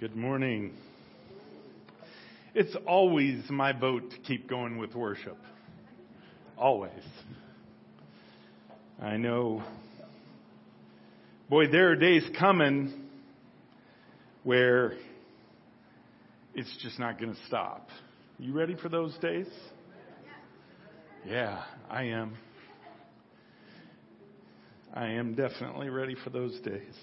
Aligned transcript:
Good 0.00 0.16
morning. 0.16 0.72
It's 2.54 2.74
always 2.86 3.42
my 3.50 3.74
boat 3.74 4.10
to 4.12 4.16
keep 4.20 4.48
going 4.48 4.78
with 4.78 4.94
worship. 4.94 5.36
Always. 6.56 7.04
I 8.98 9.18
know, 9.18 9.62
boy, 11.50 11.68
there 11.70 11.90
are 11.90 11.96
days 11.96 12.24
coming 12.38 12.94
where 14.42 14.94
it's 16.54 16.74
just 16.80 16.98
not 16.98 17.20
going 17.20 17.34
to 17.34 17.40
stop. 17.46 17.90
You 18.38 18.54
ready 18.54 18.76
for 18.76 18.88
those 18.88 19.14
days? 19.18 19.48
Yeah, 21.26 21.62
I 21.90 22.04
am. 22.04 22.38
I 24.94 25.08
am 25.08 25.34
definitely 25.34 25.90
ready 25.90 26.16
for 26.24 26.30
those 26.30 26.58
days. 26.60 26.94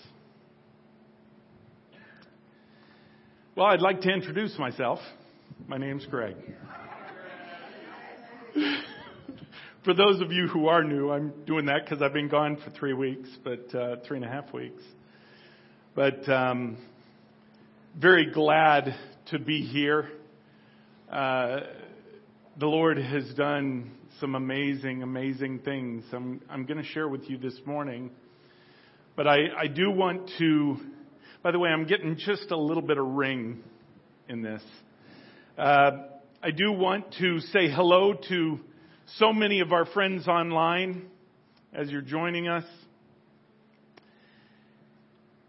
Well, 3.58 3.66
I'd 3.66 3.82
like 3.82 4.02
to 4.02 4.12
introduce 4.12 4.56
myself. 4.60 5.00
My 5.68 5.78
name's 5.80 6.06
Greg. 6.06 6.36
for 9.84 9.96
those 9.96 10.22
of 10.22 10.32
you 10.32 10.46
who 10.48 10.68
are 10.68 10.84
new, 10.84 11.10
I'm 11.10 11.34
doing 11.48 11.66
that 11.66 11.84
because 11.84 12.04
I've 12.04 12.14
been 12.14 12.30
gone 12.30 12.58
for 12.64 12.70
three 12.70 12.94
weeks, 12.94 13.28
but 13.44 13.74
uh, 13.74 13.96
three 14.08 14.18
and 14.18 14.26
a 14.28 14.30
half 14.30 14.54
weeks. 14.54 14.84
But 15.96 16.30
um, 16.30 16.78
very 18.00 18.32
glad 18.32 18.94
to 19.32 19.40
be 19.40 19.64
here. 19.64 20.08
Uh, 21.12 21.62
the 22.60 22.68
Lord 22.68 23.00
has 23.00 23.28
done 23.34 23.90
some 24.20 24.36
amazing, 24.36 25.02
amazing 25.02 25.62
things. 25.66 26.04
I'm, 26.14 26.42
I'm 26.48 26.68
going 26.68 26.78
to 26.78 26.88
share 26.88 27.08
with 27.08 27.28
you 27.28 27.40
this 27.40 27.60
morning. 27.66 28.12
But 29.16 29.26
I, 29.26 29.38
I 29.58 29.66
do 29.66 29.90
want 29.90 30.30
to 30.38 30.78
by 31.44 31.52
the 31.52 31.60
way, 31.60 31.70
I'm 31.70 31.86
getting 31.86 32.18
just 32.18 32.50
a 32.50 32.58
little 32.58 32.82
bit 32.82 32.98
of 32.98 33.06
ring 33.06 33.64
in 34.28 34.42
this. 34.42 34.64
Uh, 35.58 35.92
I 36.42 36.52
do 36.52 36.72
want 36.72 37.14
to 37.20 37.40
say 37.40 37.70
hello 37.70 38.14
to 38.30 38.60
so 39.18 39.32
many 39.32 39.60
of 39.60 39.72
our 39.72 39.86
friends 39.86 40.28
online 40.28 41.06
as 41.74 41.90
you're 41.90 42.02
joining 42.02 42.48
us. 42.48 42.64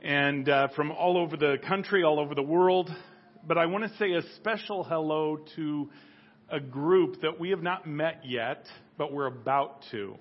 And 0.02 0.48
uh, 0.48 0.68
from 0.76 0.92
all 0.92 1.16
over 1.16 1.36
the 1.36 1.56
country, 1.66 2.04
all 2.04 2.20
over 2.20 2.34
the 2.34 2.42
world. 2.42 2.90
But 3.46 3.56
I 3.56 3.66
want 3.66 3.84
to 3.84 3.98
say 3.98 4.12
a 4.12 4.22
special 4.36 4.84
hello 4.84 5.38
to 5.56 5.88
a 6.50 6.60
group 6.60 7.22
that 7.22 7.40
we 7.40 7.50
have 7.50 7.62
not 7.62 7.86
met 7.86 8.22
yet, 8.24 8.66
but 8.98 9.12
we're 9.12 9.26
about 9.26 9.84
to. 9.92 10.16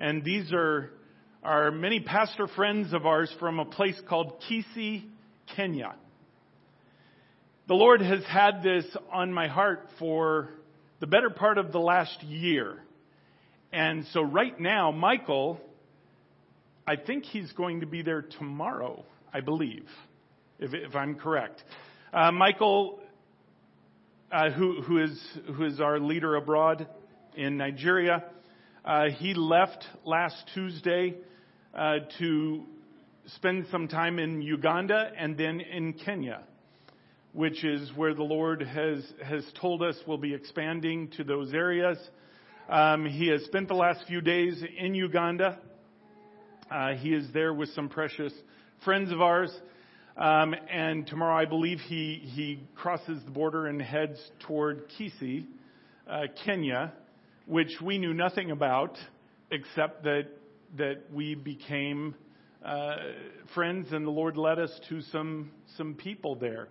And 0.00 0.24
these 0.24 0.52
are 0.52 0.90
are 1.42 1.70
many 1.70 2.00
pastor 2.00 2.48
friends 2.48 2.92
of 2.92 3.06
ours 3.06 3.32
from 3.38 3.58
a 3.58 3.64
place 3.64 4.00
called 4.08 4.42
Kisii, 4.48 5.04
Kenya. 5.54 5.94
The 7.68 7.74
Lord 7.74 8.00
has 8.00 8.24
had 8.24 8.62
this 8.62 8.84
on 9.12 9.32
my 9.32 9.46
heart 9.46 9.88
for 9.98 10.50
the 11.00 11.06
better 11.06 11.30
part 11.30 11.58
of 11.58 11.70
the 11.70 11.78
last 11.78 12.22
year. 12.24 12.82
And 13.72 14.04
so 14.12 14.22
right 14.22 14.58
now, 14.58 14.90
Michael, 14.90 15.60
I 16.86 16.96
think 16.96 17.24
he's 17.24 17.52
going 17.52 17.80
to 17.80 17.86
be 17.86 18.02
there 18.02 18.22
tomorrow, 18.22 19.04
I 19.32 19.40
believe, 19.40 19.84
if, 20.58 20.74
if 20.74 20.96
I'm 20.96 21.14
correct. 21.14 21.62
Uh, 22.12 22.32
Michael, 22.32 22.98
uh, 24.32 24.50
who, 24.50 24.82
who, 24.82 25.04
is, 25.04 25.22
who 25.54 25.64
is 25.64 25.80
our 25.80 26.00
leader 26.00 26.34
abroad 26.34 26.88
in 27.36 27.58
Nigeria, 27.58 28.24
uh, 28.84 29.10
he 29.10 29.34
left 29.34 29.84
last 30.04 30.36
Tuesday 30.54 31.14
uh, 31.78 32.00
to 32.18 32.64
spend 33.36 33.66
some 33.70 33.86
time 33.86 34.18
in 34.18 34.42
Uganda 34.42 35.12
and 35.16 35.38
then 35.38 35.60
in 35.60 35.92
Kenya, 35.92 36.40
which 37.32 37.62
is 37.62 37.92
where 37.94 38.14
the 38.14 38.22
Lord 38.24 38.62
has, 38.62 39.06
has 39.22 39.44
told 39.60 39.82
us 39.82 39.94
we'll 40.04 40.18
be 40.18 40.34
expanding 40.34 41.08
to 41.16 41.22
those 41.22 41.54
areas. 41.54 41.96
Um, 42.68 43.06
he 43.06 43.28
has 43.28 43.44
spent 43.44 43.68
the 43.68 43.74
last 43.74 44.04
few 44.08 44.20
days 44.20 44.60
in 44.76 44.96
Uganda. 44.96 45.60
Uh, 46.68 46.94
he 46.94 47.14
is 47.14 47.26
there 47.32 47.54
with 47.54 47.68
some 47.70 47.88
precious 47.88 48.32
friends 48.84 49.12
of 49.12 49.20
ours. 49.20 49.54
Um, 50.16 50.56
and 50.68 51.06
tomorrow, 51.06 51.36
I 51.36 51.44
believe 51.44 51.78
he, 51.78 52.20
he 52.24 52.60
crosses 52.74 53.22
the 53.24 53.30
border 53.30 53.68
and 53.68 53.80
heads 53.80 54.18
toward 54.48 54.88
Kisii, 54.98 55.46
uh, 56.10 56.22
Kenya, 56.44 56.92
which 57.46 57.80
we 57.80 57.98
knew 57.98 58.14
nothing 58.14 58.50
about 58.50 58.98
except 59.52 60.02
that 60.02 60.26
that 60.76 61.04
we 61.12 61.34
became 61.34 62.14
uh, 62.64 62.96
friends, 63.54 63.88
and 63.92 64.06
the 64.06 64.10
Lord 64.10 64.36
led 64.36 64.58
us 64.58 64.70
to 64.88 65.00
some 65.12 65.50
some 65.76 65.94
people 65.94 66.34
there 66.34 66.68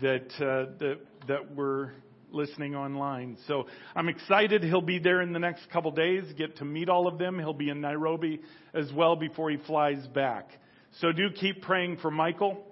that 0.00 0.30
uh, 0.36 0.72
that 0.78 0.98
that 1.28 1.54
were 1.54 1.92
listening 2.30 2.74
online. 2.74 3.36
So 3.46 3.66
I'm 3.94 4.08
excited. 4.08 4.62
He'll 4.62 4.80
be 4.80 4.98
there 4.98 5.22
in 5.22 5.32
the 5.32 5.38
next 5.38 5.70
couple 5.70 5.90
days. 5.90 6.24
Get 6.36 6.56
to 6.58 6.64
meet 6.64 6.88
all 6.88 7.06
of 7.06 7.18
them. 7.18 7.38
He'll 7.38 7.52
be 7.52 7.70
in 7.70 7.80
Nairobi 7.80 8.40
as 8.74 8.92
well 8.92 9.16
before 9.16 9.50
he 9.50 9.56
flies 9.66 10.06
back. 10.08 10.50
So 11.00 11.12
do 11.12 11.30
keep 11.30 11.62
praying 11.62 11.98
for 11.98 12.10
Michael. 12.10 12.64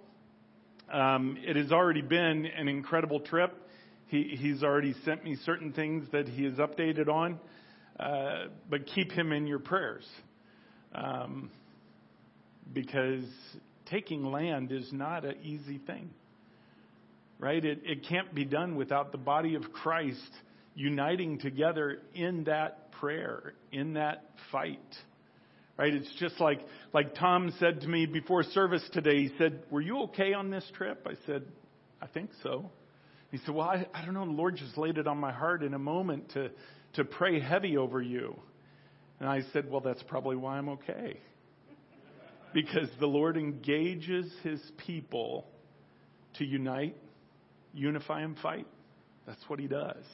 Um, 0.93 1.38
it 1.43 1.56
has 1.56 1.72
already 1.72 2.03
been 2.03 2.47
an 2.47 2.69
incredible 2.69 3.21
trip. 3.21 3.54
He, 4.06 4.37
he's 4.38 4.62
already 4.62 4.94
sent 5.04 5.25
me 5.25 5.37
certain 5.44 5.72
things 5.72 6.06
that 6.12 6.28
he 6.28 6.44
has 6.44 6.54
updated 6.54 7.09
on. 7.09 7.41
Uh, 7.98 8.48
but 8.69 8.87
keep 8.87 9.10
him 9.10 9.33
in 9.33 9.47
your 9.47 9.59
prayers 9.59 10.04
um, 10.96 11.50
because 12.72 13.24
taking 13.90 14.24
land 14.24 14.72
is 14.72 14.88
not 14.92 15.24
an 15.24 15.36
easy 15.42 15.78
thing, 15.78 16.10
right? 17.38 17.64
It, 17.64 17.80
it 17.84 18.06
can't 18.08 18.34
be 18.34 18.44
done 18.44 18.76
without 18.76 19.12
the 19.12 19.18
body 19.18 19.54
of 19.54 19.62
Christ 19.72 20.30
uniting 20.74 21.38
together 21.38 21.98
in 22.14 22.44
that 22.44 22.92
prayer, 22.92 23.54
in 23.72 23.94
that 23.94 24.24
fight. 24.50 24.80
Right? 25.78 25.92
It's 25.92 26.12
just 26.18 26.40
like 26.40 26.60
like 26.94 27.14
Tom 27.16 27.52
said 27.60 27.82
to 27.82 27.88
me 27.88 28.06
before 28.06 28.42
service 28.42 28.82
today. 28.94 29.24
He 29.24 29.30
said, 29.36 29.62
"Were 29.70 29.82
you 29.82 30.04
okay 30.04 30.32
on 30.32 30.50
this 30.50 30.64
trip?" 30.74 31.06
I 31.06 31.14
said, 31.26 31.42
"I 32.00 32.06
think 32.06 32.30
so." 32.42 32.70
He 33.30 33.36
said, 33.38 33.54
"Well, 33.54 33.68
I, 33.68 33.86
I 33.92 34.02
don't 34.02 34.14
know. 34.14 34.24
The 34.24 34.32
Lord 34.32 34.56
just 34.56 34.78
laid 34.78 34.96
it 34.96 35.06
on 35.06 35.18
my 35.18 35.32
heart 35.32 35.62
in 35.62 35.74
a 35.74 35.78
moment 35.78 36.30
to 36.30 36.50
to 36.94 37.04
pray 37.04 37.40
heavy 37.40 37.76
over 37.76 38.00
you." 38.00 38.36
And 39.21 39.28
I 39.28 39.43
said, 39.53 39.71
Well, 39.71 39.81
that's 39.81 40.03
probably 40.04 40.37
why 40.37 40.59
I'm 40.59 40.69
okay. 40.71 41.21
Because 42.53 42.88
the 43.00 43.06
Lord 43.06 43.37
engages 43.37 44.32
his 44.43 44.60
people 44.87 45.47
to 46.38 46.44
unite, 46.44 46.97
unify, 47.75 48.22
and 48.22 48.37
fight. 48.38 48.66
That's 49.27 49.43
what 49.49 49.59
he 49.59 49.66
does. 49.66 50.04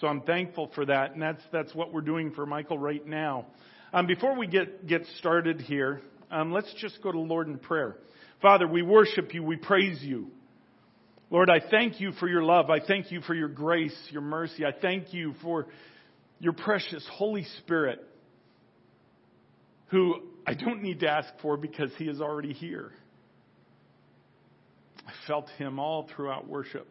So 0.00 0.06
I'm 0.06 0.22
thankful 0.22 0.70
for 0.74 0.86
that, 0.86 1.12
and 1.12 1.22
that's, 1.22 1.42
that's 1.52 1.74
what 1.74 1.92
we're 1.92 2.00
doing 2.00 2.32
for 2.32 2.46
Michael 2.46 2.78
right 2.78 3.04
now. 3.06 3.46
Um, 3.92 4.06
before 4.06 4.36
we 4.36 4.46
get, 4.46 4.86
get 4.86 5.02
started 5.18 5.60
here, 5.60 6.00
um, 6.30 6.52
let's 6.52 6.72
just 6.80 7.00
go 7.02 7.12
to 7.12 7.18
Lord 7.18 7.46
in 7.46 7.58
prayer. 7.58 7.96
Father, 8.42 8.66
we 8.66 8.82
worship 8.82 9.34
you, 9.34 9.42
we 9.42 9.56
praise 9.56 9.98
you. 10.02 10.30
Lord, 11.30 11.48
I 11.48 11.60
thank 11.70 12.00
you 12.00 12.12
for 12.12 12.28
your 12.28 12.42
love. 12.42 12.70
I 12.70 12.80
thank 12.80 13.10
you 13.10 13.20
for 13.20 13.34
your 13.34 13.48
grace, 13.48 13.96
your 14.10 14.22
mercy. 14.22 14.64
I 14.64 14.72
thank 14.72 15.14
you 15.14 15.34
for 15.42 15.66
your 16.38 16.52
precious 16.52 17.06
Holy 17.12 17.44
Spirit 17.58 18.04
who 19.94 20.16
I 20.44 20.54
don't 20.54 20.82
need 20.82 21.00
to 21.00 21.08
ask 21.08 21.28
for 21.40 21.56
because 21.56 21.88
he 21.98 22.06
is 22.06 22.20
already 22.20 22.52
here. 22.52 22.90
I 25.06 25.12
felt 25.28 25.48
him 25.50 25.78
all 25.78 26.08
throughout 26.14 26.48
worship. 26.48 26.88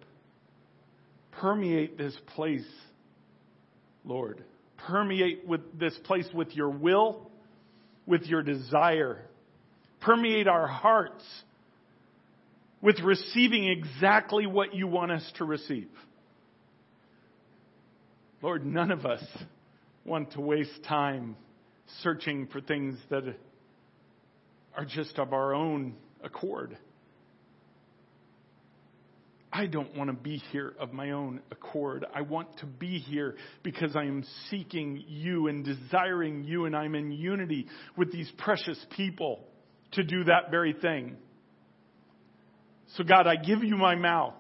Permeate 1.34 1.98
this 1.98 2.16
place, 2.28 2.66
Lord. 4.06 4.42
Permeate 4.88 5.46
with 5.46 5.78
this 5.78 5.94
place 6.06 6.30
with 6.34 6.56
your 6.56 6.70
will, 6.70 7.30
with 8.06 8.24
your 8.24 8.42
desire. 8.42 9.20
Permeate 10.00 10.48
our 10.48 10.68
hearts 10.68 11.26
with 12.82 13.02
receiving 13.02 13.66
exactly 13.68 14.48
what 14.48 14.74
you 14.74 14.88
want 14.88 15.12
us 15.12 15.30
to 15.40 15.44
receive. 15.44 15.90
Lord, 18.42 18.66
none 18.66 18.92
of 18.92 19.06
us 19.06 19.24
want 20.06 20.32
to 20.32 20.42
waste 20.42 20.84
time 20.88 21.36
searching 22.02 22.48
for 22.48 22.62
things 22.62 22.98
that 23.10 23.24
are 24.76 24.86
just 24.86 25.20
of 25.20 25.34
our 25.34 25.54
own 25.54 25.96
accord. 26.24 26.78
I 29.56 29.68
don't 29.68 29.96
want 29.96 30.10
to 30.10 30.16
be 30.16 30.38
here 30.52 30.74
of 30.80 30.94
my 30.94 31.12
own 31.12 31.40
accord. 31.52 32.06
I 32.14 32.22
want 32.22 32.58
to 32.58 32.66
be 32.66 32.98
here 32.98 33.36
because 33.62 33.96
I 33.96 34.04
am 34.06 34.26
seeking 34.50 35.04
you 35.08 35.48
and 35.48 35.64
desiring 35.64 36.44
you, 36.44 36.66
and 36.66 36.76
I'm 36.76 36.96
in 36.96 37.12
unity 37.12 37.68
with 37.96 38.12
these 38.12 38.32
precious 38.40 38.84
people 38.96 39.46
to 39.92 40.04
do 40.04 40.24
that 40.24 40.50
very 40.50 40.74
thing. 40.74 41.18
So, 42.96 43.04
God, 43.04 43.28
I 43.28 43.36
give 43.36 43.64
you 43.64 43.76
my 43.76 43.94
mouth. 43.94 44.34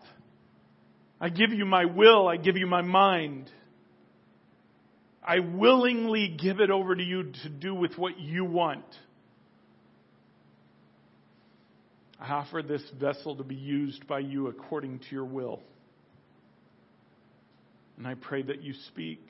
I 1.21 1.29
give 1.29 1.51
you 1.51 1.65
my 1.65 1.85
will. 1.85 2.27
I 2.27 2.37
give 2.37 2.57
you 2.57 2.65
my 2.65 2.81
mind. 2.81 3.51
I 5.25 5.39
willingly 5.39 6.27
give 6.27 6.59
it 6.59 6.69
over 6.69 6.95
to 6.95 7.03
you 7.03 7.31
to 7.43 7.49
do 7.49 7.73
with 7.73 7.97
what 7.97 8.19
you 8.19 8.43
want. 8.43 8.85
I 12.19 12.31
offer 12.31 12.61
this 12.61 12.83
vessel 12.99 13.35
to 13.37 13.43
be 13.43 13.55
used 13.55 14.07
by 14.07 14.19
you 14.19 14.47
according 14.47 14.99
to 14.99 15.05
your 15.11 15.25
will. 15.25 15.61
And 17.97 18.07
I 18.07 18.15
pray 18.15 18.41
that 18.41 18.63
you 18.63 18.73
speak, 18.87 19.25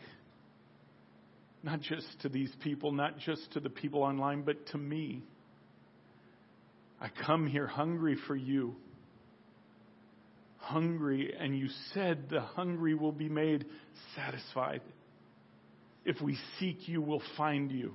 not 1.64 1.82
just 1.82 2.08
to 2.22 2.30
these 2.30 2.52
people, 2.62 2.92
not 2.92 3.20
just 3.20 3.52
to 3.54 3.60
the 3.60 3.70
people 3.70 4.04
online, 4.04 4.44
but 4.44 4.66
to 4.68 4.78
me. 4.78 5.24
I 7.02 7.10
come 7.26 7.48
here 7.48 7.68
hungry 7.68 8.18
for 8.28 8.36
you. 8.36 8.76
Hungry, 10.58 11.36
and 11.38 11.58
you 11.58 11.68
said 11.94 12.30
the 12.30 12.42
hungry 12.42 12.96
will 12.96 13.12
be 13.12 13.28
made 13.28 13.66
satisfied. 14.16 14.82
If 16.06 16.22
we 16.22 16.38
seek 16.60 16.88
you, 16.88 17.02
we'll 17.02 17.22
find 17.38 17.72
you. 17.72 17.94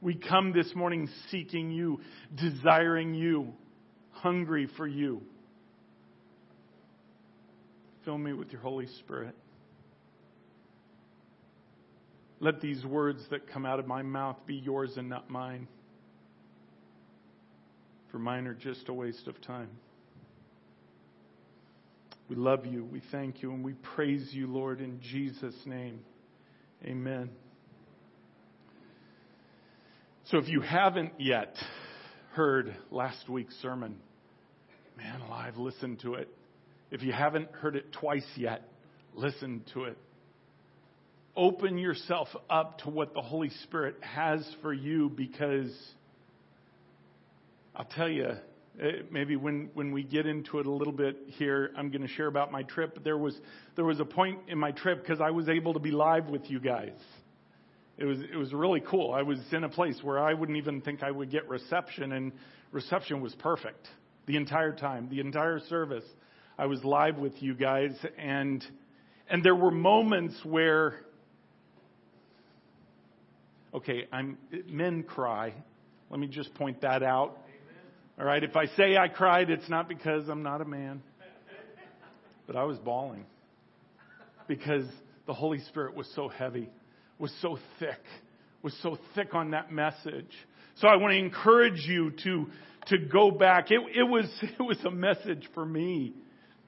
We 0.00 0.14
come 0.14 0.52
this 0.52 0.74
morning 0.74 1.08
seeking 1.30 1.70
you, 1.70 2.00
desiring 2.34 3.14
you, 3.14 3.52
hungry 4.10 4.68
for 4.76 4.86
you. 4.86 5.22
Fill 8.04 8.18
me 8.18 8.32
with 8.32 8.50
your 8.50 8.60
Holy 8.60 8.86
Spirit. 9.00 9.34
Let 12.40 12.60
these 12.60 12.84
words 12.84 13.20
that 13.30 13.50
come 13.52 13.66
out 13.66 13.80
of 13.80 13.86
my 13.86 14.02
mouth 14.02 14.36
be 14.46 14.54
yours 14.54 14.92
and 14.96 15.08
not 15.08 15.28
mine. 15.28 15.66
For 18.12 18.18
mine 18.18 18.46
are 18.46 18.54
just 18.54 18.88
a 18.88 18.92
waste 18.92 19.26
of 19.26 19.40
time. 19.42 19.68
We 22.28 22.36
love 22.36 22.64
you, 22.66 22.84
we 22.84 23.02
thank 23.10 23.42
you, 23.42 23.52
and 23.52 23.64
we 23.64 23.72
praise 23.72 24.28
you, 24.32 24.46
Lord, 24.46 24.80
in 24.80 25.00
Jesus' 25.00 25.56
name. 25.66 26.00
Amen. 26.84 27.30
So 30.26 30.38
if 30.38 30.48
you 30.48 30.60
haven't 30.60 31.12
yet 31.18 31.56
heard 32.32 32.76
last 32.90 33.28
week's 33.28 33.54
sermon, 33.56 33.96
man 34.96 35.20
alive, 35.22 35.56
listen 35.56 35.96
to 36.02 36.14
it. 36.14 36.28
If 36.90 37.02
you 37.02 37.12
haven't 37.12 37.50
heard 37.50 37.76
it 37.76 37.92
twice 37.92 38.26
yet, 38.36 38.62
listen 39.14 39.64
to 39.74 39.84
it. 39.84 39.98
Open 41.36 41.78
yourself 41.78 42.28
up 42.48 42.78
to 42.80 42.90
what 42.90 43.14
the 43.14 43.22
Holy 43.22 43.50
Spirit 43.64 43.96
has 44.02 44.48
for 44.62 44.72
you 44.72 45.08
because 45.08 45.72
I'll 47.74 47.84
tell 47.84 48.08
you, 48.08 48.30
Uh, 48.80 49.02
maybe 49.10 49.34
when, 49.34 49.70
when 49.74 49.90
we 49.90 50.04
get 50.04 50.24
into 50.24 50.60
it 50.60 50.66
a 50.66 50.70
little 50.70 50.92
bit 50.92 51.16
here, 51.26 51.72
I'm 51.76 51.90
going 51.90 52.02
to 52.02 52.08
share 52.08 52.28
about 52.28 52.52
my 52.52 52.62
trip. 52.62 53.02
There 53.02 53.18
was, 53.18 53.36
there 53.74 53.84
was 53.84 53.98
a 53.98 54.04
point 54.04 54.38
in 54.46 54.56
my 54.56 54.70
trip 54.70 55.02
because 55.02 55.20
I 55.20 55.30
was 55.30 55.48
able 55.48 55.72
to 55.72 55.80
be 55.80 55.90
live 55.90 56.26
with 56.26 56.48
you 56.48 56.60
guys. 56.60 56.92
It 57.96 58.04
was, 58.04 58.20
it 58.20 58.36
was 58.36 58.52
really 58.52 58.80
cool. 58.80 59.12
I 59.12 59.22
was 59.22 59.40
in 59.50 59.64
a 59.64 59.68
place 59.68 59.98
where 60.00 60.20
I 60.20 60.32
wouldn't 60.32 60.58
even 60.58 60.80
think 60.80 61.02
I 61.02 61.10
would 61.10 61.28
get 61.28 61.48
reception, 61.48 62.12
and 62.12 62.30
reception 62.70 63.20
was 63.20 63.34
perfect 63.34 63.88
the 64.26 64.36
entire 64.36 64.72
time, 64.72 65.08
the 65.10 65.18
entire 65.18 65.58
service. 65.58 66.04
I 66.56 66.66
was 66.66 66.84
live 66.84 67.16
with 67.16 67.42
you 67.42 67.54
guys, 67.54 67.90
and, 68.16 68.64
and 69.28 69.42
there 69.42 69.56
were 69.56 69.72
moments 69.72 70.36
where, 70.44 71.00
okay, 73.74 74.06
I'm, 74.12 74.38
men 74.68 75.02
cry. 75.02 75.52
Let 76.10 76.20
me 76.20 76.28
just 76.28 76.54
point 76.54 76.82
that 76.82 77.02
out. 77.02 77.38
All 78.18 78.24
right, 78.24 78.42
if 78.42 78.56
I 78.56 78.66
say 78.66 78.96
I 78.96 79.08
cried, 79.08 79.50
it's 79.50 79.68
not 79.68 79.88
because 79.88 80.28
I'm 80.28 80.42
not 80.42 80.60
a 80.60 80.64
man, 80.64 81.02
but 82.46 82.56
I 82.56 82.64
was 82.64 82.78
bawling 82.78 83.24
because 84.48 84.84
the 85.26 85.34
Holy 85.34 85.60
Spirit 85.60 85.94
was 85.94 86.10
so 86.14 86.28
heavy 86.28 86.68
was 87.18 87.32
so 87.42 87.58
thick, 87.78 88.00
was 88.62 88.74
so 88.82 88.98
thick 89.14 89.34
on 89.34 89.50
that 89.50 89.72
message. 89.72 90.30
So 90.76 90.88
I 90.88 90.96
want 90.96 91.12
to 91.12 91.18
encourage 91.18 91.84
you 91.86 92.12
to, 92.24 92.46
to 92.86 92.98
go 92.98 93.30
back. 93.30 93.70
It, 93.70 93.80
it 93.94 94.04
was, 94.04 94.26
it 94.42 94.62
was 94.62 94.78
a 94.84 94.90
message 94.90 95.48
for 95.54 95.64
me. 95.64 96.14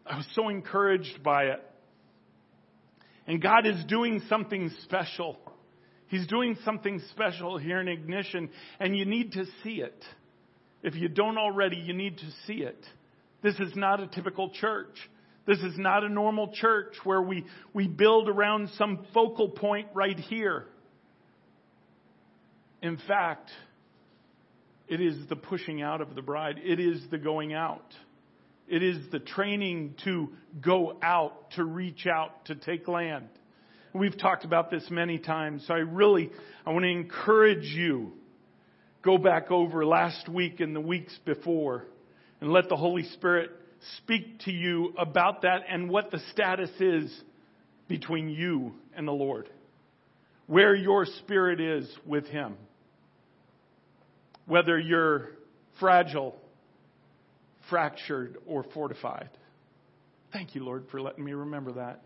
I 0.05 0.17
was 0.17 0.27
so 0.35 0.49
encouraged 0.49 1.23
by 1.23 1.45
it. 1.45 1.63
And 3.27 3.41
God 3.41 3.67
is 3.67 3.85
doing 3.85 4.23
something 4.29 4.71
special. 4.83 5.39
He's 6.09 6.27
doing 6.27 6.57
something 6.65 7.01
special 7.13 7.59
here 7.59 7.81
in 7.81 7.87
Ignition, 7.87 8.51
and 8.81 8.97
you 8.97 9.05
need 9.05 9.33
to 9.33 9.45
see 9.63 9.75
it. 9.75 10.05
If 10.83 10.95
you 10.95 11.09
don't 11.09 11.39
already, 11.39 11.77
you 11.77 11.93
need 11.93 12.19
to 12.19 12.31
see 12.47 12.63
it. 12.63 12.85
This 13.43 13.55
is 13.57 13.75
not 13.75 14.01
a 14.01 14.07
typical 14.07 14.51
church. 14.51 14.97
This 15.47 15.59
is 15.59 15.77
not 15.77 16.05
a 16.05 16.09
normal 16.09 16.53
church 16.53 16.95
where 17.05 17.21
we, 17.23 17.45
we 17.73 17.89
build 17.89 18.29
around 18.29 18.71
some 18.77 19.07
focal 19.13 19.49
point 19.49 19.89
right 19.95 20.19
here. 20.19 20.67
In 22.83 22.99
fact, 23.07 23.51
it 24.89 25.01
is 25.01 25.17
the 25.29 25.37
pushing 25.37 25.83
out 25.83 26.01
of 26.01 26.15
the 26.15 26.23
bride. 26.23 26.57
It 26.63 26.81
is 26.81 27.03
the 27.11 27.19
going 27.19 27.53
out. 27.53 27.95
It 28.69 28.83
is 28.83 28.99
the 29.11 29.19
training 29.19 29.97
to 30.05 30.31
go 30.61 30.97
out, 31.03 31.51
to 31.57 31.65
reach 31.65 32.07
out, 32.07 32.45
to 32.47 32.55
take 32.55 32.87
land. 32.87 33.29
We've 33.93 34.17
talked 34.17 34.45
about 34.45 34.71
this 34.71 34.85
many 34.91 35.19
times, 35.19 35.65
so 35.67 35.75
I 35.75 35.79
really, 35.79 36.31
I 36.65 36.71
want 36.71 36.85
to 36.85 36.91
encourage 36.91 37.65
you. 37.65 38.13
Go 39.03 39.17
back 39.17 39.51
over 39.51 39.87
last 39.87 40.29
week 40.29 40.61
and 40.61 40.77
the 40.77 40.81
weeks 40.81 41.17
before 41.25 41.87
and 42.41 42.53
let 42.53 42.69
the 42.69 42.77
Holy 42.77 43.05
Spirit 43.05 43.51
speak 43.99 44.41
to 44.41 44.53
you 44.53 44.93
about 44.99 45.43
that 45.43 45.63
and 45.69 45.89
what 45.89 46.11
the 46.11 46.21
status 46.33 46.71
is 46.81 47.11
between 47.89 48.29
you 48.29 48.73
and 48.95 49.09
the 49.09 49.13
Lord. 49.13 49.49
Where 50.47 50.75
your 50.75 51.07
spirit 51.07 51.61
is 51.61 51.91
with 52.05 52.27
Him. 52.27 52.57
Whether 54.47 54.79
you're 54.79 55.31
fragile, 55.79 56.37
fractured, 57.71 58.37
or 58.47 58.65
fortified. 58.75 59.31
Thank 60.33 60.55
you, 60.55 60.65
Lord, 60.65 60.85
for 60.91 61.01
letting 61.01 61.25
me 61.25 61.33
remember 61.33 61.73
that. 61.73 62.03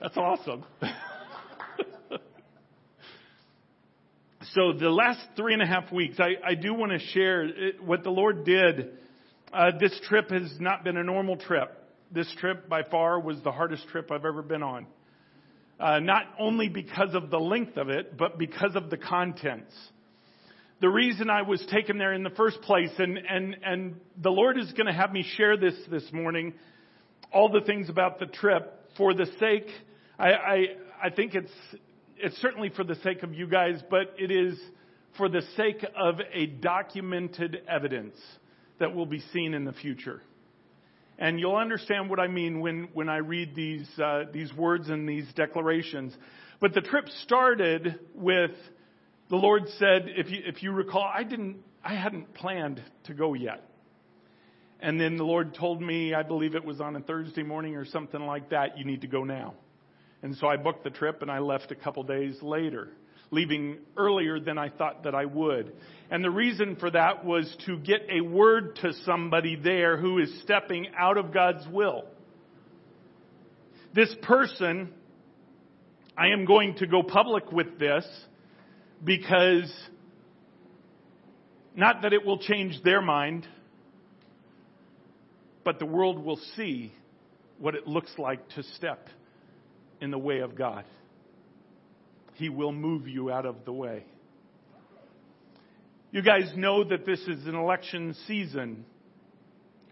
That's 0.00 0.16
awesome. 0.16 0.64
so, 4.54 4.72
the 4.72 4.90
last 4.90 5.20
three 5.36 5.52
and 5.52 5.62
a 5.62 5.66
half 5.66 5.92
weeks, 5.92 6.18
I, 6.18 6.34
I 6.44 6.54
do 6.54 6.74
want 6.74 6.92
to 6.92 6.98
share 6.98 7.48
what 7.80 8.02
the 8.02 8.10
Lord 8.10 8.44
did 8.44 8.90
uh, 9.52 9.72
this 9.78 9.98
trip 10.08 10.30
has 10.30 10.52
not 10.60 10.84
been 10.84 10.96
a 10.96 11.02
normal 11.02 11.36
trip. 11.36 11.76
This 12.12 12.32
trip, 12.38 12.68
by 12.68 12.82
far, 12.84 13.20
was 13.20 13.36
the 13.42 13.52
hardest 13.52 13.86
trip 13.88 14.10
I've 14.10 14.24
ever 14.24 14.42
been 14.42 14.62
on. 14.62 14.86
Uh, 15.78 15.98
not 15.98 16.24
only 16.38 16.68
because 16.68 17.14
of 17.14 17.30
the 17.30 17.38
length 17.38 17.76
of 17.76 17.88
it, 17.88 18.16
but 18.16 18.38
because 18.38 18.76
of 18.76 18.90
the 18.90 18.96
contents. 18.96 19.74
The 20.80 20.88
reason 20.88 21.30
I 21.30 21.42
was 21.42 21.64
taken 21.70 21.98
there 21.98 22.12
in 22.12 22.22
the 22.22 22.30
first 22.30 22.60
place, 22.62 22.90
and, 22.98 23.18
and, 23.18 23.56
and 23.64 24.00
the 24.20 24.30
Lord 24.30 24.58
is 24.58 24.70
going 24.72 24.86
to 24.86 24.92
have 24.92 25.12
me 25.12 25.24
share 25.36 25.56
this 25.56 25.74
this 25.90 26.04
morning, 26.12 26.54
all 27.32 27.50
the 27.50 27.60
things 27.60 27.88
about 27.88 28.18
the 28.18 28.26
trip 28.26 28.90
for 28.96 29.14
the 29.14 29.26
sake, 29.38 29.66
I, 30.18 30.28
I, 30.32 30.64
I 31.04 31.10
think 31.10 31.34
it's, 31.34 31.52
it's 32.22 32.36
certainly 32.38 32.70
for 32.70 32.84
the 32.84 32.96
sake 32.96 33.22
of 33.22 33.34
you 33.34 33.46
guys, 33.46 33.82
but 33.90 34.14
it 34.18 34.30
is 34.30 34.58
for 35.16 35.28
the 35.28 35.42
sake 35.56 35.84
of 35.96 36.20
a 36.32 36.46
documented 36.46 37.62
evidence 37.68 38.16
that 38.78 38.94
will 38.94 39.06
be 39.06 39.20
seen 39.32 39.54
in 39.54 39.64
the 39.64 39.72
future. 39.72 40.22
And 41.18 41.38
you'll 41.38 41.56
understand 41.56 42.08
what 42.08 42.18
I 42.18 42.28
mean 42.28 42.60
when, 42.60 42.88
when 42.94 43.08
I 43.08 43.18
read 43.18 43.54
these, 43.54 43.86
uh, 44.02 44.24
these 44.32 44.52
words 44.54 44.88
and 44.88 45.08
these 45.08 45.26
declarations. 45.34 46.16
But 46.60 46.72
the 46.72 46.80
trip 46.80 47.08
started 47.24 47.98
with 48.14 48.52
the 49.28 49.36
Lord 49.36 49.68
said, 49.78 50.06
if 50.06 50.30
you, 50.30 50.38
if 50.44 50.62
you 50.62 50.72
recall, 50.72 51.08
I 51.14 51.22
didn't, 51.22 51.58
I 51.84 51.94
hadn't 51.94 52.34
planned 52.34 52.82
to 53.04 53.14
go 53.14 53.34
yet. 53.34 53.64
And 54.80 54.98
then 54.98 55.16
the 55.16 55.24
Lord 55.24 55.54
told 55.54 55.82
me, 55.82 56.14
I 56.14 56.22
believe 56.22 56.54
it 56.54 56.64
was 56.64 56.80
on 56.80 56.96
a 56.96 57.00
Thursday 57.00 57.42
morning 57.42 57.76
or 57.76 57.84
something 57.84 58.20
like 58.20 58.50
that, 58.50 58.78
you 58.78 58.84
need 58.84 59.02
to 59.02 59.06
go 59.06 59.24
now. 59.24 59.54
And 60.22 60.36
so 60.36 60.46
I 60.46 60.56
booked 60.56 60.84
the 60.84 60.90
trip 60.90 61.22
and 61.22 61.30
I 61.30 61.38
left 61.38 61.70
a 61.72 61.74
couple 61.74 62.02
days 62.02 62.36
later 62.42 62.88
leaving 63.30 63.78
earlier 63.96 64.40
than 64.40 64.58
I 64.58 64.68
thought 64.68 65.04
that 65.04 65.14
I 65.14 65.24
would. 65.24 65.72
And 66.10 66.24
the 66.24 66.30
reason 66.30 66.76
for 66.76 66.90
that 66.90 67.24
was 67.24 67.54
to 67.66 67.78
get 67.78 68.06
a 68.10 68.20
word 68.20 68.76
to 68.82 68.92
somebody 69.04 69.56
there 69.56 69.96
who 69.96 70.18
is 70.18 70.40
stepping 70.42 70.88
out 70.98 71.16
of 71.16 71.32
God's 71.32 71.66
will. 71.68 72.04
This 73.94 74.14
person, 74.22 74.92
I 76.16 76.28
am 76.28 76.44
going 76.44 76.76
to 76.76 76.86
go 76.86 77.02
public 77.02 77.52
with 77.52 77.78
this 77.78 78.04
because 79.02 79.72
not 81.74 82.02
that 82.02 82.12
it 82.12 82.24
will 82.24 82.38
change 82.38 82.82
their 82.82 83.00
mind, 83.00 83.46
but 85.64 85.78
the 85.78 85.86
world 85.86 86.24
will 86.24 86.40
see 86.56 86.92
what 87.58 87.74
it 87.74 87.86
looks 87.86 88.10
like 88.18 88.48
to 88.50 88.62
step 88.74 89.08
in 90.00 90.10
the 90.10 90.18
way 90.18 90.40
of 90.40 90.56
God. 90.56 90.84
He 92.34 92.48
will 92.48 92.72
move 92.72 93.06
you 93.06 93.30
out 93.30 93.46
of 93.46 93.64
the 93.64 93.72
way. 93.72 94.04
You 96.10 96.22
guys 96.22 96.50
know 96.56 96.82
that 96.82 97.06
this 97.06 97.20
is 97.20 97.46
an 97.46 97.54
election 97.54 98.16
season 98.26 98.84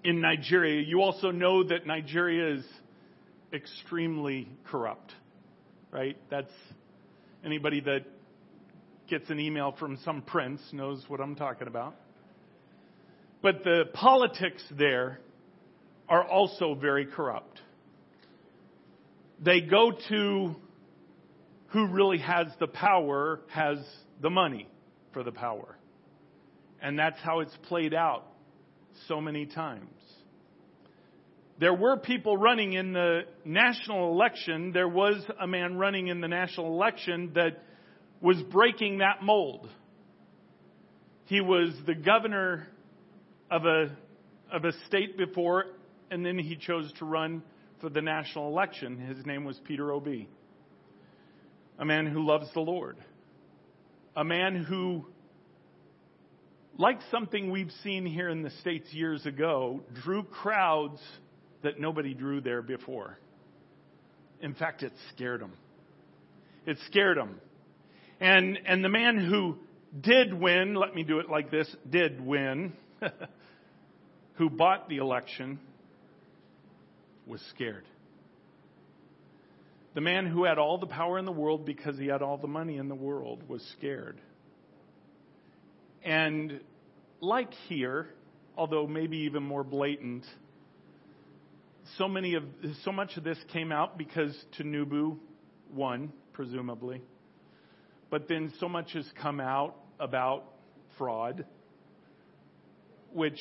in 0.02 0.20
Nigeria. 0.20 0.82
You 0.82 1.02
also 1.02 1.30
know 1.30 1.62
that 1.62 1.86
Nigeria 1.86 2.56
is 2.56 2.64
extremely 3.52 4.48
corrupt, 4.70 5.12
right? 5.90 6.16
That's 6.30 6.52
anybody 7.44 7.80
that 7.80 8.04
gets 9.08 9.30
an 9.30 9.38
email 9.40 9.74
from 9.78 9.98
some 10.04 10.22
prince 10.22 10.60
knows 10.72 11.04
what 11.08 11.20
I'm 11.20 11.34
talking 11.34 11.68
about. 11.68 11.94
But 13.40 13.62
the 13.64 13.84
politics 13.92 14.62
there 14.76 15.20
are 16.08 16.24
also 16.24 16.74
very 16.74 17.06
corrupt. 17.06 17.60
They 19.40 19.60
go 19.60 19.92
to 20.08 20.56
who 21.68 21.86
really 21.86 22.18
has 22.18 22.46
the 22.58 22.66
power, 22.66 23.40
has 23.48 23.78
the 24.20 24.30
money 24.30 24.68
for 25.12 25.22
the 25.22 25.32
power. 25.32 25.76
And 26.80 26.98
that's 26.98 27.18
how 27.20 27.40
it's 27.40 27.56
played 27.68 27.94
out 27.94 28.24
so 29.06 29.20
many 29.20 29.46
times. 29.46 29.90
There 31.60 31.74
were 31.74 31.96
people 31.96 32.36
running 32.36 32.74
in 32.74 32.92
the 32.92 33.22
national 33.44 34.12
election. 34.12 34.72
There 34.72 34.88
was 34.88 35.16
a 35.40 35.46
man 35.46 35.76
running 35.76 36.06
in 36.06 36.20
the 36.20 36.28
national 36.28 36.68
election 36.68 37.32
that 37.34 37.62
was 38.20 38.40
breaking 38.50 38.98
that 38.98 39.22
mold. 39.22 39.68
He 41.24 41.40
was 41.40 41.74
the 41.84 41.94
governor 41.94 42.68
of 43.50 43.64
a, 43.64 43.96
of 44.52 44.64
a 44.64 44.72
state 44.86 45.18
before, 45.18 45.64
and 46.10 46.24
then 46.24 46.38
he 46.38 46.56
chose 46.56 46.92
to 47.00 47.04
run 47.04 47.42
for 47.80 47.88
the 47.88 48.02
national 48.02 48.48
election. 48.48 48.98
His 48.98 49.24
name 49.24 49.44
was 49.44 49.58
Peter 49.64 49.92
Obi, 49.92 50.28
a 51.78 51.84
man 51.84 52.06
who 52.06 52.26
loves 52.26 52.52
the 52.54 52.60
Lord, 52.60 52.96
a 54.16 54.24
man 54.24 54.64
who, 54.64 55.06
like 56.76 56.98
something 57.10 57.50
we've 57.50 57.72
seen 57.82 58.04
here 58.06 58.28
in 58.28 58.42
the 58.42 58.50
States 58.60 58.92
years 58.92 59.26
ago, 59.26 59.80
drew 60.02 60.22
crowds 60.22 61.00
that 61.62 61.80
nobody 61.80 62.14
drew 62.14 62.40
there 62.40 62.62
before. 62.62 63.18
In 64.40 64.54
fact, 64.54 64.82
it 64.82 64.92
scared 65.14 65.40
him. 65.40 65.52
It 66.66 66.78
scared 66.86 67.18
him. 67.18 67.40
And, 68.20 68.58
and 68.66 68.84
the 68.84 68.88
man 68.88 69.18
who 69.18 69.56
did 70.00 70.34
win, 70.34 70.74
let 70.74 70.94
me 70.94 71.02
do 71.02 71.18
it 71.18 71.28
like 71.28 71.50
this, 71.50 71.68
did 71.88 72.20
win, 72.20 72.72
who 74.34 74.50
bought 74.50 74.88
the 74.88 74.98
election, 74.98 75.58
was 77.28 77.40
scared. 77.54 77.84
The 79.94 80.00
man 80.00 80.26
who 80.26 80.44
had 80.44 80.58
all 80.58 80.78
the 80.78 80.86
power 80.86 81.18
in 81.18 81.24
the 81.24 81.32
world 81.32 81.66
because 81.66 81.98
he 81.98 82.06
had 82.06 82.22
all 82.22 82.38
the 82.38 82.48
money 82.48 82.76
in 82.76 82.88
the 82.88 82.94
world 82.94 83.48
was 83.48 83.62
scared. 83.76 84.20
And 86.04 86.60
like 87.20 87.52
here, 87.68 88.08
although 88.56 88.86
maybe 88.86 89.18
even 89.18 89.42
more 89.42 89.64
blatant, 89.64 90.24
so 91.96 92.06
many 92.06 92.34
of 92.34 92.44
so 92.84 92.92
much 92.92 93.16
of 93.16 93.24
this 93.24 93.38
came 93.52 93.72
out 93.72 93.98
because 93.98 94.36
Tinubu 94.58 95.18
won, 95.72 96.12
presumably. 96.32 97.02
But 98.10 98.28
then 98.28 98.52
so 98.60 98.68
much 98.68 98.92
has 98.92 99.06
come 99.20 99.40
out 99.40 99.76
about 99.98 100.44
fraud, 100.96 101.44
which 103.12 103.40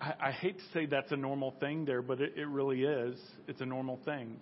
I, 0.00 0.28
I 0.28 0.30
hate 0.32 0.58
to 0.58 0.64
say 0.72 0.86
that's 0.86 1.12
a 1.12 1.16
normal 1.16 1.54
thing 1.60 1.84
there, 1.84 2.02
but 2.02 2.20
it, 2.20 2.34
it 2.36 2.48
really 2.48 2.82
is. 2.82 3.18
It's 3.46 3.60
a 3.60 3.66
normal 3.66 3.98
thing. 4.04 4.36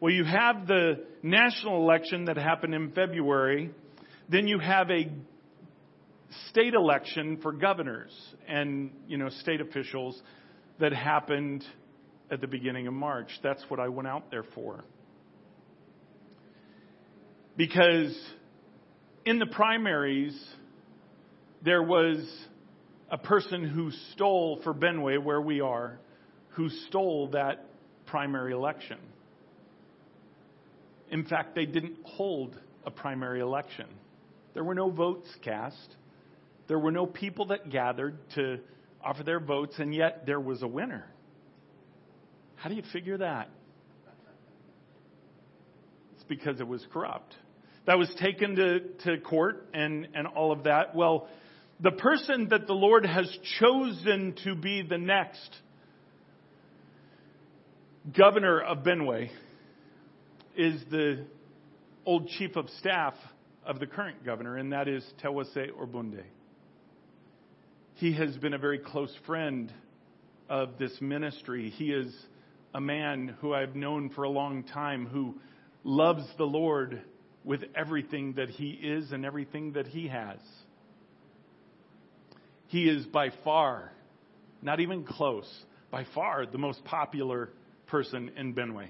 Well, 0.00 0.12
you 0.12 0.24
have 0.24 0.66
the 0.66 1.04
national 1.22 1.82
election 1.82 2.26
that 2.26 2.36
happened 2.36 2.74
in 2.74 2.92
February. 2.92 3.70
Then 4.28 4.46
you 4.46 4.58
have 4.60 4.90
a 4.90 5.10
state 6.50 6.74
election 6.74 7.38
for 7.42 7.52
governors 7.52 8.12
and, 8.46 8.90
you 9.08 9.18
know, 9.18 9.28
state 9.28 9.60
officials 9.60 10.20
that 10.78 10.92
happened 10.92 11.64
at 12.30 12.40
the 12.40 12.46
beginning 12.46 12.86
of 12.86 12.94
March. 12.94 13.30
That's 13.42 13.62
what 13.68 13.80
I 13.80 13.88
went 13.88 14.06
out 14.06 14.30
there 14.30 14.44
for. 14.54 14.84
Because 17.56 18.16
in 19.24 19.40
the 19.40 19.46
primaries, 19.46 20.38
there 21.64 21.82
was 21.82 22.18
a 23.10 23.18
person 23.18 23.64
who 23.64 23.90
stole 24.12 24.60
for 24.62 24.74
Benue, 24.74 25.22
where 25.22 25.40
we 25.40 25.60
are, 25.60 25.98
who 26.50 26.68
stole 26.68 27.28
that 27.28 27.64
primary 28.06 28.52
election. 28.52 28.98
In 31.10 31.24
fact, 31.24 31.54
they 31.54 31.64
didn't 31.64 31.96
hold 32.04 32.58
a 32.84 32.90
primary 32.90 33.40
election. 33.40 33.86
There 34.54 34.64
were 34.64 34.74
no 34.74 34.90
votes 34.90 35.28
cast. 35.42 35.96
There 36.66 36.78
were 36.78 36.92
no 36.92 37.06
people 37.06 37.46
that 37.46 37.70
gathered 37.70 38.18
to 38.34 38.58
offer 39.02 39.22
their 39.22 39.40
votes, 39.40 39.74
and 39.78 39.94
yet 39.94 40.26
there 40.26 40.40
was 40.40 40.62
a 40.62 40.66
winner. 40.66 41.06
How 42.56 42.68
do 42.68 42.74
you 42.74 42.82
figure 42.92 43.18
that? 43.18 43.48
It's 46.14 46.24
because 46.24 46.60
it 46.60 46.66
was 46.66 46.84
corrupt. 46.92 47.34
That 47.86 47.98
was 47.98 48.12
taken 48.20 48.56
to, 48.56 48.80
to 49.04 49.18
court 49.18 49.68
and, 49.72 50.08
and 50.14 50.26
all 50.26 50.52
of 50.52 50.64
that. 50.64 50.94
Well, 50.94 51.28
the 51.80 51.92
person 51.92 52.48
that 52.50 52.66
the 52.66 52.72
Lord 52.72 53.06
has 53.06 53.30
chosen 53.60 54.34
to 54.44 54.54
be 54.54 54.82
the 54.82 54.98
next 54.98 55.56
governor 58.16 58.60
of 58.60 58.78
Benue 58.78 59.28
is 60.56 60.82
the 60.90 61.24
old 62.04 62.28
chief 62.28 62.56
of 62.56 62.68
staff 62.78 63.14
of 63.64 63.78
the 63.78 63.86
current 63.86 64.24
governor, 64.24 64.56
and 64.56 64.72
that 64.72 64.88
is 64.88 65.04
Terwase 65.22 65.70
Orbunde. 65.78 66.24
He 67.94 68.14
has 68.14 68.36
been 68.38 68.54
a 68.54 68.58
very 68.58 68.78
close 68.78 69.14
friend 69.26 69.72
of 70.48 70.78
this 70.78 70.96
ministry. 71.00 71.70
He 71.70 71.92
is 71.92 72.12
a 72.74 72.80
man 72.80 73.36
who 73.40 73.54
I've 73.54 73.76
known 73.76 74.10
for 74.10 74.24
a 74.24 74.30
long 74.30 74.64
time 74.64 75.06
who 75.06 75.36
loves 75.84 76.24
the 76.38 76.44
Lord 76.44 77.02
with 77.44 77.62
everything 77.76 78.34
that 78.34 78.48
he 78.48 78.70
is 78.70 79.12
and 79.12 79.24
everything 79.24 79.72
that 79.72 79.86
he 79.86 80.08
has. 80.08 80.38
He 82.68 82.88
is 82.88 83.04
by 83.06 83.30
far, 83.44 83.92
not 84.62 84.80
even 84.80 85.04
close, 85.04 85.48
by 85.90 86.06
far 86.14 86.46
the 86.46 86.58
most 86.58 86.84
popular 86.84 87.50
person 87.86 88.30
in 88.36 88.54
Benue. 88.54 88.88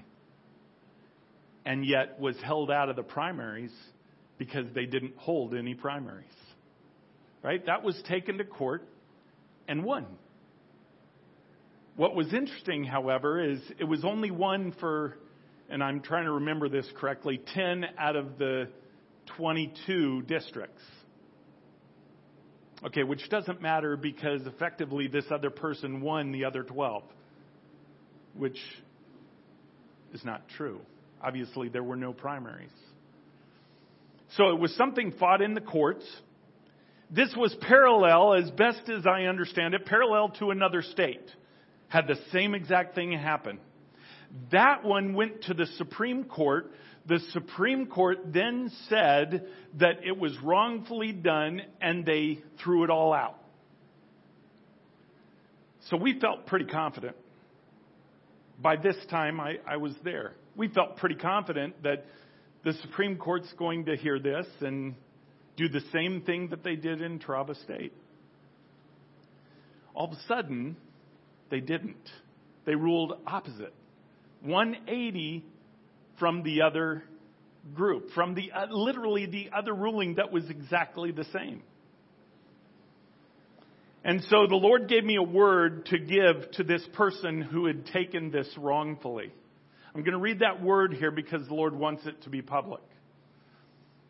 And 1.65 1.85
yet 1.85 2.19
was 2.19 2.35
held 2.41 2.71
out 2.71 2.89
of 2.89 2.95
the 2.95 3.03
primaries 3.03 3.71
because 4.37 4.65
they 4.73 4.85
didn't 4.85 5.15
hold 5.17 5.53
any 5.53 5.75
primaries. 5.75 6.25
Right? 7.41 7.65
That 7.65 7.83
was 7.83 8.01
taken 8.07 8.37
to 8.37 8.43
court 8.43 8.83
and 9.67 9.83
won. 9.83 10.05
What 11.95 12.15
was 12.15 12.33
interesting, 12.33 12.83
however, 12.83 13.41
is 13.41 13.59
it 13.77 13.83
was 13.83 14.03
only 14.03 14.31
one 14.31 14.73
for, 14.79 15.17
and 15.69 15.83
I'm 15.83 16.01
trying 16.01 16.25
to 16.25 16.31
remember 16.33 16.67
this 16.67 16.89
correctly, 16.97 17.41
10 17.53 17.85
out 17.97 18.15
of 18.15 18.37
the 18.37 18.69
22 19.37 20.23
districts. 20.23 20.81
Okay, 22.85 23.03
which 23.03 23.29
doesn't 23.29 23.61
matter 23.61 23.97
because 23.97 24.41
effectively 24.45 25.07
this 25.07 25.25
other 25.31 25.49
person 25.49 26.01
won 26.01 26.31
the 26.31 26.45
other 26.45 26.63
12, 26.63 27.03
which 28.35 28.57
is 30.13 30.23
not 30.23 30.47
true. 30.55 30.79
Obviously, 31.21 31.67
there 31.67 31.83
were 31.83 31.97
no 31.97 32.13
primaries. 32.13 32.71
So 34.37 34.49
it 34.49 34.59
was 34.59 34.73
something 34.75 35.11
fought 35.19 35.41
in 35.41 35.55
the 35.55 35.61
courts. 35.61 36.05
This 37.11 37.33
was 37.35 37.55
parallel, 37.61 38.35
as 38.35 38.49
best 38.51 38.87
as 38.87 39.05
I 39.05 39.23
understand 39.23 39.73
it, 39.73 39.85
parallel 39.85 40.29
to 40.39 40.51
another 40.51 40.81
state 40.81 41.27
had 41.89 42.07
the 42.07 42.15
same 42.31 42.53
exact 42.53 42.95
thing 42.95 43.11
happen. 43.11 43.59
That 44.51 44.85
one 44.85 45.15
went 45.15 45.43
to 45.43 45.55
the 45.55 45.65
Supreme 45.77 46.23
Court. 46.23 46.71
The 47.09 47.19
Supreme 47.31 47.87
Court 47.87 48.19
then 48.31 48.71
said 48.87 49.47
that 49.79 50.03
it 50.05 50.15
was 50.15 50.31
wrongfully 50.43 51.11
done 51.11 51.59
and 51.81 52.05
they 52.05 52.37
threw 52.63 52.83
it 52.83 52.91
all 52.91 53.13
out. 53.13 53.35
So 55.89 55.97
we 55.97 56.19
felt 56.19 56.45
pretty 56.45 56.65
confident. 56.65 57.15
By 58.61 58.75
this 58.75 58.95
time, 59.09 59.39
I, 59.39 59.55
I 59.67 59.77
was 59.77 59.93
there. 60.03 60.33
We 60.55 60.67
felt 60.67 60.97
pretty 60.97 61.15
confident 61.15 61.81
that 61.81 62.05
the 62.63 62.73
Supreme 62.73 63.17
Court's 63.17 63.51
going 63.57 63.85
to 63.85 63.95
hear 63.95 64.19
this 64.19 64.45
and 64.61 64.93
do 65.57 65.67
the 65.67 65.81
same 65.91 66.21
thing 66.21 66.49
that 66.49 66.63
they 66.63 66.75
did 66.75 67.01
in 67.01 67.17
Taraba 67.17 67.59
State. 67.63 67.93
All 69.95 70.05
of 70.05 70.11
a 70.11 70.21
sudden, 70.27 70.77
they 71.49 71.59
didn't. 71.59 72.07
They 72.65 72.75
ruled 72.75 73.13
opposite. 73.25 73.73
180 74.43 75.43
from 76.19 76.43
the 76.43 76.61
other 76.61 77.03
group, 77.73 78.11
from 78.11 78.35
the 78.35 78.51
uh, 78.51 78.67
literally 78.69 79.25
the 79.25 79.49
other 79.55 79.73
ruling 79.73 80.15
that 80.15 80.31
was 80.31 80.49
exactly 80.49 81.11
the 81.11 81.25
same. 81.25 81.61
And 84.03 84.21
so 84.29 84.47
the 84.47 84.55
Lord 84.55 84.87
gave 84.87 85.03
me 85.03 85.17
a 85.17 85.23
word 85.23 85.87
to 85.87 85.99
give 85.99 86.51
to 86.53 86.63
this 86.63 86.81
person 86.93 87.41
who 87.41 87.65
had 87.65 87.85
taken 87.87 88.31
this 88.31 88.47
wrongfully. 88.57 89.31
I'm 89.93 90.01
going 90.01 90.13
to 90.13 90.19
read 90.19 90.39
that 90.39 90.63
word 90.63 90.93
here 90.93 91.11
because 91.11 91.45
the 91.47 91.53
Lord 91.53 91.75
wants 91.75 92.05
it 92.05 92.21
to 92.23 92.29
be 92.29 92.41
public. 92.41 92.81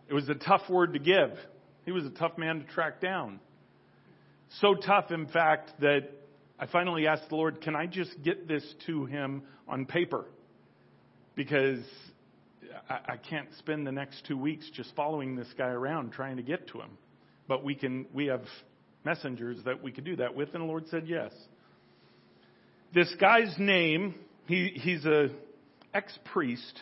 It 0.08 0.14
was 0.14 0.30
a 0.30 0.36
tough 0.36 0.70
word 0.70 0.94
to 0.94 1.00
give. 1.00 1.32
He 1.86 1.92
was 1.92 2.06
a 2.06 2.12
tough 2.12 2.38
man 2.38 2.60
to 2.60 2.66
track 2.66 3.02
down. 3.02 3.40
So 4.62 4.76
tough, 4.76 5.12
in 5.12 5.28
fact, 5.28 5.72
that 5.82 6.10
I 6.60 6.68
finally 6.68 7.08
asked 7.08 7.30
the 7.30 7.36
Lord, 7.36 7.62
can 7.62 7.76
I 7.76 7.86
just 7.86 8.12
get 8.24 8.48
this 8.48 8.64
to 8.88 9.06
him 9.06 9.44
on 9.68 9.86
paper? 9.86 10.26
Because 11.40 11.80
I, 12.90 13.14
I 13.14 13.16
can't 13.16 13.48
spend 13.60 13.88
the 13.88 13.94
next 13.94 14.26
two 14.28 14.38
weeks 14.38 14.70
just 14.76 14.94
following 14.94 15.38
this 15.38 15.48
guy 15.58 15.70
around 15.70 16.12
trying 16.12 16.36
to 16.36 16.44
get 16.44 16.68
to 16.68 16.82
him. 16.82 16.98
But 17.48 17.64
we 17.64 17.76
can, 17.76 18.08
we 18.14 18.26
have 18.26 18.42
messengers 19.06 19.58
that 19.64 19.82
we 19.82 19.94
could 19.94 20.04
do 20.04 20.18
that 20.18 20.36
with, 20.36 20.50
and 20.54 20.64
the 20.64 20.68
Lord 20.68 20.90
said 20.92 21.08
yes. 21.08 21.32
This 22.94 23.10
guy's 23.22 23.56
name, 23.58 24.16
he, 24.48 24.74
he's 24.76 25.06
a 25.06 25.30
ex-priest, 25.94 26.82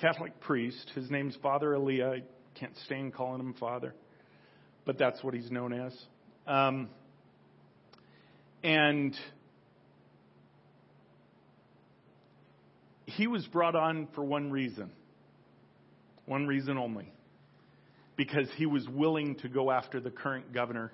Catholic 0.00 0.38
priest. 0.38 0.92
His 0.94 1.10
name's 1.10 1.36
Father 1.42 1.74
Alia. 1.74 2.08
I 2.08 2.22
can't 2.54 2.76
stand 2.84 3.14
calling 3.14 3.40
him 3.40 3.54
Father, 3.58 3.96
but 4.84 4.96
that's 4.96 5.24
what 5.24 5.34
he's 5.34 5.50
known 5.50 5.72
as. 5.72 5.92
Um, 6.46 6.88
and 8.62 9.12
he 13.06 13.26
was 13.26 13.46
brought 13.46 13.74
on 13.74 14.08
for 14.14 14.24
one 14.24 14.50
reason, 14.50 14.90
one 16.26 16.46
reason 16.46 16.76
only 16.76 17.12
because 18.16 18.48
he 18.56 18.66
was 18.66 18.86
willing 18.88 19.36
to 19.36 19.48
go 19.48 19.70
after 19.70 20.00
the 20.00 20.10
current 20.10 20.52
governor, 20.52 20.90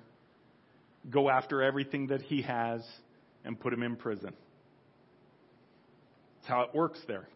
go 1.09 1.29
after 1.29 1.61
everything 1.61 2.07
that 2.07 2.21
he 2.21 2.41
has, 2.41 2.81
and 3.45 3.59
put 3.59 3.73
him 3.73 3.81
in 3.81 3.95
prison. 3.95 4.33
That's 6.35 6.49
how 6.49 6.61
it 6.63 6.75
works 6.75 6.99
there. 7.07 7.27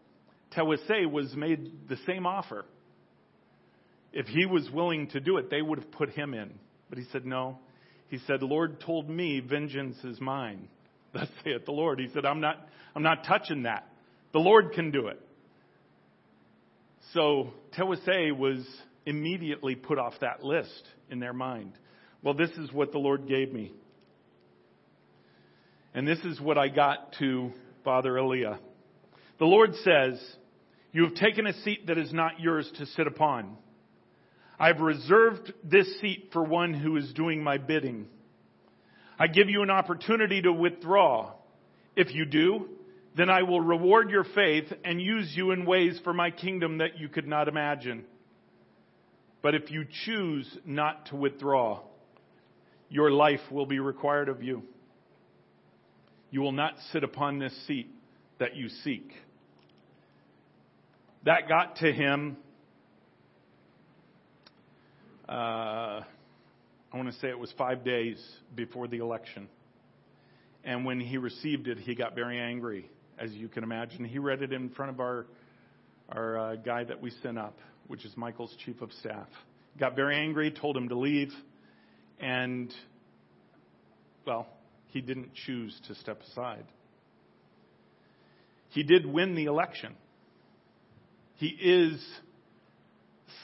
Terwase 0.56 1.10
was 1.10 1.34
made 1.36 1.88
the 1.90 1.98
same 2.06 2.26
offer. 2.26 2.66
If 4.14 4.28
he 4.28 4.46
was 4.46 4.70
willing 4.72 5.08
to 5.10 5.20
do 5.20 5.38
it, 5.38 5.50
they 5.50 5.62
would 5.62 5.80
have 5.80 5.92
put 5.92 6.10
him 6.12 6.34
in. 6.34 6.52
But 6.90 6.98
he 6.98 7.06
said, 7.12 7.26
No. 7.26 7.60
He 8.10 8.20
said, 8.26 8.42
Lord 8.42 8.80
told 8.80 9.10
me, 9.10 9.42
vengeance 9.42 9.98
is 10.04 10.22
mine. 10.22 10.70
Thus 11.14 11.28
saith 11.44 11.66
the 11.66 11.74
Lord. 11.74 12.00
He 12.00 12.08
said, 12.14 12.26
I'm 12.26 12.40
not, 12.40 12.68
I'm 12.96 13.04
not 13.04 13.26
touching 13.26 13.64
that. 13.64 13.88
The 14.34 14.40
Lord 14.40 14.74
can 14.74 14.92
do 14.92 15.08
it. 15.08 15.20
So 17.14 17.52
Terwase 17.78 18.38
was 18.38 18.66
immediately 19.06 19.76
put 19.76 19.98
off 19.98 20.14
that 20.22 20.44
list 20.44 20.84
in 21.10 21.20
their 21.20 21.34
mind. 21.34 21.74
Well, 22.22 22.34
this 22.34 22.52
is 22.52 22.72
what 22.72 22.92
the 22.92 22.98
Lord 22.98 23.28
gave 23.28 23.54
me. 23.54 23.72
And 25.94 26.08
this 26.08 26.20
is 26.20 26.40
what 26.42 26.58
I 26.58 26.68
got 26.68 27.14
to 27.20 27.52
Father 27.84 28.18
Alia. 28.18 28.60
The 29.40 29.46
Lord 29.46 29.74
says, 29.84 30.22
You 30.92 31.06
have 31.06 31.16
taken 31.16 31.48
a 31.48 31.54
seat 31.62 31.88
that 31.88 31.98
is 31.98 32.12
not 32.12 32.40
yours 32.40 32.70
to 32.78 32.86
sit 32.86 33.08
upon. 33.08 33.56
I've 34.60 34.82
reserved 34.82 35.54
this 35.64 35.88
seat 36.02 36.30
for 36.34 36.44
one 36.44 36.74
who 36.74 36.98
is 36.98 37.14
doing 37.14 37.44
my 37.44 37.58
bidding. 37.58 38.08
I 39.18 39.28
give 39.28 39.50
you 39.50 39.62
an 39.62 39.70
opportunity 39.70 40.42
to 40.42 40.52
withdraw. 40.52 41.32
If 41.96 42.14
you 42.14 42.26
do, 42.26 42.70
then 43.18 43.30
I 43.30 43.42
will 43.42 43.62
reward 43.62 44.12
your 44.12 44.24
faith 44.24 44.72
and 44.86 45.02
use 45.02 45.34
you 45.36 45.52
in 45.52 45.66
ways 45.66 46.00
for 46.04 46.14
my 46.14 46.30
kingdom 46.30 46.78
that 46.78 47.00
you 47.00 47.10
could 47.10 47.28
not 47.28 47.48
imagine. 47.48 48.06
But 49.42 49.56
if 49.56 49.72
you 49.72 49.86
choose 50.06 50.48
not 50.66 51.08
to 51.08 51.16
withdraw, 51.16 51.82
your 52.90 53.12
life 53.12 53.40
will 53.52 53.66
be 53.66 53.80
required 53.80 54.30
of 54.30 54.44
you. 54.44 54.64
You 56.30 56.42
will 56.42 56.52
not 56.52 56.76
sit 56.92 57.04
upon 57.04 57.40
this 57.40 57.54
seat 57.66 57.90
that 58.40 58.56
you 58.56 58.70
seek. 58.84 59.12
That 61.26 61.48
got 61.48 61.78
to 61.78 61.92
him. 61.92 62.38
Uh, 65.28 66.02
I 66.02 66.04
want 66.94 67.12
to 67.12 67.20
say 67.20 67.30
it 67.30 67.40
was 67.40 67.54
five 67.58 67.84
days 67.84 68.24
before 68.56 68.88
the 68.88 68.98
election. 68.98 69.48
And 70.64 70.86
when 70.86 71.00
he 71.00 71.18
received 71.18 71.68
it, 71.68 71.80
he 71.80 71.96
got 71.96 72.16
very 72.16 72.40
angry, 72.40 72.90
as 73.20 73.32
you 73.32 73.48
can 73.48 73.64
imagine. 73.64 74.06
He 74.06 74.20
read 74.20 74.42
it 74.42 74.54
in 74.54 74.70
front 74.70 74.92
of 74.92 75.00
our, 75.00 75.26
our 76.10 76.38
uh, 76.38 76.56
guy 76.56 76.84
that 76.84 77.02
we 77.02 77.12
sent 77.22 77.38
up 77.38 77.58
which 77.88 78.06
is 78.06 78.16
Michael's 78.16 78.56
chief 78.66 78.82
of 78.82 78.92
staff. 78.94 79.28
Got 79.80 79.96
very 79.96 80.18
angry, 80.18 80.52
told 80.52 80.76
him 80.76 80.90
to 80.90 80.98
leave, 80.98 81.32
and, 82.20 82.74
well, 84.26 84.48
he 84.88 85.02
didn't 85.02 85.34
choose 85.34 85.80
to 85.88 85.96
step 85.96 86.22
aside. 86.32 86.66
He 88.70 88.84
did 88.84 89.06
win 89.06 89.36
the 89.36 89.46
election. 89.46 89.96
He 91.36 91.48
is 91.48 92.04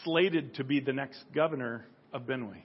slated 0.03 0.55
to 0.55 0.63
be 0.63 0.79
the 0.79 0.93
next 0.93 1.23
governor 1.33 1.85
of 2.11 2.23
Benue. 2.23 2.61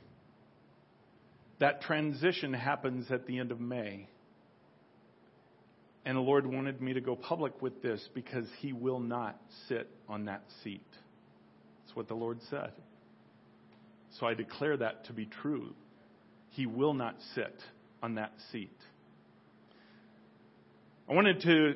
That 1.60 1.82
transition 1.82 2.52
happens 2.52 3.10
at 3.10 3.26
the 3.26 3.38
end 3.38 3.52
of 3.52 3.60
May. 3.60 4.08
And 6.04 6.16
the 6.16 6.20
Lord 6.22 6.46
wanted 6.46 6.80
me 6.80 6.94
to 6.94 7.00
go 7.00 7.16
public 7.16 7.60
with 7.60 7.82
this 7.82 8.06
because 8.14 8.46
he 8.60 8.72
will 8.72 9.00
not 9.00 9.38
sit 9.68 9.88
on 10.08 10.26
that 10.26 10.42
seat. 10.62 10.86
That's 11.84 11.96
what 11.96 12.08
the 12.08 12.14
Lord 12.14 12.38
said. 12.50 12.72
So 14.18 14.26
I 14.26 14.34
declare 14.34 14.76
that 14.76 15.06
to 15.06 15.12
be 15.12 15.26
true. 15.26 15.74
He 16.50 16.66
will 16.66 16.94
not 16.94 17.16
sit 17.34 17.54
on 18.02 18.14
that 18.14 18.32
seat. 18.52 18.76
I 21.08 21.14
wanted 21.14 21.42
to 21.42 21.74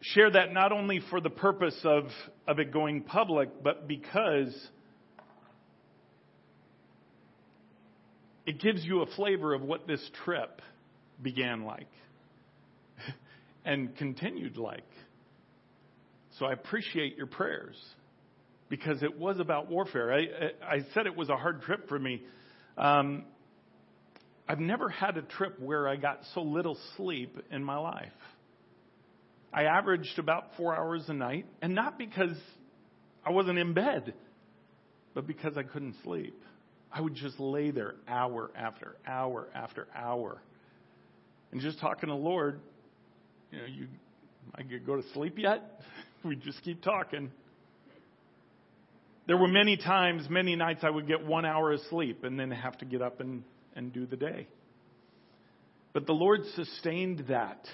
share 0.00 0.30
that 0.30 0.52
not 0.52 0.72
only 0.72 1.00
for 1.10 1.20
the 1.20 1.30
purpose 1.30 1.78
of, 1.84 2.04
of 2.46 2.58
it 2.58 2.72
going 2.72 3.02
public, 3.02 3.62
but 3.62 3.86
because 3.86 4.54
it 8.46 8.60
gives 8.60 8.84
you 8.84 9.02
a 9.02 9.06
flavor 9.06 9.54
of 9.54 9.62
what 9.62 9.86
this 9.86 10.00
trip 10.24 10.62
began 11.22 11.64
like 11.64 11.88
and 13.64 13.96
continued 13.96 14.56
like. 14.56 14.88
So 16.38 16.46
I 16.46 16.52
appreciate 16.52 17.16
your 17.16 17.26
prayers 17.26 17.76
because 18.68 19.02
it 19.02 19.18
was 19.18 19.38
about 19.40 19.68
warfare. 19.68 20.12
I, 20.12 20.26
I 20.64 20.84
said 20.94 21.06
it 21.06 21.16
was 21.16 21.28
a 21.28 21.36
hard 21.36 21.62
trip 21.62 21.88
for 21.88 21.98
me. 21.98 22.22
Um, 22.78 23.24
I've 24.48 24.60
never 24.60 24.88
had 24.88 25.16
a 25.16 25.22
trip 25.22 25.60
where 25.60 25.86
I 25.88 25.96
got 25.96 26.20
so 26.34 26.42
little 26.42 26.78
sleep 26.96 27.36
in 27.50 27.62
my 27.62 27.76
life. 27.76 28.08
I 29.52 29.64
averaged 29.64 30.18
about 30.18 30.56
four 30.56 30.76
hours 30.76 31.04
a 31.08 31.12
night, 31.12 31.46
and 31.60 31.74
not 31.74 31.98
because 31.98 32.36
I 33.24 33.30
wasn't 33.30 33.58
in 33.58 33.74
bed, 33.74 34.14
but 35.14 35.26
because 35.26 35.56
I 35.56 35.64
couldn't 35.64 35.96
sleep. 36.04 36.40
I 36.92 37.00
would 37.00 37.14
just 37.14 37.38
lay 37.38 37.70
there 37.70 37.94
hour 38.08 38.50
after 38.56 38.96
hour 39.06 39.48
after 39.54 39.88
hour. 39.94 40.40
And 41.52 41.60
just 41.60 41.80
talking 41.80 42.08
to 42.08 42.14
the 42.14 42.20
Lord, 42.20 42.60
you 43.50 43.58
know, 43.58 43.66
you, 43.66 43.86
I 44.54 44.62
could 44.62 44.86
go 44.86 44.96
to 44.96 45.02
sleep 45.12 45.38
yet? 45.38 45.80
we 46.24 46.36
just 46.36 46.62
keep 46.62 46.82
talking. 46.82 47.30
There 49.26 49.36
were 49.36 49.48
many 49.48 49.76
times, 49.76 50.28
many 50.28 50.56
nights 50.56 50.80
I 50.82 50.90
would 50.90 51.06
get 51.06 51.24
one 51.24 51.44
hour 51.44 51.72
of 51.72 51.80
sleep 51.90 52.24
and 52.24 52.38
then 52.38 52.50
have 52.50 52.78
to 52.78 52.84
get 52.84 53.02
up 53.02 53.20
and, 53.20 53.44
and 53.76 53.92
do 53.92 54.06
the 54.06 54.16
day. 54.16 54.48
But 55.92 56.06
the 56.06 56.12
Lord 56.12 56.40
sustained 56.54 57.24
that 57.28 57.66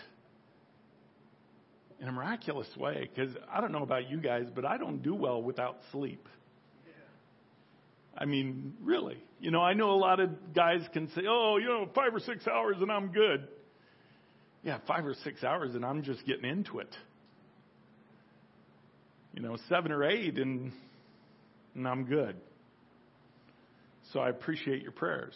in 2.00 2.08
a 2.08 2.12
miraculous 2.12 2.68
way 2.76 3.08
because 3.14 3.34
I 3.50 3.60
don't 3.60 3.72
know 3.72 3.82
about 3.82 4.10
you 4.10 4.18
guys, 4.18 4.46
but 4.54 4.64
I 4.64 4.76
don't 4.76 5.02
do 5.02 5.14
well 5.14 5.42
without 5.42 5.78
sleep. 5.92 6.28
I 8.18 8.24
mean, 8.24 8.74
really. 8.82 9.22
You 9.40 9.50
know, 9.50 9.60
I 9.60 9.74
know 9.74 9.90
a 9.90 9.96
lot 9.96 10.20
of 10.20 10.30
guys 10.54 10.80
can 10.92 11.08
say, 11.10 11.22
oh, 11.28 11.58
you 11.58 11.66
know, 11.66 11.88
five 11.94 12.14
or 12.14 12.20
six 12.20 12.46
hours 12.46 12.76
and 12.80 12.90
I'm 12.90 13.12
good. 13.12 13.48
Yeah, 14.66 14.78
five 14.88 15.06
or 15.06 15.14
six 15.22 15.44
hours 15.44 15.76
and 15.76 15.84
I'm 15.84 16.02
just 16.02 16.26
getting 16.26 16.44
into 16.44 16.80
it. 16.80 16.92
You 19.32 19.40
know, 19.40 19.56
seven 19.68 19.92
or 19.92 20.02
eight 20.02 20.40
and 20.40 20.72
and 21.76 21.86
I'm 21.86 22.04
good. 22.04 22.34
So 24.12 24.18
I 24.18 24.28
appreciate 24.28 24.82
your 24.82 24.90
prayers. 24.90 25.34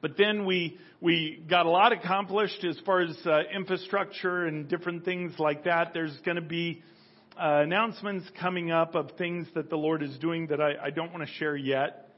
But 0.00 0.16
then 0.18 0.46
we 0.46 0.78
we 1.00 1.44
got 1.48 1.66
a 1.66 1.70
lot 1.70 1.92
accomplished 1.92 2.64
as 2.64 2.76
far 2.84 3.02
as 3.02 3.16
uh, 3.24 3.42
infrastructure 3.54 4.46
and 4.46 4.68
different 4.68 5.04
things 5.04 5.34
like 5.38 5.62
that. 5.62 5.92
There's 5.94 6.18
going 6.24 6.38
to 6.38 6.42
be 6.42 6.82
uh, 7.40 7.60
announcements 7.62 8.28
coming 8.40 8.72
up 8.72 8.96
of 8.96 9.12
things 9.16 9.46
that 9.54 9.70
the 9.70 9.76
Lord 9.76 10.02
is 10.02 10.18
doing 10.18 10.48
that 10.48 10.60
I, 10.60 10.72
I 10.86 10.90
don't 10.90 11.12
want 11.12 11.24
to 11.24 11.32
share 11.34 11.54
yet. 11.54 12.16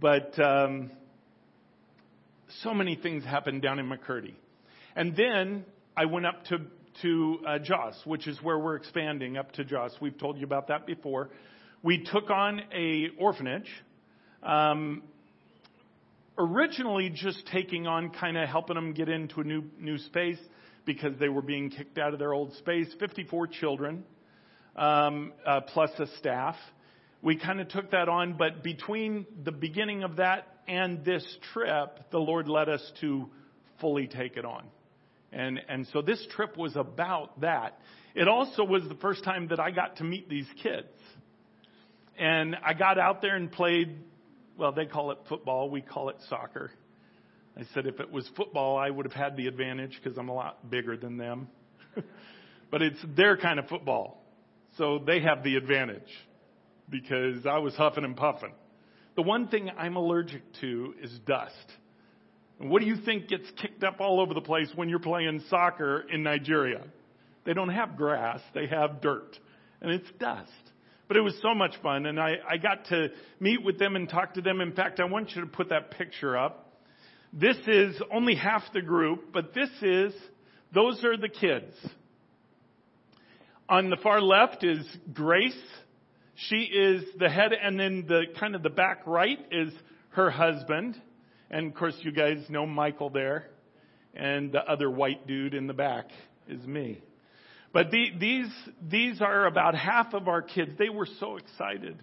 But 0.00 0.38
um, 0.42 0.92
so 2.62 2.72
many 2.72 2.96
things 2.96 3.22
happened 3.22 3.60
down 3.60 3.78
in 3.78 3.86
Makurdi, 3.86 4.32
and 4.98 5.14
then 5.16 5.64
I 5.96 6.06
went 6.06 6.26
up 6.26 6.44
to 6.46 6.58
to 7.02 7.38
uh, 7.46 7.58
Jos, 7.60 7.94
which 8.04 8.26
is 8.26 8.42
where 8.42 8.58
we're 8.58 8.74
expanding 8.74 9.36
up 9.36 9.52
to 9.52 9.64
Jos. 9.64 9.92
We've 10.00 10.18
told 10.18 10.38
you 10.38 10.44
about 10.44 10.66
that 10.68 10.86
before 10.86 11.30
we 11.84 12.04
took 12.04 12.30
on 12.30 12.60
a 12.74 13.06
orphanage. 13.16 13.68
Um, 14.42 15.04
originally, 16.36 17.10
just 17.14 17.46
taking 17.52 17.86
on 17.86 18.10
kind 18.10 18.36
of 18.36 18.48
helping 18.48 18.74
them 18.74 18.92
get 18.92 19.08
into 19.08 19.40
a 19.40 19.44
new 19.44 19.62
new 19.78 19.98
space 19.98 20.40
because 20.84 21.16
they 21.20 21.28
were 21.28 21.42
being 21.42 21.70
kicked 21.70 21.98
out 21.98 22.12
of 22.12 22.18
their 22.18 22.32
old 22.32 22.52
space. 22.54 22.88
54 22.98 23.46
children 23.46 24.02
um, 24.74 25.32
uh, 25.46 25.60
plus 25.60 25.90
a 26.00 26.08
staff. 26.18 26.56
We 27.22 27.36
kind 27.36 27.60
of 27.60 27.68
took 27.68 27.92
that 27.92 28.08
on, 28.08 28.36
but 28.36 28.64
between 28.64 29.26
the 29.44 29.52
beginning 29.52 30.02
of 30.02 30.16
that 30.16 30.48
and 30.66 31.04
this 31.04 31.24
trip, 31.52 32.10
the 32.10 32.18
Lord 32.18 32.48
led 32.48 32.68
us 32.68 32.82
to 33.00 33.28
fully 33.80 34.08
take 34.08 34.36
it 34.36 34.44
on. 34.44 34.64
And, 35.32 35.60
and 35.68 35.86
so 35.92 36.02
this 36.02 36.24
trip 36.34 36.56
was 36.56 36.76
about 36.76 37.40
that. 37.40 37.78
It 38.14 38.28
also 38.28 38.64
was 38.64 38.82
the 38.88 38.94
first 38.96 39.24
time 39.24 39.48
that 39.48 39.60
I 39.60 39.70
got 39.70 39.96
to 39.96 40.04
meet 40.04 40.28
these 40.28 40.46
kids. 40.62 40.88
And 42.18 42.56
I 42.64 42.74
got 42.74 42.98
out 42.98 43.22
there 43.22 43.36
and 43.36 43.50
played, 43.50 43.98
well, 44.56 44.72
they 44.72 44.86
call 44.86 45.12
it 45.12 45.18
football, 45.28 45.70
we 45.70 45.82
call 45.82 46.08
it 46.08 46.16
soccer. 46.28 46.70
I 47.56 47.62
said 47.74 47.86
if 47.86 48.00
it 48.00 48.10
was 48.10 48.28
football, 48.36 48.76
I 48.76 48.88
would 48.88 49.04
have 49.04 49.12
had 49.12 49.36
the 49.36 49.46
advantage 49.46 49.98
because 50.02 50.18
I'm 50.18 50.28
a 50.28 50.34
lot 50.34 50.70
bigger 50.70 50.96
than 50.96 51.16
them. 51.16 51.48
but 52.70 52.82
it's 52.82 52.98
their 53.16 53.36
kind 53.36 53.58
of 53.58 53.68
football. 53.68 54.22
So 54.76 54.98
they 55.04 55.20
have 55.20 55.42
the 55.42 55.56
advantage 55.56 56.08
because 56.88 57.46
I 57.46 57.58
was 57.58 57.74
huffing 57.74 58.04
and 58.04 58.16
puffing. 58.16 58.52
The 59.16 59.22
one 59.22 59.48
thing 59.48 59.70
I'm 59.76 59.96
allergic 59.96 60.42
to 60.60 60.94
is 61.02 61.10
dust. 61.26 61.54
And 62.60 62.70
what 62.70 62.80
do 62.80 62.88
you 62.88 62.96
think 62.96 63.28
gets 63.28 63.48
kicked 63.60 63.84
up 63.84 64.00
all 64.00 64.20
over 64.20 64.34
the 64.34 64.40
place 64.40 64.68
when 64.74 64.88
you're 64.88 64.98
playing 64.98 65.42
soccer 65.48 66.04
in 66.12 66.22
Nigeria? 66.22 66.82
They 67.44 67.54
don't 67.54 67.68
have 67.68 67.96
grass, 67.96 68.40
they 68.54 68.66
have 68.66 69.00
dirt. 69.00 69.38
And 69.80 69.90
it's 69.92 70.10
dust. 70.18 70.50
But 71.06 71.16
it 71.16 71.20
was 71.20 71.34
so 71.40 71.54
much 71.54 71.72
fun, 71.82 72.04
and 72.04 72.20
I, 72.20 72.34
I 72.46 72.58
got 72.58 72.86
to 72.86 73.08
meet 73.40 73.64
with 73.64 73.78
them 73.78 73.96
and 73.96 74.08
talk 74.08 74.34
to 74.34 74.42
them. 74.42 74.60
In 74.60 74.72
fact, 74.72 75.00
I 75.00 75.04
want 75.04 75.34
you 75.34 75.40
to 75.40 75.46
put 75.46 75.70
that 75.70 75.92
picture 75.92 76.36
up. 76.36 76.82
This 77.32 77.56
is 77.66 78.00
only 78.12 78.34
half 78.34 78.62
the 78.74 78.82
group, 78.82 79.32
but 79.32 79.54
this 79.54 79.70
is, 79.80 80.12
those 80.74 81.02
are 81.04 81.16
the 81.16 81.28
kids. 81.28 81.74
On 83.70 83.88
the 83.88 83.96
far 83.96 84.20
left 84.20 84.64
is 84.64 84.84
Grace. 85.12 85.58
She 86.34 86.56
is 86.56 87.04
the 87.18 87.28
head, 87.28 87.52
and 87.52 87.80
then 87.80 88.04
the 88.06 88.24
kind 88.38 88.54
of 88.54 88.62
the 88.62 88.70
back 88.70 89.06
right 89.06 89.38
is 89.50 89.72
her 90.10 90.30
husband. 90.30 91.00
And 91.50 91.68
of 91.68 91.74
course, 91.74 91.94
you 92.00 92.12
guys 92.12 92.38
know 92.48 92.66
Michael 92.66 93.10
there. 93.10 93.48
And 94.14 94.52
the 94.52 94.60
other 94.60 94.90
white 94.90 95.26
dude 95.26 95.54
in 95.54 95.66
the 95.66 95.74
back 95.74 96.06
is 96.48 96.64
me. 96.66 97.02
But 97.72 97.90
the, 97.90 98.06
these, 98.18 98.50
these 98.88 99.20
are 99.20 99.46
about 99.46 99.74
half 99.74 100.14
of 100.14 100.28
our 100.28 100.42
kids. 100.42 100.72
They 100.78 100.88
were 100.88 101.08
so 101.20 101.36
excited. 101.36 101.98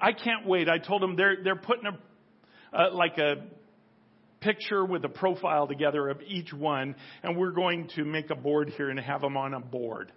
I 0.00 0.12
can't 0.12 0.46
wait. 0.46 0.68
I 0.68 0.78
told 0.78 1.02
them 1.02 1.16
they're, 1.16 1.36
they're 1.42 1.56
putting 1.56 1.86
a, 1.86 2.76
uh, 2.76 2.94
like 2.94 3.18
a 3.18 3.46
picture 4.40 4.84
with 4.84 5.04
a 5.04 5.08
profile 5.08 5.66
together 5.66 6.08
of 6.08 6.20
each 6.26 6.52
one, 6.52 6.94
and 7.22 7.36
we're 7.36 7.52
going 7.52 7.88
to 7.96 8.04
make 8.04 8.30
a 8.30 8.34
board 8.34 8.70
here 8.76 8.90
and 8.90 9.00
have 9.00 9.20
them 9.20 9.36
on 9.36 9.54
a 9.54 9.60
board. 9.60 10.12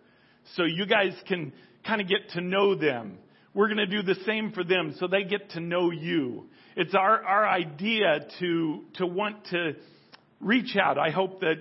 So 0.55 0.63
you 0.63 0.85
guys 0.85 1.13
can 1.27 1.53
kind 1.85 2.01
of 2.01 2.07
get 2.07 2.29
to 2.33 2.41
know 2.41 2.75
them. 2.75 3.17
We're 3.53 3.67
going 3.67 3.77
to 3.77 3.87
do 3.87 4.03
the 4.03 4.19
same 4.25 4.51
for 4.51 4.63
them 4.63 4.95
so 4.99 5.07
they 5.07 5.23
get 5.23 5.51
to 5.51 5.59
know 5.59 5.91
you. 5.91 6.45
It's 6.75 6.93
our, 6.93 7.23
our 7.23 7.47
idea 7.47 8.25
to, 8.39 8.83
to 8.95 9.07
want 9.07 9.45
to 9.51 9.75
reach 10.39 10.75
out. 10.75 10.97
I 10.97 11.09
hope 11.09 11.41
that, 11.41 11.55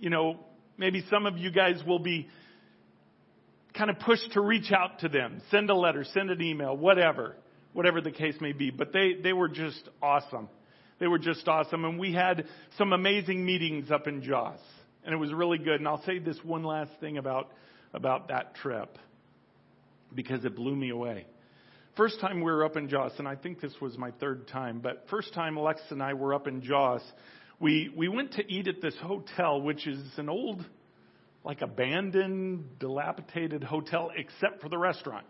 you 0.00 0.08
know, 0.08 0.40
maybe 0.78 1.04
some 1.10 1.26
of 1.26 1.36
you 1.36 1.50
guys 1.50 1.82
will 1.86 1.98
be 1.98 2.28
kind 3.76 3.90
of 3.90 3.98
pushed 3.98 4.32
to 4.32 4.40
reach 4.40 4.72
out 4.72 5.00
to 5.00 5.08
them. 5.08 5.42
Send 5.50 5.70
a 5.70 5.74
letter, 5.74 6.04
send 6.12 6.30
an 6.30 6.40
email, 6.42 6.76
whatever, 6.76 7.36
whatever 7.72 8.00
the 8.00 8.10
case 8.10 8.34
may 8.40 8.52
be. 8.52 8.70
But 8.70 8.92
they, 8.92 9.14
they 9.22 9.32
were 9.32 9.48
just 9.48 9.88
awesome. 10.02 10.48
They 10.98 11.06
were 11.06 11.18
just 11.18 11.46
awesome. 11.48 11.84
And 11.84 11.98
we 11.98 12.12
had 12.12 12.46
some 12.78 12.92
amazing 12.92 13.44
meetings 13.44 13.90
up 13.90 14.06
in 14.06 14.22
Jos. 14.22 14.60
And 15.04 15.12
it 15.12 15.18
was 15.18 15.32
really 15.32 15.58
good. 15.58 15.80
And 15.80 15.88
I'll 15.88 16.04
say 16.04 16.18
this 16.18 16.38
one 16.44 16.62
last 16.62 16.92
thing 17.00 17.18
about, 17.18 17.50
about 17.92 18.28
that 18.28 18.54
trip 18.54 18.96
because 20.14 20.44
it 20.44 20.54
blew 20.54 20.76
me 20.76 20.90
away. 20.90 21.26
First 21.94 22.20
time 22.20 22.36
we 22.36 22.50
were 22.50 22.64
up 22.64 22.78
in 22.78 22.88
Jos, 22.88 23.12
and 23.18 23.28
I 23.28 23.36
think 23.36 23.60
this 23.60 23.74
was 23.78 23.98
my 23.98 24.12
third 24.12 24.48
time, 24.48 24.80
but 24.80 25.04
first 25.10 25.34
time 25.34 25.58
Alex 25.58 25.82
and 25.90 26.02
I 26.02 26.14
were 26.14 26.32
up 26.32 26.46
in 26.46 26.62
Jos, 26.62 27.02
we, 27.60 27.92
we 27.94 28.08
went 28.08 28.32
to 28.32 28.50
eat 28.50 28.66
at 28.66 28.80
this 28.80 28.96
hotel, 29.02 29.60
which 29.60 29.86
is 29.86 30.00
an 30.16 30.30
old, 30.30 30.64
like 31.44 31.60
abandoned, 31.60 32.78
dilapidated 32.78 33.62
hotel, 33.62 34.10
except 34.16 34.62
for 34.62 34.70
the 34.70 34.78
restaurant. 34.78 35.26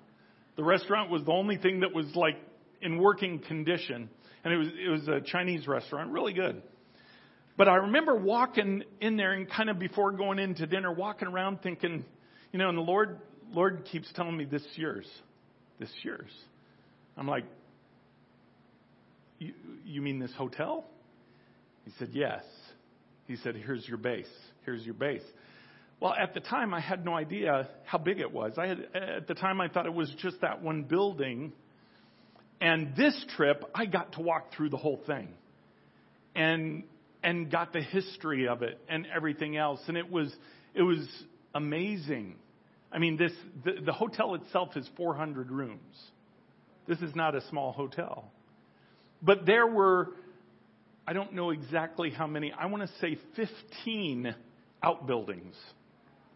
The 0.54 0.62
restaurant 0.62 1.10
was 1.10 1.24
the 1.24 1.32
only 1.32 1.56
thing 1.56 1.80
that 1.80 1.92
was 1.92 2.06
like 2.14 2.36
in 2.80 2.98
working 2.98 3.40
condition, 3.40 4.08
and 4.44 4.54
it 4.54 4.56
was, 4.56 4.68
it 4.68 4.88
was 4.88 5.08
a 5.08 5.20
Chinese 5.20 5.66
restaurant, 5.66 6.12
really 6.12 6.32
good. 6.32 6.62
But 7.56 7.68
I 7.68 7.74
remember 7.74 8.14
walking 8.14 8.84
in 9.00 9.16
there 9.16 9.32
and 9.32 9.50
kind 9.50 9.68
of 9.68 9.80
before 9.80 10.12
going 10.12 10.38
into 10.38 10.68
dinner, 10.68 10.92
walking 10.92 11.26
around 11.26 11.60
thinking, 11.60 12.04
you 12.52 12.58
know, 12.60 12.68
and 12.68 12.78
the 12.78 12.82
Lord, 12.82 13.18
Lord 13.50 13.88
keeps 13.90 14.06
telling 14.14 14.36
me 14.36 14.44
this 14.44 14.64
year's, 14.76 15.08
this 15.80 15.90
year's. 16.04 16.30
I'm 17.16 17.28
like, 17.28 17.44
you, 19.38 19.52
you 19.84 20.00
mean 20.00 20.18
this 20.18 20.32
hotel? 20.36 20.84
He 21.84 21.92
said, 21.98 22.10
Yes. 22.12 22.42
He 23.26 23.36
said, 23.36 23.56
Here's 23.56 23.86
your 23.86 23.98
base. 23.98 24.26
Here's 24.64 24.84
your 24.84 24.94
base. 24.94 25.22
Well, 26.00 26.14
at 26.20 26.34
the 26.34 26.40
time, 26.40 26.74
I 26.74 26.80
had 26.80 27.04
no 27.04 27.14
idea 27.14 27.68
how 27.84 27.98
big 27.98 28.18
it 28.18 28.32
was. 28.32 28.54
I 28.58 28.66
had, 28.66 28.80
at 28.92 29.28
the 29.28 29.34
time, 29.34 29.60
I 29.60 29.68
thought 29.68 29.86
it 29.86 29.94
was 29.94 30.12
just 30.18 30.40
that 30.40 30.60
one 30.60 30.82
building. 30.82 31.52
And 32.60 32.96
this 32.96 33.14
trip, 33.36 33.64
I 33.74 33.86
got 33.86 34.14
to 34.14 34.20
walk 34.20 34.52
through 34.56 34.70
the 34.70 34.76
whole 34.76 35.00
thing 35.06 35.28
and, 36.34 36.82
and 37.22 37.50
got 37.50 37.72
the 37.72 37.82
history 37.82 38.48
of 38.48 38.62
it 38.62 38.80
and 38.88 39.06
everything 39.14 39.56
else. 39.56 39.80
And 39.86 39.96
it 39.96 40.10
was, 40.10 40.34
it 40.74 40.82
was 40.82 41.06
amazing. 41.54 42.34
I 42.90 42.98
mean, 42.98 43.16
this, 43.16 43.32
the, 43.64 43.84
the 43.84 43.92
hotel 43.92 44.34
itself 44.34 44.76
is 44.76 44.88
400 44.96 45.50
rooms. 45.50 45.96
This 46.86 46.98
is 46.98 47.14
not 47.14 47.34
a 47.34 47.46
small 47.48 47.72
hotel. 47.72 48.30
But 49.22 49.46
there 49.46 49.66
were, 49.66 50.08
I 51.06 51.12
don't 51.12 51.34
know 51.34 51.50
exactly 51.50 52.10
how 52.10 52.26
many, 52.26 52.52
I 52.52 52.66
want 52.66 52.82
to 52.82 52.98
say 53.00 53.18
15 53.36 54.34
outbuildings 54.82 55.54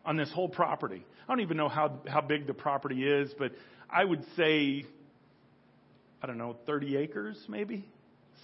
on 0.05 0.17
this 0.17 0.31
whole 0.33 0.49
property. 0.49 1.05
I 1.25 1.33
don't 1.33 1.41
even 1.41 1.57
know 1.57 1.69
how, 1.69 1.99
how 2.07 2.21
big 2.21 2.47
the 2.47 2.55
property 2.55 3.05
is, 3.05 3.31
but 3.39 3.53
I 3.91 4.05
would 4.05 4.25
say, 4.37 4.85
I 6.23 6.27
don't 6.27 6.39
know, 6.39 6.57
30 6.67 6.97
acres 6.97 7.37
maybe? 7.49 7.85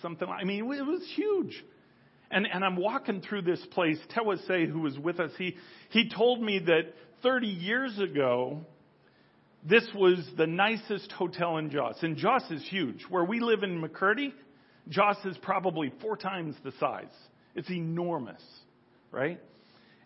Something 0.01 0.29
like, 0.29 0.41
I 0.41 0.45
mean, 0.45 0.65
it 0.73 0.83
was 0.83 1.09
huge. 1.15 1.65
And, 2.33 2.49
and 2.53 2.65
I'm 2.65 2.77
walking 2.77 3.21
through 3.21 3.43
this 3.43 3.65
place. 3.71 3.99
Terwase, 4.17 4.69
who 4.69 4.81
was 4.81 4.99
with 4.99 5.21
us, 5.21 5.31
he, 5.39 5.57
he 5.91 6.09
told 6.09 6.43
me 6.43 6.59
that 6.61 6.95
30 7.23 7.47
years 7.47 7.99
ago, 7.99 8.63
this 9.65 9.87
was 9.95 10.19
the 10.37 10.47
nicest 10.47 11.13
hotel 11.13 11.59
in 11.59 11.71
Jos. 11.71 11.97
And 12.03 12.17
Jos 12.17 12.43
is 12.51 12.67
huge. 12.69 13.05
Where 13.09 13.25
we 13.25 13.41
live 13.41 13.63
in 13.63 13.81
Makurdi, 13.81 14.33
Jos 14.89 15.17
is 15.25 15.37
probably 15.39 15.93
four 16.01 16.17
times 16.17 16.57
the 16.65 16.73
size. 16.81 17.13
It's 17.55 17.71
enormous, 17.71 18.43
right? 19.13 19.41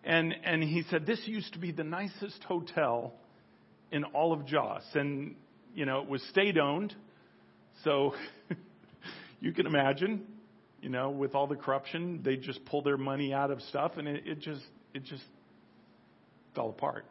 And, 0.05 0.35
and 0.45 0.63
he 0.63 0.83
said, 0.91 1.07
this 1.07 1.21
used 1.25 1.55
to 1.55 1.59
be 1.59 1.73
the 1.73 1.85
nicest 1.85 2.43
hotel 2.45 3.15
in 3.91 4.05
all 4.05 4.33
of 4.33 4.47
Jos. 4.47 4.83
And, 4.95 5.37
you 5.75 5.87
know, 5.87 6.03
it 6.03 6.09
was 6.09 6.23
state 6.31 6.59
owned. 6.59 6.95
So 7.83 8.15
you 9.41 9.53
can 9.53 9.67
imagine, 9.67 10.27
you 10.83 10.91
know, 10.91 11.11
with 11.11 11.35
all 11.35 11.47
the 11.47 11.57
corruption, 11.57 12.21
they 12.23 12.37
just 12.37 12.65
pull 12.67 12.83
their 12.83 12.99
money 12.99 13.33
out 13.33 13.51
of 13.51 13.63
stuff 13.63 13.93
and 13.97 14.07
it, 14.07 14.27
it 14.27 14.41
just, 14.41 14.65
it 14.93 15.05
just 15.05 15.25
fell 16.55 16.69
apart. 16.69 17.07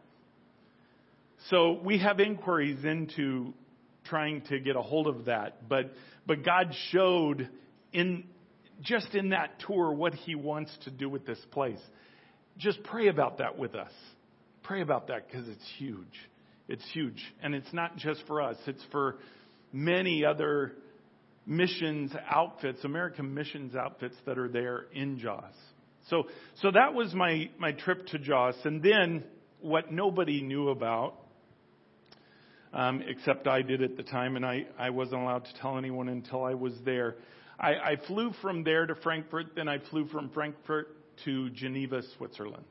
So 1.49 1.79
we 1.83 1.99
have 1.99 2.19
inquiries 2.19 2.83
into 2.83 3.53
trying 4.05 4.41
to 4.49 4.59
get 4.59 4.75
a 4.75 4.81
hold 4.81 5.07
of 5.07 5.25
that, 5.25 5.67
but 5.67 5.93
but 6.25 6.43
God 6.43 6.73
showed 6.91 7.49
in 7.93 8.25
just 8.81 9.13
in 9.13 9.29
that 9.29 9.59
tour 9.65 9.91
what 9.91 10.13
He 10.13 10.35
wants 10.35 10.75
to 10.85 10.91
do 10.91 11.07
with 11.07 11.25
this 11.25 11.39
place. 11.51 11.79
Just 12.57 12.83
pray 12.83 13.07
about 13.07 13.39
that 13.39 13.57
with 13.57 13.75
us. 13.75 13.91
Pray 14.63 14.81
about 14.81 15.07
that 15.07 15.27
because 15.27 15.47
it's 15.47 15.69
huge. 15.77 16.07
It's 16.67 16.85
huge, 16.93 17.23
and 17.43 17.53
it's 17.53 17.71
not 17.73 17.95
just 17.97 18.21
for 18.25 18.41
us. 18.41 18.57
It's 18.65 18.83
for 18.91 19.17
many 19.71 20.25
other 20.25 20.73
missions 21.45 22.11
outfits, 22.27 22.83
American 22.83 23.33
missions 23.35 23.75
outfits 23.75 24.15
that 24.25 24.39
are 24.39 24.47
there 24.47 24.87
in 24.93 25.19
Jos. 25.19 25.43
So, 26.09 26.23
so 26.61 26.71
that 26.71 26.93
was 26.93 27.13
my, 27.13 27.49
my 27.59 27.71
trip 27.71 28.07
to 28.07 28.19
Jos. 28.19 28.55
And 28.63 28.81
then 28.81 29.23
what 29.61 29.91
nobody 29.91 30.41
knew 30.41 30.69
about 30.69 31.15
um, 32.75 33.01
except 33.07 33.47
I 33.47 33.61
did 33.61 33.81
at 33.81 33.95
the 33.95 34.03
time, 34.03 34.35
and 34.35 34.45
I, 34.45 34.65
I 34.77 34.89
wasn't 34.89 35.21
allowed 35.21 35.45
to 35.45 35.53
tell 35.61 35.77
anyone 35.77 36.09
until 36.09 36.43
I 36.43 36.53
was 36.53 36.73
there. 36.83 37.15
I, 37.57 37.73
I 37.73 37.95
flew 38.05 38.33
from 38.41 38.65
there 38.65 38.85
to 38.85 38.95
Frankfurt, 38.95 39.55
then 39.55 39.69
I 39.69 39.79
flew 39.89 40.07
from 40.07 40.29
Frankfurt 40.29 40.89
to 41.23 41.49
Geneva, 41.51 42.01
Switzerland. 42.17 42.65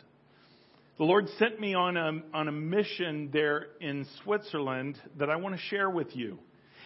The 0.99 1.05
Lord 1.05 1.27
sent 1.39 1.59
me 1.59 1.75
on 1.75 1.97
a, 1.97 2.13
on 2.35 2.49
a 2.49 2.53
mission 2.53 3.31
there 3.33 3.69
in 3.81 4.07
Switzerland 4.23 5.01
that 5.19 5.31
I 5.31 5.37
want 5.37 5.57
to 5.57 5.61
share 5.63 5.89
with 5.89 6.15
you. 6.15 6.39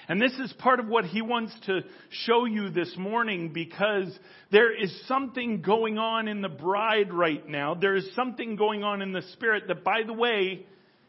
And 0.08 0.22
this 0.22 0.32
is 0.32 0.50
part 0.54 0.80
of 0.80 0.86
what 0.86 1.04
he 1.04 1.20
wants 1.20 1.52
to 1.66 1.80
show 2.08 2.46
you 2.46 2.70
this 2.70 2.94
morning 2.96 3.52
because 3.52 4.16
there 4.50 4.72
is 4.72 5.06
something 5.06 5.60
going 5.60 5.98
on 5.98 6.28
in 6.28 6.40
the 6.40 6.48
bride 6.48 7.12
right 7.12 7.46
now. 7.46 7.74
There 7.74 7.96
is 7.96 8.08
something 8.14 8.56
going 8.56 8.84
on 8.84 9.02
in 9.02 9.12
the 9.12 9.22
spirit 9.32 9.64
that, 9.68 9.84
by 9.84 10.04
the 10.06 10.14
way, 10.14 10.64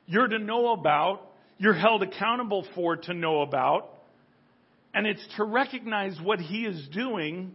you're 0.06 0.28
to 0.28 0.40
know 0.40 0.74
about 0.74 1.29
you're 1.60 1.74
held 1.74 2.02
accountable 2.02 2.66
for 2.74 2.96
to 2.96 3.14
know 3.14 3.42
about. 3.42 3.90
And 4.94 5.06
it's 5.06 5.26
to 5.38 5.44
recognize 5.44 6.18
what 6.22 6.40
he 6.40 6.66
is 6.66 6.88
doing 6.92 7.52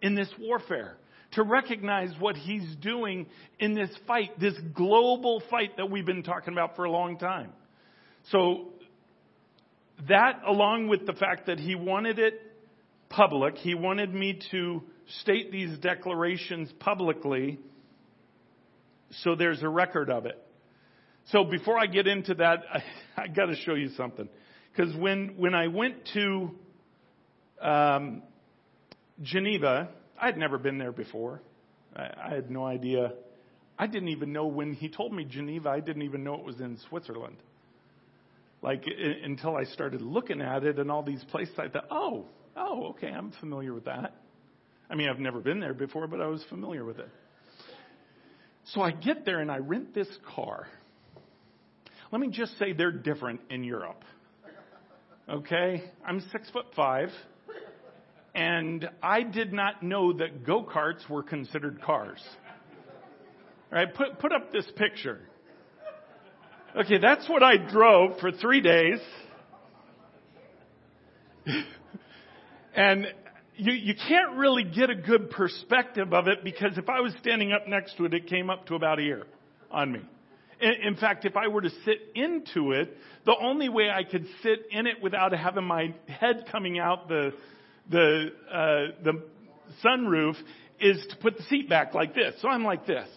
in 0.00 0.14
this 0.14 0.28
warfare. 0.38 0.96
To 1.32 1.42
recognize 1.42 2.10
what 2.20 2.36
he's 2.36 2.76
doing 2.76 3.26
in 3.58 3.74
this 3.74 3.90
fight, 4.06 4.38
this 4.38 4.54
global 4.74 5.42
fight 5.50 5.76
that 5.78 5.90
we've 5.90 6.06
been 6.06 6.22
talking 6.22 6.52
about 6.52 6.76
for 6.76 6.84
a 6.84 6.90
long 6.90 7.18
time. 7.18 7.50
So, 8.30 8.68
that 10.08 10.42
along 10.46 10.88
with 10.88 11.06
the 11.06 11.14
fact 11.14 11.46
that 11.46 11.58
he 11.58 11.74
wanted 11.74 12.18
it 12.18 12.40
public, 13.08 13.56
he 13.56 13.74
wanted 13.74 14.12
me 14.12 14.40
to 14.52 14.82
state 15.20 15.50
these 15.50 15.76
declarations 15.78 16.70
publicly 16.78 17.58
so 19.22 19.34
there's 19.34 19.62
a 19.62 19.68
record 19.68 20.10
of 20.10 20.26
it. 20.26 20.42
So 21.32 21.44
before 21.44 21.78
I 21.78 21.86
get 21.86 22.06
into 22.06 22.34
that, 22.34 22.62
I, 22.72 22.82
I 23.16 23.26
got 23.28 23.46
to 23.46 23.56
show 23.56 23.74
you 23.74 23.90
something. 23.96 24.28
Because 24.74 24.94
when, 24.96 25.34
when 25.36 25.54
I 25.54 25.68
went 25.68 25.96
to 26.14 26.50
um, 27.60 28.22
Geneva, 29.22 29.88
I 30.20 30.26
had 30.26 30.36
never 30.36 30.58
been 30.58 30.78
there 30.78 30.92
before. 30.92 31.40
I, 31.94 32.10
I 32.26 32.34
had 32.34 32.50
no 32.50 32.64
idea. 32.64 33.12
I 33.78 33.86
didn't 33.86 34.08
even 34.08 34.32
know 34.32 34.46
when 34.46 34.74
he 34.74 34.88
told 34.88 35.12
me 35.12 35.24
Geneva, 35.24 35.70
I 35.70 35.80
didn't 35.80 36.02
even 36.02 36.24
know 36.24 36.34
it 36.34 36.44
was 36.44 36.60
in 36.60 36.78
Switzerland. 36.88 37.36
Like 38.62 38.84
I, 38.86 39.24
until 39.24 39.56
I 39.56 39.64
started 39.64 40.02
looking 40.02 40.40
at 40.40 40.64
it 40.64 40.78
and 40.78 40.90
all 40.90 41.02
these 41.02 41.24
places, 41.30 41.54
I 41.58 41.68
thought, 41.68 41.86
oh, 41.90 42.26
oh, 42.56 42.88
okay, 42.90 43.08
I'm 43.08 43.32
familiar 43.40 43.74
with 43.74 43.84
that. 43.84 44.14
I 44.88 44.94
mean, 44.94 45.08
I've 45.08 45.18
never 45.18 45.40
been 45.40 45.60
there 45.60 45.74
before, 45.74 46.06
but 46.06 46.20
I 46.20 46.26
was 46.26 46.42
familiar 46.48 46.84
with 46.84 46.98
it. 46.98 47.08
So 48.72 48.80
I 48.80 48.90
get 48.90 49.24
there 49.24 49.40
and 49.40 49.50
I 49.50 49.58
rent 49.58 49.94
this 49.94 50.08
car. 50.34 50.66
Let 52.12 52.20
me 52.20 52.28
just 52.28 52.58
say 52.58 52.72
they're 52.72 52.92
different 52.92 53.40
in 53.50 53.64
Europe. 53.64 54.02
Okay? 55.28 55.82
I'm 56.06 56.20
six 56.32 56.48
foot 56.50 56.66
five. 56.74 57.10
And 58.34 58.88
I 59.02 59.22
did 59.22 59.52
not 59.52 59.82
know 59.82 60.12
that 60.12 60.44
go 60.44 60.62
karts 60.62 61.08
were 61.08 61.22
considered 61.22 61.80
cars. 61.82 62.22
All 63.72 63.78
right, 63.78 63.92
put, 63.92 64.18
put 64.18 64.30
up 64.32 64.52
this 64.52 64.70
picture. 64.76 65.20
Okay, 66.76 66.98
that's 66.98 67.26
what 67.28 67.42
I 67.42 67.56
drove 67.56 68.20
for 68.20 68.30
three 68.30 68.60
days. 68.60 68.98
and 72.76 73.06
you, 73.56 73.72
you 73.72 73.94
can't 73.94 74.36
really 74.36 74.64
get 74.64 74.90
a 74.90 74.94
good 74.94 75.30
perspective 75.30 76.12
of 76.12 76.28
it 76.28 76.44
because 76.44 76.76
if 76.76 76.90
I 76.90 77.00
was 77.00 77.14
standing 77.20 77.52
up 77.52 77.66
next 77.66 77.96
to 77.96 78.04
it, 78.04 78.12
it 78.12 78.26
came 78.26 78.50
up 78.50 78.66
to 78.66 78.74
about 78.74 78.98
a 78.98 79.02
here 79.02 79.24
on 79.70 79.90
me. 79.90 80.00
In, 80.60 80.96
fact, 80.96 81.24
if 81.24 81.36
I 81.36 81.48
were 81.48 81.60
to 81.60 81.70
sit 81.84 81.98
into 82.14 82.72
it, 82.72 82.96
the 83.24 83.34
only 83.38 83.68
way 83.68 83.90
I 83.90 84.04
could 84.04 84.26
sit 84.42 84.66
in 84.70 84.86
it 84.86 85.02
without 85.02 85.32
having 85.32 85.64
my 85.64 85.94
head 86.08 86.46
coming 86.50 86.78
out 86.78 87.08
the 87.08 87.32
the 87.90 88.32
uh, 88.50 89.02
the 89.04 89.22
sunroof 89.84 90.34
is 90.80 91.04
to 91.10 91.16
put 91.16 91.36
the 91.36 91.42
seat 91.44 91.68
back 91.68 91.94
like 91.94 92.14
this. 92.14 92.34
So 92.40 92.48
I'm 92.48 92.64
like 92.64 92.86
this. 92.86 93.08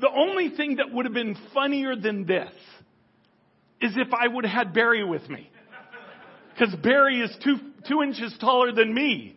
The 0.00 0.08
only 0.08 0.50
thing 0.50 0.76
that 0.76 0.92
would 0.92 1.06
have 1.06 1.14
been 1.14 1.36
funnier 1.52 1.96
than 1.96 2.24
this 2.24 2.52
is 3.80 3.92
if 3.96 4.12
I 4.12 4.28
would 4.28 4.44
have 4.44 4.66
had 4.66 4.74
Barry 4.74 5.04
with 5.04 5.28
me. 5.28 5.50
Because 6.52 6.74
Barry 6.76 7.20
is 7.20 7.36
two, 7.44 7.56
two 7.88 8.02
inches 8.02 8.34
taller 8.40 8.72
than 8.72 8.92
me. 8.92 9.36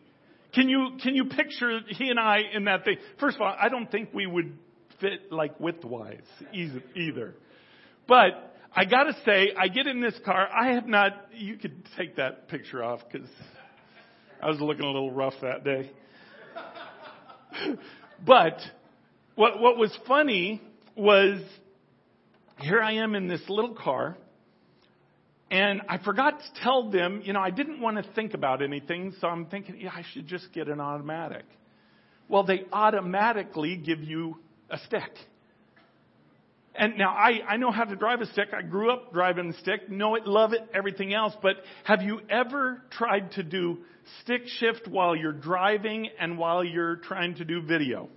Can 0.54 0.70
you, 0.70 0.98
can 1.02 1.16
you 1.16 1.26
picture 1.26 1.80
he 1.88 2.10
and 2.10 2.20
I 2.20 2.40
in 2.54 2.66
that 2.66 2.84
thing? 2.84 2.98
First 3.20 3.36
of 3.36 3.42
all, 3.42 3.56
I 3.60 3.70
don't 3.70 3.90
think 3.90 4.10
we 4.14 4.26
would 4.26 4.58
fit 5.02 5.32
like 5.32 5.60
width-wise 5.60 6.20
either. 6.96 7.36
But 8.08 8.56
I 8.74 8.86
gotta 8.86 9.14
say, 9.26 9.50
I 9.58 9.68
get 9.68 9.88
in 9.88 10.00
this 10.00 10.18
car, 10.24 10.48
I 10.48 10.74
have 10.74 10.88
not, 10.88 11.14
you 11.34 11.58
could 11.58 11.84
take 11.98 12.16
that 12.16 12.48
picture 12.48 12.82
off 12.84 13.02
because 13.12 13.28
I 14.42 14.48
was 14.48 14.62
looking 14.62 14.86
a 14.86 14.88
little 14.88 15.12
rough 15.12 15.34
that 15.42 15.64
day. 15.66 15.92
but 18.26 18.58
what, 19.36 19.60
what 19.60 19.78
was 19.78 19.98
funny 20.08 20.62
was 20.96 21.42
here 22.60 22.80
I 22.80 22.94
am 22.94 23.16
in 23.16 23.28
this 23.28 23.42
little 23.50 23.76
car 23.76 24.16
and 25.50 25.82
I 25.90 25.98
forgot 25.98 26.40
to 26.40 26.64
tell 26.64 26.90
them, 26.90 27.22
you 27.26 27.34
know, 27.34 27.42
I 27.42 27.50
didn't 27.50 27.82
want 27.82 27.98
to 27.98 28.14
think 28.14 28.34
about 28.34 28.62
anything, 28.62 29.14
so 29.20 29.28
I'm 29.28 29.48
thinking, 29.48 29.82
yeah, 29.82 29.92
I 29.94 30.06
should 30.14 30.26
just 30.26 30.54
get 30.54 30.70
an 30.70 30.80
automatic. 30.80 31.44
Well, 32.30 32.44
they 32.44 32.64
automatically 32.72 33.76
give 33.76 34.02
you 34.02 34.38
a 34.72 34.78
stick. 34.86 35.12
And 36.74 36.98
now 36.98 37.10
I, 37.10 37.42
I 37.48 37.58
know 37.58 37.72
how 37.72 37.84
to 37.84 37.96
drive 37.96 38.22
a 38.22 38.26
stick. 38.28 38.50
I 38.58 38.62
grew 38.62 38.92
up 38.92 39.12
driving 39.12 39.50
a 39.50 39.54
stick, 39.60 39.90
know 39.90 40.16
it, 40.16 40.26
love 40.26 40.54
it, 40.54 40.62
everything 40.74 41.14
else. 41.14 41.34
But 41.42 41.58
have 41.84 42.02
you 42.02 42.22
ever 42.30 42.82
tried 42.92 43.34
to 43.34 43.44
do 43.44 43.80
stick 44.22 44.44
shift 44.48 44.88
while 44.88 45.16
you're 45.16 45.34
driving 45.34 46.10
and 46.20 46.38
while 46.38 46.64
you're 46.64 46.96
trying 46.96 47.36
to 47.36 47.46
do 47.46 47.62
video? 47.62 48.08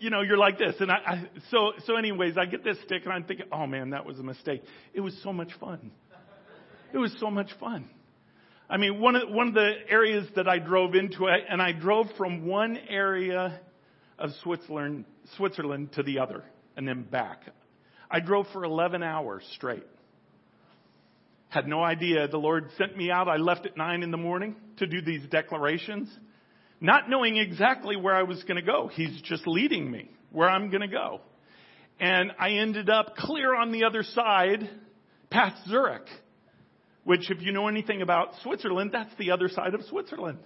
you 0.00 0.10
know, 0.10 0.22
you're 0.22 0.38
like 0.38 0.58
this. 0.58 0.76
And 0.80 0.90
I, 0.90 0.94
I, 0.94 1.28
so, 1.50 1.72
so 1.86 1.96
anyways, 1.96 2.38
I 2.38 2.46
get 2.46 2.62
this 2.62 2.76
stick 2.84 3.02
and 3.04 3.12
I'm 3.12 3.24
thinking, 3.24 3.46
oh 3.52 3.66
man, 3.66 3.90
that 3.90 4.06
was 4.06 4.18
a 4.18 4.22
mistake. 4.22 4.62
It 4.94 5.00
was 5.00 5.16
so 5.22 5.32
much 5.32 5.50
fun. 5.58 5.90
It 6.92 6.98
was 6.98 7.14
so 7.18 7.30
much 7.30 7.50
fun. 7.58 7.90
I 8.68 8.78
mean, 8.78 9.00
one 9.00 9.16
of, 9.16 9.28
one 9.30 9.48
of 9.48 9.54
the 9.54 9.72
areas 9.88 10.26
that 10.34 10.48
I 10.48 10.58
drove 10.58 10.94
into, 10.94 11.26
and 11.28 11.62
I 11.62 11.72
drove 11.72 12.06
from 12.16 12.46
one 12.46 12.76
area 12.88 13.60
of 14.18 14.30
Switzerland, 14.42 15.04
Switzerland 15.36 15.92
to 15.92 16.02
the 16.02 16.18
other 16.18 16.42
and 16.76 16.86
then 16.86 17.02
back. 17.02 17.42
I 18.10 18.20
drove 18.20 18.46
for 18.52 18.64
11 18.64 19.02
hours 19.02 19.44
straight. 19.54 19.86
Had 21.48 21.68
no 21.68 21.82
idea. 21.82 22.26
The 22.28 22.38
Lord 22.38 22.70
sent 22.76 22.96
me 22.96 23.10
out. 23.10 23.28
I 23.28 23.36
left 23.36 23.66
at 23.66 23.76
9 23.76 24.02
in 24.02 24.10
the 24.10 24.16
morning 24.16 24.56
to 24.78 24.86
do 24.86 25.00
these 25.00 25.22
declarations 25.30 26.08
not 26.80 27.08
knowing 27.08 27.36
exactly 27.36 27.96
where 27.96 28.14
I 28.14 28.22
was 28.22 28.42
going 28.44 28.56
to 28.56 28.62
go. 28.62 28.88
He's 28.88 29.20
just 29.22 29.46
leading 29.46 29.90
me 29.90 30.10
where 30.30 30.48
I'm 30.48 30.70
going 30.70 30.82
to 30.82 30.88
go. 30.88 31.20
And 31.98 32.32
I 32.38 32.52
ended 32.52 32.90
up 32.90 33.16
clear 33.16 33.54
on 33.54 33.72
the 33.72 33.84
other 33.84 34.02
side 34.02 34.68
past 35.30 35.56
Zurich, 35.68 36.06
which 37.06 37.30
if 37.30 37.40
you 37.40 37.52
know 37.52 37.68
anything 37.68 38.02
about 38.02 38.34
Switzerland, 38.42 38.90
that's 38.92 39.14
the 39.18 39.30
other 39.30 39.48
side 39.48 39.72
of 39.72 39.82
Switzerland. 39.84 40.38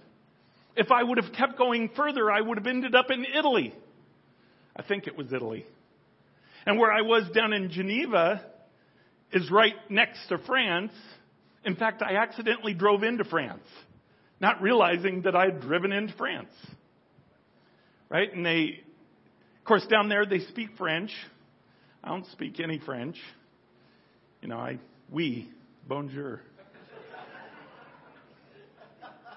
If 0.77 0.89
I 0.91 1.03
would 1.03 1.17
have 1.17 1.33
kept 1.33 1.57
going 1.57 1.89
further, 1.97 2.31
I 2.31 2.39
would 2.39 2.57
have 2.57 2.67
ended 2.67 2.95
up 2.95 3.11
in 3.11 3.25
Italy. 3.25 3.73
I 4.73 4.83
think 4.83 5.07
it 5.07 5.17
was 5.17 5.33
Italy. 5.33 5.65
And 6.65 6.79
where 6.79 6.93
I 6.93 7.01
was 7.01 7.29
down 7.35 7.51
in 7.51 7.71
Geneva 7.71 8.45
is 9.33 9.51
right 9.51 9.73
next 9.89 10.27
to 10.29 10.37
France. 10.37 10.93
In 11.65 11.75
fact, 11.75 12.01
I 12.01 12.15
accidentally 12.15 12.73
drove 12.73 13.03
into 13.03 13.25
France 13.25 13.67
not 14.41 14.61
realizing 14.61 15.21
that 15.21 15.35
I 15.35 15.45
had 15.45 15.61
driven 15.61 15.93
into 15.93 16.13
France. 16.17 16.51
Right? 18.09 18.33
And 18.33 18.45
they, 18.45 18.81
of 19.59 19.65
course, 19.65 19.85
down 19.89 20.09
there 20.09 20.25
they 20.25 20.39
speak 20.39 20.69
French. 20.77 21.11
I 22.03 22.09
don't 22.09 22.25
speak 22.31 22.59
any 22.59 22.79
French. 22.79 23.17
You 24.41 24.49
know, 24.49 24.57
I, 24.57 24.79
we, 25.11 25.49
bonjour. 25.87 26.41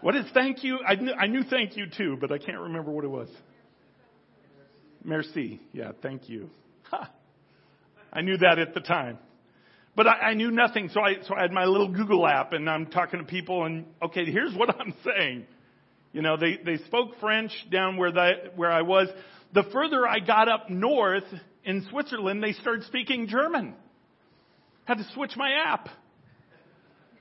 What 0.05 0.17
is 0.17 0.27
thank 0.35 0.63
you? 0.63 0.81
I 0.87 0.97
knew, 0.97 1.13
I 1.15 1.27
knew 1.29 1.45
thank 1.45 1.79
you 1.79 1.87
too, 1.87 2.19
but 2.21 2.31
I 2.31 2.37
can't 2.37 2.59
remember 2.59 2.91
what 2.91 3.05
it 3.05 3.11
was. 3.11 3.31
Merci. 5.03 5.63
Yeah, 5.73 5.93
thank 6.03 6.29
you. 6.29 6.51
Ha. 6.91 7.11
I 8.13 8.21
knew 8.21 8.37
that 8.37 8.59
at 8.59 8.75
the 8.75 8.81
time. 8.81 9.17
But 9.97 10.07
I, 10.07 10.11
I 10.11 10.35
knew 10.35 10.51
nothing, 10.51 10.91
so 10.93 11.01
I, 11.01 11.15
so 11.27 11.35
I 11.35 11.41
had 11.41 11.53
my 11.53 11.65
little 11.65 11.89
Google 11.89 12.27
app 12.27 12.53
and 12.53 12.69
I'm 12.69 12.89
talking 12.89 13.19
to 13.19 13.25
people 13.25 13.65
and, 13.65 13.87
okay, 14.03 14.27
here's 14.27 14.55
what 14.55 14.77
I'm 14.79 14.93
saying. 15.07 15.47
You 16.13 16.21
know, 16.21 16.37
they, 16.37 16.59
they 16.63 16.85
spoke 16.85 17.19
French 17.19 17.53
down 17.73 17.97
where 17.97 18.13
that, 18.13 18.59
where 18.59 18.71
I 18.71 18.83
was. 18.83 19.09
The 19.55 19.63
further 19.73 20.07
I 20.07 20.19
got 20.19 20.51
up 20.51 20.69
north 20.69 21.25
in 21.65 21.87
Switzerland, 21.89 22.43
they 22.43 22.53
started 22.53 22.85
speaking 22.85 23.27
German. 23.27 23.73
Had 24.85 24.99
to 24.99 25.07
switch 25.15 25.33
my 25.35 25.51
app. 25.67 25.89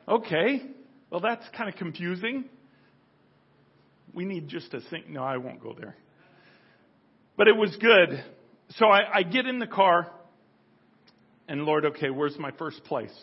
Okay. 0.06 0.63
Well, 1.10 1.22
that's 1.22 1.46
kind 1.56 1.69
of 1.69 1.78
confusing. 1.78 2.50
We 4.13 4.26
need 4.26 4.47
just 4.47 4.73
a 4.73 4.82
sync. 4.89 5.10
No, 5.10 5.23
I 5.23 5.38
won't 5.38 5.62
go 5.62 5.73
there. 5.73 5.95
But 7.36 7.47
it 7.47 7.56
was 7.56 7.76
good. 7.78 8.23
So 8.78 8.86
I, 8.88 9.19
I 9.19 9.23
get 9.23 9.45
in 9.45 9.60
the 9.60 9.67
car 9.67 10.12
and 11.47 11.63
Lord, 11.63 11.86
okay, 11.86 12.10
where's 12.10 12.38
my 12.38 12.52
first 12.52 12.84
place? 12.86 13.13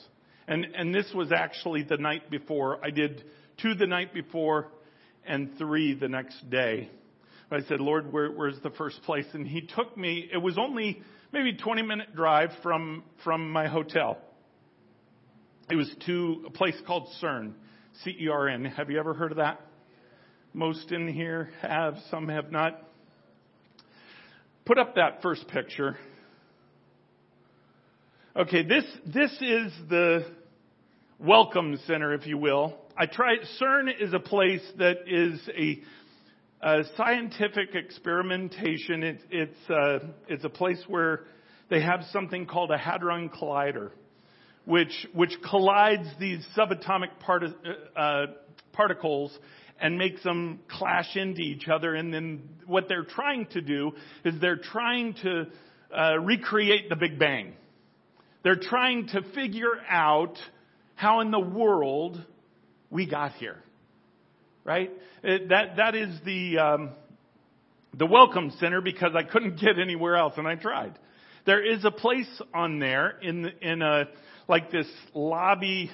And, 0.47 0.67
and 0.75 0.95
this 0.95 1.11
was 1.15 1.33
actually 1.33 1.85
the 1.85 1.97
night 1.97 2.31
before. 2.31 2.85
I 2.85 2.91
did 2.91 3.25
two 3.63 3.75
the 3.75 3.87
night 3.87 4.13
before 4.13 4.69
and 5.27 5.57
three 5.59 5.95
the 5.95 6.09
next 6.09 6.51
day. 6.51 6.91
I 7.53 7.61
said, 7.63 7.81
Lord, 7.81 8.13
where, 8.13 8.31
where's 8.31 8.61
the 8.63 8.71
first 8.71 9.03
place? 9.03 9.27
And 9.33 9.47
he 9.47 9.63
took 9.63 9.97
me, 9.97 10.29
it 10.33 10.39
was 10.39 10.57
only 10.59 11.03
maybe 11.33 11.57
20 11.57 11.83
minute 11.83 12.15
drive 12.15 12.51
from, 12.63 13.03
from 13.25 13.51
my 13.51 13.67
hotel. 13.67 14.19
It 15.69 15.77
was 15.77 15.93
to 16.07 16.45
a 16.47 16.51
place 16.51 16.77
called 16.87 17.09
CERN, 17.21 17.55
C-E-R-N. 18.05 18.65
Have 18.67 18.91
you 18.91 18.99
ever 18.99 19.15
heard 19.15 19.33
of 19.33 19.39
that? 19.39 19.61
Most 20.53 20.91
in 20.91 21.07
here 21.07 21.51
have, 21.63 21.95
some 22.11 22.29
have 22.29 22.51
not. 22.51 22.83
Put 24.65 24.79
up 24.79 24.97
that 24.97 25.23
first 25.23 25.47
picture. 25.47 25.97
Okay, 28.35 28.65
this, 28.65 28.85
this 29.07 29.31
is 29.41 29.73
the 29.89 30.27
welcome 31.21 31.79
center, 31.87 32.15
if 32.15 32.27
you 32.27 32.37
will. 32.37 32.77
I 32.97 33.07
tried, 33.07 33.39
CERN 33.61 33.91
is 34.01 34.13
a 34.13 34.19
place 34.19 34.63
that 34.79 34.97
is 35.07 35.41
a, 35.57 35.81
a 36.67 36.83
scientific 36.97 37.77
experimentation. 37.77 39.05
It, 39.05 39.21
it's, 39.31 39.71
uh, 39.71 40.01
it's 40.27 40.45
a 40.45 40.51
place 40.51 40.83
where 40.89 41.27
they 41.69 41.81
have 41.81 42.01
something 42.13 42.47
called 42.47 42.73
a 42.73 42.79
Hadron 42.79 43.29
Collider, 43.29 43.93
which, 44.65 45.07
which 45.15 45.37
collides 45.49 46.09
these 46.19 46.45
subatomic 46.59 47.21
part, 47.21 47.45
uh, 47.97 48.27
particles 48.73 49.39
and 49.81 49.97
make 49.97 50.23
them 50.23 50.61
clash 50.69 51.17
into 51.17 51.41
each 51.41 51.69
other. 51.69 51.95
And 51.95 52.13
then 52.13 52.43
what 52.67 52.89
they're 52.89 53.05
trying 53.05 53.47
to 53.53 53.61
do 53.61 53.93
is 54.25 54.35
they're 54.41 54.57
trying 54.57 55.15
to 55.23 55.47
uh, 55.97 56.19
recreate 56.19 56.89
the 56.89 56.97
Big 56.97 57.19
Bang. 57.19 57.55
They're 58.43 58.61
trying 58.61 59.09
to 59.09 59.23
figure 59.35 59.79
out 59.89 60.37
how 60.95 61.21
in 61.21 61.31
the 61.31 61.41
world 61.41 62.23
we 62.91 63.07
got 63.07 63.33
here. 63.33 63.57
Right? 64.65 64.91
It, 65.23 65.49
that, 65.49 65.77
that 65.77 65.95
is 65.95 66.15
the, 66.25 66.59
um, 66.59 66.91
the 67.97 68.07
welcome 68.07 68.53
center 68.61 68.81
because 68.81 69.13
I 69.15 69.23
couldn't 69.23 69.61
get 69.61 69.79
anywhere 69.79 70.17
else 70.17 70.35
and 70.37 70.47
I 70.47 70.57
tried. 70.57 70.99
There 71.47 71.65
is 71.65 71.85
a 71.87 71.91
place 71.91 72.41
on 72.53 72.79
there 72.79 73.19
in, 73.23 73.47
in 73.63 73.81
a, 73.81 74.05
like 74.51 74.73
this 74.73 74.89
lobby, 75.15 75.89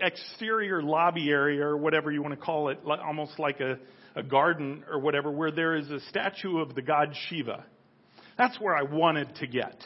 exterior 0.00 0.82
lobby 0.82 1.30
area 1.30 1.64
or 1.64 1.76
whatever 1.76 2.10
you 2.10 2.20
want 2.20 2.34
to 2.34 2.44
call 2.44 2.68
it, 2.68 2.80
almost 2.84 3.38
like 3.38 3.60
a, 3.60 3.78
a 4.16 4.22
garden 4.22 4.84
or 4.90 4.98
whatever, 4.98 5.30
where 5.30 5.52
there 5.52 5.76
is 5.76 5.88
a 5.90 6.00
statue 6.10 6.58
of 6.58 6.74
the 6.74 6.82
god 6.82 7.14
Shiva. 7.28 7.64
That's 8.36 8.60
where 8.60 8.74
I 8.74 8.82
wanted 8.82 9.36
to 9.36 9.46
get. 9.46 9.76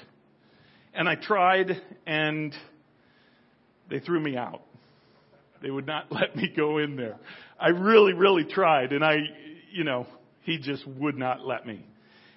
And 0.95 1.07
I 1.07 1.17
tried 1.17 1.83
and 2.07 2.55
they 3.91 4.01
threw 4.01 4.21
me 4.21 4.39
out. 4.39 4.63
They 5.63 5.71
would 5.71 5.87
not 5.87 6.07
let 6.11 6.35
me 6.35 6.51
go 6.57 6.79
in 6.79 6.97
there. 6.97 7.19
I 7.61 7.69
really, 7.69 8.15
really 8.15 8.45
tried 8.45 8.93
and 8.93 9.05
I, 9.05 9.17
you 9.71 9.85
know, 9.85 10.07
he 10.45 10.59
just 10.59 10.87
would 10.87 11.19
not 11.19 11.47
let 11.47 11.67
me. 11.67 11.85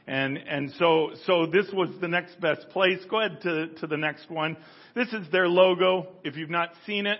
And, 0.07 0.37
and 0.37 0.71
so, 0.79 1.11
so 1.25 1.45
this 1.47 1.65
was 1.73 1.89
the 1.99 2.07
next 2.07 2.39
best 2.39 2.69
place. 2.69 2.99
Go 3.09 3.19
ahead 3.19 3.41
to, 3.41 3.67
to 3.79 3.87
the 3.87 3.97
next 3.97 4.31
one. 4.31 4.55
This 4.95 5.09
is 5.09 5.29
their 5.33 5.49
logo. 5.49 6.07
If 6.23 6.37
you've 6.37 6.49
not 6.49 6.69
seen 6.85 7.05
it, 7.05 7.19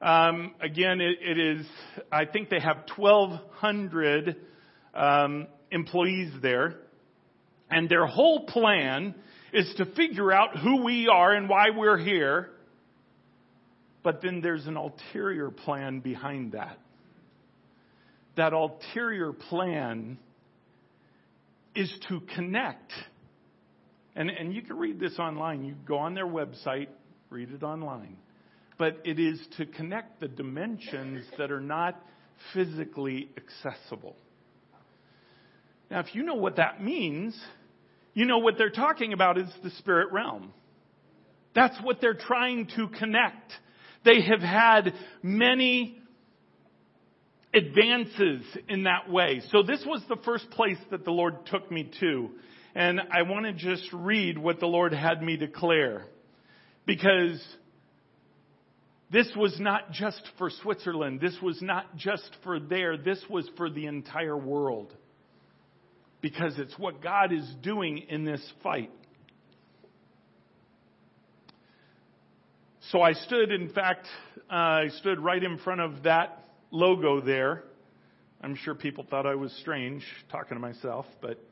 um, 0.00 0.54
again, 0.60 1.02
it, 1.02 1.18
it 1.20 1.38
is, 1.38 1.66
I 2.10 2.24
think 2.24 2.48
they 2.48 2.60
have 2.60 2.84
1,200 2.96 4.36
um, 4.94 5.48
employees 5.70 6.32
there. 6.40 6.76
And 7.70 7.90
their 7.90 8.06
whole 8.06 8.46
plan 8.46 9.14
is 9.52 9.70
to 9.76 9.84
figure 9.84 10.32
out 10.32 10.56
who 10.56 10.84
we 10.84 11.08
are 11.12 11.34
and 11.34 11.46
why 11.46 11.66
we're 11.76 11.98
here. 11.98 12.48
But 14.02 14.22
then 14.22 14.40
there's 14.40 14.66
an 14.66 14.78
ulterior 14.78 15.50
plan 15.50 16.00
behind 16.00 16.52
that. 16.52 16.78
That 18.36 18.54
ulterior 18.54 19.34
plan 19.34 20.18
is 21.74 21.92
to 22.08 22.20
connect. 22.34 22.92
And, 24.16 24.30
and 24.30 24.52
you 24.52 24.62
can 24.62 24.76
read 24.76 24.98
this 24.98 25.18
online. 25.18 25.64
You 25.64 25.74
go 25.86 25.98
on 25.98 26.14
their 26.14 26.26
website, 26.26 26.88
read 27.30 27.50
it 27.50 27.62
online. 27.62 28.16
But 28.78 28.98
it 29.04 29.18
is 29.18 29.40
to 29.56 29.66
connect 29.66 30.20
the 30.20 30.28
dimensions 30.28 31.24
that 31.36 31.50
are 31.50 31.60
not 31.60 32.00
physically 32.52 33.28
accessible. 33.36 34.16
Now, 35.90 36.00
if 36.00 36.14
you 36.14 36.22
know 36.22 36.34
what 36.34 36.56
that 36.56 36.82
means, 36.82 37.38
you 38.14 38.24
know 38.24 38.38
what 38.38 38.58
they're 38.58 38.70
talking 38.70 39.12
about 39.12 39.38
is 39.38 39.48
the 39.62 39.70
spirit 39.70 40.12
realm. 40.12 40.52
That's 41.54 41.76
what 41.82 42.00
they're 42.00 42.14
trying 42.14 42.68
to 42.76 42.88
connect. 42.88 43.52
They 44.04 44.20
have 44.22 44.40
had 44.40 44.94
many 45.22 45.97
advances 47.54 48.42
in 48.68 48.84
that 48.84 49.10
way. 49.10 49.40
So 49.50 49.62
this 49.62 49.82
was 49.86 50.02
the 50.08 50.18
first 50.24 50.50
place 50.50 50.78
that 50.90 51.04
the 51.04 51.10
Lord 51.10 51.46
took 51.46 51.70
me 51.70 51.90
to. 52.00 52.30
And 52.74 53.00
I 53.00 53.22
want 53.22 53.46
to 53.46 53.52
just 53.52 53.88
read 53.92 54.38
what 54.38 54.60
the 54.60 54.66
Lord 54.66 54.92
had 54.92 55.22
me 55.22 55.36
declare. 55.36 56.06
Because 56.86 57.42
this 59.10 59.30
was 59.36 59.58
not 59.58 59.92
just 59.92 60.20
for 60.36 60.50
Switzerland. 60.62 61.20
This 61.20 61.36
was 61.42 61.60
not 61.62 61.96
just 61.96 62.28
for 62.44 62.60
there. 62.60 62.96
This 62.96 63.22
was 63.30 63.48
for 63.56 63.70
the 63.70 63.86
entire 63.86 64.36
world. 64.36 64.94
Because 66.20 66.58
it's 66.58 66.78
what 66.78 67.02
God 67.02 67.32
is 67.32 67.48
doing 67.62 68.04
in 68.08 68.24
this 68.24 68.42
fight. 68.62 68.90
So 72.90 73.02
I 73.02 73.12
stood, 73.12 73.52
in 73.52 73.70
fact, 73.70 74.06
uh, 74.50 74.54
I 74.54 74.88
stood 74.98 75.20
right 75.20 75.42
in 75.42 75.58
front 75.58 75.80
of 75.80 76.04
that 76.04 76.47
logo 76.70 77.20
there. 77.20 77.64
I'm 78.40 78.54
sure 78.56 78.74
people 78.74 79.04
thought 79.08 79.26
I 79.26 79.34
was 79.34 79.52
strange 79.60 80.04
talking 80.30 80.56
to 80.56 80.60
myself, 80.60 81.06
but 81.20 81.42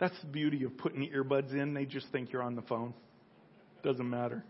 that's 0.00 0.18
the 0.20 0.26
beauty 0.26 0.64
of 0.64 0.76
putting 0.78 1.08
earbuds 1.10 1.52
in. 1.52 1.74
They 1.74 1.84
just 1.84 2.06
think 2.12 2.32
you're 2.32 2.42
on 2.42 2.56
the 2.56 2.62
phone. 2.62 2.94
Doesn't 3.82 4.08
matter. 4.08 4.44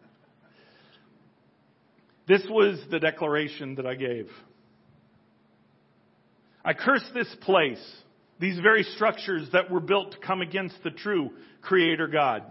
This 2.28 2.42
was 2.48 2.80
the 2.90 3.00
declaration 3.00 3.74
that 3.76 3.86
I 3.86 3.94
gave. 3.94 4.28
I 6.64 6.74
curse 6.74 7.04
this 7.12 7.34
place, 7.40 7.84
these 8.38 8.58
very 8.60 8.84
structures 8.84 9.48
that 9.52 9.70
were 9.70 9.80
built 9.80 10.12
to 10.12 10.18
come 10.18 10.40
against 10.40 10.76
the 10.84 10.90
true 10.90 11.30
Creator 11.60 12.06
God. 12.06 12.44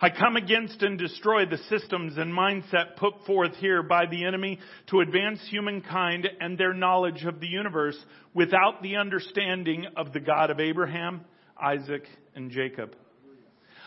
I 0.00 0.10
come 0.10 0.36
against 0.36 0.82
and 0.82 0.96
destroy 0.96 1.44
the 1.46 1.58
systems 1.68 2.18
and 2.18 2.32
mindset 2.32 2.96
put 2.98 3.14
forth 3.26 3.56
here 3.56 3.82
by 3.82 4.06
the 4.06 4.24
enemy 4.24 4.60
to 4.90 5.00
advance 5.00 5.40
humankind 5.50 6.28
and 6.40 6.56
their 6.56 6.72
knowledge 6.72 7.24
of 7.24 7.40
the 7.40 7.48
universe 7.48 7.98
without 8.32 8.80
the 8.80 8.96
understanding 8.96 9.86
of 9.96 10.12
the 10.12 10.20
God 10.20 10.50
of 10.50 10.60
Abraham, 10.60 11.22
Isaac, 11.60 12.04
and 12.36 12.52
Jacob. 12.52 12.94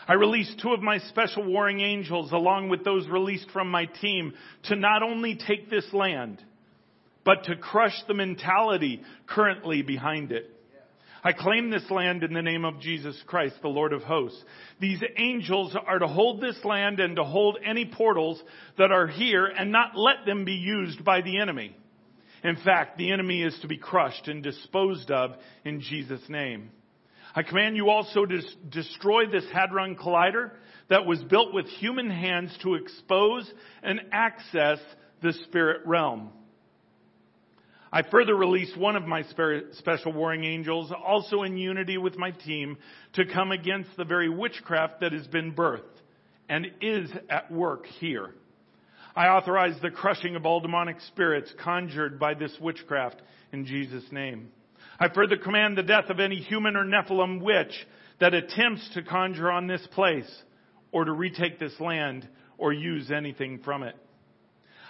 I 0.06 0.14
release 0.14 0.54
two 0.60 0.72
of 0.72 0.82
my 0.82 0.98
special 0.98 1.44
warring 1.44 1.80
angels 1.80 2.30
along 2.32 2.68
with 2.68 2.84
those 2.84 3.08
released 3.08 3.50
from 3.50 3.70
my 3.70 3.86
team 3.86 4.34
to 4.64 4.76
not 4.76 5.02
only 5.02 5.36
take 5.36 5.70
this 5.70 5.90
land, 5.94 6.44
but 7.24 7.44
to 7.44 7.56
crush 7.56 7.96
the 8.06 8.14
mentality 8.14 9.00
currently 9.26 9.80
behind 9.80 10.30
it. 10.30 10.50
I 11.24 11.32
claim 11.32 11.70
this 11.70 11.88
land 11.88 12.24
in 12.24 12.32
the 12.32 12.42
name 12.42 12.64
of 12.64 12.80
Jesus 12.80 13.16
Christ, 13.26 13.54
the 13.62 13.68
Lord 13.68 13.92
of 13.92 14.02
hosts. 14.02 14.42
These 14.80 15.02
angels 15.16 15.76
are 15.86 16.00
to 16.00 16.08
hold 16.08 16.40
this 16.40 16.58
land 16.64 16.98
and 16.98 17.14
to 17.14 17.22
hold 17.22 17.58
any 17.64 17.84
portals 17.84 18.42
that 18.76 18.90
are 18.90 19.06
here 19.06 19.46
and 19.46 19.70
not 19.70 19.96
let 19.96 20.26
them 20.26 20.44
be 20.44 20.54
used 20.54 21.04
by 21.04 21.20
the 21.20 21.38
enemy. 21.38 21.76
In 22.42 22.56
fact, 22.56 22.98
the 22.98 23.12
enemy 23.12 23.40
is 23.42 23.56
to 23.62 23.68
be 23.68 23.76
crushed 23.76 24.26
and 24.26 24.42
disposed 24.42 25.12
of 25.12 25.36
in 25.64 25.80
Jesus' 25.80 26.28
name. 26.28 26.70
I 27.36 27.44
command 27.44 27.76
you 27.76 27.88
also 27.88 28.26
to 28.26 28.40
destroy 28.68 29.26
this 29.26 29.46
Hadron 29.52 29.94
Collider 29.94 30.50
that 30.90 31.06
was 31.06 31.22
built 31.22 31.54
with 31.54 31.66
human 31.66 32.10
hands 32.10 32.56
to 32.64 32.74
expose 32.74 33.50
and 33.84 34.00
access 34.10 34.78
the 35.22 35.32
spirit 35.44 35.82
realm. 35.86 36.30
I 37.94 38.02
further 38.02 38.34
release 38.34 38.74
one 38.74 38.96
of 38.96 39.06
my 39.06 39.22
special 39.72 40.12
warring 40.14 40.44
angels, 40.44 40.90
also 41.04 41.42
in 41.42 41.58
unity 41.58 41.98
with 41.98 42.16
my 42.16 42.30
team, 42.30 42.78
to 43.14 43.26
come 43.26 43.52
against 43.52 43.90
the 43.98 44.04
very 44.04 44.30
witchcraft 44.30 45.00
that 45.00 45.12
has 45.12 45.26
been 45.26 45.52
birthed 45.52 45.82
and 46.48 46.68
is 46.80 47.10
at 47.28 47.52
work 47.52 47.84
here. 48.00 48.30
I 49.14 49.26
authorize 49.26 49.78
the 49.82 49.90
crushing 49.90 50.36
of 50.36 50.46
all 50.46 50.60
demonic 50.60 51.00
spirits 51.08 51.52
conjured 51.62 52.18
by 52.18 52.32
this 52.32 52.56
witchcraft 52.58 53.20
in 53.52 53.66
Jesus' 53.66 54.10
name. 54.10 54.50
I 54.98 55.08
further 55.12 55.36
command 55.36 55.76
the 55.76 55.82
death 55.82 56.08
of 56.08 56.18
any 56.18 56.36
human 56.36 56.76
or 56.76 56.84
Nephilim 56.84 57.42
witch 57.42 57.74
that 58.20 58.32
attempts 58.32 58.88
to 58.94 59.02
conjure 59.02 59.50
on 59.50 59.66
this 59.66 59.86
place 59.92 60.30
or 60.92 61.04
to 61.04 61.12
retake 61.12 61.58
this 61.58 61.78
land 61.78 62.26
or 62.56 62.72
use 62.72 63.10
anything 63.10 63.58
from 63.58 63.82
it. 63.82 63.96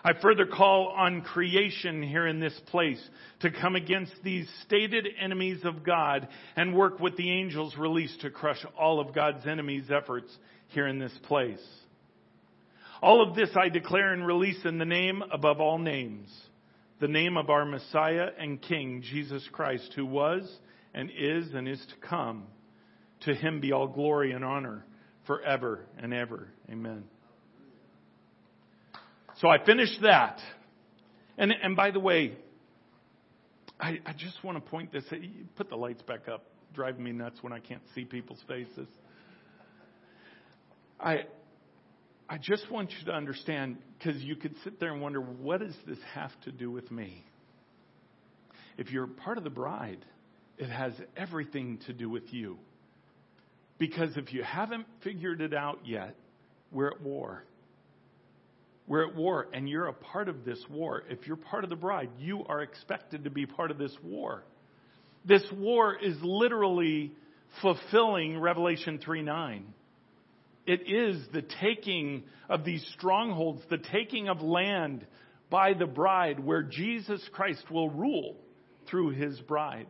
I 0.05 0.12
further 0.21 0.47
call 0.47 0.88
on 0.88 1.23
creation 1.23 2.03
here 2.03 2.27
in 2.27 2.41
this 2.41 2.59
place 2.71 3.01
to 3.41 3.51
come 3.51 3.77
against 3.77 4.12
these 4.25 4.49
stated 4.65 5.07
enemies 5.21 5.61
of 5.65 5.85
God 5.85 6.27
and 6.57 6.75
work 6.75 6.99
with 6.99 7.17
the 7.17 7.31
angels 7.31 7.77
released 7.77 8.21
to 8.23 8.31
crush 8.31 8.65
all 8.79 8.99
of 8.99 9.15
God's 9.15 9.47
enemies' 9.47 9.91
efforts 9.91 10.37
here 10.69 10.88
in 10.88 10.99
this 10.99 11.17
place. 11.25 11.65
All 13.01 13.29
of 13.29 13.37
this 13.37 13.51
I 13.57 13.69
declare 13.69 14.12
and 14.12 14.27
release 14.27 14.65
in 14.65 14.79
the 14.79 14.85
name 14.85 15.23
above 15.33 15.61
all 15.61 15.79
names, 15.79 16.29
the 17.00 17.09
name 17.09 17.37
of 17.37 17.50
our 17.50 17.65
Messiah 17.65 18.29
and 18.38 18.61
King, 18.61 19.03
Jesus 19.03 19.46
Christ, 19.53 19.92
who 19.94 20.07
was 20.07 20.48
and 20.94 21.11
is 21.17 21.53
and 21.55 21.69
is 21.69 21.81
to 21.81 22.07
come. 22.07 22.44
To 23.23 23.35
him 23.35 23.61
be 23.61 23.71
all 23.71 23.87
glory 23.87 24.33
and 24.33 24.44
honor 24.44 24.85
forever 25.27 25.87
and 25.98 26.13
ever. 26.13 26.48
Amen. 26.71 27.05
So 29.43 29.49
I 29.49 29.63
finished 29.63 30.01
that. 30.03 30.38
And, 31.37 31.53
and 31.53 31.75
by 31.75 31.90
the 31.90 31.99
way, 31.99 32.37
I, 33.79 33.99
I 34.07 34.13
just 34.17 34.43
want 34.45 34.65
to 34.65 34.71
point 34.71 34.93
this. 34.93 35.03
Put 35.57 35.69
the 35.69 35.77
lights 35.77 36.01
back 36.03 36.29
up. 36.29 36.45
Driving 36.75 37.03
me 37.03 37.11
nuts 37.11 37.38
when 37.43 37.53
I 37.53 37.59
can't 37.59 37.83
see 37.95 38.05
people's 38.05 38.38
faces. 38.47 38.87
I, 40.99 41.25
I 42.29 42.38
just 42.38 42.71
want 42.71 42.93
you 42.93 43.07
to 43.07 43.13
understand 43.13 43.79
because 43.99 44.23
you 44.23 44.37
could 44.37 44.55
sit 44.63 44.79
there 44.79 44.93
and 44.93 45.03
wonder, 45.03 45.21
what 45.21 45.59
does 45.59 45.75
this 45.88 45.99
have 46.15 46.31
to 46.45 46.53
do 46.53 46.71
with 46.71 46.90
me? 46.93 47.25
If 48.79 48.93
you're 48.93 49.09
part 49.09 49.38
of 49.38 49.45
the 49.45 49.51
bride, 49.51 50.05
it 50.57 50.71
has 50.71 50.93
everything 51.17 51.81
to 51.87 51.93
do 51.93 52.09
with 52.09 52.33
you. 52.33 52.59
Because 53.79 54.17
if 54.17 54.33
you 54.33 54.45
haven't 54.45 54.87
figured 55.03 55.40
it 55.40 55.53
out 55.53 55.81
yet, 55.85 56.15
we're 56.71 56.88
at 56.88 57.03
war. 57.03 57.43
We're 58.87 59.09
at 59.09 59.15
war, 59.15 59.49
and 59.53 59.69
you're 59.69 59.87
a 59.87 59.93
part 59.93 60.29
of 60.29 60.45
this 60.45 60.59
war. 60.69 61.03
If 61.09 61.27
you're 61.27 61.37
part 61.37 61.65
of 61.65 61.71
the 61.71 61.77
bride, 61.77 62.11
you 62.19 62.45
are 62.47 62.63
expected 62.63 63.25
to 63.25 63.31
be 63.31 63.47
part 63.47 63.71
of 63.71 63.79
this 63.79 63.97
war. 64.03 64.45
This 65.25 65.45
war 65.53 65.97
is 65.97 66.17
literally 66.21 67.13
fulfilling 67.61 68.39
Revelation 68.39 68.99
3 69.03 69.23
9. 69.23 69.75
It 70.67 70.83
is 70.87 71.21
the 71.33 71.43
taking 71.61 72.25
of 72.49 72.65
these 72.65 72.85
strongholds, 72.97 73.63
the 73.71 73.79
taking 73.79 74.29
of 74.29 74.41
land 74.43 75.07
by 75.51 75.75
the 75.75 75.87
bride, 75.87 76.41
where 76.41 76.63
Jesus 76.63 77.21
Christ 77.33 77.65
will 77.71 77.91
rule 77.91 78.37
through 78.89 79.11
his 79.11 79.39
bride. 79.41 79.89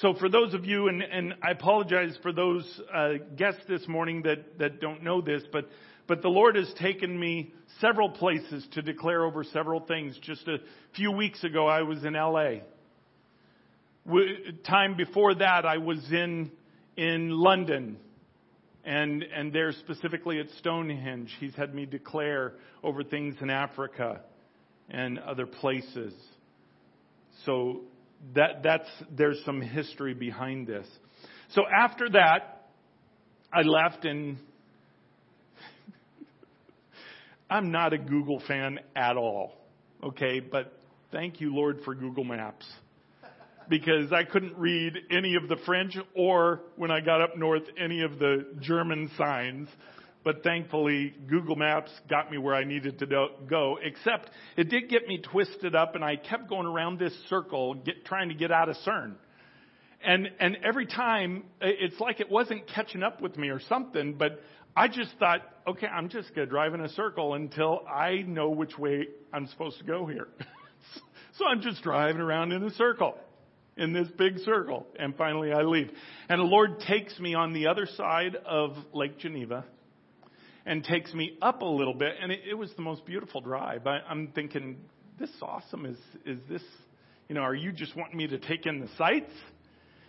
So, 0.00 0.14
for 0.14 0.28
those 0.28 0.54
of 0.54 0.64
you, 0.64 0.88
and, 0.88 1.02
and 1.02 1.34
I 1.42 1.50
apologize 1.52 2.18
for 2.22 2.32
those 2.32 2.64
uh, 2.92 3.12
guests 3.36 3.60
this 3.68 3.86
morning 3.86 4.22
that, 4.22 4.58
that 4.58 4.80
don't 4.80 5.04
know 5.04 5.20
this, 5.20 5.42
but, 5.52 5.68
but 6.06 6.22
the 6.22 6.28
Lord 6.28 6.56
has 6.56 6.72
taken 6.74 7.18
me 7.18 7.52
several 7.80 8.10
places 8.10 8.66
to 8.72 8.82
declare 8.82 9.24
over 9.24 9.44
several 9.44 9.80
things. 9.80 10.18
Just 10.22 10.46
a 10.48 10.58
few 10.94 11.10
weeks 11.12 11.42
ago, 11.44 11.66
I 11.66 11.82
was 11.82 12.04
in 12.04 12.14
LA. 12.14 12.60
Time 14.66 14.96
before 14.96 15.34
that, 15.36 15.64
I 15.64 15.78
was 15.78 16.04
in, 16.10 16.50
in 16.96 17.30
London 17.30 17.96
and, 18.84 19.22
and 19.22 19.52
there 19.52 19.72
specifically 19.72 20.38
at 20.40 20.46
Stonehenge, 20.58 21.34
he's 21.40 21.54
had 21.54 21.74
me 21.74 21.86
declare 21.86 22.52
over 22.82 23.02
things 23.02 23.34
in 23.40 23.48
Africa 23.48 24.20
and 24.90 25.18
other 25.18 25.46
places. 25.46 26.12
So 27.46 27.80
that, 28.34 28.62
that's, 28.62 28.88
there's 29.10 29.40
some 29.46 29.62
history 29.62 30.12
behind 30.12 30.66
this. 30.66 30.86
So 31.52 31.62
after 31.66 32.10
that, 32.10 32.68
I 33.52 33.62
left 33.62 34.04
and 34.04 34.36
I'm 37.48 37.70
not 37.70 37.92
a 37.92 37.98
Google 37.98 38.40
fan 38.46 38.80
at 38.96 39.16
all. 39.16 39.54
Okay, 40.02 40.40
but 40.40 40.72
thank 41.12 41.40
you, 41.40 41.54
Lord, 41.54 41.80
for 41.84 41.94
Google 41.94 42.24
Maps 42.24 42.66
because 43.68 44.12
I 44.12 44.24
couldn't 44.24 44.56
read 44.56 44.94
any 45.10 45.36
of 45.36 45.48
the 45.48 45.56
French 45.64 45.96
or 46.14 46.60
when 46.76 46.90
I 46.90 47.00
got 47.00 47.22
up 47.22 47.36
north, 47.36 47.62
any 47.78 48.02
of 48.02 48.18
the 48.18 48.46
German 48.60 49.10
signs. 49.16 49.68
But 50.22 50.42
thankfully, 50.42 51.14
Google 51.28 51.56
Maps 51.56 51.90
got 52.08 52.30
me 52.30 52.38
where 52.38 52.54
I 52.54 52.64
needed 52.64 52.98
to 53.00 53.28
go, 53.48 53.78
except 53.82 54.30
it 54.56 54.70
did 54.70 54.88
get 54.88 55.06
me 55.06 55.18
twisted 55.18 55.74
up 55.74 55.94
and 55.94 56.04
I 56.04 56.16
kept 56.16 56.48
going 56.48 56.66
around 56.66 56.98
this 56.98 57.14
circle, 57.28 57.74
get, 57.74 58.06
trying 58.06 58.30
to 58.30 58.34
get 58.34 58.50
out 58.50 58.70
of 58.70 58.76
CERN. 58.86 59.14
And, 60.02 60.30
and 60.40 60.56
every 60.62 60.86
time, 60.86 61.44
it's 61.60 61.98
like 62.00 62.20
it 62.20 62.30
wasn't 62.30 62.66
catching 62.68 63.02
up 63.02 63.20
with 63.20 63.36
me 63.36 63.48
or 63.48 63.60
something, 63.60 64.14
but 64.14 64.42
I 64.76 64.88
just 64.88 65.10
thought, 65.18 65.42
okay, 65.68 65.86
I'm 65.86 66.08
just 66.08 66.34
going 66.34 66.46
to 66.46 66.50
drive 66.50 66.74
in 66.74 66.80
a 66.80 66.88
circle 66.90 67.34
until 67.34 67.84
I 67.88 68.24
know 68.26 68.50
which 68.50 68.76
way 68.76 69.06
I'm 69.32 69.46
supposed 69.46 69.78
to 69.78 69.84
go 69.84 70.06
here. 70.06 70.26
so 71.38 71.46
I'm 71.46 71.60
just 71.60 71.82
driving 71.82 72.20
around 72.20 72.52
in 72.52 72.62
a 72.64 72.70
circle 72.70 73.16
in 73.76 73.92
this 73.92 74.08
big 74.18 74.38
circle. 74.40 74.86
And 74.98 75.16
finally 75.16 75.52
I 75.52 75.62
leave. 75.62 75.90
And 76.28 76.40
the 76.40 76.44
Lord 76.44 76.80
takes 76.80 77.18
me 77.20 77.34
on 77.34 77.52
the 77.52 77.68
other 77.68 77.86
side 77.96 78.36
of 78.46 78.72
Lake 78.92 79.18
Geneva 79.18 79.64
and 80.66 80.82
takes 80.82 81.12
me 81.14 81.36
up 81.40 81.62
a 81.62 81.66
little 81.66 81.94
bit. 81.94 82.14
And 82.20 82.32
it, 82.32 82.40
it 82.50 82.54
was 82.54 82.70
the 82.74 82.82
most 82.82 83.06
beautiful 83.06 83.40
drive. 83.40 83.86
I, 83.86 84.00
I'm 84.08 84.28
thinking, 84.34 84.78
this 85.20 85.30
is 85.30 85.42
awesome. 85.42 85.86
Is, 85.86 85.98
is 86.26 86.38
this, 86.48 86.62
you 87.28 87.36
know, 87.36 87.42
are 87.42 87.54
you 87.54 87.70
just 87.70 87.94
wanting 87.96 88.16
me 88.16 88.26
to 88.26 88.38
take 88.38 88.66
in 88.66 88.80
the 88.80 88.88
sights? 88.98 89.32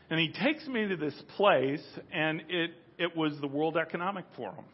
And 0.10 0.20
he 0.20 0.32
takes 0.32 0.68
me 0.68 0.88
to 0.88 0.98
this 0.98 1.16
place 1.36 1.84
and 2.12 2.44
it, 2.50 2.72
it 2.98 3.16
was 3.16 3.40
the 3.40 3.48
World 3.48 3.78
Economic 3.78 4.26
Forum. 4.36 4.66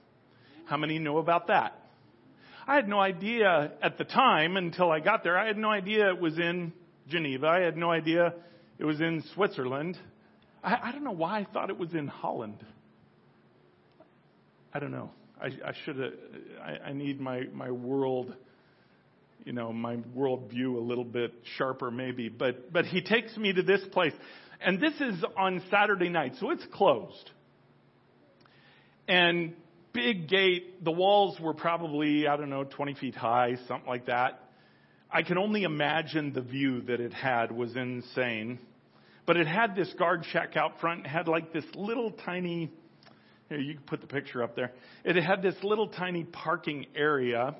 How 0.66 0.78
many 0.78 1.00
know 1.00 1.18
about 1.18 1.48
that? 1.48 1.78
I 2.68 2.76
had 2.76 2.88
no 2.88 3.00
idea 3.00 3.72
at 3.82 3.98
the 3.98 4.04
time 4.04 4.56
until 4.56 4.92
I 4.92 5.00
got 5.00 5.24
there. 5.24 5.38
I 5.38 5.48
had 5.48 5.58
no 5.58 5.70
idea 5.70 6.10
it 6.10 6.22
was 6.22 6.38
in 6.38 6.74
Geneva. 7.08 7.48
I 7.48 7.60
had 7.60 7.76
no 7.76 7.92
idea 7.92 8.34
it 8.78 8.86
was 8.86 9.02
in 9.02 9.24
Switzerland. 9.34 9.98
I, 10.64 10.78
I 10.84 10.92
don't 10.92 11.04
know 11.04 11.12
why 11.12 11.40
I 11.40 11.48
thought 11.52 11.70
it 11.70 11.78
was 11.78 11.94
in 11.94 12.08
Holland. 12.08 12.64
I 14.74 14.80
don't 14.80 14.92
know. 14.92 15.12
I, 15.42 15.48
I 15.48 15.74
should 15.84 15.98
have. 15.98 16.14
I, 16.64 16.90
I 16.90 16.94
need 16.94 17.20
my 17.20 17.46
my 17.52 17.72
world, 17.72 18.34
you 19.44 19.54
know, 19.54 19.74
my 19.74 19.98
world 20.14 20.50
view 20.52 20.78
a 20.78 20.82
little 20.82 21.04
bit 21.04 21.34
sharper, 21.58 21.90
maybe. 21.90 22.30
But 22.30 22.72
but 22.72 22.86
he 22.86 23.02
takes 23.02 23.36
me 23.36 23.52
to 23.52 23.64
this 23.64 23.82
place, 23.92 24.14
and 24.62 24.80
this 24.80 24.94
is 25.02 25.24
on 25.36 25.64
Saturday 25.72 26.10
night, 26.10 26.34
so 26.40 26.52
it's 26.52 26.66
closed. 26.72 27.32
And 29.08 29.54
big 29.94 30.28
gate. 30.28 30.84
The 30.84 30.92
walls 30.92 31.40
were 31.40 31.54
probably 31.54 32.28
I 32.28 32.38
don't 32.38 32.50
know 32.50 32.64
20 32.64 32.96
feet 32.96 33.16
high, 33.16 33.58
something 33.68 33.90
like 33.90 34.06
that. 34.06 34.40
I 35.12 35.24
can 35.24 35.38
only 35.38 35.64
imagine 35.64 36.32
the 36.34 36.42
view 36.42 36.82
that 36.84 37.02
it 37.02 37.14
had 37.14 37.52
was 37.52 37.76
insane. 37.76 38.60
But 39.26 39.38
it 39.38 39.46
had 39.46 39.76
this 39.76 39.92
guard 40.00 40.26
shack 40.32 40.56
out 40.56 40.80
front. 40.80 41.06
It 41.06 41.10
had 41.10 41.28
like 41.28 41.52
this 41.54 41.66
little 41.76 42.12
tiny, 42.12 42.72
here, 43.50 43.60
you 43.60 43.74
can 43.76 43.84
put 43.84 44.02
the 44.02 44.08
picture 44.08 44.42
up 44.42 44.56
there. 44.56 44.72
It 45.04 45.22
had 45.22 45.42
this 45.42 45.56
little 45.64 45.90
tiny 45.90 46.24
parking 46.24 46.86
area. 46.96 47.56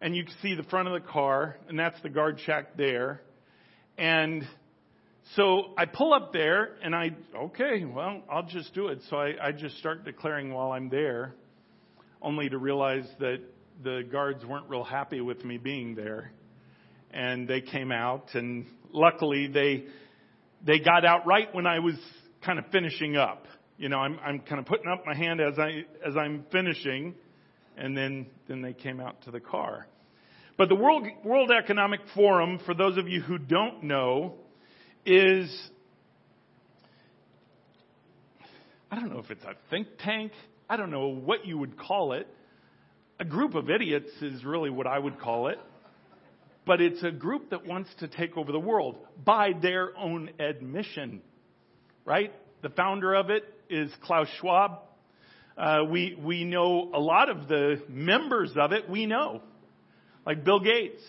And 0.00 0.14
you 0.14 0.24
can 0.24 0.34
see 0.42 0.54
the 0.54 0.62
front 0.64 0.86
of 0.86 0.94
the 0.94 1.08
car, 1.08 1.56
and 1.68 1.76
that's 1.76 2.00
the 2.02 2.08
guard 2.08 2.38
shack 2.44 2.76
there. 2.76 3.20
And 3.96 4.46
so 5.36 5.72
I 5.76 5.84
pull 5.84 6.14
up 6.14 6.32
there, 6.32 6.76
and 6.82 6.94
I, 6.94 7.10
okay, 7.34 7.84
well, 7.84 8.22
I'll 8.30 8.46
just 8.46 8.74
do 8.74 8.88
it. 8.88 9.00
So 9.10 9.16
I, 9.16 9.48
I 9.48 9.52
just 9.52 9.78
start 9.78 10.04
declaring 10.04 10.52
while 10.52 10.72
I'm 10.72 10.88
there, 10.88 11.34
only 12.22 12.48
to 12.48 12.58
realize 12.58 13.06
that 13.20 13.38
the 13.82 14.02
guards 14.10 14.44
weren't 14.44 14.68
real 14.68 14.84
happy 14.84 15.20
with 15.20 15.44
me 15.44 15.58
being 15.58 15.94
there. 15.94 16.32
And 17.10 17.48
they 17.48 17.60
came 17.60 17.92
out, 17.92 18.34
and 18.34 18.66
luckily 18.92 19.48
they 19.48 19.84
they 20.64 20.78
got 20.78 21.04
out 21.04 21.26
right 21.26 21.54
when 21.54 21.66
I 21.66 21.78
was 21.78 21.94
kind 22.44 22.58
of 22.58 22.66
finishing 22.72 23.16
up. 23.16 23.44
You 23.76 23.88
know, 23.88 23.98
I'm, 23.98 24.18
I'm 24.24 24.40
kind 24.40 24.58
of 24.58 24.66
putting 24.66 24.90
up 24.90 25.04
my 25.06 25.14
hand 25.14 25.40
as 25.40 25.58
I, 25.58 25.84
as 26.06 26.16
I'm 26.16 26.44
finishing, 26.50 27.14
and 27.76 27.96
then, 27.96 28.26
then 28.48 28.60
they 28.60 28.72
came 28.72 29.00
out 29.00 29.22
to 29.22 29.30
the 29.30 29.40
car. 29.40 29.86
But 30.56 30.68
the 30.68 30.74
World, 30.74 31.06
World 31.24 31.52
Economic 31.56 32.00
Forum, 32.14 32.58
for 32.66 32.74
those 32.74 32.98
of 32.98 33.08
you 33.08 33.20
who 33.20 33.38
don't 33.38 33.84
know, 33.84 34.34
is, 35.08 35.70
I 38.90 38.96
don't 38.96 39.12
know 39.12 39.20
if 39.20 39.30
it's 39.30 39.44
a 39.44 39.54
think 39.70 39.88
tank. 39.98 40.32
I 40.68 40.76
don't 40.76 40.90
know 40.90 41.08
what 41.08 41.46
you 41.46 41.58
would 41.58 41.78
call 41.78 42.12
it. 42.12 42.26
A 43.18 43.24
group 43.24 43.54
of 43.54 43.70
idiots 43.70 44.10
is 44.20 44.44
really 44.44 44.70
what 44.70 44.86
I 44.86 44.98
would 44.98 45.18
call 45.18 45.48
it 45.48 45.58
but 46.68 46.82
it's 46.82 47.02
a 47.02 47.10
group 47.10 47.48
that 47.48 47.66
wants 47.66 47.88
to 47.98 48.06
take 48.06 48.36
over 48.36 48.52
the 48.52 48.60
world 48.60 48.98
by 49.24 49.52
their 49.62 49.96
own 49.96 50.28
admission, 50.38 51.22
right? 52.04 52.30
The 52.60 52.68
founder 52.68 53.14
of 53.14 53.30
it 53.30 53.42
is 53.70 53.90
Klaus 54.02 54.28
Schwab. 54.38 54.80
Uh, 55.56 55.84
we 55.90 56.14
we 56.22 56.44
know 56.44 56.90
a 56.92 57.00
lot 57.00 57.30
of 57.30 57.48
the 57.48 57.82
members 57.88 58.52
of 58.54 58.72
it. 58.72 58.88
We 58.88 59.06
know, 59.06 59.40
like 60.26 60.44
Bill 60.44 60.60
Gates 60.60 61.02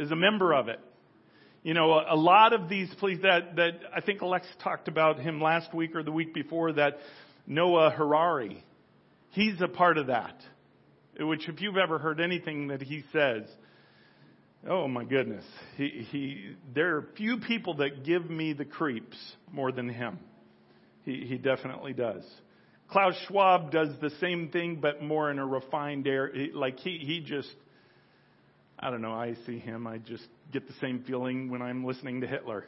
is 0.00 0.10
a 0.10 0.16
member 0.16 0.52
of 0.52 0.66
it. 0.66 0.80
You 1.64 1.74
know, 1.74 1.92
a, 1.92 2.14
lot 2.14 2.52
of 2.52 2.68
these 2.68 2.88
please 2.98 3.22
that 3.22 3.56
that 3.56 3.80
I 3.96 4.02
think 4.02 4.22
Alex 4.22 4.46
talked 4.62 4.86
about 4.86 5.18
him 5.18 5.40
last 5.40 5.74
week 5.74 5.96
or 5.96 6.02
the 6.02 6.12
week 6.12 6.34
before. 6.34 6.74
That 6.74 6.98
Noah 7.46 7.90
Harari, 7.90 8.62
he's 9.30 9.60
a 9.60 9.68
part 9.68 9.98
of 9.98 10.08
that. 10.08 10.36
Which, 11.18 11.48
if 11.48 11.62
you've 11.62 11.78
ever 11.78 11.98
heard 11.98 12.20
anything 12.20 12.68
that 12.68 12.82
he 12.82 13.02
says, 13.12 13.44
Oh 14.68 14.88
my 14.88 15.04
goodness. 15.04 15.44
He, 15.76 16.06
he, 16.10 16.56
there 16.74 16.96
are 16.96 17.08
few 17.16 17.38
people 17.38 17.74
that 17.74 18.04
give 18.04 18.30
me 18.30 18.54
the 18.54 18.64
creeps 18.64 19.16
more 19.52 19.72
than 19.72 19.88
him. 19.88 20.18
He, 21.04 21.26
he 21.26 21.36
definitely 21.36 21.92
does. 21.92 22.22
Klaus 22.88 23.14
Schwab 23.26 23.70
does 23.70 23.88
the 24.00 24.10
same 24.20 24.48
thing, 24.48 24.78
but 24.80 25.02
more 25.02 25.30
in 25.30 25.38
a 25.38 25.46
refined 25.46 26.06
air. 26.06 26.32
Like 26.54 26.78
he, 26.78 26.98
he 26.98 27.20
just, 27.20 27.52
I 28.78 28.90
don't 28.90 29.02
know, 29.02 29.12
I 29.12 29.34
see 29.46 29.58
him, 29.58 29.86
I 29.86 29.98
just 29.98 30.26
get 30.52 30.66
the 30.66 30.74
same 30.80 31.04
feeling 31.06 31.50
when 31.50 31.62
I'm 31.62 31.84
listening 31.84 32.20
to 32.20 32.26
Hitler. 32.26 32.64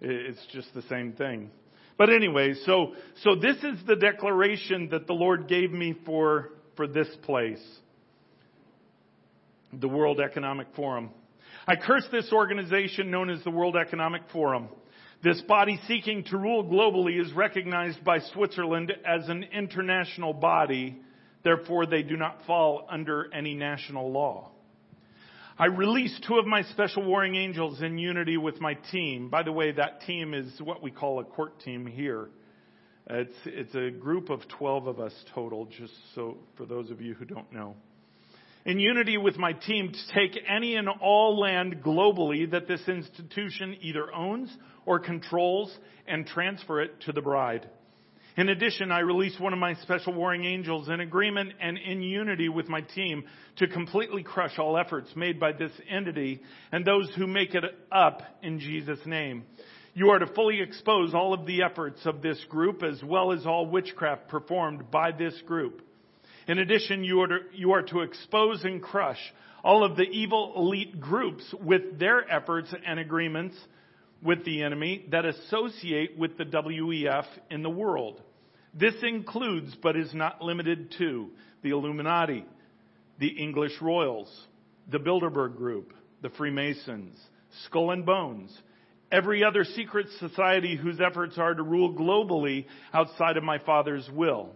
It's 0.00 0.44
just 0.52 0.72
the 0.74 0.82
same 0.82 1.12
thing. 1.12 1.50
But 1.98 2.10
anyway, 2.10 2.54
so, 2.64 2.94
so 3.22 3.34
this 3.34 3.56
is 3.56 3.78
the 3.86 3.96
declaration 3.96 4.88
that 4.90 5.06
the 5.06 5.12
Lord 5.12 5.48
gave 5.48 5.70
me 5.70 5.94
for, 6.06 6.50
for 6.76 6.86
this 6.86 7.08
place 7.22 7.62
the 9.72 9.88
World 9.88 10.18
Economic 10.18 10.66
Forum. 10.74 11.10
I 11.66 11.76
curse 11.76 12.04
this 12.10 12.32
organization 12.32 13.10
known 13.10 13.30
as 13.30 13.42
the 13.44 13.50
World 13.50 13.76
Economic 13.76 14.22
Forum. 14.32 14.68
This 15.22 15.40
body 15.42 15.78
seeking 15.86 16.24
to 16.24 16.38
rule 16.38 16.64
globally 16.64 17.20
is 17.20 17.32
recognized 17.34 18.02
by 18.02 18.18
Switzerland 18.32 18.92
as 19.06 19.28
an 19.28 19.44
international 19.52 20.32
body. 20.32 20.98
Therefore, 21.44 21.86
they 21.86 22.02
do 22.02 22.16
not 22.16 22.46
fall 22.46 22.86
under 22.90 23.32
any 23.32 23.54
national 23.54 24.10
law. 24.10 24.50
I 25.60 25.66
released 25.66 26.24
two 26.26 26.38
of 26.38 26.46
my 26.46 26.62
special 26.62 27.04
warring 27.04 27.36
angels 27.36 27.82
in 27.82 27.98
unity 27.98 28.38
with 28.38 28.62
my 28.62 28.78
team. 28.90 29.28
By 29.28 29.42
the 29.42 29.52
way, 29.52 29.72
that 29.72 30.00
team 30.06 30.32
is 30.32 30.58
what 30.62 30.82
we 30.82 30.90
call 30.90 31.20
a 31.20 31.24
court 31.24 31.60
team 31.60 31.86
here. 31.86 32.30
It's, 33.10 33.34
it's 33.44 33.74
a 33.74 33.90
group 33.90 34.30
of 34.30 34.40
12 34.58 34.86
of 34.86 35.00
us 35.00 35.12
total, 35.34 35.66
just 35.66 35.92
so 36.14 36.38
for 36.56 36.64
those 36.64 36.90
of 36.90 37.02
you 37.02 37.12
who 37.12 37.26
don't 37.26 37.52
know. 37.52 37.76
in 38.64 38.78
unity 38.78 39.18
with 39.18 39.36
my 39.36 39.52
team 39.52 39.92
to 39.92 40.14
take 40.14 40.42
any 40.48 40.76
and 40.76 40.88
all 40.88 41.38
land 41.38 41.82
globally 41.84 42.50
that 42.52 42.66
this 42.66 42.88
institution 42.88 43.76
either 43.82 44.10
owns 44.14 44.50
or 44.86 44.98
controls 44.98 45.76
and 46.08 46.26
transfer 46.26 46.80
it 46.80 47.02
to 47.02 47.12
the 47.12 47.20
bride. 47.20 47.68
In 48.36 48.48
addition, 48.48 48.92
I 48.92 49.00
release 49.00 49.38
one 49.40 49.52
of 49.52 49.58
my 49.58 49.74
special 49.74 50.14
warring 50.14 50.44
angels 50.44 50.88
in 50.88 51.00
agreement 51.00 51.52
and 51.60 51.76
in 51.76 52.00
unity 52.00 52.48
with 52.48 52.68
my 52.68 52.80
team 52.80 53.24
to 53.56 53.66
completely 53.66 54.22
crush 54.22 54.58
all 54.58 54.78
efforts 54.78 55.10
made 55.16 55.40
by 55.40 55.52
this 55.52 55.72
entity 55.88 56.40
and 56.70 56.84
those 56.84 57.10
who 57.16 57.26
make 57.26 57.54
it 57.54 57.64
up 57.90 58.22
in 58.42 58.60
Jesus' 58.60 59.00
name. 59.04 59.44
You 59.94 60.10
are 60.10 60.20
to 60.20 60.28
fully 60.28 60.60
expose 60.60 61.12
all 61.12 61.34
of 61.34 61.44
the 61.44 61.62
efforts 61.64 62.06
of 62.06 62.22
this 62.22 62.42
group 62.48 62.84
as 62.84 63.02
well 63.02 63.32
as 63.32 63.44
all 63.46 63.66
witchcraft 63.66 64.28
performed 64.28 64.90
by 64.92 65.10
this 65.10 65.34
group. 65.42 65.82
In 66.46 66.58
addition, 66.58 67.02
you 67.02 67.22
are, 67.22 67.26
to, 67.26 67.38
you 67.52 67.72
are 67.72 67.82
to 67.82 68.00
expose 68.00 68.62
and 68.64 68.80
crush 68.80 69.18
all 69.64 69.84
of 69.84 69.96
the 69.96 70.04
evil 70.04 70.54
elite 70.56 71.00
groups 71.00 71.44
with 71.60 71.98
their 71.98 72.30
efforts 72.30 72.72
and 72.86 73.00
agreements 73.00 73.56
with 74.22 74.44
the 74.44 74.62
enemy 74.62 75.06
that 75.10 75.24
associate 75.24 76.18
with 76.18 76.36
the 76.36 76.44
WEF 76.44 77.24
in 77.50 77.62
the 77.62 77.70
world. 77.70 78.22
This 78.74 78.94
includes, 79.02 79.74
but 79.82 79.96
is 79.96 80.12
not 80.14 80.42
limited 80.42 80.94
to, 80.98 81.30
the 81.62 81.70
Illuminati, 81.70 82.44
the 83.18 83.28
English 83.28 83.72
Royals, 83.80 84.30
the 84.90 84.98
Bilderberg 84.98 85.56
Group, 85.56 85.92
the 86.22 86.30
Freemasons, 86.30 87.18
Skull 87.64 87.90
and 87.90 88.06
Bones, 88.06 88.56
every 89.10 89.42
other 89.42 89.64
secret 89.64 90.06
society 90.18 90.76
whose 90.76 91.00
efforts 91.00 91.36
are 91.38 91.54
to 91.54 91.62
rule 91.62 91.94
globally 91.94 92.66
outside 92.92 93.36
of 93.36 93.42
my 93.42 93.58
Father's 93.58 94.08
will. 94.12 94.50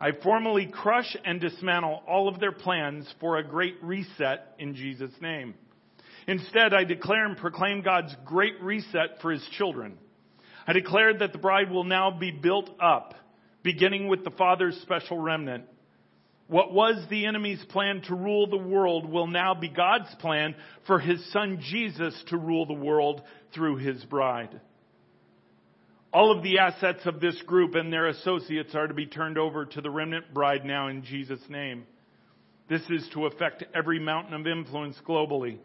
I 0.00 0.12
formally 0.22 0.66
crush 0.66 1.16
and 1.24 1.40
dismantle 1.40 2.02
all 2.06 2.28
of 2.28 2.38
their 2.38 2.52
plans 2.52 3.12
for 3.20 3.36
a 3.36 3.44
great 3.44 3.76
reset 3.82 4.54
in 4.58 4.74
Jesus' 4.74 5.10
name. 5.20 5.54
Instead, 6.28 6.74
I 6.74 6.84
declare 6.84 7.24
and 7.24 7.38
proclaim 7.38 7.80
God's 7.80 8.14
great 8.26 8.60
reset 8.62 9.22
for 9.22 9.32
his 9.32 9.44
children. 9.56 9.96
I 10.66 10.74
declare 10.74 11.16
that 11.16 11.32
the 11.32 11.38
bride 11.38 11.70
will 11.70 11.84
now 11.84 12.10
be 12.10 12.30
built 12.30 12.68
up, 12.78 13.14
beginning 13.62 14.08
with 14.08 14.24
the 14.24 14.30
Father's 14.30 14.76
special 14.82 15.18
remnant. 15.18 15.64
What 16.46 16.74
was 16.74 17.02
the 17.08 17.24
enemy's 17.24 17.64
plan 17.70 18.02
to 18.08 18.14
rule 18.14 18.46
the 18.46 18.58
world 18.58 19.10
will 19.10 19.26
now 19.26 19.54
be 19.54 19.70
God's 19.70 20.14
plan 20.16 20.54
for 20.86 20.98
his 20.98 21.32
son 21.32 21.60
Jesus 21.62 22.22
to 22.28 22.36
rule 22.36 22.66
the 22.66 22.74
world 22.74 23.22
through 23.54 23.76
his 23.76 24.04
bride. 24.04 24.60
All 26.12 26.30
of 26.30 26.42
the 26.42 26.58
assets 26.58 27.06
of 27.06 27.20
this 27.20 27.40
group 27.46 27.74
and 27.74 27.90
their 27.90 28.06
associates 28.06 28.74
are 28.74 28.86
to 28.86 28.94
be 28.94 29.06
turned 29.06 29.38
over 29.38 29.64
to 29.64 29.80
the 29.80 29.90
remnant 29.90 30.34
bride 30.34 30.66
now 30.66 30.88
in 30.88 31.04
Jesus' 31.04 31.40
name. 31.48 31.84
This 32.68 32.82
is 32.90 33.08
to 33.14 33.24
affect 33.24 33.64
every 33.74 33.98
mountain 33.98 34.34
of 34.34 34.46
influence 34.46 34.98
globally. 35.06 35.58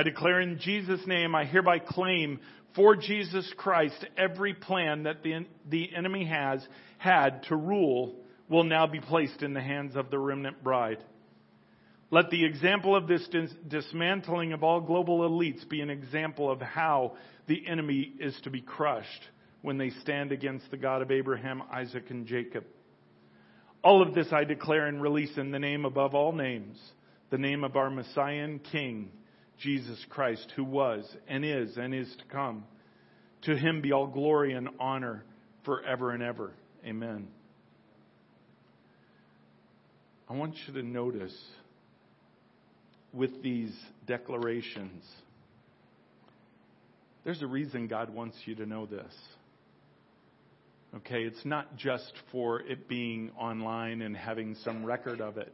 I 0.00 0.02
declare 0.02 0.40
in 0.40 0.58
Jesus' 0.58 1.06
name, 1.06 1.34
I 1.34 1.44
hereby 1.44 1.78
claim 1.78 2.40
for 2.74 2.96
Jesus 2.96 3.52
Christ 3.58 4.02
every 4.16 4.54
plan 4.54 5.02
that 5.02 5.22
the, 5.22 5.44
the 5.68 5.94
enemy 5.94 6.24
has 6.24 6.66
had 6.96 7.42
to 7.48 7.56
rule 7.56 8.14
will 8.48 8.64
now 8.64 8.86
be 8.86 8.98
placed 8.98 9.42
in 9.42 9.52
the 9.52 9.60
hands 9.60 9.96
of 9.96 10.10
the 10.10 10.18
remnant 10.18 10.64
bride. 10.64 11.04
Let 12.10 12.30
the 12.30 12.46
example 12.46 12.96
of 12.96 13.08
this 13.08 13.28
dis- 13.30 13.52
dismantling 13.68 14.54
of 14.54 14.64
all 14.64 14.80
global 14.80 15.20
elites 15.28 15.68
be 15.68 15.82
an 15.82 15.90
example 15.90 16.50
of 16.50 16.62
how 16.62 17.18
the 17.46 17.68
enemy 17.68 18.14
is 18.18 18.34
to 18.44 18.50
be 18.50 18.62
crushed 18.62 19.28
when 19.60 19.76
they 19.76 19.90
stand 20.00 20.32
against 20.32 20.70
the 20.70 20.78
God 20.78 21.02
of 21.02 21.10
Abraham, 21.10 21.62
Isaac, 21.70 22.08
and 22.08 22.26
Jacob. 22.26 22.64
All 23.84 24.00
of 24.00 24.14
this 24.14 24.28
I 24.32 24.44
declare 24.44 24.86
and 24.86 25.02
release 25.02 25.36
in 25.36 25.50
the 25.50 25.58
name 25.58 25.84
above 25.84 26.14
all 26.14 26.32
names, 26.32 26.80
the 27.28 27.36
name 27.36 27.64
of 27.64 27.76
our 27.76 27.90
Messiah 27.90 28.44
and 28.44 28.64
King, 28.64 29.10
Jesus 29.60 29.98
Christ, 30.08 30.52
who 30.56 30.64
was 30.64 31.04
and 31.28 31.44
is 31.44 31.76
and 31.76 31.94
is 31.94 32.12
to 32.18 32.24
come. 32.32 32.64
To 33.42 33.56
him 33.56 33.80
be 33.80 33.92
all 33.92 34.06
glory 34.06 34.52
and 34.52 34.68
honor 34.78 35.24
forever 35.64 36.10
and 36.10 36.22
ever. 36.22 36.52
Amen. 36.84 37.28
I 40.28 40.34
want 40.34 40.54
you 40.66 40.74
to 40.74 40.82
notice 40.82 41.36
with 43.12 43.42
these 43.42 43.74
declarations, 44.06 45.04
there's 47.24 47.42
a 47.42 47.46
reason 47.46 47.88
God 47.88 48.10
wants 48.14 48.36
you 48.44 48.54
to 48.56 48.66
know 48.66 48.86
this. 48.86 49.12
Okay, 50.96 51.22
it's 51.22 51.44
not 51.44 51.76
just 51.76 52.12
for 52.32 52.60
it 52.60 52.88
being 52.88 53.30
online 53.38 54.02
and 54.02 54.16
having 54.16 54.56
some 54.64 54.84
record 54.84 55.20
of 55.20 55.36
it. 55.36 55.52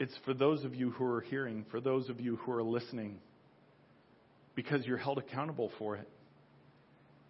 It's 0.00 0.16
for 0.24 0.34
those 0.34 0.64
of 0.64 0.74
you 0.74 0.90
who 0.90 1.04
are 1.04 1.20
hearing, 1.20 1.64
for 1.70 1.80
those 1.80 2.08
of 2.08 2.20
you 2.20 2.36
who 2.36 2.52
are 2.52 2.62
listening, 2.62 3.18
because 4.56 4.84
you're 4.86 4.96
held 4.96 5.18
accountable 5.18 5.70
for 5.78 5.94
it. 5.96 6.08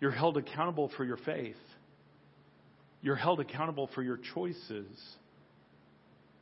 You're 0.01 0.13
held 0.13 0.39
accountable 0.39 0.91
for 0.97 1.05
your 1.05 1.19
faith. 1.19 1.57
You're 3.03 3.17
held 3.17 3.41
accountable 3.41 3.91
for 3.95 4.03
your 4.03 4.19
choices 4.35 4.87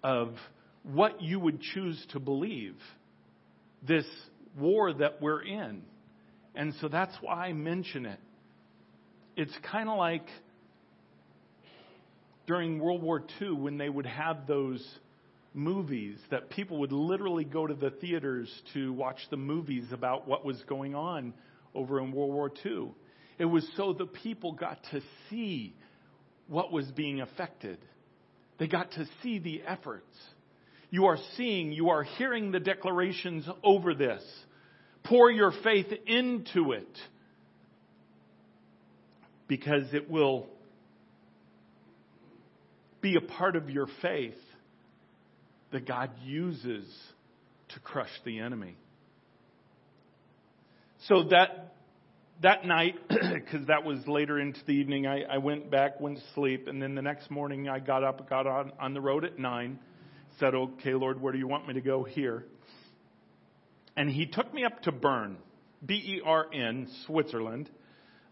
of 0.04 0.34
what 0.84 1.20
you 1.20 1.40
would 1.40 1.60
choose 1.60 2.00
to 2.12 2.20
believe 2.20 2.76
this 3.86 4.06
war 4.56 4.92
that 4.92 5.20
we're 5.20 5.42
in. 5.42 5.82
And 6.54 6.74
so 6.80 6.88
that's 6.88 7.14
why 7.20 7.46
I 7.46 7.52
mention 7.52 8.06
it 8.06 8.20
it's 9.38 9.56
kind 9.70 9.88
of 9.88 9.96
like 9.96 10.26
during 12.48 12.80
World 12.80 13.02
War 13.02 13.22
II 13.40 13.52
when 13.52 13.78
they 13.78 13.88
would 13.88 14.06
have 14.06 14.48
those 14.48 14.84
movies 15.58 16.16
that 16.30 16.50
people 16.50 16.78
would 16.78 16.92
literally 16.92 17.44
go 17.44 17.66
to 17.66 17.74
the 17.74 17.90
theaters 17.90 18.48
to 18.74 18.92
watch 18.92 19.18
the 19.30 19.36
movies 19.36 19.84
about 19.92 20.26
what 20.26 20.44
was 20.44 20.62
going 20.68 20.94
on 20.94 21.34
over 21.74 22.00
in 22.00 22.12
World 22.12 22.32
War 22.32 22.50
II. 22.64 22.92
It 23.38 23.44
was 23.44 23.68
so 23.76 23.92
the 23.92 24.06
people 24.06 24.52
got 24.52 24.78
to 24.92 25.00
see 25.28 25.74
what 26.46 26.72
was 26.72 26.86
being 26.92 27.20
affected. 27.20 27.78
They 28.58 28.68
got 28.68 28.92
to 28.92 29.06
see 29.22 29.38
the 29.38 29.62
efforts. 29.66 30.16
You 30.90 31.06
are 31.06 31.18
seeing, 31.36 31.72
you 31.72 31.90
are 31.90 32.04
hearing 32.04 32.50
the 32.52 32.60
declarations 32.60 33.46
over 33.62 33.94
this. 33.94 34.22
Pour 35.04 35.30
your 35.30 35.52
faith 35.62 35.92
into 36.06 36.72
it 36.72 36.98
because 39.46 39.92
it 39.92 40.10
will 40.10 40.46
be 43.00 43.16
a 43.16 43.20
part 43.20 43.54
of 43.56 43.70
your 43.70 43.86
faith 44.02 44.34
that 45.72 45.86
God 45.86 46.10
uses 46.24 46.86
to 47.70 47.80
crush 47.80 48.10
the 48.24 48.40
enemy. 48.40 48.76
So 51.06 51.24
that 51.30 51.74
that 52.40 52.64
night, 52.64 52.94
because 53.08 53.66
that 53.66 53.84
was 53.84 53.98
later 54.06 54.38
into 54.38 54.60
the 54.64 54.72
evening, 54.72 55.06
I, 55.06 55.22
I 55.22 55.38
went 55.38 55.70
back, 55.70 56.00
went 56.00 56.18
to 56.18 56.24
sleep, 56.34 56.68
and 56.68 56.80
then 56.80 56.94
the 56.94 57.02
next 57.02 57.30
morning 57.30 57.68
I 57.68 57.80
got 57.80 58.04
up, 58.04 58.28
got 58.28 58.46
on, 58.46 58.72
on 58.80 58.94
the 58.94 59.00
road 59.00 59.24
at 59.24 59.38
nine, 59.38 59.78
said, 60.38 60.54
"Okay, 60.54 60.94
Lord, 60.94 61.20
where 61.20 61.32
do 61.32 61.38
you 61.38 61.48
want 61.48 61.66
me 61.66 61.74
to 61.74 61.80
go 61.80 62.04
here?" 62.04 62.44
And 63.96 64.08
He 64.08 64.26
took 64.26 64.52
me 64.54 64.64
up 64.64 64.82
to 64.82 64.92
Bern, 64.92 65.38
B-E-R-N, 65.84 66.88
Switzerland, 67.06 67.68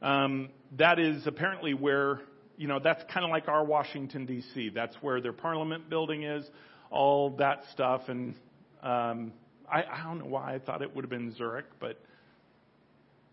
um, 0.03 0.51
that 0.78 0.99
is 0.99 1.26
apparently 1.26 1.74
where, 1.74 2.20
you 2.57 2.68
know, 2.68 2.78
that's 2.82 3.03
kind 3.12 3.24
of 3.24 3.30
like 3.30 3.49
our 3.49 3.64
Washington, 3.64 4.26
D.C. 4.26 4.70
That's 4.74 4.95
where 5.01 5.20
their 5.20 5.32
parliament 5.32 5.89
building 5.89 6.22
is, 6.22 6.45
all 6.91 7.30
that 7.39 7.62
stuff. 7.72 8.03
And 8.09 8.34
um, 8.82 9.32
I, 9.70 9.82
I 9.82 10.03
don't 10.05 10.18
know 10.18 10.26
why 10.26 10.55
I 10.55 10.59
thought 10.59 10.82
it 10.82 10.95
would 10.95 11.05
have 11.05 11.11
been 11.11 11.34
Zurich, 11.37 11.66
but, 11.80 12.01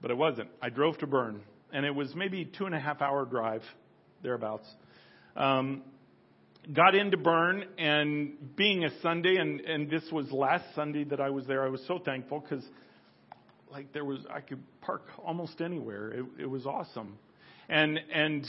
but 0.02 0.12
it 0.12 0.18
wasn't. 0.18 0.50
I 0.62 0.70
drove 0.70 0.98
to 1.00 1.08
Bern, 1.08 1.42
and 1.72 1.86
it 1.86 1.94
was 1.94 2.14
maybe 2.16 2.46
two 2.46 2.66
and 2.66 2.76
a 2.76 2.80
half 2.80 3.02
hour 3.02 3.26
drive, 3.26 3.64
thereabouts. 4.22 4.68
Um, 5.36 5.84
got 6.74 6.96
into 6.96 7.18
Bern, 7.18 7.66
and 7.78 8.56
being 8.56 8.84
a 8.84 8.90
Sunday, 9.02 9.36
and, 9.38 9.62
and 9.62 9.90
this 9.90 10.04
was 10.12 10.32
last 10.32 10.66
Sunday 10.76 11.04
that 11.06 11.20
I 11.20 11.30
was 11.30 11.46
there, 11.48 11.64
I 11.66 11.70
was 11.70 11.84
so 11.88 12.00
thankful 12.00 12.40
because– 12.40 12.64
like 13.74 13.92
there 13.92 14.06
was 14.06 14.20
I 14.30 14.40
could 14.40 14.62
park 14.82 15.02
almost 15.26 15.60
anywhere. 15.60 16.12
It, 16.12 16.26
it 16.42 16.50
was 16.50 16.66
awesome, 16.66 17.18
and 17.68 18.00
and 18.14 18.46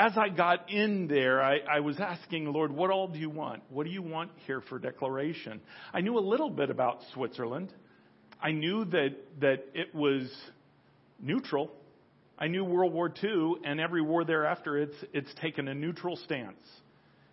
as 0.00 0.16
I 0.16 0.30
got 0.30 0.70
in 0.70 1.08
there, 1.08 1.42
I, 1.42 1.58
I 1.58 1.80
was 1.80 2.00
asking 2.00 2.50
Lord, 2.50 2.72
what 2.72 2.90
all 2.90 3.06
do 3.06 3.18
you 3.18 3.28
want? 3.28 3.62
What 3.68 3.84
do 3.84 3.92
you 3.92 4.00
want 4.00 4.30
here 4.46 4.62
for 4.62 4.78
declaration? 4.78 5.60
I 5.92 6.00
knew 6.00 6.18
a 6.18 6.20
little 6.20 6.48
bit 6.48 6.70
about 6.70 7.00
Switzerland. 7.12 7.70
I 8.42 8.52
knew 8.52 8.86
that 8.86 9.10
that 9.40 9.66
it 9.74 9.94
was 9.94 10.32
neutral. 11.20 11.70
I 12.38 12.46
knew 12.46 12.64
World 12.64 12.94
War 12.94 13.12
II 13.22 13.56
and 13.62 13.78
every 13.78 14.00
war 14.00 14.24
thereafter. 14.24 14.78
It's 14.78 14.96
it's 15.12 15.34
taken 15.34 15.68
a 15.68 15.74
neutral 15.74 16.16
stance. 16.16 16.62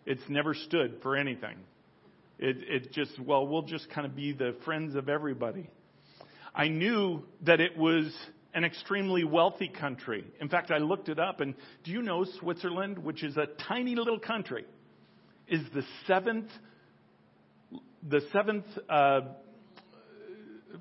It's 0.05 0.24
never 0.28 0.53
stood 0.53 0.99
for 1.01 1.15
anything. 1.15 1.55
It, 2.38 2.57
it 2.68 2.91
just 2.91 3.18
well, 3.18 3.47
we'll 3.47 3.61
just 3.61 3.89
kind 3.91 4.05
of 4.05 4.13
be 4.13 4.34
the 4.34 4.57
friends 4.65 4.95
of 4.95 5.07
everybody. 5.07 5.70
I 6.53 6.68
knew 6.68 7.24
that 7.45 7.61
it 7.61 7.78
was 7.78 8.13
an 8.58 8.66
extremely 8.66 9.24
wealthy 9.24 9.68
country. 9.68 10.26
In 10.41 10.49
fact, 10.49 10.72
I 10.72 10.80
looked 10.80 11.10
it 11.10 11.20
up, 11.20 11.41
and 11.41 11.53
do 11.84 11.91
you 11.91 12.01
know 12.01 12.26
Switzerland, 12.39 12.97
which 12.97 13.24
is 13.24 13.38
a 13.38 13.45
tiny 13.68 13.93
little 13.93 14.18
country, 14.18 14.66
is 15.47 15.62
the 15.76 15.84
seventh 16.08 16.49
the 18.10 18.22
seventh 18.34 18.66
uh, 18.89 19.22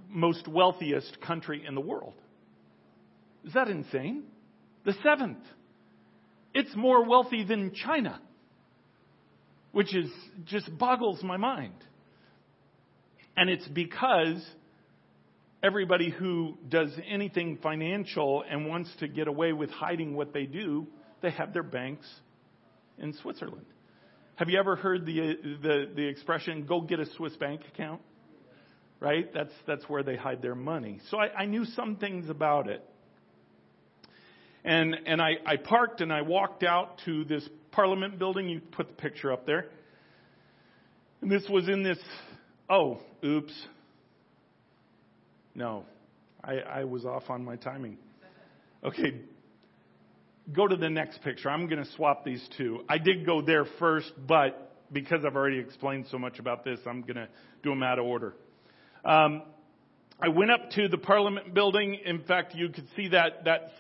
most 0.09 0.49
wealthiest 0.49 1.20
country 1.20 1.64
in 1.68 1.74
the 1.74 1.81
world. 1.83 2.14
Is 3.45 3.53
that 3.53 3.68
insane? 3.68 4.22
The 4.87 4.95
seventh. 5.03 5.45
It's 6.55 6.74
more 6.74 7.05
wealthy 7.07 7.45
than 7.45 7.74
China, 7.74 8.22
which 9.72 9.95
is 9.95 10.11
just 10.47 10.79
boggles 10.79 11.22
my 11.22 11.37
mind. 11.37 11.74
And 13.37 13.51
it's 13.51 13.68
because 13.68 14.43
everybody 15.67 16.11
who 16.11 16.57
does 16.69 16.91
anything 17.09 17.59
financial 17.61 18.45
and 18.49 18.69
wants 18.69 18.89
to 19.01 19.09
get 19.09 19.27
away 19.27 19.53
with 19.53 19.69
hiding 19.69 20.14
what 20.14 20.33
they 20.33 20.45
do, 20.47 20.87
they 21.23 21.31
have 21.31 21.53
their 21.53 21.64
banks 21.64 22.07
in 22.99 23.12
Switzerland. 23.14 23.67
Have 24.37 24.49
you 24.49 24.61
ever 24.61 24.77
heard 24.77 25.05
the, 25.05 25.37
the, 25.61 25.91
the 25.97 26.07
expression, 26.07 26.67
go 26.67 26.81
get 26.81 27.01
a 27.01 27.07
Swiss 27.17 27.35
bank 27.37 27.62
account? 27.75 28.01
Right? 29.01 29.33
That's, 29.35 29.53
that's 29.67 29.85
where 29.89 30.05
they 30.05 30.14
hide 30.14 30.41
their 30.41 30.55
money. 30.55 31.01
So 31.11 31.19
I, 31.19 31.43
I 31.43 31.47
knew 31.47 31.64
some 31.64 31.97
things 31.97 32.31
about 32.31 32.69
it. 32.69 32.85
And, 34.64 34.95
and 35.05 35.21
I, 35.21 35.33
I 35.45 35.57
parked 35.57 36.01
and 36.01 36.12
I 36.12 36.23
walked 36.23 36.62
out 36.62 37.01
to 37.07 37.25
this 37.25 37.47
parliament 37.73 38.19
building. 38.19 38.49
You 38.49 38.61
put 38.61 38.89
the 38.89 38.95
picture 38.95 39.33
up 39.33 39.47
there. 39.47 39.67
And 41.23 41.31
this 41.31 41.45
was 41.51 41.69
in 41.69 41.83
this, 41.83 41.99
oh, 42.71 43.01
oops. 43.25 43.53
No, 45.57 45.87
I, 46.45 46.59
I 46.59 46.85
was 46.85 47.07
off 47.07 47.31
on 47.31 47.43
my 47.43 47.57
timing. 47.57 47.97
Okay, 48.85 49.23
go 50.53 50.69
to 50.69 50.77
the 50.77 50.91
next 50.91 51.23
picture. 51.23 51.49
I'm 51.49 51.67
going 51.67 51.83
to 51.83 51.91
swap 51.93 52.27
these 52.27 52.47
two. 52.59 52.81
I 52.91 52.99
did 52.99 53.25
go 53.25 53.41
there 53.41 53.65
first, 53.79 54.13
but 54.29 54.75
because 54.93 55.25
I've 55.25 55.35
already 55.35 55.59
explained 55.59 56.09
so 56.11 56.19
much 56.19 56.39
about 56.39 56.63
this, 56.63 56.79
I'm 56.87 57.01
going 57.01 57.17
to 57.17 57.29
do 57.63 57.71
them 57.71 57.83
out 57.83 57.99
of 57.99 58.05
order. 58.05 58.35
Um, 59.03 59.45
I 60.21 60.29
went 60.29 60.51
up 60.51 60.71
to 60.73 60.89
the 60.89 60.99
Parliament 60.99 61.55
building. 61.55 62.01
In 62.05 62.23
fact, 62.25 62.55
you 62.55 62.69
could 62.69 62.87
see 62.95 63.09
that 63.09 63.45
that 63.47 63.71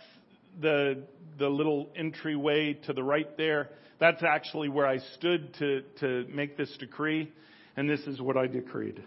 the 0.58 1.02
the 1.38 1.48
little 1.48 1.90
entryway 1.94 2.72
to 2.86 2.94
the 2.94 3.02
right 3.02 3.36
there. 3.36 3.68
That's 4.00 4.22
actually 4.22 4.70
where 4.70 4.86
I 4.86 4.98
stood 5.16 5.52
to 5.58 5.82
to 6.00 6.26
make 6.32 6.56
this 6.56 6.74
decree, 6.78 7.30
and 7.76 7.88
this 7.88 8.00
is 8.00 8.18
what 8.18 8.38
I 8.38 8.46
decreed. 8.46 9.02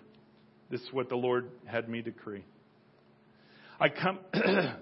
This 0.69 0.81
is 0.81 0.93
what 0.93 1.09
the 1.09 1.15
Lord 1.15 1.49
had 1.65 1.89
me 1.89 2.03
decree. 2.03 2.43
I 3.79 3.89
come. 3.89 4.19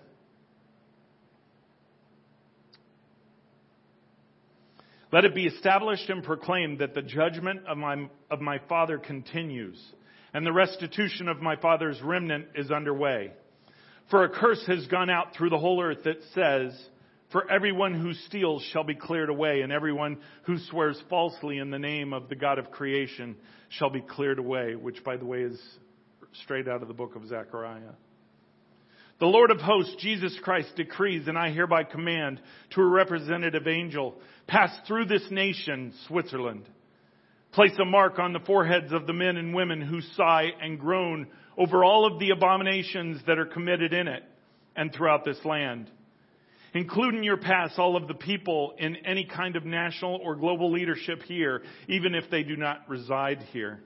Let 5.12 5.24
it 5.24 5.36
be 5.36 5.46
established 5.46 6.10
and 6.10 6.24
proclaimed 6.24 6.80
that 6.80 6.94
the 6.94 7.02
judgment 7.02 7.62
of 7.68 7.78
my, 7.78 8.10
of 8.30 8.42
my 8.42 8.60
father 8.68 8.98
continues, 8.98 9.82
and 10.34 10.46
the 10.46 10.52
restitution 10.52 11.30
of 11.30 11.42
my 11.42 11.56
father's 11.56 12.02
remnant 12.02 12.48
is 12.56 12.72
underway. 12.72 13.32
For 14.10 14.24
a 14.24 14.30
curse 14.30 14.64
has 14.68 14.86
gone 14.88 15.10
out 15.10 15.34
through 15.34 15.50
the 15.50 15.58
whole 15.58 15.82
earth 15.82 16.04
that 16.04 16.18
says, 16.34 16.78
For 17.32 17.50
everyone 17.50 17.94
who 17.94 18.14
steals 18.14 18.64
shall 18.74 18.84
be 18.84 18.96
cleared 18.96 19.30
away, 19.30 19.62
and 19.62 19.72
everyone 19.72 20.18
who 20.44 20.58
swears 20.70 21.02
falsely 21.10 21.58
in 21.58 21.72
the 21.72 21.80
name 21.80 22.14
of 22.14 22.28
the 22.28 22.36
God 22.36 22.60
of 22.60 22.72
creation 22.72 23.38
shall 23.70 23.90
be 23.90 24.02
cleared 24.02 24.40
away, 24.40 24.76
which, 24.76 25.04
by 25.06 25.16
the 25.16 25.26
way, 25.26 25.40
is 25.40 25.62
straight 26.44 26.68
out 26.68 26.82
of 26.82 26.88
the 26.90 26.94
book 26.94 27.16
of 27.16 27.26
Zechariah. 27.28 27.94
The 29.20 29.26
Lord 29.26 29.50
of 29.50 29.60
hosts, 29.60 29.96
Jesus 30.00 30.38
Christ, 30.44 30.76
decrees, 30.76 31.28
and 31.28 31.38
I 31.38 31.50
hereby 31.50 31.84
command 31.84 32.40
to 32.72 32.82
a 32.82 32.86
representative 32.86 33.68
angel, 33.68 34.16
pass 34.46 34.70
through 34.88 35.06
this 35.06 35.26
nation, 35.32 35.94
Switzerland. 36.08 36.70
Place 37.52 37.74
a 37.82 37.86
mark 37.86 38.20
on 38.20 38.34
the 38.34 38.40
foreheads 38.40 38.92
of 38.92 39.08
the 39.08 39.14
men 39.14 39.38
and 39.38 39.56
women 39.56 39.82
who 39.82 40.02
sigh 40.16 40.52
and 40.62 40.80
groan 40.80 41.28
over 41.58 41.84
all 41.84 42.06
of 42.06 42.20
the 42.20 42.30
abominations 42.30 43.20
that 43.26 43.40
are 43.40 43.48
committed 43.48 43.92
in 43.92 44.08
it 44.08 44.24
and 44.76 44.94
throughout 44.94 45.26
this 45.26 45.44
land. 45.44 45.90
Include 46.76 47.16
in 47.16 47.24
your 47.24 47.38
pass 47.38 47.72
all 47.80 47.96
of 47.96 48.08
the 48.08 48.14
people 48.14 48.76
in 48.78 48.98
any 48.98 49.26
kind 49.26 49.56
of 49.56 49.66
national 49.66 50.18
or 50.18 50.36
global 50.36 50.72
leadership 50.72 51.24
here, 51.24 51.64
even 51.88 52.14
if 52.14 52.30
they 52.30 52.44
do 52.44 52.56
not 52.56 52.88
reside 52.88 53.40
here. 53.52 53.80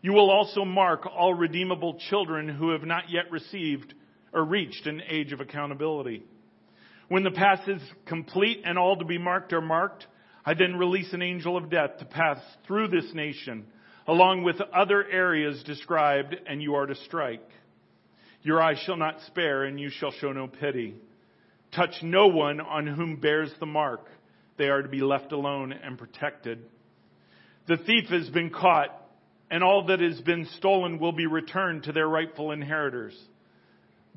You 0.00 0.12
will 0.12 0.30
also 0.30 0.64
mark 0.64 1.06
all 1.06 1.34
redeemable 1.34 2.00
children 2.08 2.48
who 2.48 2.70
have 2.70 2.82
not 2.82 3.10
yet 3.10 3.30
received 3.30 3.94
or 4.32 4.44
reached 4.44 4.86
an 4.86 5.02
age 5.08 5.32
of 5.32 5.40
accountability. 5.40 6.24
When 7.08 7.24
the 7.24 7.30
pass 7.30 7.66
is 7.66 7.82
complete 8.06 8.62
and 8.64 8.78
all 8.78 8.96
to 8.96 9.04
be 9.04 9.18
marked 9.18 9.52
are 9.52 9.60
marked, 9.60 10.06
I 10.44 10.54
then 10.54 10.76
release 10.76 11.12
an 11.12 11.22
angel 11.22 11.56
of 11.56 11.70
death 11.70 11.98
to 11.98 12.04
pass 12.04 12.38
through 12.66 12.88
this 12.88 13.12
nation 13.14 13.66
along 14.08 14.42
with 14.42 14.56
other 14.74 15.06
areas 15.06 15.62
described, 15.64 16.34
and 16.46 16.62
you 16.62 16.74
are 16.74 16.86
to 16.86 16.94
strike. 16.94 17.46
Your 18.42 18.60
eye 18.60 18.76
shall 18.86 18.96
not 18.96 19.20
spare, 19.26 19.64
and 19.64 19.78
you 19.78 19.90
shall 19.90 20.12
show 20.12 20.32
no 20.32 20.48
pity. 20.48 20.96
Touch 21.76 21.94
no 22.02 22.28
one 22.28 22.60
on 22.60 22.86
whom 22.86 23.16
bears 23.16 23.52
the 23.60 23.66
mark. 23.66 24.08
They 24.56 24.68
are 24.68 24.80
to 24.80 24.88
be 24.88 25.02
left 25.02 25.32
alone 25.32 25.72
and 25.72 25.98
protected. 25.98 26.64
The 27.68 27.76
thief 27.76 28.08
has 28.08 28.30
been 28.30 28.48
caught, 28.48 28.98
and 29.50 29.62
all 29.62 29.84
that 29.88 30.00
has 30.00 30.18
been 30.22 30.46
stolen 30.56 30.98
will 30.98 31.12
be 31.12 31.26
returned 31.26 31.82
to 31.82 31.92
their 31.92 32.08
rightful 32.08 32.50
inheritors. 32.52 33.14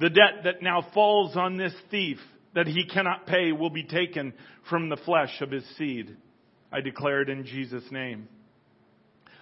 The 0.02 0.10
debt 0.10 0.46
that 0.46 0.64
now 0.64 0.84
falls 0.96 1.38
on 1.38 1.58
this 1.58 1.76
thief 1.92 2.18
that 2.56 2.66
he 2.66 2.86
cannot 2.88 3.28
pay 3.28 3.52
will 3.52 3.70
be 3.70 3.84
taken 3.84 4.34
from 4.68 4.90
the 4.90 4.98
flesh 4.98 5.42
of 5.42 5.52
his 5.52 5.64
seed. 5.78 6.18
I 6.72 6.82
declare 6.82 7.22
it 7.22 7.30
in 7.30 7.46
Jesus' 7.46 7.84
name. 7.92 8.28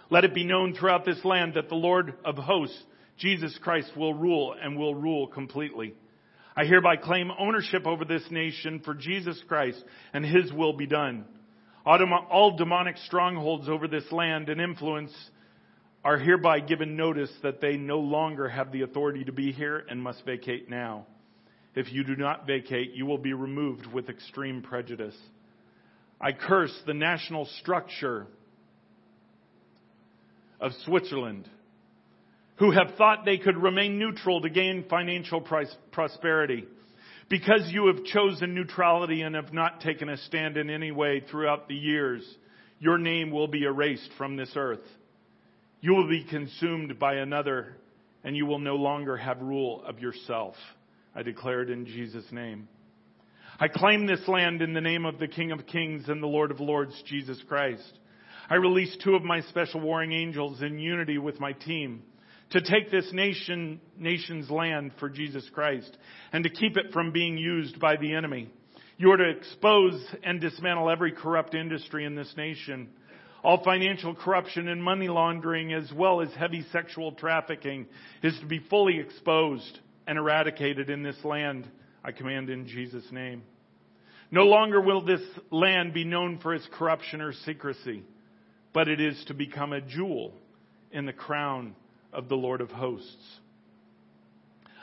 Let 0.10 0.26
it 0.26 0.36
be 0.36 0.44
known 0.44 0.74
throughout 0.74 1.06
this 1.06 1.24
land 1.24 1.54
that 1.54 1.70
the 1.70 1.76
Lord 1.76 2.14
of 2.26 2.36
hosts, 2.36 2.78
Jesus 3.18 3.58
Christ, 3.62 3.96
will 3.96 4.14
rule 4.14 4.54
and 4.62 4.78
will 4.78 4.94
rule 4.94 5.28
completely. 5.28 5.94
I 6.58 6.66
hereby 6.66 6.98
claim 6.98 7.32
ownership 7.40 7.88
over 7.88 8.04
this 8.04 8.30
nation 8.30 8.82
for 8.84 8.94
Jesus 8.94 9.42
Christ 9.48 9.82
and 10.12 10.26
His 10.26 10.52
will 10.52 10.74
be 10.74 10.88
done. 10.88 11.24
All 11.86 12.58
demonic 12.58 12.98
strongholds 13.06 13.70
over 13.70 13.88
this 13.88 14.12
land 14.12 14.50
and 14.50 14.60
influence 14.60 15.14
are 16.04 16.18
hereby 16.18 16.62
given 16.62 16.96
notice 16.96 17.32
that 17.44 17.62
they 17.62 17.76
no 17.76 18.00
longer 18.00 18.48
have 18.48 18.72
the 18.72 18.82
authority 18.82 19.26
to 19.26 19.32
be 19.32 19.52
here 19.52 19.84
and 19.90 20.02
must 20.02 20.26
vacate 20.26 20.70
now. 20.70 21.06
If 21.76 21.92
you 21.92 22.04
do 22.04 22.16
not 22.16 22.48
vacate, 22.48 22.94
you 22.94 23.06
will 23.06 23.18
be 23.18 23.34
removed 23.34 23.86
with 23.86 24.10
extreme 24.10 24.62
prejudice. 24.62 25.16
I 26.20 26.32
curse 26.32 26.78
the 26.86 26.94
national 26.94 27.46
structure 27.62 28.28
of 30.60 30.72
Switzerland 30.86 31.48
who 32.58 32.72
have 32.72 32.96
thought 32.98 33.24
they 33.24 33.38
could 33.38 33.58
remain 33.58 33.98
neutral 33.98 34.42
to 34.42 34.50
gain 34.50 34.86
financial 34.90 35.42
prosperity. 35.92 36.66
Because 37.30 37.70
you 37.70 37.88
have 37.88 38.04
chosen 38.06 38.54
neutrality 38.54 39.22
and 39.22 39.36
have 39.36 39.54
not 39.54 39.82
taken 39.82 40.10
a 40.10 40.18
stand 40.18 40.58
in 40.58 40.70
any 40.70 40.92
way 40.92 41.24
throughout 41.30 41.70
the 41.70 41.76
years, 41.76 42.22
your 42.80 42.98
name 42.98 43.32
will 43.32 43.48
be 43.48 43.64
erased 43.64 44.10
from 44.18 44.36
this 44.36 44.52
earth. 44.56 44.82
You 45.82 45.94
will 45.94 46.10
be 46.10 46.26
consumed 46.26 47.00
by 47.00 47.16
another, 47.16 47.78
and 48.24 48.36
you 48.36 48.46
will 48.46 48.60
no 48.60 48.76
longer 48.76 49.16
have 49.16 49.42
rule 49.42 49.82
of 49.86 50.00
yourself. 50.00 50.56
I 51.16 51.24
declare 51.24 51.62
it 51.62 51.70
in 51.70 51.86
Jesus' 51.86 52.26
name. 52.32 52.68
I 53.60 53.68
claim 53.68 54.06
this 54.06 54.28
land 54.28 54.62
in 54.62 54.74
the 54.74 54.82
name 54.82 55.06
of 55.06 55.20
the 55.20 55.28
King 55.28 55.52
of 55.52 55.66
Kings 55.66 56.10
and 56.10 56.22
the 56.22 56.28
Lord 56.28 56.52
of 56.52 56.60
Lords, 56.60 57.02
Jesus 57.06 57.42
Christ. 57.48 58.00
I 58.50 58.56
release 58.56 58.96
two 59.04 59.16
of 59.16 59.24
my 59.24 59.42
special 59.42 59.80
warring 59.80 60.12
angels 60.12 60.62
in 60.62 60.80
unity 60.80 61.18
with 61.18 61.40
my 61.40 61.54
team 61.54 62.04
to 62.52 62.62
take 62.62 62.90
this 62.90 63.10
nation, 63.14 63.80
nation's 63.98 64.50
land 64.50 64.92
for 65.00 65.10
Jesus 65.10 65.48
Christ 65.54 65.96
and 66.34 66.44
to 66.44 66.50
keep 66.50 66.78
it 66.78 66.92
from 66.92 67.12
being 67.12 67.38
used 67.38 67.80
by 67.80 67.96
the 67.96 68.14
enemy. 68.14 68.50
You 68.98 69.12
are 69.12 69.18
to 69.18 69.30
expose 69.30 70.04
and 70.24 70.42
dismantle 70.42 70.90
every 70.90 71.12
corrupt 71.12 71.54
industry 71.54 72.06
in 72.06 72.16
this 72.16 72.34
nation. 72.36 72.90
All 73.44 73.64
financial 73.64 74.16
corruption 74.16 74.68
and 74.68 74.84
money 74.84 75.08
laundering 75.08 75.74
as 75.74 75.92
well 75.94 76.22
as 76.22 76.30
heavy 76.34 76.66
sexual 76.72 77.14
trafficking 77.14 77.88
is 78.22 78.38
to 78.40 78.46
be 78.46 78.60
fully 78.70 79.00
exposed 79.00 79.80
and 80.08 80.18
eradicated 80.18 80.90
in 80.90 81.04
this 81.04 81.24
land. 81.24 81.68
I 82.04 82.12
command 82.12 82.50
in 82.50 82.68
Jesus' 82.68 83.10
name. 83.12 83.44
No 84.32 84.44
longer 84.44 84.82
will 84.82 85.04
this 85.04 85.22
land 85.52 85.94
be 85.94 86.04
known 86.04 86.40
for 86.40 86.54
its 86.54 86.68
corruption 86.78 87.22
or 87.22 87.34
secrecy 87.34 88.04
but 88.74 88.88
it 88.88 89.00
is 89.00 89.24
to 89.28 89.34
become 89.34 89.74
a 89.74 89.82
jewel 89.82 90.34
in 90.92 91.06
the 91.06 91.14
crown 91.14 91.76
of 92.14 92.30
the 92.30 92.36
Lord 92.36 92.62
of 92.62 92.70
hosts. 92.70 93.40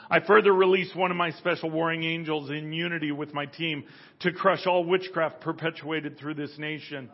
I 0.09 0.21
further 0.21 0.53
release 0.53 0.93
one 0.95 1.11
of 1.11 1.17
my 1.17 1.31
special 1.31 1.69
warring 1.69 2.03
angels 2.03 2.49
in 2.49 2.71
unity 2.71 3.11
with 3.11 3.33
my 3.33 3.45
team 3.45 3.83
to 4.21 4.31
crush 4.31 4.65
all 4.65 4.85
witchcraft 4.85 5.41
perpetuated 5.41 6.17
through 6.17 6.35
this 6.35 6.57
nation. 6.57 7.09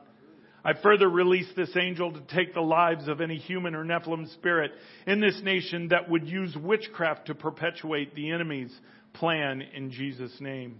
I 0.65 0.73
further 0.81 1.09
release 1.09 1.47
this 1.55 1.75
angel 1.75 2.13
to 2.13 2.21
take 2.33 2.53
the 2.53 2.61
lives 2.61 3.09
of 3.09 3.19
any 3.19 3.37
human 3.37 3.75
or 3.75 3.83
Nephilim 3.83 4.31
spirit 4.33 4.71
in 5.05 5.19
this 5.19 5.39
nation 5.43 5.89
that 5.89 6.09
would 6.09 6.27
use 6.27 6.55
witchcraft 6.55 7.27
to 7.27 7.35
perpetuate 7.35 8.15
the 8.15 8.31
enemy's 8.31 8.73
plan 9.13 9.61
in 9.61 9.91
Jesus' 9.91 10.35
name. 10.39 10.79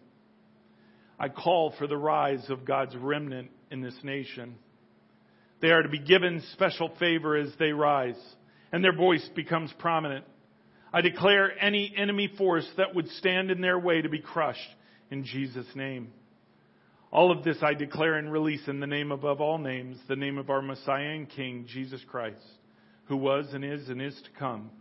I 1.19 1.27
call 1.29 1.73
for 1.77 1.87
the 1.87 1.97
rise 1.97 2.49
of 2.49 2.65
God's 2.65 2.95
remnant 2.95 3.51
in 3.71 3.81
this 3.81 3.97
nation. 4.03 4.55
They 5.61 5.71
are 5.71 5.83
to 5.83 5.89
be 5.89 5.99
given 5.99 6.41
special 6.53 6.91
favor 6.97 7.35
as 7.35 7.49
they 7.59 7.71
rise, 7.71 8.19
and 8.71 8.83
their 8.83 8.95
voice 8.95 9.27
becomes 9.35 9.71
prominent. 9.79 10.25
I 10.93 11.01
declare 11.01 11.51
any 11.59 11.93
enemy 11.95 12.31
force 12.37 12.67
that 12.77 12.95
would 12.95 13.09
stand 13.09 13.51
in 13.51 13.61
their 13.61 13.79
way 13.79 14.01
to 14.01 14.09
be 14.09 14.19
crushed 14.19 14.59
in 15.11 15.25
Jesus' 15.25 15.67
name. 15.75 16.09
All 17.13 17.31
of 17.31 17.43
this 17.43 17.57
I 17.61 17.75
declare 17.75 18.15
and 18.15 18.31
release 18.31 18.67
in 18.67 18.79
the 18.79 18.87
name 18.87 19.11
above 19.11 19.39
all 19.39 19.59
names, 19.59 19.99
the 20.07 20.15
name 20.15 20.39
of 20.39 20.49
our 20.49 20.63
Messiah 20.63 21.11
and 21.11 21.29
King, 21.29 21.67
Jesus 21.71 22.01
Christ, 22.09 22.41
who 23.05 23.15
was 23.15 23.45
and 23.53 23.63
is 23.63 23.87
and 23.87 24.01
is 24.01 24.15
to 24.15 24.39
come. 24.39 24.71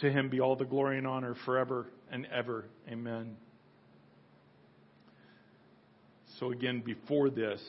To 0.00 0.10
him 0.10 0.28
be 0.28 0.38
all 0.38 0.54
the 0.54 0.66
glory 0.66 0.98
and 0.98 1.06
honor 1.06 1.34
forever 1.46 1.86
and 2.10 2.26
ever. 2.26 2.66
Amen. 2.90 3.36
So 6.38 6.52
again, 6.52 6.82
before 6.84 7.30
this, 7.30 7.62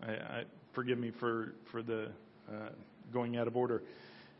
I, 0.00 0.12
I, 0.12 0.42
forgive 0.72 0.98
me 0.98 1.10
for 1.18 1.54
for 1.72 1.82
the 1.82 2.10
uh, 2.48 2.68
going 3.12 3.36
out 3.36 3.48
of 3.48 3.56
order. 3.56 3.82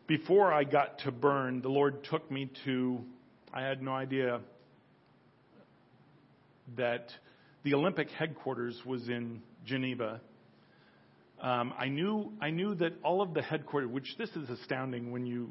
Before 0.07 0.53
I 0.53 0.63
got 0.63 1.01
to 1.01 1.11
Bern, 1.11 1.61
the 1.61 1.71
Lord 1.71 2.05
took 2.05 2.31
me 2.31 2.53
to. 2.67 3.01
I 3.53 3.63
had 3.63 3.83
no 3.83 3.95
idea 3.95 4.41
that 6.77 7.09
the 7.65 7.75
Olympic 7.75 8.09
headquarters 8.11 8.81
was 8.87 9.09
in 9.09 9.43
Geneva. 9.65 10.21
Um, 11.41 11.73
I 11.79 11.89
knew 11.89 12.33
I 12.41 12.51
knew 12.51 12.75
that 12.77 12.95
all 13.03 13.23
of 13.23 13.35
the 13.35 13.43
headquarters, 13.43 13.91
which 13.91 14.15
this 14.19 14.31
is 14.31 14.49
astounding 14.51 15.13
when 15.13 15.27
you 15.27 15.51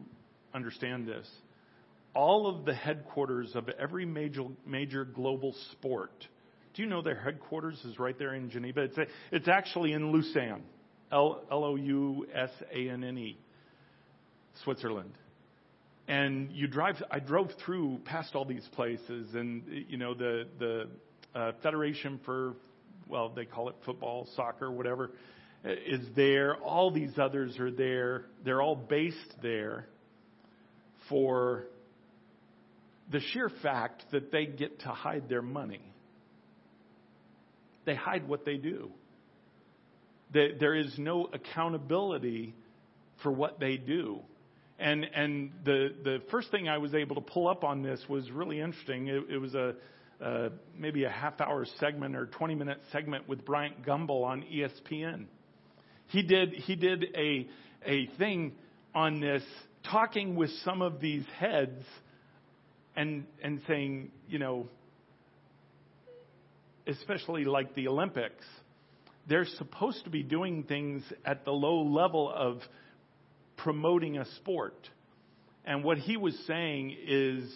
understand 0.54 1.08
this, 1.08 1.28
all 2.14 2.48
of 2.48 2.66
the 2.66 2.74
headquarters 2.74 3.52
of 3.56 3.70
every 3.80 4.06
major 4.06 4.44
major 4.66 5.06
global 5.06 5.54
sport. 5.72 6.28
Do 6.74 6.82
you 6.84 6.90
know 6.90 7.02
their 7.02 7.20
headquarters 7.20 7.80
is 7.86 7.98
right 7.98 8.18
there 8.20 8.36
in 8.36 8.50
Geneva? 8.50 8.82
It's 8.82 8.98
a, 8.98 9.06
it's 9.32 9.48
actually 9.48 9.94
in 9.94 10.12
Lausanne, 10.12 10.64
L 11.12 11.44
L 11.52 11.64
O 11.64 11.76
U 11.76 12.28
S 12.34 12.52
A 12.74 12.90
N 12.90 13.04
N 13.04 13.18
E, 13.18 13.38
Switzerland. 14.64 15.14
And 16.10 16.52
you 16.52 16.68
drive. 16.68 16.96
I 17.12 17.20
drove 17.20 17.50
through 17.66 18.00
past 18.06 18.36
all 18.36 18.46
these 18.46 18.68
places, 18.74 19.34
and 19.34 19.64
you 19.88 19.98
know 19.98 20.14
the 20.14 20.48
the 20.60 20.90
uh, 21.38 21.52
Federation 21.62 22.20
for, 22.26 22.54
well, 23.08 23.30
they 23.30 23.46
call 23.46 23.70
it 23.70 23.76
football, 23.86 24.28
soccer, 24.36 24.72
whatever, 24.72 25.12
is 25.64 26.02
there. 26.16 26.56
All 26.56 26.92
these 26.92 27.18
others 27.18 27.60
are 27.60 27.72
there. 27.72 28.26
They're 28.44 28.62
all 28.62 28.76
based 28.76 29.36
there 29.42 29.88
for 31.10 31.66
the 33.12 33.20
sheer 33.32 33.50
fact 33.62 34.04
that 34.12 34.32
they 34.32 34.46
get 34.46 34.80
to 34.82 34.90
hide 34.90 35.30
their 35.30 35.42
money. 35.42 35.82
They 37.86 37.96
hide 37.96 38.28
what 38.28 38.44
they 38.44 38.58
do. 38.58 38.92
There 40.34 40.76
is 40.76 40.94
no 40.98 41.30
accountability 41.32 42.54
for 43.24 43.32
what 43.32 43.60
they 43.60 43.78
do. 43.78 44.20
And 44.78 45.06
and 45.06 45.52
the 45.64 45.94
the 46.04 46.22
first 46.30 46.52
thing 46.52 46.68
I 46.68 46.78
was 46.80 46.94
able 46.94 47.16
to 47.16 47.22
pull 47.22 47.48
up 47.48 47.64
on 47.64 47.82
this 47.82 48.00
was 48.10 48.30
really 48.30 48.60
interesting. 48.60 49.08
It, 49.08 49.24
it 49.30 49.38
was 49.38 49.56
a 49.56 49.76
uh, 50.22 50.50
maybe 50.78 51.04
a 51.04 51.10
half 51.10 51.40
hour 51.42 51.66
segment 51.80 52.16
or 52.16 52.26
20 52.26 52.56
minute 52.56 52.80
segment 52.92 53.28
with 53.28 53.46
Bryant 53.46 53.86
Gumbel 53.86 54.24
on 54.24 54.44
ESPN. 54.44 55.26
He 56.08 56.24
did, 56.24 56.54
he 56.54 56.76
did 56.76 57.06
a, 57.16 57.48
a 57.86 58.08
thing 58.18 58.54
on 58.96 59.20
this, 59.20 59.44
talking 59.92 60.36
with 60.36 60.50
some 60.64 60.82
of 60.82 61.00
these 61.00 61.26
heads 61.38 61.84
and, 62.96 63.26
and 63.44 63.62
saying, 63.68 64.12
you 64.28 64.40
know, 64.40 64.68
especially 66.88 67.44
like 67.46 67.76
the 67.76 67.88
Olympics, 67.88 68.46
they're 69.28 69.46
supposed 69.58 70.04
to 70.06 70.10
be 70.10 70.24
doing 70.24 70.64
things 70.64 71.04
at 71.26 71.46
the 71.46 71.52
low 71.52 71.84
level 71.84 72.32
of 72.34 72.60
promoting 73.58 74.18
a 74.18 74.26
sport. 74.38 74.90
And 75.66 75.84
what 75.84 75.98
he 75.98 76.16
was 76.16 76.36
saying 76.48 76.96
is 77.06 77.54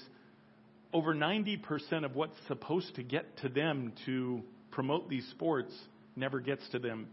over 0.93 1.13
90% 1.13 2.05
of 2.05 2.15
what's 2.15 2.35
supposed 2.47 2.95
to 2.95 3.03
get 3.03 3.37
to 3.37 3.49
them 3.49 3.93
to 4.05 4.41
promote 4.71 5.09
these 5.09 5.27
sports 5.31 5.73
never 6.15 6.39
gets 6.39 6.67
to 6.69 6.79
them. 6.79 7.07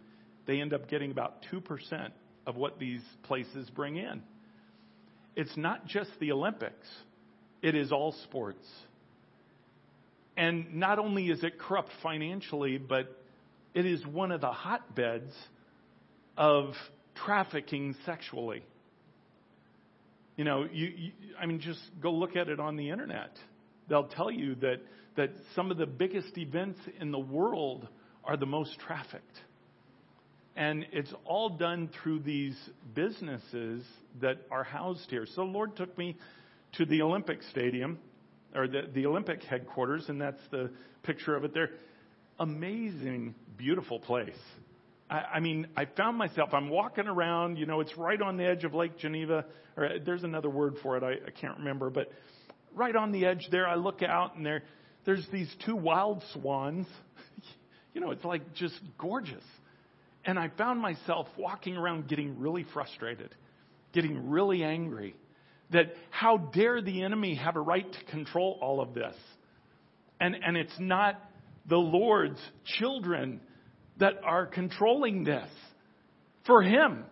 They 0.47 0.61
end 0.61 0.73
up 0.73 0.89
getting 0.89 1.11
about 1.11 1.45
2% 1.53 2.11
of 2.47 2.57
what 2.57 2.79
these 2.79 3.03
places 3.25 3.69
bring 3.71 3.97
in. 3.97 4.23
It's 5.37 5.57
not 5.57 5.87
just 5.87 6.11
the 6.21 6.33
Olympics, 6.33 6.89
it 7.63 7.75
is 7.75 7.93
all 7.93 8.13
sports. 8.25 8.67
And 10.37 10.77
not 10.77 10.99
only 10.99 11.29
is 11.29 11.43
it 11.43 11.59
corrupt 11.59 11.91
financially, 12.03 12.79
but 12.79 13.09
it 13.75 13.85
is 13.85 14.05
one 14.07 14.31
of 14.31 14.41
the 14.41 14.51
hotbeds 14.53 15.33
of 16.37 16.75
trafficking 17.25 17.97
sexually. 18.07 18.65
You 20.37 20.45
know, 20.45 20.67
you, 20.73 20.87
you, 20.87 21.13
I 21.41 21.47
mean, 21.47 21.61
just 21.61 21.81
go 22.01 22.13
look 22.13 22.37
at 22.37 22.49
it 22.49 22.61
on 22.61 22.77
the 22.77 22.91
internet 22.91 23.33
they'll 23.89 24.09
tell 24.09 24.31
you 24.31 24.55
that, 24.57 24.81
that 25.17 25.31
some 25.55 25.71
of 25.71 25.77
the 25.77 25.87
biggest 25.87 26.37
events 26.37 26.79
in 27.01 27.11
the 27.11 27.19
world 27.19 27.89
are 28.25 28.37
the 28.37 28.47
most 28.47 28.79
trafficked. 28.87 29.25
And 30.57 30.87
it's 30.93 31.13
all 31.25 31.51
done 31.51 31.89
through 32.03 32.21
these 32.21 32.57
businesses 32.95 33.85
that 34.21 34.39
are 34.51 34.65
housed 34.65 35.09
here. 35.09 35.25
So 35.25 35.43
the 35.43 35.51
Lord 35.51 35.77
took 35.77 35.97
me 35.97 36.17
to 36.77 36.85
the 36.85 37.03
Olympic 37.03 37.43
Stadium, 37.51 37.99
or 38.55 38.67
the, 38.67 38.83
the 38.93 39.07
Olympic 39.07 39.43
headquarters, 39.43 40.05
and 40.09 40.21
that's 40.21 40.41
the 40.51 40.71
picture 41.03 41.37
of 41.37 41.45
it 41.45 41.55
there. 41.55 41.71
Amazing, 42.41 43.35
beautiful 43.57 44.01
place. 44.01 44.31
I, 45.09 45.23
I 45.35 45.41
mean, 45.41 45.69
I 45.77 45.85
found 45.85 46.19
myself, 46.19 46.51
I'm 46.53 46.69
walking 46.69 47.07
around, 47.07 47.57
you 47.57 47.67
know, 47.67 47.81
it's 47.81 47.97
right 47.97 48.21
on 48.21 48.37
the 48.37 48.45
edge 48.45 48.65
of 48.65 48.75
Lake 48.75 48.99
Geneva, 48.99 49.45
or 49.77 49.91
there's 50.05 50.25
another 50.25 50.51
word 50.51 50.75
for 50.83 50.97
it, 50.97 51.03
I, 51.03 51.13
I 51.27 51.31
can't 51.41 51.59
remember, 51.59 51.89
but 51.89 52.11
right 52.75 52.95
on 52.95 53.13
the 53.13 53.27
edge 53.27 53.49
there, 53.51 53.67
I 53.67 53.77
look 53.77 54.03
out 54.03 54.37
and 54.37 54.45
there, 54.45 54.63
there's 55.05 55.27
these 55.33 55.53
two 55.65 55.77
wild 55.77 56.23
swans. 56.35 56.87
you 57.95 58.01
know, 58.01 58.11
it's 58.11 58.25
like 58.25 58.55
just 58.55 58.79
gorgeous. 58.99 59.45
And 60.25 60.39
I 60.39 60.51
found 60.59 60.81
myself 60.81 61.27
walking 61.37 61.77
around 61.77 62.09
getting 62.09 62.39
really 62.39 62.67
frustrated, 62.75 63.35
getting 63.93 64.29
really 64.31 64.63
angry. 64.63 65.15
That 65.71 65.95
how 66.11 66.39
dare 66.39 66.81
the 66.81 67.03
enemy 67.03 67.35
have 67.37 67.57
a 67.57 67.61
right 67.61 67.91
to 67.91 68.05
control 68.11 68.59
all 68.61 68.81
of 68.81 68.95
this? 68.95 69.15
And, 70.21 70.35
and 70.35 70.57
it's 70.57 70.79
not 70.79 71.21
the 71.69 71.77
Lord's 71.77 72.41
children 72.79 73.41
that 73.99 74.15
are 74.25 74.47
controlling 74.47 75.25
this 75.25 75.49
for 76.47 76.63
Him, 76.63 76.73
Amen. 76.75 77.05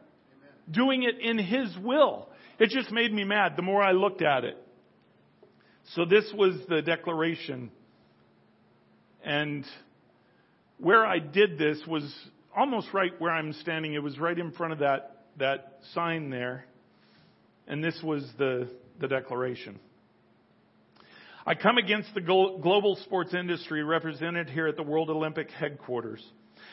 doing 0.70 1.02
it 1.02 1.16
in 1.20 1.38
His 1.38 1.76
will. 1.82 2.28
It 2.58 2.70
just 2.70 2.90
made 2.90 3.12
me 3.12 3.24
mad 3.24 3.52
the 3.56 3.62
more 3.62 3.82
I 3.82 3.92
looked 3.92 4.22
at 4.22 4.44
it. 4.44 4.56
So 5.94 6.04
this 6.04 6.24
was 6.34 6.56
the 6.68 6.82
declaration. 6.82 7.70
And 9.24 9.64
where 10.78 11.06
I 11.06 11.18
did 11.18 11.58
this 11.58 11.80
was 11.86 12.12
almost 12.56 12.88
right 12.92 13.12
where 13.18 13.32
I'm 13.32 13.52
standing. 13.54 13.94
It 13.94 14.02
was 14.02 14.18
right 14.18 14.38
in 14.38 14.52
front 14.52 14.72
of 14.72 14.78
that, 14.80 15.24
that 15.38 15.78
sign 15.94 16.30
there. 16.30 16.64
And 17.68 17.82
this 17.82 17.98
was 18.02 18.28
the, 18.38 18.68
the 19.00 19.08
declaration. 19.08 19.78
I 21.46 21.54
come 21.54 21.78
against 21.78 22.12
the 22.14 22.20
global 22.20 22.96
sports 23.04 23.32
industry 23.32 23.84
represented 23.84 24.50
here 24.50 24.66
at 24.66 24.76
the 24.76 24.82
World 24.82 25.10
Olympic 25.10 25.48
headquarters. 25.50 26.24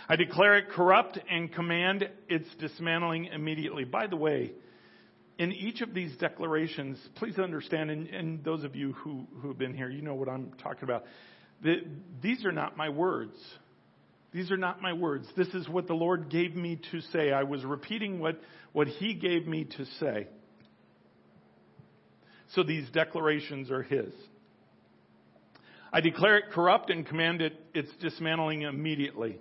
I 0.10 0.16
declare 0.16 0.58
it 0.58 0.70
corrupt 0.70 1.20
and 1.30 1.54
command 1.54 2.10
its 2.28 2.48
dismantling 2.60 3.26
immediately. 3.26 3.84
By 3.84 4.08
the 4.08 4.16
way, 4.16 4.54
in 5.38 5.52
each 5.52 5.82
of 5.82 5.94
these 5.94 6.16
declarations, 6.18 6.98
please 7.16 7.40
understand, 7.40 7.90
and, 7.90 8.08
and 8.08 8.44
those 8.44 8.64
of 8.64 8.76
you 8.76 8.94
who, 8.94 9.28
who 9.42 9.48
have 9.50 9.58
been 9.58 9.74
here, 9.74 9.90
you 9.90 10.02
know 10.02 10.16
what 10.16 10.30
I'm 10.30 10.54
talking 10.62 10.84
about. 10.84 11.06
The, 11.64 11.78
these 12.22 12.46
are 12.46 12.52
not 12.52 12.78
my 12.78 12.90
words. 12.90 13.36
These 14.32 14.52
are 14.52 14.58
not 14.58 14.82
my 14.82 14.94
words. 14.94 15.28
This 15.36 15.48
is 15.50 15.68
what 15.68 15.88
the 15.88 15.94
Lord 15.94 16.30
gave 16.30 16.56
me 16.56 16.80
to 16.92 17.02
say. 17.02 17.32
I 17.32 17.44
was 17.44 17.64
repeating 17.64 18.20
what, 18.20 18.40
what 18.74 18.88
He 18.88 19.14
gave 19.14 19.48
me 19.48 19.66
to 19.78 19.86
say. 20.00 20.28
So 22.56 22.64
these 22.64 22.90
declarations 22.92 23.72
are 23.72 23.84
His. 23.84 24.14
I 25.92 26.02
declare 26.02 26.38
it 26.38 26.46
corrupt 26.52 26.90
and 26.90 27.06
command 27.06 27.42
it, 27.42 27.54
its 27.74 27.90
dismantling 28.02 28.64
immediately. 28.64 29.40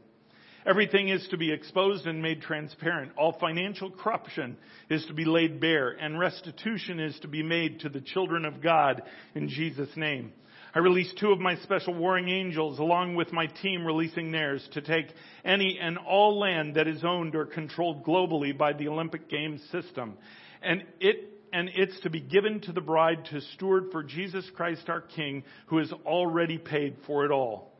Everything 0.65 1.09
is 1.09 1.27
to 1.29 1.37
be 1.37 1.53
exposed 1.53 2.07
and 2.07 2.23
made 2.23 2.43
transparent. 2.43 3.13
All 3.17 3.33
financial 3.33 3.91
corruption 3.91 4.57
is 4.89 5.05
to 5.07 5.15
be 5.15 5.25
laid 5.25 5.61
bare, 5.61 5.91
and 5.91 6.19
restitution 6.19 7.01
is 7.01 7.19
to 7.21 7.29
be 7.29 7.43
made 7.43 7.81
to 7.81 7.89
the 7.89 8.01
children 8.01 8.45
of 8.45 8.63
God 8.63 9.03
in 9.35 9.49
Jesus' 9.49 9.97
name. 9.97 10.33
I 10.75 10.79
release 10.79 11.13
two 11.19 11.33
of 11.33 11.41
my 11.41 11.57
special 11.57 11.93
warring 11.93 12.31
angels 12.31 12.79
along 12.79 13.15
with 13.15 13.33
my 13.33 13.47
team 13.47 13.85
releasing 13.85 14.33
theirs 14.33 14.67
to 14.73 14.81
take 14.81 15.07
any 15.45 15.79
and 15.79 15.99
all 15.99 16.39
land 16.39 16.77
that 16.77 16.89
is 16.89 17.05
owned 17.05 17.35
or 17.35 17.45
controlled 17.45 18.05
globally 18.05 18.57
by 18.57 18.73
the 18.73 18.89
Olympic 18.89 19.29
Games 19.29 19.61
system. 19.71 20.17
And 20.63 20.85
it 20.99 21.29
and 21.53 21.69
it's 21.75 22.01
to 22.01 22.11
be 22.11 22.21
given 22.21 22.61
to 22.63 22.73
the 22.73 22.81
bride 22.81 23.27
to 23.27 23.41
steward 23.55 23.89
for 23.93 24.03
Jesus 24.03 24.49
Christ 24.57 24.89
our 24.89 25.03
King, 25.03 25.45
who 25.67 25.79
has 25.79 25.93
already 26.07 26.57
paid 26.57 26.97
for 27.07 27.27
it 27.27 27.31
all. 27.31 27.72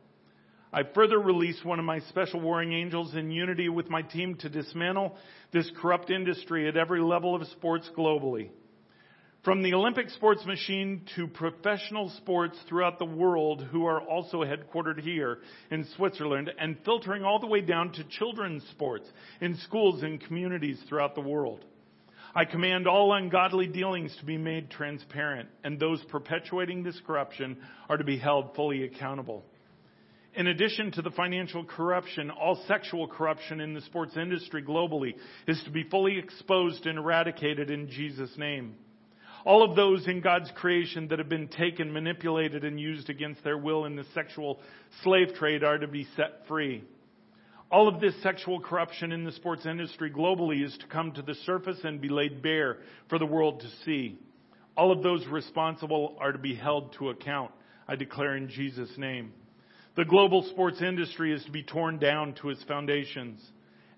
I 0.73 0.81
further 0.95 1.19
release 1.19 1.63
one 1.63 1.77
of 1.77 1.85
my 1.85 1.99
special 1.99 2.41
warring 2.41 2.73
angels 2.73 3.13
in 3.13 3.29
unity 3.29 3.69
with 3.69 3.91
my 3.91 4.01
team 4.01 4.33
to 4.37 4.49
dismantle 4.49 5.15
this 5.51 5.69
corrupt 5.79 6.09
industry 6.09 6.67
at 6.67 6.75
every 6.75 6.99
level 6.99 7.35
of 7.35 7.45
sports 7.49 7.87
globally. 7.95 8.49
From 9.43 9.61
the 9.61 9.75
Olympic 9.75 10.09
sports 10.09 10.43
machine 10.47 11.05
to 11.15 11.27
professional 11.27 12.09
sports 12.17 12.57
throughout 12.67 12.97
the 12.97 13.05
world 13.05 13.61
who 13.71 13.85
are 13.85 14.01
also 14.01 14.39
headquartered 14.39 14.99
here 14.99 15.41
in 15.69 15.85
Switzerland 15.95 16.49
and 16.57 16.77
filtering 16.83 17.23
all 17.23 17.39
the 17.39 17.45
way 17.45 17.61
down 17.61 17.91
to 17.91 18.03
children's 18.05 18.63
sports 18.71 19.07
in 19.41 19.55
schools 19.57 20.01
and 20.01 20.21
communities 20.21 20.81
throughout 20.89 21.13
the 21.13 21.21
world. 21.21 21.63
I 22.33 22.45
command 22.45 22.87
all 22.87 23.13
ungodly 23.13 23.67
dealings 23.67 24.15
to 24.17 24.25
be 24.25 24.37
made 24.37 24.71
transparent 24.71 25.49
and 25.63 25.79
those 25.79 26.03
perpetuating 26.05 26.81
this 26.81 26.99
corruption 27.05 27.57
are 27.89 27.97
to 27.97 28.03
be 28.03 28.17
held 28.17 28.55
fully 28.55 28.85
accountable. 28.85 29.45
In 30.35 30.47
addition 30.47 30.91
to 30.93 31.03
the 31.03 31.11
financial 31.11 31.63
corruption, 31.63 32.31
all 32.31 32.63
sexual 32.67 33.07
corruption 33.07 33.61
in 33.61 33.75
the 33.75 33.81
sports 33.81 34.17
industry 34.17 34.63
globally 34.63 35.13
is 35.47 35.61
to 35.65 35.69
be 35.69 35.83
fully 35.83 36.17
exposed 36.17 36.87
and 36.87 36.97
eradicated 36.97 37.69
in 37.69 37.87
Jesus' 37.87 38.35
name. 38.35 38.75
All 39.45 39.61
of 39.61 39.75
those 39.75 40.07
in 40.07 40.21
God's 40.21 40.49
creation 40.55 41.09
that 41.09 41.19
have 41.19 41.29
been 41.29 41.49
taken, 41.49 41.93
manipulated, 41.93 42.63
and 42.63 42.79
used 42.79 43.11
against 43.11 43.43
their 43.43 43.59
will 43.59 43.85
in 43.85 43.95
the 43.95 44.05
sexual 44.15 44.59
slave 45.03 45.35
trade 45.35 45.63
are 45.63 45.77
to 45.77 45.87
be 45.87 46.07
set 46.15 46.47
free. 46.47 46.83
All 47.69 47.87
of 47.87 47.99
this 47.99 48.15
sexual 48.23 48.59
corruption 48.59 49.11
in 49.11 49.25
the 49.25 49.31
sports 49.33 49.67
industry 49.67 50.09
globally 50.09 50.65
is 50.65 50.75
to 50.79 50.87
come 50.87 51.11
to 51.11 51.21
the 51.21 51.35
surface 51.45 51.79
and 51.83 52.01
be 52.01 52.09
laid 52.09 52.41
bare 52.41 52.77
for 53.07 53.19
the 53.19 53.25
world 53.25 53.59
to 53.59 53.67
see. 53.85 54.17
All 54.75 54.91
of 54.91 55.03
those 55.03 55.27
responsible 55.27 56.15
are 56.19 56.31
to 56.31 56.39
be 56.39 56.55
held 56.55 56.93
to 56.93 57.09
account. 57.09 57.51
I 57.87 57.95
declare 57.97 58.35
in 58.35 58.49
Jesus' 58.49 58.97
name. 58.97 59.33
The 59.95 60.05
global 60.05 60.41
sports 60.49 60.81
industry 60.81 61.33
is 61.33 61.43
to 61.45 61.51
be 61.51 61.61
torn 61.61 61.99
down 61.99 62.33
to 62.41 62.49
its 62.49 62.63
foundations 62.63 63.39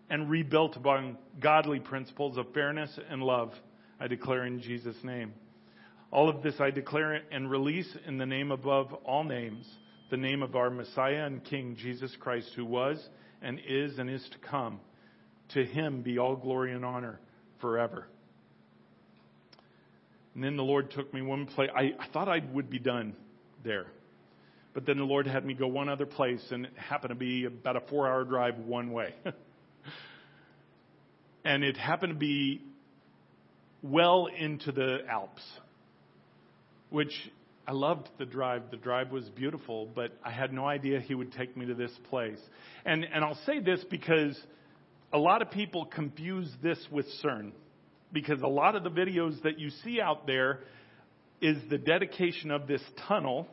and 0.10 0.30
rebuilt 0.30 0.76
upon 0.76 1.18
godly 1.40 1.80
principles 1.80 2.38
of 2.38 2.54
fairness 2.54 3.00
and 3.10 3.24
love. 3.24 3.54
I 4.00 4.08
declare 4.08 4.46
in 4.46 4.62
Jesus' 4.62 4.98
name. 5.04 5.34
All 6.12 6.28
of 6.28 6.44
this 6.44 6.56
I 6.60 6.70
declare 6.70 7.22
and 7.32 7.50
release 7.50 7.88
in 8.06 8.18
the 8.18 8.26
name 8.26 8.52
above 8.52 8.94
all 9.06 9.24
names, 9.24 9.66
the 10.12 10.18
name 10.18 10.44
of 10.44 10.56
our 10.58 10.70
Messiah 10.70 11.26
and 11.26 11.44
King, 11.44 11.78
Jesus 11.82 12.14
Christ, 12.20 12.52
who 12.58 12.66
was 12.66 13.02
and 13.42 13.60
is 13.66 13.98
and 13.98 14.10
is 14.10 14.28
to 14.32 14.50
come. 14.50 14.82
To 15.54 15.64
him 15.64 16.02
be 16.02 16.18
all 16.18 16.36
glory 16.36 16.74
and 16.74 16.84
honor 16.84 17.20
forever. 17.62 18.06
And 20.34 20.44
then 20.44 20.58
the 20.58 20.64
Lord 20.64 20.92
took 20.92 21.14
me 21.14 21.22
one 21.22 21.46
place. 21.46 21.70
I, 21.74 21.94
I 21.98 22.08
thought 22.12 22.28
I 22.28 22.42
would 22.54 22.70
be 22.70 22.80
done 22.80 23.16
there. 23.64 23.88
But 24.76 24.86
then 24.86 24.98
the 24.98 25.06
Lord 25.06 25.26
had 25.26 25.46
me 25.46 25.54
go 25.54 25.68
one 25.68 25.88
other 25.88 26.06
place, 26.06 26.46
and 26.52 26.66
it 26.66 26.78
happened 26.78 27.10
to 27.10 27.16
be 27.16 27.46
about 27.46 27.78
a 27.78 27.80
four 27.80 28.10
hour 28.10 28.26
drive 28.26 28.60
one 28.60 28.92
way. 28.92 29.16
and 31.46 31.64
it 31.64 31.78
happened 31.78 32.12
to 32.12 32.20
be 32.20 32.62
well 33.82 34.28
into 34.38 34.74
the 34.74 34.98
Alps, 35.10 35.42
which 36.90 37.14
I 37.66 37.72
loved 37.72 38.10
the 38.20 38.26
drive. 38.26 38.64
The 38.70 38.76
drive 38.76 39.12
was 39.12 39.24
beautiful, 39.30 39.88
but 39.96 40.12
I 40.26 40.32
had 40.32 40.52
no 40.52 40.66
idea 40.66 41.00
he 41.00 41.16
would 41.16 41.32
take 41.32 41.56
me 41.56 41.68
to 41.68 41.74
this 41.74 41.92
place. 42.10 42.40
And, 42.84 43.06
and 43.06 43.24
I'll 43.24 43.40
say 43.46 43.62
this 43.62 43.82
because 43.90 44.38
a 45.14 45.18
lot 45.18 45.42
of 45.42 45.52
people 45.52 45.86
confuse 45.86 46.52
this 46.62 46.86
with 46.92 47.06
CERN. 47.24 47.54
Because 48.12 48.42
a 48.42 48.48
lot 48.48 48.76
of 48.76 48.84
the 48.84 48.92
videos 48.92 49.42
that 49.44 49.58
you 49.58 49.70
see 49.86 50.02
out 50.02 50.28
there 50.28 50.60
is 51.40 51.58
the 51.70 51.78
dedication 51.78 52.52
of 52.52 52.68
this 52.68 52.82
tunnel 53.08 53.48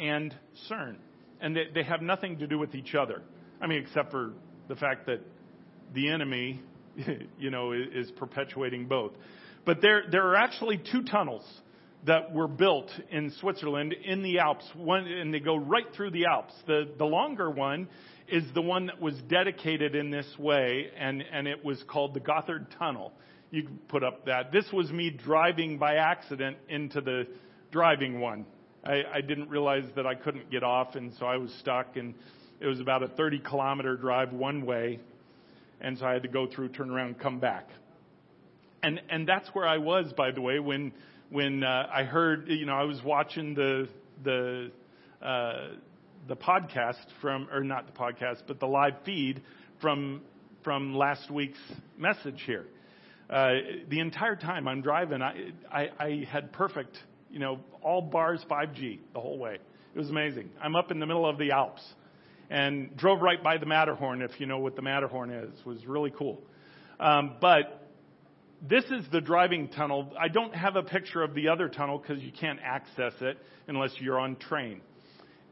and 0.00 0.34
CERN. 0.70 0.96
And 1.40 1.56
they, 1.56 1.64
they 1.74 1.82
have 1.82 2.02
nothing 2.02 2.38
to 2.38 2.46
do 2.46 2.58
with 2.58 2.74
each 2.74 2.94
other. 2.94 3.22
I 3.60 3.66
mean, 3.66 3.82
except 3.82 4.10
for 4.10 4.32
the 4.68 4.76
fact 4.76 5.06
that 5.06 5.20
the 5.94 6.10
enemy 6.10 6.60
you 7.38 7.50
know, 7.50 7.72
is 7.72 8.10
perpetuating 8.12 8.86
both. 8.86 9.12
But 9.64 9.80
there, 9.82 10.04
there 10.10 10.26
are 10.28 10.36
actually 10.36 10.80
two 10.90 11.02
tunnels 11.02 11.44
that 12.06 12.32
were 12.32 12.48
built 12.48 12.90
in 13.10 13.30
Switzerland 13.40 13.92
in 13.92 14.22
the 14.22 14.38
Alps, 14.38 14.64
one, 14.74 15.06
and 15.06 15.32
they 15.32 15.40
go 15.40 15.56
right 15.56 15.84
through 15.94 16.10
the 16.12 16.26
Alps. 16.26 16.54
The, 16.66 16.88
the 16.96 17.04
longer 17.04 17.50
one 17.50 17.88
is 18.26 18.44
the 18.54 18.62
one 18.62 18.86
that 18.86 19.00
was 19.00 19.14
dedicated 19.28 19.94
in 19.94 20.10
this 20.10 20.26
way, 20.38 20.86
and, 20.96 21.22
and 21.32 21.46
it 21.46 21.62
was 21.64 21.82
called 21.88 22.14
the 22.14 22.20
Gotthard 22.20 22.66
Tunnel. 22.78 23.12
You 23.50 23.68
put 23.88 24.02
up 24.02 24.26
that. 24.26 24.52
This 24.52 24.64
was 24.72 24.90
me 24.90 25.10
driving 25.10 25.76
by 25.76 25.96
accident 25.96 26.56
into 26.68 27.00
the 27.00 27.26
driving 27.70 28.20
one. 28.20 28.46
I, 28.84 29.02
I 29.14 29.20
didn't 29.20 29.48
realize 29.50 29.84
that 29.96 30.06
I 30.06 30.14
couldn't 30.14 30.50
get 30.50 30.62
off, 30.62 30.94
and 30.94 31.12
so 31.18 31.26
I 31.26 31.36
was 31.36 31.52
stuck, 31.60 31.96
and 31.96 32.14
it 32.60 32.66
was 32.66 32.80
about 32.80 33.02
a 33.02 33.08
30 33.08 33.40
kilometer 33.40 33.96
drive 33.96 34.32
one 34.32 34.64
way 34.66 35.00
and 35.80 35.98
so 35.98 36.06
I 36.06 36.12
had 36.12 36.22
to 36.22 36.28
go 36.28 36.46
through, 36.46 36.68
turn 36.70 36.90
around, 36.90 37.18
come 37.18 37.40
back. 37.40 37.68
And 38.82 39.00
and 39.08 39.26
that's 39.26 39.48
where 39.52 39.66
I 39.66 39.78
was, 39.78 40.12
by 40.16 40.30
the 40.30 40.40
way, 40.40 40.58
when 40.58 40.92
when 41.30 41.62
uh, 41.64 41.88
I 41.92 42.04
heard, 42.04 42.48
you 42.48 42.66
know, 42.66 42.74
I 42.74 42.84
was 42.84 43.00
watching 43.04 43.54
the 43.54 43.88
the 44.22 44.70
uh, 45.22 45.68
the 46.28 46.36
podcast 46.36 47.04
from, 47.20 47.48
or 47.52 47.62
not 47.62 47.86
the 47.86 47.92
podcast, 47.92 48.42
but 48.46 48.60
the 48.60 48.66
live 48.66 48.94
feed 49.04 49.42
from 49.80 50.22
from 50.64 50.94
last 50.94 51.30
week's 51.30 51.58
message 51.98 52.42
here. 52.46 52.66
Uh, 53.28 53.52
the 53.88 54.00
entire 54.00 54.36
time 54.36 54.66
I'm 54.66 54.82
driving, 54.82 55.22
I, 55.22 55.52
I 55.70 55.88
I 55.98 56.26
had 56.30 56.52
perfect, 56.52 56.96
you 57.30 57.38
know, 57.38 57.60
all 57.82 58.02
bars 58.02 58.44
5G 58.50 58.98
the 59.14 59.20
whole 59.20 59.38
way. 59.38 59.54
It 59.94 59.98
was 59.98 60.10
amazing. 60.10 60.50
I'm 60.62 60.76
up 60.76 60.90
in 60.90 61.00
the 61.00 61.06
middle 61.06 61.28
of 61.28 61.38
the 61.38 61.52
Alps 61.52 61.82
and 62.48 62.96
drove 62.96 63.22
right 63.22 63.42
by 63.42 63.58
the 63.58 63.66
Matterhorn, 63.66 64.22
if 64.22 64.32
you 64.38 64.46
know 64.46 64.58
what 64.58 64.76
the 64.76 64.82
Matterhorn 64.82 65.30
is. 65.30 65.50
It 65.58 65.66
was 65.66 65.86
really 65.86 66.10
cool. 66.10 66.42
Um, 66.98 67.36
but 67.40 67.88
this 68.68 68.84
is 68.84 69.04
the 69.10 69.20
driving 69.20 69.68
tunnel. 69.68 70.12
I 70.20 70.28
don't 70.28 70.54
have 70.54 70.76
a 70.76 70.82
picture 70.82 71.22
of 71.22 71.34
the 71.34 71.48
other 71.48 71.68
tunnel 71.68 71.98
because 71.98 72.22
you 72.22 72.32
can't 72.32 72.58
access 72.62 73.14
it 73.20 73.38
unless 73.68 73.92
you're 74.00 74.18
on 74.18 74.36
train. 74.36 74.80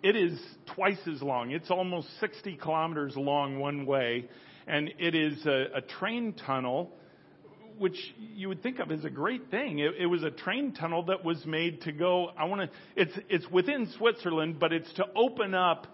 It 0.03 0.15
is 0.15 0.39
twice 0.75 1.01
as 1.13 1.23
long. 1.23 1.51
It's 1.51 1.71
almost 1.71 2.09
60 2.21 2.57
kilometers 2.57 3.17
long 3.17 3.59
one 3.59 3.87
way, 3.87 4.29
and 4.67 4.93
it 4.99 5.15
is 5.15 5.45
a, 5.47 5.67
a 5.77 5.81
train 5.81 6.35
tunnel, 6.35 6.93
which 7.79 7.97
you 8.19 8.49
would 8.49 8.63
think 8.63 8.79
of 8.79 8.91
as 8.91 9.05
a 9.05 9.11
great 9.11 9.51
thing. 9.51 9.79
It, 9.79 9.93
it 9.99 10.07
was 10.07 10.23
a 10.23 10.31
train 10.31 10.73
tunnel 10.73 11.05
that 11.05 11.25
was 11.25 11.45
made 11.47 11.83
to 11.83 11.93
go. 11.93 12.31
I 12.39 12.45
want 12.45 12.63
to. 12.63 12.71
It's 12.97 13.19
it's 13.29 13.49
within 13.51 13.89
Switzerland, 13.99 14.59
but 14.59 14.73
it's 14.73 14.93
to 14.95 15.05
open 15.17 15.55
up 15.55 15.87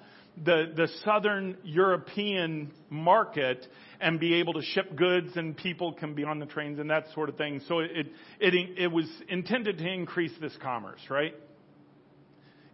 the, 0.43 0.73
the 0.75 0.89
southern 1.05 1.57
European 1.63 2.73
market 2.91 3.67
and 4.01 4.19
be 4.19 4.35
able 4.35 4.55
to 4.55 4.63
ship 4.63 4.97
goods 4.97 5.37
and 5.37 5.57
people 5.57 5.93
can 5.93 6.15
be 6.15 6.25
on 6.25 6.41
the 6.41 6.47
trains 6.47 6.79
and 6.81 6.91
that 6.91 7.05
sort 7.15 7.29
of 7.29 7.37
thing. 7.37 7.61
So 7.69 7.79
it, 7.81 8.09
it, 8.41 8.79
it 8.79 8.91
was 8.91 9.07
intended 9.29 9.79
to 9.79 9.87
increase 9.87 10.33
this 10.41 10.57
commerce, 10.61 11.01
right? 11.09 11.35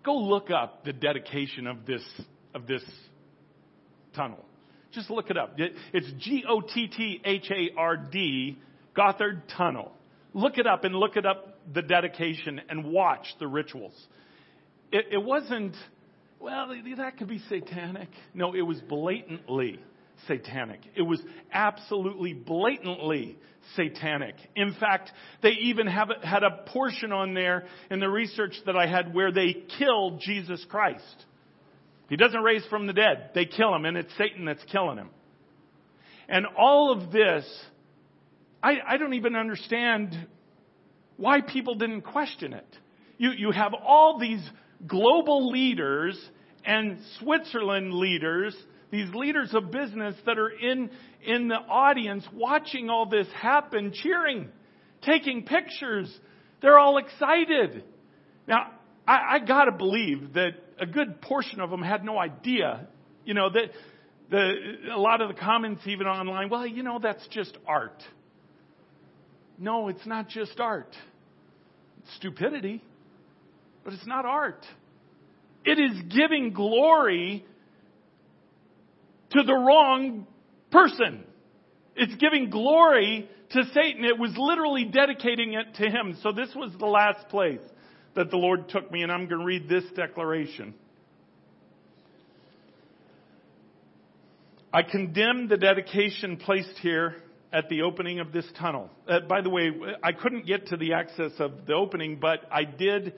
Go 0.02 0.16
look 0.16 0.50
up 0.50 0.84
the 0.84 0.94
dedication 0.94 1.66
of 1.66 1.84
this, 1.84 2.02
of 2.54 2.66
this 2.66 2.82
tunnel. 4.14 4.42
Just 4.92 5.11
look 5.11 5.30
it 5.30 5.36
up. 5.36 5.56
It's 5.58 6.11
G-O-T-T-H-A-R-D, 6.18 6.58
Gotthard 8.97 9.43
Tunnel. 9.57 9.93
Look 10.32 10.59
it 10.59 10.66
up 10.66 10.84
and 10.84 10.95
look 10.95 11.16
it 11.16 11.26
up 11.26 11.59
the 11.72 11.82
dedication 11.82 12.61
and 12.68 12.84
watch 12.84 13.26
the 13.38 13.47
rituals. 13.47 13.95
It, 14.93 15.07
it 15.12 15.22
wasn't 15.22 15.76
well, 16.41 16.74
that 16.97 17.18
could 17.18 17.28
be 17.28 17.43
satanic. 17.51 18.09
No, 18.32 18.55
it 18.55 18.62
was 18.62 18.80
blatantly 18.80 19.78
satanic. 20.26 20.80
It 20.97 21.03
was 21.03 21.20
absolutely 21.53 22.32
blatantly 22.32 23.36
satanic. 23.76 24.36
In 24.57 24.74
fact, 24.80 25.11
they 25.43 25.51
even 25.51 25.86
have, 25.86 26.09
had 26.22 26.43
a 26.43 26.62
portion 26.68 27.12
on 27.12 27.34
there 27.34 27.66
in 27.91 28.01
the 28.01 28.09
research 28.09 28.55
that 28.64 28.74
I 28.74 28.86
had 28.86 29.14
where 29.14 29.30
they 29.30 29.55
killed 29.78 30.20
Jesus 30.20 30.64
Christ. 30.70 31.26
He 32.09 32.16
doesn't 32.16 32.41
raise 32.43 32.64
from 32.70 32.86
the 32.86 32.95
dead. 32.95 33.30
They 33.34 33.45
kill 33.45 33.74
him, 33.74 33.84
and 33.84 33.99
it's 33.99 34.12
Satan 34.16 34.47
that's 34.47 34.64
killing 34.72 34.97
him. 34.97 35.11
And 36.26 36.47
all 36.59 36.91
of 36.91 37.12
this, 37.12 37.45
I, 38.62 38.74
I 38.86 38.96
don't 38.96 39.14
even 39.14 39.36
understand 39.36 40.16
why 41.16 41.40
people 41.40 41.74
didn't 41.74 42.02
question 42.02 42.52
it. 42.52 42.66
You, 43.18 43.30
you 43.36 43.50
have 43.50 43.74
all 43.74 44.18
these 44.18 44.42
global 44.86 45.50
leaders 45.50 46.18
and 46.64 46.98
Switzerland 47.18 47.92
leaders, 47.92 48.56
these 48.90 49.08
leaders 49.14 49.54
of 49.54 49.70
business 49.70 50.14
that 50.26 50.38
are 50.38 50.50
in, 50.50 50.90
in 51.24 51.48
the 51.48 51.54
audience 51.54 52.24
watching 52.32 52.90
all 52.90 53.06
this 53.06 53.26
happen, 53.34 53.92
cheering, 53.92 54.48
taking 55.02 55.44
pictures. 55.44 56.14
They're 56.62 56.78
all 56.78 56.98
excited. 56.98 57.84
Now, 58.46 58.72
I, 59.06 59.36
I 59.36 59.38
gotta 59.46 59.72
believe 59.72 60.34
that 60.34 60.52
a 60.78 60.86
good 60.86 61.20
portion 61.20 61.61
of 61.61 61.70
them 61.70 61.82
had 61.82 62.04
no 62.04 62.18
idea, 62.18 62.88
you 63.24 63.34
know, 63.34 63.50
that 63.50 63.70
the, 64.30 64.54
a 64.94 64.98
lot 64.98 65.20
of 65.20 65.28
the 65.28 65.34
comments 65.34 65.82
even 65.86 66.06
online, 66.06 66.48
well, 66.48 66.66
you 66.66 66.82
know, 66.82 66.98
that's 67.02 67.26
just 67.28 67.56
art. 67.66 68.02
No, 69.61 69.88
it's 69.88 70.06
not 70.06 70.28
just 70.28 70.58
art. 70.58 70.96
It's 71.98 72.16
stupidity, 72.16 72.82
but 73.84 73.92
it's 73.92 74.06
not 74.06 74.24
art. 74.24 74.64
It 75.66 75.78
is 75.78 76.00
giving 76.08 76.54
glory 76.54 77.44
to 79.32 79.42
the 79.42 79.52
wrong 79.52 80.26
person. 80.70 81.24
It's 81.94 82.14
giving 82.16 82.48
glory 82.48 83.28
to 83.50 83.64
Satan. 83.74 84.06
It 84.06 84.18
was 84.18 84.32
literally 84.38 84.86
dedicating 84.86 85.52
it 85.52 85.74
to 85.74 85.90
him. 85.90 86.16
So 86.22 86.32
this 86.32 86.48
was 86.56 86.72
the 86.78 86.86
last 86.86 87.28
place 87.28 87.61
that 88.14 88.30
the 88.30 88.38
Lord 88.38 88.70
took 88.70 88.90
me, 88.90 89.02
and 89.02 89.12
I'm 89.12 89.28
going 89.28 89.40
to 89.40 89.44
read 89.44 89.68
this 89.68 89.84
declaration. 89.94 90.74
I 94.72 94.82
condemn 94.82 95.48
the 95.48 95.58
dedication 95.58 96.38
placed 96.38 96.78
here 96.80 97.16
at 97.53 97.68
the 97.68 97.82
opening 97.82 98.20
of 98.20 98.32
this 98.32 98.44
tunnel. 98.59 98.90
Uh, 99.09 99.20
by 99.20 99.40
the 99.40 99.51
way, 99.51 99.70
I 100.03 100.12
couldn't 100.12 100.46
get 100.46 100.68
to 100.68 100.76
the 100.76 100.94
access 100.94 101.32
of 101.38 101.66
the 101.66 101.74
opening, 101.74 102.18
but 102.20 102.40
I 102.51 102.64
did. 102.64 103.14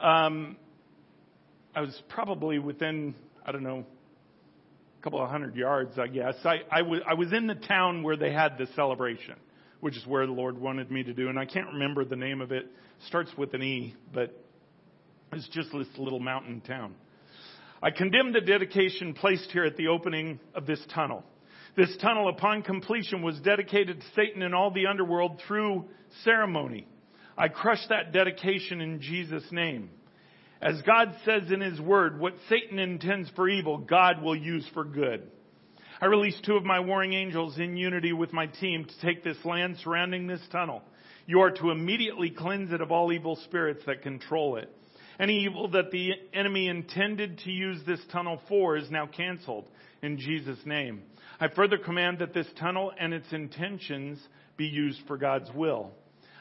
Um, 0.00 0.56
I 1.74 1.82
was 1.82 2.02
probably 2.08 2.58
within, 2.58 3.14
I 3.44 3.52
don't 3.52 3.62
know, 3.62 3.84
a 4.98 5.02
couple 5.02 5.22
of 5.22 5.28
hundred 5.28 5.54
yards, 5.54 5.98
I 5.98 6.06
guess. 6.06 6.34
I, 6.44 6.56
I, 6.70 6.78
w- 6.78 7.02
I 7.06 7.14
was 7.14 7.32
in 7.32 7.46
the 7.46 7.54
town 7.54 8.02
where 8.02 8.16
they 8.16 8.32
had 8.32 8.58
the 8.58 8.66
celebration, 8.74 9.36
which 9.80 9.96
is 9.96 10.06
where 10.06 10.26
the 10.26 10.32
Lord 10.32 10.58
wanted 10.58 10.90
me 10.90 11.02
to 11.02 11.12
do. 11.12 11.28
And 11.28 11.38
I 11.38 11.44
can't 11.44 11.68
remember 11.74 12.04
the 12.04 12.16
name 12.16 12.40
of 12.40 12.52
it. 12.52 12.66
starts 13.06 13.30
with 13.36 13.54
an 13.54 13.62
E, 13.62 13.94
but 14.12 14.34
it's 15.32 15.48
just 15.48 15.70
this 15.72 15.86
little 15.98 16.20
mountain 16.20 16.62
town. 16.62 16.94
I 17.82 17.90
condemn 17.90 18.32
the 18.32 18.40
dedication 18.40 19.14
placed 19.14 19.50
here 19.52 19.64
at 19.64 19.76
the 19.76 19.88
opening 19.88 20.40
of 20.54 20.66
this 20.66 20.80
tunnel. 20.92 21.22
This 21.76 21.96
tunnel, 22.00 22.28
upon 22.28 22.62
completion, 22.62 23.22
was 23.22 23.38
dedicated 23.40 24.00
to 24.00 24.06
Satan 24.16 24.42
and 24.42 24.54
all 24.54 24.70
the 24.70 24.86
underworld 24.86 25.40
through 25.46 25.88
ceremony. 26.24 26.86
I 27.36 27.48
crush 27.48 27.86
that 27.88 28.12
dedication 28.12 28.80
in 28.80 29.00
Jesus' 29.00 29.46
name. 29.52 29.90
As 30.60 30.82
God 30.82 31.14
says 31.24 31.52
in 31.52 31.60
His 31.60 31.80
Word, 31.80 32.18
what 32.18 32.34
Satan 32.48 32.80
intends 32.80 33.30
for 33.36 33.48
evil, 33.48 33.78
God 33.78 34.22
will 34.22 34.34
use 34.34 34.68
for 34.74 34.84
good. 34.84 35.30
I 36.00 36.06
release 36.06 36.40
two 36.44 36.56
of 36.56 36.64
my 36.64 36.80
warring 36.80 37.12
angels 37.12 37.58
in 37.58 37.76
unity 37.76 38.12
with 38.12 38.32
my 38.32 38.46
team 38.46 38.84
to 38.84 39.00
take 39.00 39.22
this 39.22 39.44
land 39.44 39.76
surrounding 39.82 40.26
this 40.26 40.42
tunnel. 40.50 40.82
You 41.26 41.40
are 41.40 41.50
to 41.50 41.70
immediately 41.70 42.30
cleanse 42.30 42.72
it 42.72 42.80
of 42.80 42.90
all 42.90 43.12
evil 43.12 43.36
spirits 43.44 43.82
that 43.86 44.02
control 44.02 44.56
it. 44.56 44.72
Any 45.20 45.44
evil 45.44 45.68
that 45.70 45.90
the 45.90 46.12
enemy 46.32 46.68
intended 46.68 47.38
to 47.38 47.50
use 47.50 47.80
this 47.84 48.00
tunnel 48.12 48.40
for 48.48 48.76
is 48.76 48.90
now 48.90 49.06
canceled 49.06 49.68
in 50.02 50.18
Jesus' 50.18 50.64
name. 50.64 51.02
I 51.40 51.48
further 51.48 51.78
command 51.78 52.18
that 52.18 52.34
this 52.34 52.48
tunnel 52.58 52.92
and 52.98 53.14
its 53.14 53.32
intentions 53.32 54.18
be 54.56 54.66
used 54.66 55.00
for 55.06 55.16
God's 55.16 55.50
will. 55.54 55.92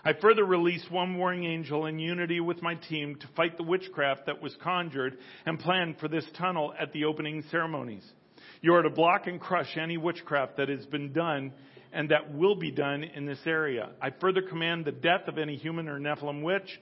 I 0.03 0.13
further 0.13 0.45
release 0.45 0.83
one 0.89 1.17
warring 1.17 1.43
angel 1.45 1.85
in 1.85 1.99
unity 1.99 2.39
with 2.39 2.61
my 2.61 2.75
team 2.75 3.15
to 3.15 3.27
fight 3.35 3.57
the 3.57 3.63
witchcraft 3.63 4.25
that 4.25 4.41
was 4.41 4.55
conjured 4.63 5.17
and 5.45 5.59
planned 5.59 5.99
for 5.99 6.07
this 6.07 6.25
tunnel 6.37 6.73
at 6.79 6.93
the 6.93 7.05
opening 7.05 7.43
ceremonies. 7.51 8.05
You 8.61 8.73
are 8.73 8.81
to 8.81 8.89
block 8.89 9.27
and 9.27 9.39
crush 9.39 9.77
any 9.77 9.97
witchcraft 9.97 10.57
that 10.57 10.69
has 10.69 10.85
been 10.85 11.13
done 11.13 11.53
and 11.93 12.09
that 12.09 12.33
will 12.33 12.55
be 12.55 12.71
done 12.71 13.03
in 13.03 13.25
this 13.25 13.39
area. 13.45 13.89
I 14.01 14.09
further 14.09 14.41
command 14.41 14.85
the 14.85 14.91
death 14.91 15.27
of 15.27 15.37
any 15.37 15.57
human 15.57 15.87
or 15.87 15.99
Nephilim 15.99 16.41
witch, 16.41 16.79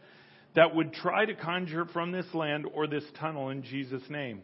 that 0.55 0.73
would 0.73 0.93
try 0.93 1.25
to 1.25 1.35
conjure 1.35 1.85
from 1.85 2.11
this 2.11 2.33
land 2.33 2.65
or 2.73 2.87
this 2.87 3.03
tunnel 3.19 3.49
in 3.49 3.61
Jesus' 3.61 4.09
name. 4.09 4.41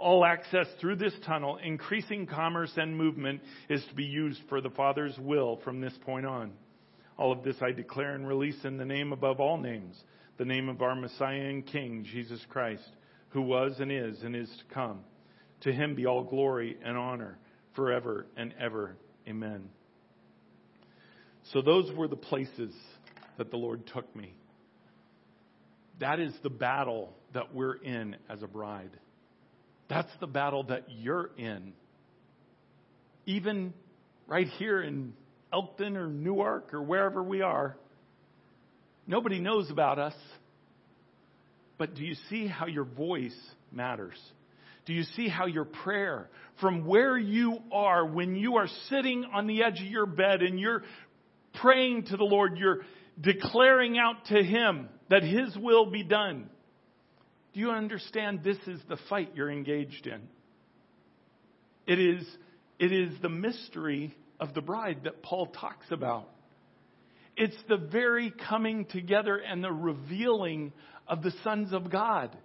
All 0.00 0.24
access 0.24 0.66
through 0.80 0.96
this 0.96 1.12
tunnel, 1.26 1.58
increasing 1.62 2.26
commerce 2.26 2.72
and 2.76 2.96
movement, 2.96 3.42
is 3.68 3.84
to 3.90 3.94
be 3.94 4.04
used 4.04 4.40
for 4.48 4.62
the 4.62 4.70
Father's 4.70 5.16
will 5.18 5.60
from 5.62 5.82
this 5.82 5.92
point 6.06 6.24
on. 6.24 6.52
All 7.18 7.32
of 7.32 7.44
this 7.44 7.56
I 7.60 7.72
declare 7.72 8.14
and 8.14 8.26
release 8.26 8.56
in 8.64 8.78
the 8.78 8.84
name 8.86 9.12
above 9.12 9.40
all 9.40 9.58
names, 9.58 9.94
the 10.38 10.46
name 10.46 10.70
of 10.70 10.80
our 10.80 10.94
Messiah 10.94 11.50
and 11.50 11.66
King, 11.66 12.06
Jesus 12.10 12.40
Christ, 12.48 12.88
who 13.28 13.42
was 13.42 13.74
and 13.78 13.92
is 13.92 14.22
and 14.22 14.34
is 14.34 14.48
to 14.48 14.74
come. 14.74 15.00
To 15.64 15.72
him 15.72 15.94
be 15.94 16.06
all 16.06 16.24
glory 16.24 16.78
and 16.82 16.96
honor 16.96 17.36
forever 17.76 18.26
and 18.38 18.54
ever. 18.58 18.96
Amen. 19.28 19.68
So 21.52 21.60
those 21.60 21.92
were 21.94 22.08
the 22.08 22.16
places 22.16 22.72
that 23.36 23.50
the 23.50 23.58
Lord 23.58 23.86
took 23.86 24.16
me. 24.16 24.32
That 25.98 26.20
is 26.20 26.32
the 26.42 26.48
battle 26.48 27.12
that 27.34 27.54
we're 27.54 27.76
in 27.76 28.16
as 28.30 28.42
a 28.42 28.46
bride. 28.46 28.98
That's 29.90 30.10
the 30.20 30.28
battle 30.28 30.62
that 30.64 30.84
you're 30.88 31.30
in. 31.36 31.72
Even 33.26 33.74
right 34.28 34.46
here 34.46 34.80
in 34.80 35.12
Elkton 35.52 35.96
or 35.96 36.06
Newark 36.06 36.72
or 36.72 36.80
wherever 36.80 37.20
we 37.20 37.42
are, 37.42 37.76
nobody 39.08 39.40
knows 39.40 39.68
about 39.68 39.98
us. 39.98 40.14
But 41.76 41.96
do 41.96 42.04
you 42.04 42.14
see 42.28 42.46
how 42.46 42.66
your 42.66 42.84
voice 42.84 43.36
matters? 43.72 44.16
Do 44.86 44.92
you 44.92 45.02
see 45.16 45.28
how 45.28 45.46
your 45.46 45.64
prayer, 45.64 46.30
from 46.60 46.86
where 46.86 47.18
you 47.18 47.58
are, 47.72 48.06
when 48.06 48.36
you 48.36 48.56
are 48.56 48.68
sitting 48.88 49.24
on 49.34 49.48
the 49.48 49.64
edge 49.64 49.80
of 49.80 49.86
your 49.86 50.06
bed 50.06 50.42
and 50.42 50.58
you're 50.58 50.84
praying 51.54 52.04
to 52.04 52.16
the 52.16 52.24
Lord, 52.24 52.58
you're 52.58 52.82
declaring 53.20 53.98
out 53.98 54.26
to 54.26 54.40
Him 54.40 54.88
that 55.08 55.24
His 55.24 55.56
will 55.56 55.90
be 55.90 56.04
done. 56.04 56.48
Do 57.52 57.60
you 57.60 57.70
understand 57.70 58.42
this 58.44 58.58
is 58.66 58.80
the 58.88 58.96
fight 59.08 59.32
you're 59.34 59.50
engaged 59.50 60.06
in? 60.06 60.22
It 61.86 61.98
is, 61.98 62.26
it 62.78 62.92
is 62.92 63.12
the 63.20 63.28
mystery 63.28 64.14
of 64.38 64.54
the 64.54 64.60
bride 64.60 65.00
that 65.04 65.22
Paul 65.22 65.46
talks 65.46 65.86
about. 65.90 66.28
It's 67.36 67.56
the 67.68 67.76
very 67.76 68.32
coming 68.48 68.84
together 68.84 69.36
and 69.36 69.64
the 69.64 69.72
revealing 69.72 70.72
of 71.08 71.22
the 71.22 71.32
sons 71.42 71.72
of 71.72 71.90
God. 71.90 72.36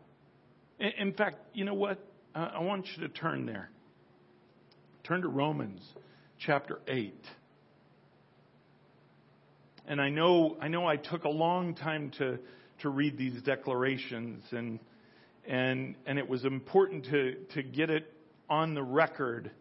In 0.80 1.14
fact, 1.14 1.38
you 1.53 1.66
know 1.66 1.74
what? 1.74 1.99
Uh, 2.34 2.49
I 2.56 2.64
want 2.64 2.88
you 2.95 3.08
to 3.08 3.14
turn 3.14 3.45
there. 3.45 3.70
Turn 5.03 5.22
to 5.22 5.28
Romans 5.28 5.82
chapter 6.39 6.80
8 6.88 7.14
and 9.88 10.01
I 10.01 10.10
know 10.10 10.58
I 10.60 10.68
know 10.68 10.88
I 10.88 10.97
took 10.97 11.24
a 11.24 11.30
long 11.30 11.76
time 11.76 12.12
to 12.18 12.39
to 12.82 12.89
read 12.89 13.18
these 13.18 13.41
declarations 13.43 14.43
and 14.51 14.80
and 15.48 15.96
and 16.06 16.20
it 16.20 16.28
was 16.28 16.46
important 16.46 17.06
to 17.06 17.36
to 17.54 17.64
get 17.64 17.89
it 17.89 18.12
on 18.50 18.74
the 18.74 18.84
record. 18.84 19.52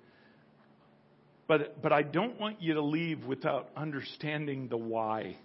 But 1.47 1.83
but 1.83 1.93
I 1.93 2.03
don't 2.03 2.41
want 2.41 2.63
you 2.63 2.75
to 2.75 2.83
leave 2.83 3.25
without 3.25 3.71
understanding 3.77 4.69
the 4.69 4.77
why. 4.77 5.37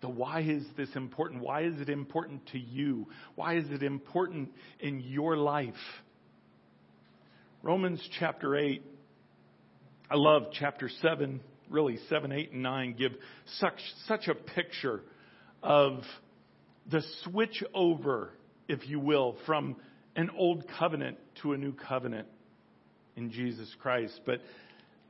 The 0.00 0.08
why 0.08 0.40
is 0.40 0.64
this 0.76 0.88
important? 0.94 1.42
Why 1.42 1.64
is 1.64 1.80
it 1.80 1.90
important 1.90 2.46
to 2.52 2.58
you? 2.58 3.06
Why 3.34 3.56
is 3.56 3.70
it 3.70 3.82
important 3.82 4.50
in 4.78 5.00
your 5.00 5.36
life? 5.36 5.74
Romans 7.62 8.02
chapter 8.18 8.56
8. 8.56 8.82
I 10.10 10.16
love 10.16 10.44
chapter 10.58 10.88
7 11.02 11.40
really 11.70 11.98
7, 12.08 12.32
8, 12.32 12.52
and 12.52 12.62
9 12.62 12.94
give 12.98 13.12
such, 13.58 13.78
such 14.06 14.28
a 14.28 14.34
picture 14.34 15.00
of 15.62 16.02
the 16.90 17.02
switch 17.22 17.62
over, 17.72 18.30
if 18.70 18.88
you 18.88 19.00
will, 19.00 19.36
from 19.46 19.76
an 20.16 20.30
old 20.36 20.64
covenant 20.78 21.18
to 21.42 21.52
a 21.52 21.58
new 21.58 21.72
covenant 21.72 22.28
in 23.16 23.30
Jesus 23.30 23.68
Christ. 23.80 24.20
But 24.24 24.40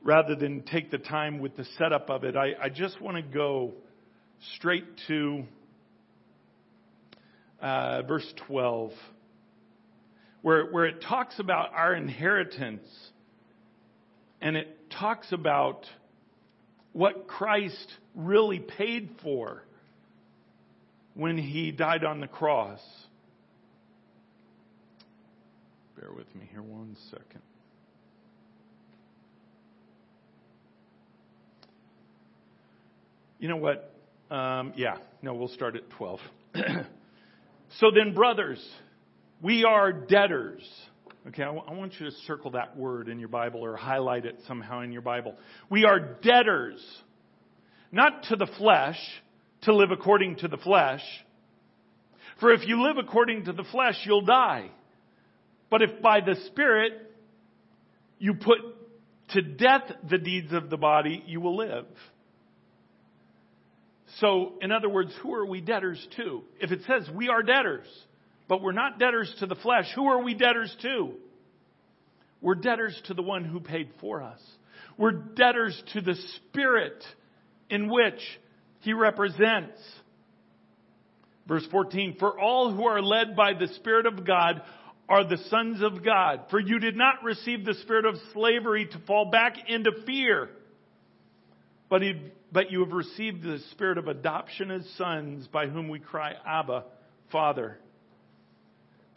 rather 0.03 0.35
than 0.35 0.63
take 0.63 0.91
the 0.91 0.97
time 0.97 1.39
with 1.39 1.55
the 1.55 1.65
setup 1.77 2.09
of 2.09 2.23
it, 2.23 2.35
I, 2.35 2.53
I 2.61 2.69
just 2.69 2.99
want 2.99 3.17
to 3.17 3.23
go 3.23 3.73
straight 4.55 4.85
to 5.07 5.43
uh, 7.61 8.01
verse 8.03 8.33
12, 8.47 8.91
where, 10.41 10.65
where 10.65 10.85
it 10.85 11.03
talks 11.07 11.39
about 11.39 11.73
our 11.73 11.93
inheritance 11.93 12.87
and 14.41 14.57
it 14.57 14.89
talks 14.89 15.31
about 15.31 15.85
what 16.93 17.27
Christ 17.27 17.87
really 18.15 18.59
paid 18.59 19.09
for 19.21 19.63
when 21.13 21.37
he 21.37 21.71
died 21.71 22.03
on 22.03 22.19
the 22.19 22.27
cross. 22.27 22.79
Bear 26.01 26.11
with 26.11 26.35
me 26.35 26.49
here 26.51 26.61
one 26.61 26.97
second. 27.11 27.41
You 33.39 33.47
know 33.47 33.57
what? 33.57 33.93
Um, 34.29 34.73
yeah, 34.75 34.97
no, 35.21 35.35
we'll 35.35 35.47
start 35.47 35.75
at 35.75 35.89
12. 35.91 36.19
so 37.79 37.91
then, 37.95 38.13
brothers, 38.13 38.59
we 39.41 39.63
are 39.63 39.93
debtors 39.93 40.67
Okay, 41.27 41.43
I, 41.43 41.47
w- 41.53 41.63
I 41.67 41.73
want 41.73 41.93
you 41.99 42.07
to 42.07 42.15
circle 42.25 42.51
that 42.51 42.75
word 42.75 43.07
in 43.07 43.19
your 43.19 43.29
Bible 43.29 43.63
or 43.63 43.75
highlight 43.75 44.25
it 44.25 44.39
somehow 44.47 44.81
in 44.81 44.91
your 44.91 45.03
Bible. 45.03 45.35
We 45.69 45.85
are 45.85 45.99
debtors, 45.99 46.83
not 47.91 48.23
to 48.29 48.35
the 48.35 48.47
flesh, 48.57 48.97
to 49.63 49.75
live 49.75 49.91
according 49.91 50.37
to 50.37 50.47
the 50.47 50.57
flesh. 50.57 51.03
For 52.39 52.51
if 52.51 52.67
you 52.67 52.81
live 52.81 52.97
according 52.97 53.45
to 53.45 53.53
the 53.53 53.63
flesh, 53.65 54.01
you'll 54.03 54.25
die. 54.25 54.71
But 55.71 55.81
if 55.81 56.01
by 56.01 56.19
the 56.19 56.35
Spirit 56.47 56.91
you 58.19 58.35
put 58.35 58.59
to 59.29 59.41
death 59.41 59.83
the 60.07 60.19
deeds 60.19 60.53
of 60.53 60.69
the 60.69 60.77
body, 60.77 61.23
you 61.25 61.41
will 61.41 61.55
live. 61.55 61.85
So, 64.19 64.53
in 64.61 64.71
other 64.73 64.89
words, 64.89 65.13
who 65.23 65.33
are 65.33 65.45
we 65.45 65.61
debtors 65.61 66.05
to? 66.17 66.41
If 66.59 66.71
it 66.71 66.81
says 66.85 67.09
we 67.15 67.29
are 67.29 67.41
debtors, 67.41 67.87
but 68.49 68.61
we're 68.61 68.73
not 68.73 68.99
debtors 68.99 69.33
to 69.39 69.47
the 69.47 69.55
flesh. 69.55 69.85
Who 69.95 70.07
are 70.07 70.21
we 70.21 70.33
debtors 70.33 70.75
to? 70.81 71.13
We're 72.41 72.55
debtors 72.55 73.01
to 73.05 73.13
the 73.13 73.23
one 73.23 73.45
who 73.45 73.61
paid 73.61 73.89
for 74.01 74.21
us. 74.21 74.41
We're 74.97 75.11
debtors 75.11 75.81
to 75.93 76.01
the 76.01 76.15
Spirit 76.35 77.01
in 77.69 77.89
which 77.89 78.19
He 78.81 78.91
represents. 78.91 79.79
Verse 81.47 81.65
14, 81.71 82.17
for 82.19 82.37
all 82.37 82.73
who 82.73 82.85
are 82.85 83.01
led 83.01 83.35
by 83.37 83.53
the 83.53 83.67
Spirit 83.75 84.05
of 84.05 84.27
God 84.27 84.61
are 85.11 85.25
the 85.27 85.37
sons 85.49 85.81
of 85.81 86.05
God. 86.05 86.45
For 86.49 86.59
you 86.59 86.79
did 86.79 86.95
not 86.95 87.21
receive 87.21 87.65
the 87.65 87.73
spirit 87.81 88.05
of 88.05 88.15
slavery 88.33 88.87
to 88.87 88.99
fall 89.05 89.29
back 89.29 89.57
into 89.67 89.91
fear, 90.05 90.49
but, 91.89 92.01
he, 92.01 92.13
but 92.49 92.71
you 92.71 92.79
have 92.79 92.93
received 92.93 93.43
the 93.43 93.59
spirit 93.71 93.97
of 93.97 94.07
adoption 94.07 94.71
as 94.71 94.89
sons 94.97 95.47
by 95.47 95.67
whom 95.67 95.89
we 95.89 95.99
cry, 95.99 96.31
Abba, 96.47 96.85
Father. 97.29 97.77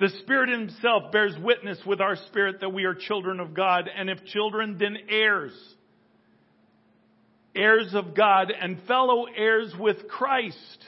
The 0.01 0.09
Spirit 0.23 0.49
Himself 0.49 1.13
bears 1.13 1.37
witness 1.41 1.79
with 1.87 2.01
our 2.01 2.17
spirit 2.27 2.57
that 2.61 2.71
we 2.71 2.85
are 2.85 2.97
children 2.97 3.39
of 3.39 3.55
God, 3.55 3.89
and 3.97 4.11
if 4.11 4.25
children, 4.25 4.77
then 4.77 4.97
heirs. 5.09 5.55
Heirs 7.55 7.95
of 7.95 8.17
God 8.17 8.51
and 8.51 8.83
fellow 8.89 9.27
heirs 9.27 9.73
with 9.79 10.09
Christ. 10.09 10.85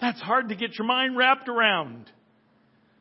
That's 0.00 0.20
hard 0.20 0.50
to 0.50 0.54
get 0.54 0.78
your 0.78 0.86
mind 0.86 1.16
wrapped 1.16 1.48
around. 1.48 2.08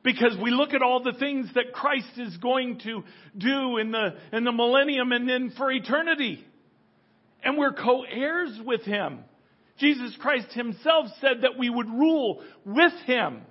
Because 0.06 0.38
we 0.40 0.52
look 0.52 0.76
at 0.76 0.84
all 0.84 1.02
the 1.02 1.18
things 1.20 1.50
that 1.56 1.74
Christ 1.74 2.18
is 2.18 2.38
going 2.38 2.80
to 2.84 3.04
do 3.36 3.78
in 3.78 3.92
the, 3.92 4.16
in 4.32 4.44
the 4.44 4.52
millennium 4.52 5.12
and 5.12 5.28
then 5.28 5.52
for 5.58 5.72
eternity. 5.72 6.46
And 7.44 7.58
we're 7.58 7.74
co-heirs 7.74 8.60
with 8.64 8.84
Him. 8.84 9.22
Jesus 9.80 10.16
Christ 10.22 10.54
Himself 10.54 11.08
said 11.20 11.42
that 11.42 11.58
we 11.58 11.72
would 11.72 11.90
rule 11.90 12.44
with 12.64 12.94
Him. 13.08 13.42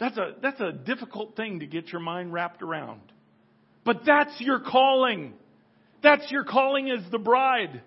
That's 0.00 0.16
a, 0.16 0.32
that's 0.40 0.60
a 0.60 0.72
difficult 0.72 1.36
thing 1.36 1.60
to 1.60 1.66
get 1.66 1.92
your 1.92 2.00
mind 2.00 2.32
wrapped 2.32 2.62
around. 2.62 3.02
But 3.84 4.00
that's 4.06 4.40
your 4.40 4.60
calling. 4.60 5.34
That's 6.02 6.30
your 6.32 6.44
calling 6.44 6.90
as 6.90 7.04
the 7.12 7.18
bride. 7.18 7.82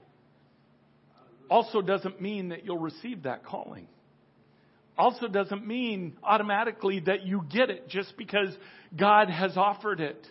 Also 1.49 1.81
doesn't 1.81 2.21
mean 2.21 2.49
that 2.49 2.65
you'll 2.65 2.77
receive 2.77 3.23
that 3.23 3.43
calling. 3.43 3.87
Also 4.97 5.27
doesn't 5.27 5.65
mean 5.65 6.17
automatically 6.23 7.01
that 7.01 7.25
you 7.25 7.43
get 7.51 7.69
it 7.69 7.87
just 7.87 8.17
because 8.17 8.49
God 8.95 9.29
has 9.29 9.55
offered 9.55 9.99
it. 9.99 10.25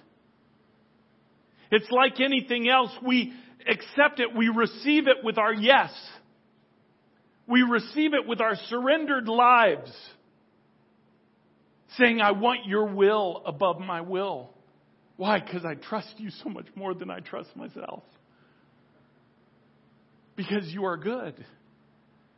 It's 1.70 1.90
like 1.90 2.20
anything 2.20 2.68
else. 2.68 2.90
We 3.04 3.32
accept 3.68 4.20
it. 4.20 4.34
We 4.36 4.48
receive 4.48 5.06
it 5.08 5.18
with 5.22 5.38
our 5.38 5.52
yes. 5.52 5.92
We 7.46 7.62
receive 7.62 8.12
it 8.14 8.26
with 8.26 8.40
our 8.40 8.56
surrendered 8.68 9.28
lives 9.28 9.92
saying, 11.96 12.20
I 12.20 12.32
want 12.32 12.66
your 12.66 12.86
will 12.86 13.42
above 13.46 13.78
my 13.78 14.00
will. 14.00 14.50
Why? 15.16 15.40
Because 15.40 15.64
I 15.64 15.74
trust 15.74 16.14
you 16.18 16.30
so 16.42 16.50
much 16.50 16.66
more 16.74 16.92
than 16.92 17.10
I 17.10 17.20
trust 17.20 17.54
myself. 17.56 18.02
Because 20.34 20.66
you 20.66 20.84
are 20.84 20.96
good. 20.96 21.42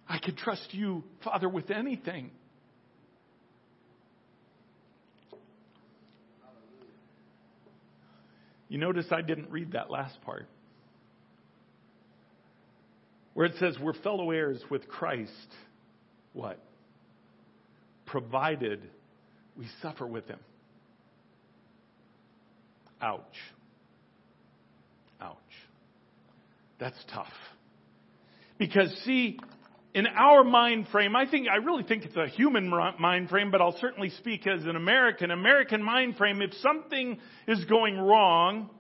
I 0.09 0.19
could 0.19 0.39
trust 0.39 0.73
you, 0.73 1.05
Father, 1.23 1.49
with 1.49 1.71
anything. 1.71 2.31
You 8.69 8.79
notice 8.79 9.07
I 9.11 9.23
didn't 9.23 9.51
read 9.51 9.73
that 9.73 9.91
last 9.91 10.21
part. 10.23 10.47
Where 13.35 13.47
it 13.47 13.55
says 13.59 13.77
we're 13.81 13.95
fellow 13.95 14.31
heirs 14.31 14.61
with 14.71 14.89
Christ. 14.89 15.31
What? 16.33 16.59
Provided 18.07 18.81
we 19.57 19.67
suffer 19.83 20.07
with 20.07 20.27
him. 20.27 20.41
Ouch. 23.01 23.23
Ouch. 25.21 25.37
That's 26.79 26.99
tough. 27.13 27.33
Because, 28.59 28.93
see, 29.05 29.39
in 29.99 30.07
our 30.07 30.45
mind 30.45 30.89
frame, 30.89 31.17
I 31.17 31.29
think, 31.29 31.49
I 31.49 31.57
really 31.57 31.83
think 31.83 32.05
it's 32.05 32.17
a 32.17 32.29
human 32.29 32.69
mind 32.99 33.29
frame, 33.29 33.51
but 33.51 33.61
I'll 33.61 33.79
certainly 33.79 34.11
speak 34.11 34.47
as 34.47 34.65
an 34.65 34.77
American. 34.77 35.31
American 35.31 35.83
mind 35.83 36.17
frame, 36.17 36.43
if 36.43 36.53
something 36.55 37.19
is 37.47 37.65
going 37.65 37.99
wrong, 37.99 38.71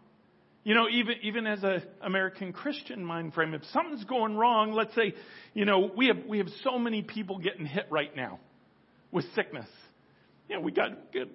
you 0.64 0.74
know, 0.74 0.86
even, 0.90 1.14
even 1.22 1.46
as 1.46 1.62
an 1.62 1.82
American 2.02 2.52
Christian 2.52 3.04
mind 3.04 3.34
frame, 3.34 3.54
if 3.54 3.64
something's 3.72 4.04
going 4.04 4.36
wrong, 4.36 4.72
let's 4.72 4.94
say, 4.94 5.14
you 5.54 5.64
know, 5.64 5.90
we 5.96 6.08
have, 6.08 6.18
we 6.28 6.38
have 6.38 6.48
so 6.62 6.78
many 6.78 7.02
people 7.02 7.38
getting 7.38 7.66
hit 7.66 7.86
right 7.90 8.14
now 8.14 8.38
with 9.10 9.24
sickness 9.34 9.68
you 10.48 10.56
know, 10.56 10.62
we 10.62 10.72
got 10.72 11.12
good, 11.12 11.30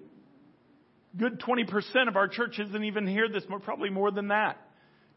good 1.17 1.39
20% 1.39 2.07
of 2.07 2.15
our 2.15 2.27
church 2.27 2.59
isn't 2.59 2.83
even 2.83 3.07
here 3.07 3.29
this 3.29 3.47
morning, 3.47 3.63
probably 3.63 3.89
more 3.89 4.11
than 4.11 4.29
that, 4.29 4.57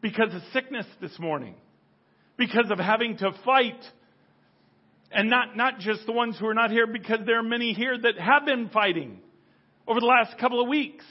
because 0.01 0.33
of 0.33 0.41
sickness 0.53 0.85
this 1.01 1.17
morning, 1.19 1.55
because 2.37 2.69
of 2.69 2.77
having 2.77 3.17
to 3.17 3.31
fight. 3.43 3.83
And 5.11 5.29
not, 5.29 5.55
not 5.55 5.79
just 5.79 6.05
the 6.05 6.11
ones 6.11 6.37
who 6.37 6.47
are 6.47 6.53
not 6.53 6.69
here, 6.69 6.85
because 6.85 7.19
there 7.25 7.39
are 7.39 7.43
many 7.43 7.73
here 7.73 7.97
that 7.97 8.19
have 8.19 8.45
been 8.45 8.69
fighting 8.69 9.19
over 9.87 9.99
the 9.99 10.05
last 10.05 10.37
couple 10.37 10.61
of 10.61 10.67
weeks, 10.67 11.05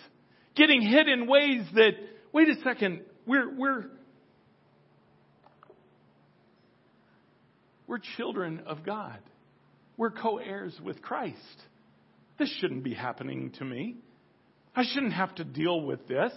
getting 0.55 0.83
hit 0.83 1.09
in 1.09 1.27
ways 1.27 1.63
that, 1.75 1.93
wait 2.33 2.49
a 2.49 2.61
second, 2.63 3.01
we're, 3.27 3.49
we're, 3.57 3.85
we're 7.87 8.01
children 8.17 8.63
of 8.67 8.85
God. 8.85 9.19
We're 9.97 10.11
co-heirs 10.11 10.79
with 10.85 11.01
Christ. 11.01 11.37
This 12.39 12.55
shouldn't 12.61 12.85
be 12.85 12.93
happening 12.93 13.53
to 13.59 13.65
me. 13.65 13.97
I 14.75 14.85
shouldn't 14.85 15.15
have 15.15 15.35
to 15.37 15.45
deal 15.45 15.81
with 15.81 16.07
this. 16.07 16.33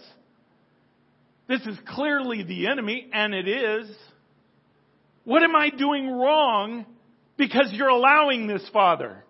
This 1.50 1.60
is 1.62 1.78
clearly 1.90 2.44
the 2.44 2.68
enemy, 2.68 3.10
and 3.12 3.34
it 3.34 3.50
is. 3.50 3.90
What 5.26 5.44
am 5.44 5.56
I 5.58 5.72
doing 5.72 6.10
wrong 6.10 6.86
because 7.40 7.72
you're 7.72 7.88
allowing 7.88 8.46
this, 8.46 8.62
Father? 8.72 9.24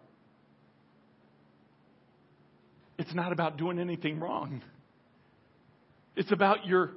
It's 2.98 3.14
not 3.14 3.32
about 3.32 3.58
doing 3.58 3.80
anything 3.80 4.20
wrong. 4.20 4.62
It's 6.18 6.32
about 6.34 6.66
you're 6.66 6.92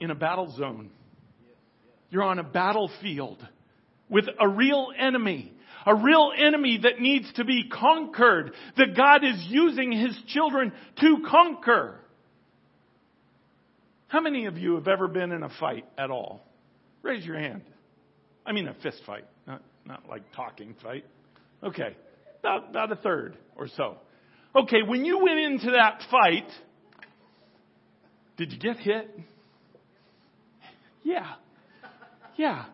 in 0.00 0.10
a 0.10 0.16
battle 0.16 0.52
zone. 0.56 0.90
You're 2.10 2.24
on 2.24 2.40
a 2.40 2.42
battlefield 2.42 3.46
with 4.08 4.24
a 4.40 4.48
real 4.48 4.88
enemy 4.98 5.52
a 5.88 5.94
real 5.94 6.32
enemy 6.36 6.80
that 6.82 6.98
needs 6.98 7.32
to 7.34 7.44
be 7.44 7.68
conquered, 7.68 8.52
that 8.76 8.96
God 8.96 9.24
is 9.24 9.36
using 9.48 9.92
His 9.92 10.18
children 10.26 10.72
to 11.00 11.18
conquer. 11.30 12.00
How 14.08 14.20
many 14.20 14.46
of 14.46 14.58
you 14.58 14.74
have 14.74 14.88
ever 14.88 15.06
been 15.06 15.30
in 15.30 15.44
a 15.44 15.48
fight 15.60 15.84
at 15.96 16.10
all? 16.10 16.44
Raise 17.02 17.24
your 17.24 17.38
hand. 17.38 17.62
I 18.44 18.50
mean 18.50 18.66
a 18.66 18.74
fist 18.82 19.00
fight, 19.06 19.26
not, 19.46 19.62
not 19.86 20.08
like 20.08 20.22
talking 20.34 20.74
fight. 20.82 21.04
Okay. 21.62 21.96
About, 22.40 22.70
about 22.70 22.92
a 22.92 22.96
third 22.96 23.36
or 23.56 23.68
so. 23.68 23.96
Okay, 24.54 24.82
when 24.86 25.04
you 25.04 25.18
went 25.18 25.38
into 25.38 25.72
that 25.72 26.02
fight, 26.10 26.48
did 28.36 28.52
you 28.52 28.58
get 28.58 28.76
hit? 28.78 29.10
Yeah. 31.02 31.34
Yeah. 32.36 32.64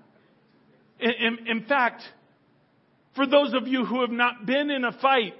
In, 1.00 1.10
in, 1.10 1.48
in 1.48 1.64
fact, 1.66 2.02
for 3.14 3.26
those 3.26 3.52
of 3.54 3.68
you 3.68 3.84
who 3.84 4.00
have 4.00 4.10
not 4.10 4.46
been 4.46 4.70
in 4.70 4.84
a 4.84 4.92
fight, 4.92 5.34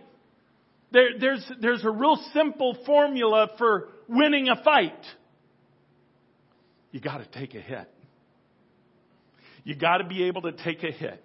there, 0.90 1.18
there's, 1.18 1.44
there's 1.60 1.84
a 1.84 1.90
real 1.90 2.18
simple 2.34 2.76
formula 2.84 3.48
for 3.56 3.88
winning 4.08 4.48
a 4.48 4.62
fight. 4.62 4.92
You 6.90 7.00
gotta 7.00 7.26
take 7.26 7.54
a 7.54 7.60
hit. 7.60 7.88
You 9.64 9.74
gotta 9.74 10.04
be 10.04 10.24
able 10.24 10.42
to 10.42 10.52
take 10.52 10.82
a 10.82 10.90
hit. 10.90 11.24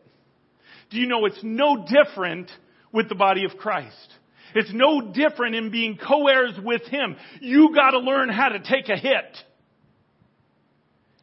Do 0.90 0.98
you 0.98 1.08
know 1.08 1.26
it's 1.26 1.40
no 1.44 1.86
different 1.86 2.50
with 2.92 3.10
the 3.10 3.16
body 3.16 3.44
of 3.46 3.58
Christ? 3.58 4.14
It's 4.56 4.72
no 4.74 5.12
different 5.12 5.56
in 5.56 5.72
being 5.72 5.98
co-heirs 5.98 6.54
with 6.64 6.84
Him. 6.84 7.16
You 7.42 7.74
gotta 7.76 8.00
learn 8.00 8.30
how 8.30 8.50
to 8.50 8.60
take 8.60 8.90
a 8.90 8.98
hit. 8.98 9.38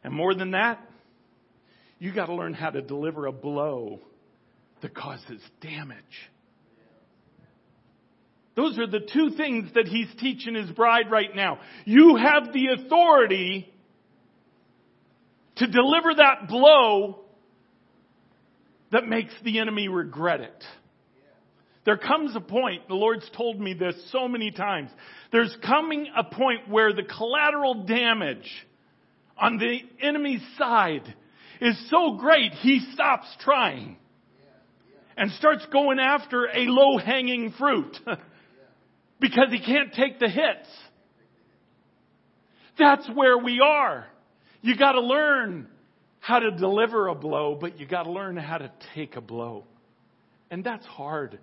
And 0.02 0.12
more 0.12 0.34
than 0.34 0.50
that, 0.50 0.80
you 1.98 2.12
gotta 2.12 2.34
learn 2.34 2.52
how 2.52 2.70
to 2.70 2.82
deliver 2.82 3.26
a 3.26 3.32
blow 3.32 4.00
that 4.82 4.94
causes 4.94 5.40
damage. 5.62 5.98
Those 8.54 8.78
are 8.78 8.86
the 8.86 9.00
two 9.00 9.30
things 9.30 9.70
that 9.74 9.88
he's 9.88 10.06
teaching 10.20 10.54
his 10.54 10.70
bride 10.70 11.10
right 11.10 11.34
now. 11.34 11.58
You 11.84 12.16
have 12.16 12.52
the 12.52 12.68
authority 12.78 13.72
to 15.56 15.66
deliver 15.66 16.14
that 16.16 16.48
blow 16.48 17.23
that 18.94 19.08
makes 19.08 19.32
the 19.42 19.58
enemy 19.58 19.88
regret 19.88 20.40
it. 20.40 20.64
There 21.84 21.98
comes 21.98 22.34
a 22.34 22.40
point, 22.40 22.88
the 22.88 22.94
Lord's 22.94 23.28
told 23.36 23.60
me 23.60 23.74
this 23.74 23.94
so 24.10 24.26
many 24.26 24.50
times, 24.50 24.88
there's 25.32 25.54
coming 25.66 26.06
a 26.16 26.24
point 26.24 26.68
where 26.70 26.94
the 26.94 27.02
collateral 27.02 27.84
damage 27.84 28.48
on 29.36 29.58
the 29.58 29.80
enemy's 30.00 30.40
side 30.56 31.14
is 31.60 31.76
so 31.90 32.16
great, 32.18 32.52
he 32.52 32.80
stops 32.94 33.26
trying 33.40 33.98
and 35.16 35.30
starts 35.32 35.66
going 35.72 35.98
after 35.98 36.46
a 36.46 36.64
low 36.66 36.96
hanging 36.96 37.52
fruit. 37.58 37.98
because 39.20 39.48
he 39.50 39.58
can't 39.58 39.92
take 39.92 40.18
the 40.18 40.28
hits. 40.28 40.68
That's 42.78 43.08
where 43.14 43.38
we 43.38 43.60
are. 43.60 44.06
You 44.62 44.76
gotta 44.76 45.00
learn 45.00 45.68
how 46.24 46.38
to 46.38 46.50
deliver 46.52 47.08
a 47.08 47.14
blow, 47.14 47.54
but 47.54 47.78
you 47.78 47.86
gotta 47.86 48.10
learn 48.10 48.34
how 48.38 48.56
to 48.56 48.72
take 48.94 49.14
a 49.14 49.20
blow. 49.20 49.62
And 50.50 50.64
that's 50.64 50.86
hard. 50.86 51.38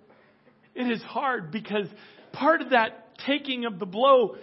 It 0.74 0.90
is 0.90 1.00
hard 1.02 1.52
because 1.52 1.86
part 2.32 2.62
of 2.62 2.70
that 2.70 3.16
taking 3.24 3.64
of 3.64 3.78
the 3.78 3.86
blow, 3.86 4.34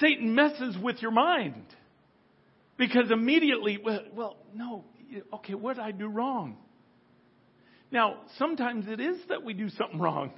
Satan 0.00 0.34
messes 0.34 0.76
with 0.82 1.00
your 1.00 1.12
mind. 1.12 1.62
Because 2.76 3.12
immediately, 3.12 3.78
well, 3.80 4.00
well 4.16 4.36
no, 4.52 4.84
okay, 5.34 5.54
what 5.54 5.76
did 5.76 5.84
I 5.84 5.92
do 5.92 6.08
wrong? 6.08 6.56
Now, 7.92 8.16
sometimes 8.36 8.86
it 8.88 8.98
is 8.98 9.16
that 9.28 9.44
we 9.44 9.54
do 9.54 9.68
something 9.68 10.00
wrong. 10.00 10.32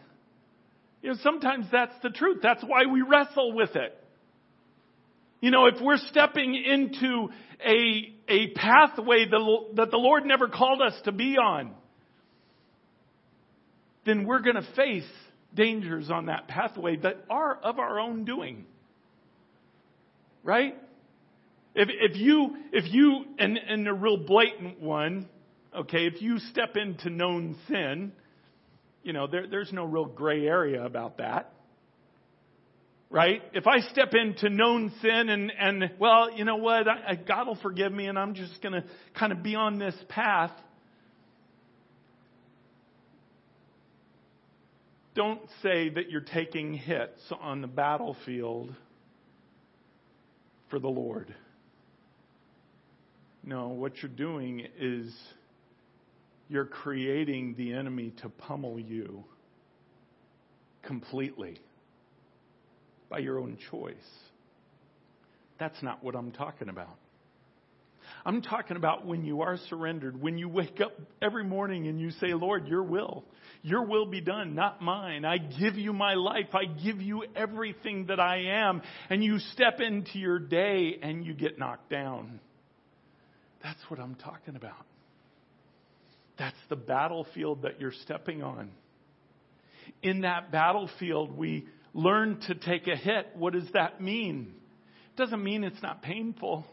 You 1.00 1.12
know, 1.12 1.16
sometimes 1.22 1.64
that's 1.72 1.94
the 2.02 2.10
truth. 2.10 2.40
That's 2.42 2.62
why 2.62 2.84
we 2.92 3.00
wrestle 3.00 3.54
with 3.54 3.74
it. 3.74 3.96
You 5.40 5.50
know, 5.50 5.64
if 5.64 5.80
we're 5.80 5.96
stepping 5.96 6.54
into 6.54 7.30
a, 7.66 8.11
a 8.28 8.48
pathway 8.48 9.26
that 9.28 9.88
the 9.90 9.96
Lord 9.96 10.24
never 10.24 10.48
called 10.48 10.80
us 10.80 10.94
to 11.04 11.12
be 11.12 11.36
on, 11.36 11.74
then 14.04 14.26
we're 14.26 14.40
going 14.40 14.56
to 14.56 14.66
face 14.74 15.08
dangers 15.54 16.10
on 16.10 16.26
that 16.26 16.48
pathway 16.48 16.96
that 16.96 17.24
are 17.30 17.56
of 17.62 17.78
our 17.78 18.00
own 18.00 18.24
doing. 18.24 18.64
Right? 20.42 20.74
If, 21.74 21.88
if 21.90 22.16
you, 22.16 22.56
if 22.72 22.92
you, 22.92 23.24
and, 23.38 23.58
and 23.58 23.88
a 23.88 23.92
real 23.92 24.18
blatant 24.18 24.80
one, 24.80 25.28
okay, 25.74 26.06
if 26.06 26.20
you 26.20 26.38
step 26.38 26.76
into 26.76 27.10
known 27.10 27.56
sin, 27.68 28.12
you 29.02 29.12
know, 29.12 29.26
there, 29.26 29.46
there's 29.46 29.72
no 29.72 29.84
real 29.84 30.04
gray 30.04 30.46
area 30.46 30.84
about 30.84 31.18
that. 31.18 31.52
Right? 33.12 33.42
If 33.52 33.66
I 33.66 33.80
step 33.90 34.14
into 34.14 34.48
known 34.48 34.90
sin 35.02 35.28
and, 35.28 35.52
and 35.56 35.90
well, 35.98 36.32
you 36.34 36.46
know 36.46 36.56
what, 36.56 36.88
I, 36.88 37.14
God 37.14 37.46
will 37.46 37.58
forgive 37.60 37.92
me 37.92 38.06
and 38.06 38.18
I'm 38.18 38.34
just 38.34 38.62
going 38.62 38.72
to 38.72 38.84
kind 39.14 39.32
of 39.32 39.42
be 39.42 39.54
on 39.54 39.78
this 39.78 39.94
path. 40.08 40.50
Don't 45.14 45.42
say 45.62 45.90
that 45.90 46.10
you're 46.10 46.22
taking 46.22 46.72
hits 46.72 47.20
on 47.38 47.60
the 47.60 47.66
battlefield 47.66 48.74
for 50.70 50.78
the 50.78 50.88
Lord. 50.88 51.34
No, 53.44 53.68
what 53.68 53.92
you're 54.00 54.10
doing 54.10 54.66
is 54.80 55.14
you're 56.48 56.64
creating 56.64 57.56
the 57.58 57.74
enemy 57.74 58.14
to 58.22 58.30
pummel 58.30 58.80
you 58.80 59.24
completely 60.82 61.58
by 63.12 63.18
your 63.18 63.38
own 63.38 63.58
choice. 63.70 63.94
That's 65.60 65.80
not 65.82 66.02
what 66.02 66.16
I'm 66.16 66.32
talking 66.32 66.70
about. 66.70 66.96
I'm 68.24 68.40
talking 68.40 68.78
about 68.78 69.06
when 69.06 69.22
you 69.22 69.42
are 69.42 69.58
surrendered, 69.68 70.20
when 70.20 70.38
you 70.38 70.48
wake 70.48 70.80
up 70.80 70.92
every 71.20 71.44
morning 71.44 71.88
and 71.88 72.00
you 72.00 72.10
say, 72.12 72.32
Lord, 72.32 72.66
your 72.68 72.82
will, 72.82 73.24
your 73.62 73.84
will 73.84 74.06
be 74.06 74.22
done, 74.22 74.54
not 74.54 74.80
mine. 74.80 75.26
I 75.26 75.36
give 75.36 75.76
you 75.76 75.92
my 75.92 76.14
life. 76.14 76.54
I 76.54 76.64
give 76.64 77.02
you 77.02 77.24
everything 77.36 78.06
that 78.06 78.18
I 78.18 78.62
am. 78.64 78.80
And 79.10 79.22
you 79.22 79.38
step 79.52 79.80
into 79.80 80.18
your 80.18 80.38
day 80.38 80.98
and 81.02 81.22
you 81.22 81.34
get 81.34 81.58
knocked 81.58 81.90
down. 81.90 82.40
That's 83.62 83.80
what 83.88 84.00
I'm 84.00 84.14
talking 84.14 84.56
about. 84.56 84.86
That's 86.38 86.56
the 86.70 86.76
battlefield 86.76 87.62
that 87.62 87.78
you're 87.78 87.92
stepping 88.04 88.42
on. 88.42 88.70
In 90.02 90.22
that 90.22 90.50
battlefield, 90.50 91.36
we 91.36 91.66
learn 91.94 92.40
to 92.48 92.54
take 92.54 92.86
a 92.86 92.96
hit. 92.96 93.28
What 93.36 93.52
does 93.52 93.68
that 93.74 94.00
mean? 94.00 94.54
It 95.14 95.16
doesn't 95.16 95.42
mean 95.42 95.64
it's 95.64 95.82
not 95.82 96.02
painful. 96.02 96.66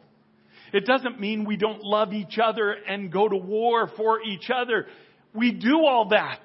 It 0.71 0.85
doesn't 0.85 1.19
mean 1.19 1.45
we 1.45 1.57
don't 1.57 1.83
love 1.83 2.13
each 2.13 2.37
other 2.41 2.71
and 2.71 3.11
go 3.11 3.27
to 3.27 3.35
war 3.35 3.89
for 3.97 4.21
each 4.21 4.49
other. 4.53 4.87
We 5.33 5.51
do 5.51 5.85
all 5.85 6.09
that. 6.09 6.41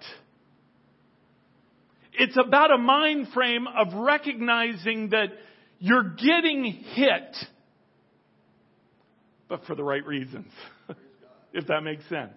It's 2.12 2.36
about 2.36 2.72
a 2.72 2.78
mind 2.78 3.28
frame 3.34 3.66
of 3.66 3.92
recognizing 3.94 5.10
that 5.10 5.28
you're 5.78 6.14
getting 6.14 6.64
hit, 6.64 7.36
but 9.48 9.64
for 9.66 9.74
the 9.74 9.82
right 9.82 10.04
reasons. 10.06 10.50
if 11.52 11.66
that 11.66 11.82
makes 11.82 12.08
sense. 12.08 12.32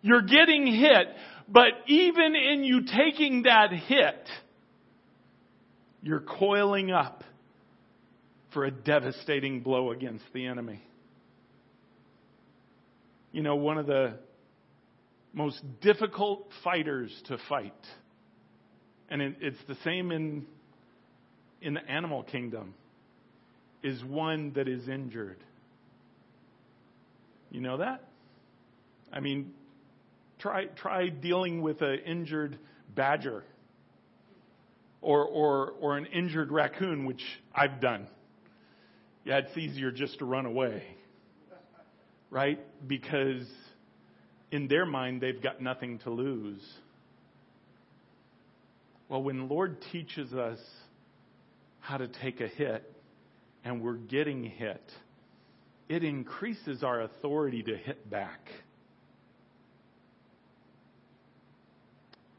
You're 0.00 0.22
getting 0.22 0.66
hit, 0.66 1.08
but 1.48 1.68
even 1.86 2.34
in 2.36 2.62
you 2.62 2.82
taking 2.84 3.42
that 3.42 3.72
hit, 3.72 4.28
you're 6.08 6.20
coiling 6.20 6.90
up 6.90 7.22
for 8.54 8.64
a 8.64 8.70
devastating 8.70 9.60
blow 9.60 9.90
against 9.90 10.24
the 10.32 10.46
enemy. 10.46 10.82
You 13.30 13.42
know, 13.42 13.56
one 13.56 13.76
of 13.76 13.86
the 13.86 14.14
most 15.34 15.62
difficult 15.82 16.48
fighters 16.64 17.12
to 17.26 17.36
fight, 17.50 17.74
and 19.10 19.20
it, 19.20 19.36
it's 19.42 19.58
the 19.68 19.76
same 19.84 20.10
in, 20.10 20.46
in 21.60 21.74
the 21.74 21.86
animal 21.86 22.22
kingdom, 22.22 22.72
is 23.82 24.02
one 24.02 24.54
that 24.54 24.66
is 24.66 24.88
injured. 24.88 25.44
You 27.50 27.60
know 27.60 27.76
that? 27.76 28.02
I 29.12 29.20
mean, 29.20 29.52
try, 30.38 30.64
try 30.64 31.10
dealing 31.10 31.60
with 31.60 31.82
an 31.82 31.98
injured 32.06 32.58
badger 32.94 33.44
or, 35.00 35.24
or, 35.24 35.72
or 35.80 35.96
an 35.96 36.06
injured 36.06 36.50
raccoon, 36.50 37.04
which 37.04 37.22
I've 37.54 37.80
done. 37.80 38.08
Yeah, 39.24 39.38
it's 39.38 39.56
easier 39.56 39.90
just 39.90 40.18
to 40.18 40.24
run 40.24 40.46
away. 40.46 40.82
Right? 42.30 42.58
Because 42.86 43.46
in 44.50 44.68
their 44.68 44.86
mind, 44.86 45.20
they've 45.20 45.42
got 45.42 45.60
nothing 45.60 45.98
to 46.00 46.10
lose. 46.10 46.62
Well, 49.08 49.22
when 49.22 49.48
Lord 49.48 49.78
teaches 49.92 50.32
us 50.34 50.58
how 51.80 51.96
to 51.96 52.08
take 52.08 52.40
a 52.40 52.48
hit 52.48 52.90
and 53.64 53.80
we're 53.82 53.94
getting 53.94 54.44
hit, 54.44 54.82
it 55.88 56.04
increases 56.04 56.82
our 56.82 57.02
authority 57.02 57.62
to 57.62 57.76
hit 57.76 58.10
back. 58.10 58.40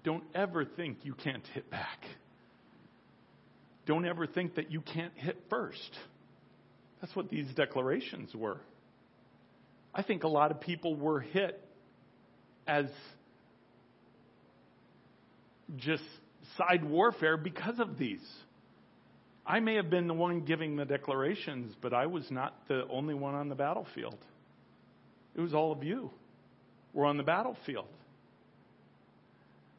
Don't 0.04 0.24
ever 0.34 0.66
think 0.66 1.00
you 1.04 1.14
can't 1.14 1.46
hit 1.54 1.70
back. 1.70 2.00
Don't 3.90 4.06
ever 4.06 4.28
think 4.28 4.54
that 4.54 4.72
you 4.72 4.82
can't 4.82 5.14
hit 5.16 5.36
first. 5.50 5.98
That's 7.02 7.16
what 7.16 7.28
these 7.32 7.48
declarations 7.56 8.30
were. 8.36 8.62
I 9.96 10.04
think 10.04 10.24
a 10.24 10.28
lot 10.28 10.52
of 10.52 10.62
people 10.62 10.96
were 10.96 11.22
hit 11.22 11.60
as 12.68 12.86
just 15.78 16.04
side 16.56 16.88
warfare 16.88 17.36
because 17.36 17.80
of 17.80 17.98
these. 17.98 18.22
I 19.44 19.60
may 19.60 19.74
have 19.74 19.90
been 19.90 20.06
the 20.06 20.14
one 20.14 20.42
giving 20.42 20.76
the 20.76 20.86
declarations, 20.86 21.74
but 21.82 21.92
I 21.92 22.06
was 22.06 22.30
not 22.30 22.68
the 22.68 22.84
only 22.92 23.16
one 23.16 23.34
on 23.34 23.50
the 23.50 23.56
battlefield. 23.56 24.20
It 25.34 25.42
was 25.42 25.56
all 25.56 25.72
of 25.72 25.84
you 25.84 26.12
were 26.94 27.08
on 27.08 27.18
the 27.18 27.24
battlefield. 27.24 27.88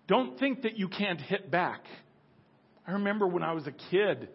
Don't 0.09 0.37
think 0.41 0.63
that 0.63 0.77
you 0.77 0.89
can't 0.89 1.21
hit 1.21 1.49
back. 1.49 1.85
I 2.87 2.93
remember 2.93 3.27
when 3.27 3.43
I 3.43 3.53
was 3.53 3.67
a 3.67 3.73
kid 3.91 4.29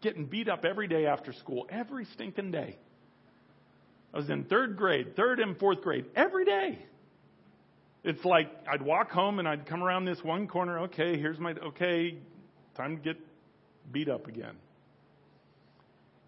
getting 0.00 0.26
beat 0.26 0.48
up 0.48 0.64
every 0.64 0.88
day 0.88 1.06
after 1.06 1.32
school, 1.32 1.66
every 1.70 2.06
stinking 2.14 2.50
day. 2.50 2.76
I 4.12 4.16
was 4.16 4.28
in 4.28 4.44
third 4.44 4.76
grade, 4.76 5.14
third 5.16 5.38
and 5.40 5.58
fourth 5.58 5.82
grade, 5.82 6.06
every 6.16 6.44
day. 6.44 6.78
It's 8.02 8.24
like 8.24 8.50
I'd 8.70 8.82
walk 8.82 9.10
home 9.10 9.38
and 9.38 9.46
I'd 9.46 9.66
come 9.66 9.82
around 9.82 10.06
this 10.06 10.18
one 10.22 10.48
corner. 10.48 10.80
Okay, 10.80 11.18
here's 11.18 11.38
my, 11.38 11.52
okay, 11.52 12.16
time 12.76 12.96
to 12.96 13.02
get 13.02 13.16
beat 13.92 14.08
up 14.08 14.26
again. 14.26 14.56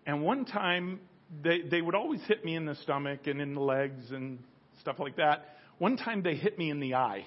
And 0.07 0.23
one 0.23 0.45
time, 0.45 1.01
they, 1.43 1.63
they 1.63 1.81
would 1.81 1.95
always 1.95 2.21
hit 2.29 2.45
me 2.45 2.57
in 2.57 2.67
the 2.67 2.75
stomach 2.77 3.27
and 3.27 3.41
in 3.41 3.55
the 3.55 3.61
legs 3.61 4.11
and 4.11 4.39
stuff 4.81 4.99
like 4.99 5.17
that. 5.17 5.57
One 5.79 5.97
time 5.97 6.23
they 6.23 6.35
hit 6.35 6.59
me 6.59 6.71
in 6.71 6.79
the 6.79 6.95
eye 6.95 7.25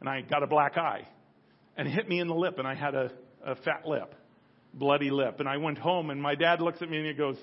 and 0.00 0.08
I 0.08 0.20
got 0.22 0.42
a 0.42 0.46
black 0.46 0.76
eye, 0.76 1.06
and 1.76 1.88
hit 1.88 2.08
me 2.08 2.20
in 2.20 2.28
the 2.28 2.34
lip, 2.34 2.58
and 2.58 2.66
I 2.66 2.74
had 2.74 2.94
a, 2.94 3.10
a 3.46 3.54
fat 3.54 3.86
lip, 3.86 4.14
bloody 4.74 5.10
lip. 5.10 5.40
And 5.40 5.48
I 5.48 5.56
went 5.56 5.78
home, 5.78 6.10
and 6.10 6.20
my 6.20 6.34
dad 6.34 6.60
looks 6.60 6.82
at 6.82 6.90
me 6.90 6.98
and 6.98 7.06
he 7.06 7.14
goes, 7.14 7.36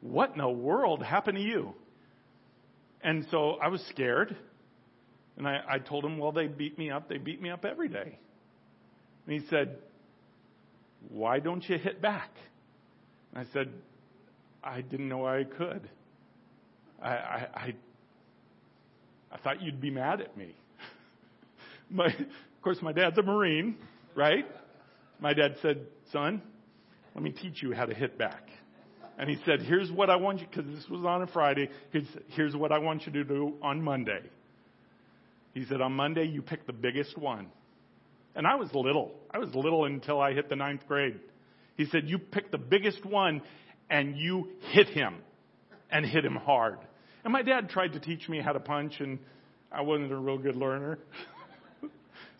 What 0.00 0.32
in 0.32 0.38
the 0.38 0.48
world 0.48 1.02
happened 1.02 1.36
to 1.36 1.44
you? 1.44 1.74
And 3.02 3.26
so 3.30 3.58
I 3.62 3.68
was 3.68 3.80
scared. 3.90 4.34
And 5.36 5.46
I, 5.46 5.60
I 5.68 5.78
told 5.78 6.04
him, 6.04 6.18
Well, 6.18 6.32
they 6.32 6.46
beat 6.48 6.78
me 6.78 6.90
up. 6.90 7.08
They 7.08 7.18
beat 7.18 7.40
me 7.40 7.50
up 7.50 7.64
every 7.64 7.88
day. 7.88 8.18
And 9.26 9.40
he 9.40 9.46
said, 9.48 9.76
Why 11.10 11.38
don't 11.38 11.66
you 11.68 11.78
hit 11.78 12.02
back? 12.02 12.30
And 13.32 13.46
I 13.46 13.52
said, 13.52 13.68
I 14.64 14.80
didn't 14.80 15.08
know 15.08 15.26
I 15.26 15.44
could. 15.44 15.88
I, 17.00 17.08
I, 17.10 17.48
I, 17.54 17.74
I 19.30 19.36
thought 19.38 19.62
you'd 19.62 19.80
be 19.80 19.90
mad 19.90 20.22
at 20.22 20.36
me 20.36 20.54
my, 21.90 22.06
of 22.06 22.62
course, 22.62 22.78
my 22.82 22.92
dad's 22.92 23.18
a 23.18 23.22
Marine, 23.22 23.76
right? 24.14 24.46
My 25.20 25.32
dad 25.32 25.56
said, 25.62 25.86
son, 26.12 26.42
let 27.14 27.22
me 27.24 27.30
teach 27.30 27.62
you 27.62 27.72
how 27.72 27.86
to 27.86 27.94
hit 27.94 28.18
back. 28.18 28.48
And 29.18 29.30
he 29.30 29.38
said, 29.46 29.62
here's 29.62 29.90
what 29.90 30.10
I 30.10 30.16
want 30.16 30.40
you, 30.40 30.46
because 30.46 30.70
this 30.74 30.88
was 30.90 31.04
on 31.04 31.22
a 31.22 31.26
Friday, 31.26 31.70
here's 32.28 32.54
what 32.54 32.70
I 32.70 32.78
want 32.78 33.06
you 33.06 33.12
to 33.12 33.24
do 33.24 33.54
on 33.62 33.82
Monday. 33.82 34.20
He 35.54 35.64
said, 35.64 35.80
on 35.80 35.92
Monday, 35.92 36.26
you 36.26 36.42
pick 36.42 36.66
the 36.66 36.74
biggest 36.74 37.16
one. 37.16 37.46
And 38.34 38.46
I 38.46 38.56
was 38.56 38.68
little. 38.74 39.14
I 39.30 39.38
was 39.38 39.54
little 39.54 39.86
until 39.86 40.20
I 40.20 40.34
hit 40.34 40.50
the 40.50 40.56
ninth 40.56 40.86
grade. 40.86 41.18
He 41.76 41.86
said, 41.86 42.02
you 42.06 42.18
pick 42.18 42.50
the 42.50 42.58
biggest 42.58 43.04
one 43.06 43.40
and 43.88 44.16
you 44.16 44.50
hit 44.72 44.88
him 44.88 45.16
and 45.90 46.04
hit 46.04 46.24
him 46.24 46.36
hard. 46.36 46.78
And 47.24 47.32
my 47.32 47.42
dad 47.42 47.70
tried 47.70 47.94
to 47.94 48.00
teach 48.00 48.28
me 48.28 48.40
how 48.40 48.52
to 48.52 48.60
punch 48.60 49.00
and 49.00 49.18
I 49.72 49.80
wasn't 49.80 50.12
a 50.12 50.16
real 50.16 50.38
good 50.38 50.56
learner. 50.56 50.98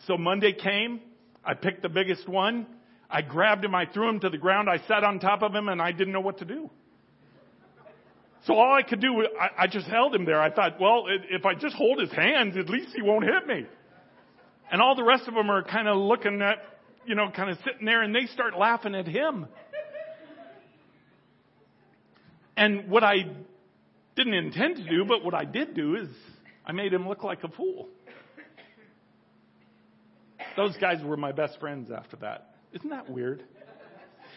so 0.07 0.17
Monday 0.17 0.53
came. 0.53 1.01
I 1.47 1.55
picked 1.55 1.81
the 1.81 1.89
biggest 1.89 2.29
one 2.29 2.67
I 3.09 3.21
grabbed 3.21 3.63
him, 3.63 3.73
I 3.73 3.85
threw 3.85 4.09
him 4.09 4.19
to 4.21 4.29
the 4.29 4.37
ground, 4.37 4.69
I 4.69 4.79
sat 4.87 5.03
on 5.03 5.19
top 5.19 5.41
of 5.41 5.55
him, 5.55 5.69
and 5.69 5.81
I 5.81 5.91
didn't 5.91 6.13
know 6.13 6.21
what 6.21 6.39
to 6.39 6.45
do. 6.45 6.69
So 8.45 8.53
all 8.53 8.73
I 8.73 8.83
could 8.83 9.01
do, 9.01 9.27
I, 9.39 9.63
I 9.63 9.67
just 9.67 9.87
held 9.87 10.13
him 10.13 10.25
there. 10.25 10.41
I 10.41 10.51
thought, 10.51 10.79
well, 10.79 11.05
if 11.07 11.45
I 11.45 11.53
just 11.53 11.75
hold 11.75 11.99
his 11.99 12.11
hands, 12.11 12.55
at 12.57 12.69
least 12.69 12.89
he 12.95 13.01
won't 13.01 13.25
hit 13.25 13.47
me. 13.47 13.65
And 14.71 14.81
all 14.81 14.95
the 14.95 15.03
rest 15.03 15.27
of 15.27 15.33
them 15.33 15.49
are 15.49 15.63
kind 15.63 15.87
of 15.87 15.97
looking 15.97 16.41
at, 16.41 16.57
you 17.05 17.15
know, 17.15 17.29
kind 17.33 17.49
of 17.49 17.57
sitting 17.65 17.85
there, 17.85 18.03
and 18.03 18.13
they 18.13 18.25
start 18.27 18.57
laughing 18.57 18.95
at 18.95 19.07
him. 19.07 19.47
And 22.55 22.89
what 22.89 23.03
I 23.03 23.27
didn't 24.15 24.33
intend 24.33 24.77
to 24.77 24.83
do, 24.83 25.05
but 25.05 25.23
what 25.23 25.33
I 25.33 25.45
did 25.45 25.73
do 25.75 25.95
is 25.95 26.09
I 26.65 26.71
made 26.73 26.91
him 26.91 27.07
look 27.07 27.23
like 27.23 27.43
a 27.43 27.49
fool. 27.49 27.87
Those 30.57 30.75
guys 30.77 31.03
were 31.03 31.15
my 31.15 31.31
best 31.31 31.59
friends 31.59 31.91
after 31.91 32.17
that. 32.17 32.55
Isn't 32.73 32.89
that 32.89 33.09
weird? 33.09 33.43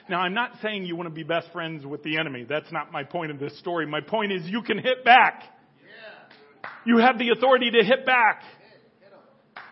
Now, 0.09 0.21
I'm 0.21 0.35
not 0.35 0.53
saying 0.63 0.85
you 0.85 0.95
want 0.95 1.09
to 1.09 1.15
be 1.15 1.23
best 1.23 1.49
friends 1.53 1.87
with 1.87 2.03
the 2.03 2.19
enemy. 2.19 2.45
That's 2.49 2.71
not 2.71 2.93
my 2.93 3.05
point 3.05 3.31
of 3.31 3.39
this 3.39 3.59
story. 3.59 3.87
My 3.87 4.01
point 4.01 4.31
is 4.33 4.43
you 4.45 4.63
can 4.63 4.79
hit 4.79 5.05
back. 5.05 5.45
You 6.85 6.99
have 6.99 7.19
the 7.19 7.31
authority 7.31 7.71
to 7.71 7.85
hit 7.85 8.05
back. 8.05 8.43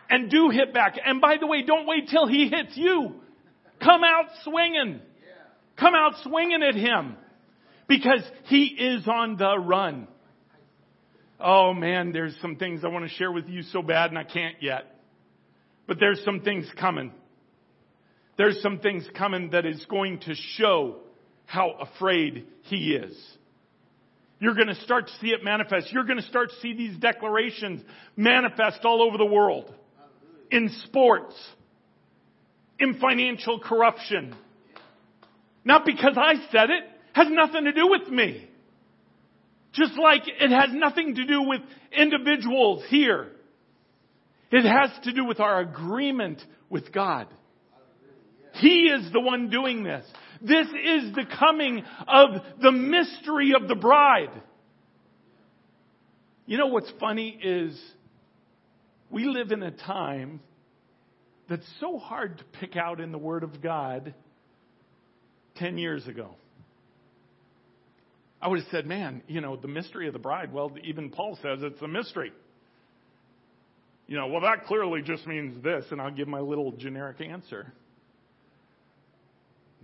And 0.09 0.31
do 0.31 0.49
hit 0.49 0.73
back. 0.73 0.95
And 1.05 1.21
by 1.21 1.35
the 1.39 1.45
way, 1.45 1.61
don't 1.61 1.85
wait 1.85 2.09
till 2.09 2.25
he 2.25 2.47
hits 2.47 2.75
you. 2.75 3.13
Come 3.83 4.01
out 4.03 4.25
swinging. 4.43 5.01
Come 5.77 5.93
out 5.93 6.13
swinging 6.23 6.63
at 6.63 6.75
him. 6.75 7.15
Because 7.87 8.23
he 8.45 8.65
is 8.65 9.07
on 9.07 9.37
the 9.37 9.57
run. 9.57 10.07
Oh 11.39 11.73
man, 11.73 12.11
there's 12.11 12.35
some 12.41 12.55
things 12.55 12.83
I 12.83 12.87
want 12.87 13.07
to 13.07 13.15
share 13.15 13.31
with 13.31 13.47
you 13.47 13.61
so 13.61 13.81
bad 13.81 14.09
and 14.09 14.17
I 14.17 14.23
can't 14.23 14.55
yet. 14.61 14.98
But 15.89 15.99
there's 15.99 16.23
some 16.23 16.39
things 16.39 16.71
coming 16.79 17.11
there's 18.39 18.61
some 18.61 18.79
things 18.79 19.05
coming 19.17 19.49
that 19.49 19.65
is 19.65 19.85
going 19.89 20.21
to 20.21 20.33
show 20.33 21.01
how 21.45 21.71
afraid 21.71 22.47
he 22.61 22.93
is. 22.93 23.13
You're 24.39 24.55
going 24.55 24.69
to 24.69 24.75
start 24.75 25.07
to 25.07 25.13
see 25.19 25.31
it 25.31 25.43
manifest. 25.43 25.91
You're 25.91 26.05
going 26.05 26.21
to 26.21 26.25
start 26.25 26.51
to 26.51 26.55
see 26.61 26.73
these 26.73 26.97
declarations 26.99 27.81
manifest 28.15 28.85
all 28.85 29.01
over 29.03 29.17
the 29.17 29.25
world. 29.25 29.73
In 30.51 30.69
sports. 30.85 31.35
In 32.79 32.97
financial 33.01 33.59
corruption. 33.59 34.33
Not 35.65 35.85
because 35.85 36.15
I 36.15 36.35
said 36.49 36.69
it. 36.69 36.83
Has 37.11 37.27
nothing 37.29 37.65
to 37.65 37.73
do 37.73 37.89
with 37.89 38.07
me. 38.07 38.47
Just 39.73 39.99
like 40.01 40.21
it 40.25 40.49
has 40.49 40.69
nothing 40.71 41.15
to 41.15 41.25
do 41.25 41.41
with 41.41 41.59
individuals 41.91 42.85
here. 42.87 43.31
It 44.51 44.65
has 44.65 44.89
to 45.03 45.13
do 45.13 45.25
with 45.25 45.39
our 45.39 45.59
agreement 45.59 46.41
with 46.69 46.91
God. 46.91 47.27
He 48.53 48.87
is 48.87 49.11
the 49.11 49.19
one 49.19 49.49
doing 49.49 49.83
this. 49.83 50.05
This 50.41 50.67
is 50.67 51.13
the 51.13 51.25
coming 51.37 51.83
of 52.07 52.41
the 52.61 52.71
mystery 52.71 53.53
of 53.59 53.67
the 53.67 53.75
bride. 53.75 54.31
You 56.45 56.57
know 56.57 56.67
what's 56.67 56.91
funny 56.99 57.37
is 57.41 57.79
we 59.11 59.25
live 59.25 59.51
in 59.51 59.61
a 59.61 59.71
time 59.71 60.39
that's 61.47 61.67
so 61.79 61.97
hard 61.97 62.37
to 62.39 62.43
pick 62.59 62.75
out 62.75 62.99
in 62.99 63.11
the 63.11 63.17
Word 63.17 63.43
of 63.43 63.61
God 63.61 64.13
10 65.57 65.77
years 65.77 66.07
ago. 66.07 66.35
I 68.41 68.47
would 68.47 68.59
have 68.59 68.69
said, 68.71 68.85
man, 68.85 69.21
you 69.27 69.41
know, 69.41 69.57
the 69.57 69.67
mystery 69.67 70.07
of 70.07 70.13
the 70.13 70.19
bride, 70.19 70.53
well, 70.53 70.71
even 70.83 71.09
Paul 71.09 71.37
says 71.41 71.59
it's 71.61 71.81
a 71.81 71.87
mystery. 71.87 72.31
You 74.09 74.17
know, 74.17 74.25
well, 74.25 74.41
that 74.41 74.65
clearly 74.65 75.03
just 75.03 75.27
means 75.27 75.63
this, 75.63 75.85
and 75.91 76.01
I'll 76.01 76.09
give 76.09 76.27
my 76.27 76.39
little 76.39 76.71
generic 76.71 77.21
answer. 77.21 77.71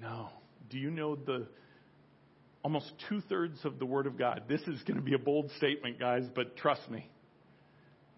No. 0.02 0.30
Do 0.72 0.80
you 0.80 0.90
know 0.90 1.16
the 1.16 1.46
almost 2.64 2.92
two 3.08 3.22
thirds 3.30 3.60
of 3.64 3.78
the 3.78 3.86
Word 3.86 4.08
of 4.08 4.18
God? 4.18 4.46
This 4.50 4.62
is 4.62 4.82
going 4.82 4.98
to 4.98 5.04
be 5.04 5.14
a 5.14 5.20
bold 5.20 5.52
statement, 5.58 6.00
guys, 6.00 6.24
but 6.34 6.58
trust 6.58 6.90
me. 6.90 7.08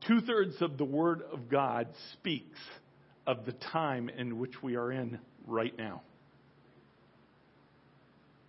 Two 0.08 0.22
thirds 0.22 0.56
of 0.62 0.78
the 0.78 0.86
Word 0.86 1.24
of 1.34 1.50
God 1.50 1.90
speaks 2.14 2.58
of 3.28 3.46
the 3.46 3.52
time 3.52 4.08
in 4.08 4.40
which 4.40 4.64
we 4.64 4.78
are 4.78 4.94
in 4.94 5.20
right 5.46 5.78
now. 5.78 6.04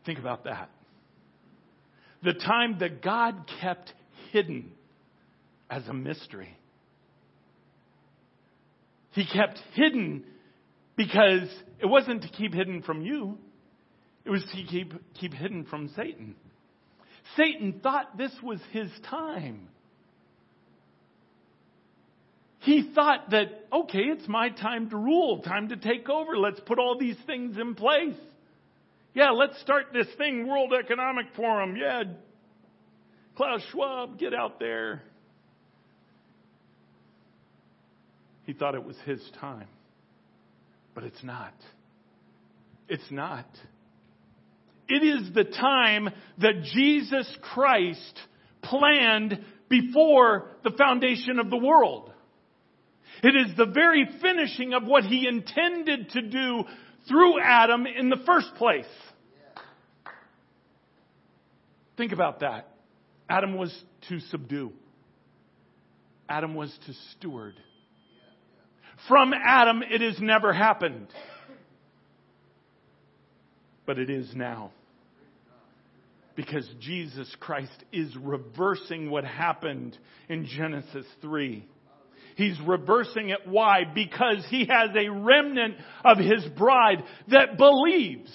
Think 0.06 0.20
about 0.20 0.44
that. 0.44 0.70
The 2.22 2.34
time 2.34 2.78
that 2.78 3.02
God 3.02 3.50
kept 3.60 3.92
hidden 4.30 4.70
as 5.68 5.88
a 5.88 5.92
mystery. 5.92 6.56
He 9.18 9.26
kept 9.26 9.58
hidden 9.74 10.22
because 10.94 11.48
it 11.80 11.86
wasn't 11.86 12.22
to 12.22 12.28
keep 12.28 12.54
hidden 12.54 12.82
from 12.82 13.02
you. 13.02 13.36
It 14.24 14.30
was 14.30 14.44
to 14.44 14.62
keep, 14.62 14.94
keep 15.14 15.34
hidden 15.34 15.64
from 15.64 15.88
Satan. 15.96 16.36
Satan 17.36 17.80
thought 17.82 18.16
this 18.16 18.30
was 18.44 18.60
his 18.70 18.88
time. 19.10 19.70
He 22.60 22.92
thought 22.94 23.30
that, 23.30 23.66
okay, 23.72 24.02
it's 24.02 24.28
my 24.28 24.50
time 24.50 24.88
to 24.90 24.96
rule, 24.96 25.42
time 25.42 25.70
to 25.70 25.76
take 25.76 26.08
over. 26.08 26.38
Let's 26.38 26.60
put 26.60 26.78
all 26.78 26.96
these 26.96 27.16
things 27.26 27.58
in 27.58 27.74
place. 27.74 28.14
Yeah, 29.14 29.30
let's 29.30 29.60
start 29.62 29.86
this 29.92 30.06
thing, 30.16 30.46
World 30.46 30.72
Economic 30.72 31.26
Forum. 31.34 31.74
Yeah, 31.76 32.04
Klaus 33.34 33.62
Schwab, 33.72 34.16
get 34.16 34.32
out 34.32 34.60
there. 34.60 35.02
He 38.48 38.54
thought 38.54 38.74
it 38.74 38.82
was 38.82 38.96
his 39.04 39.20
time. 39.42 39.68
But 40.94 41.04
it's 41.04 41.22
not. 41.22 41.52
It's 42.88 43.10
not. 43.10 43.44
It 44.88 45.04
is 45.04 45.34
the 45.34 45.44
time 45.44 46.08
that 46.38 46.62
Jesus 46.62 47.30
Christ 47.42 48.18
planned 48.62 49.44
before 49.68 50.46
the 50.64 50.70
foundation 50.70 51.38
of 51.38 51.50
the 51.50 51.58
world. 51.58 52.10
It 53.22 53.36
is 53.36 53.54
the 53.54 53.66
very 53.66 54.08
finishing 54.22 54.72
of 54.72 54.84
what 54.84 55.04
he 55.04 55.28
intended 55.28 56.08
to 56.12 56.22
do 56.22 56.64
through 57.06 57.42
Adam 57.42 57.84
in 57.84 58.08
the 58.08 58.22
first 58.24 58.54
place. 58.54 58.86
Think 61.98 62.12
about 62.12 62.40
that. 62.40 62.66
Adam 63.28 63.58
was 63.58 63.78
to 64.08 64.20
subdue. 64.20 64.72
Adam 66.30 66.54
was 66.54 66.74
to 66.86 66.94
steward. 67.12 67.54
From 69.06 69.32
Adam, 69.32 69.82
it 69.82 70.00
has 70.00 70.18
never 70.20 70.52
happened. 70.52 71.08
But 73.86 73.98
it 73.98 74.10
is 74.10 74.30
now. 74.34 74.72
Because 76.34 76.68
Jesus 76.80 77.32
Christ 77.40 77.84
is 77.92 78.14
reversing 78.16 79.10
what 79.10 79.24
happened 79.24 79.96
in 80.28 80.46
Genesis 80.46 81.06
3. 81.20 81.66
He's 82.36 82.58
reversing 82.64 83.30
it. 83.30 83.40
Why? 83.46 83.80
Because 83.92 84.46
he 84.48 84.66
has 84.66 84.90
a 84.96 85.08
remnant 85.08 85.74
of 86.04 86.18
his 86.18 86.44
bride 86.56 87.02
that 87.28 87.58
believes. 87.58 88.30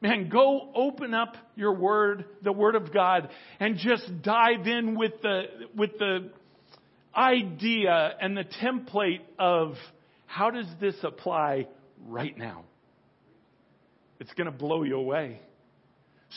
Man, 0.00 0.28
go 0.30 0.70
open 0.74 1.12
up 1.12 1.36
your 1.56 1.74
word, 1.74 2.24
the 2.42 2.52
word 2.52 2.74
of 2.74 2.92
God, 2.94 3.28
and 3.60 3.76
just 3.76 4.22
dive 4.22 4.66
in 4.66 4.96
with 4.96 5.12
the, 5.22 5.42
with 5.74 5.98
the 5.98 6.30
idea 7.16 8.14
and 8.20 8.36
the 8.36 8.44
template 8.62 9.20
of 9.38 9.74
how 10.26 10.50
does 10.50 10.66
this 10.80 10.96
apply 11.02 11.68
right 12.06 12.36
now? 12.36 12.64
It's 14.20 14.32
going 14.34 14.50
to 14.50 14.56
blow 14.56 14.82
you 14.82 14.96
away. 14.96 15.40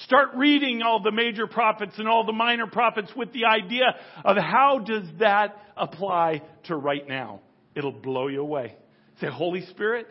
Start 0.06 0.30
reading 0.36 0.82
all 0.82 1.02
the 1.02 1.12
major 1.12 1.48
prophets 1.48 1.94
and 1.98 2.08
all 2.08 2.26
the 2.26 2.34
minor 2.34 2.68
prophets 2.68 3.12
with 3.16 3.34
the 3.34 3.46
idea 3.46 3.96
of 4.24 4.38
how 4.38 4.80
does 4.80 5.04
that 5.20 5.58
apply 5.76 6.42
to 6.66 6.76
right 6.76 7.08
now? 7.08 7.42
It'll 7.76 7.92
blow 7.92 8.28
you 8.28 8.42
away. 8.42 8.76
Say, 9.20 9.28
Holy 9.28 9.66
Spirit, 9.68 10.08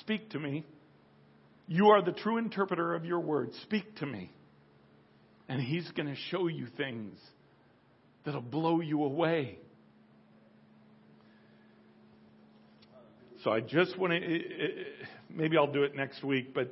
speak 0.00 0.30
to 0.30 0.38
me. 0.38 0.64
You 1.66 1.88
are 1.88 2.02
the 2.02 2.12
true 2.12 2.38
interpreter 2.38 2.94
of 2.94 3.04
your 3.04 3.20
word. 3.20 3.50
Speak 3.62 3.96
to 3.96 4.06
me. 4.06 4.32
And 5.48 5.60
He's 5.60 5.88
going 5.92 6.08
to 6.08 6.16
show 6.30 6.46
you 6.46 6.66
things 6.76 7.18
that'll 8.24 8.40
blow 8.40 8.80
you 8.80 9.04
away. 9.04 9.58
So 13.44 13.50
I 13.50 13.60
just 13.60 13.96
want 13.96 14.12
to, 14.12 14.40
maybe 15.30 15.56
I'll 15.56 15.72
do 15.72 15.84
it 15.84 15.96
next 15.96 16.22
week, 16.22 16.52
but 16.52 16.70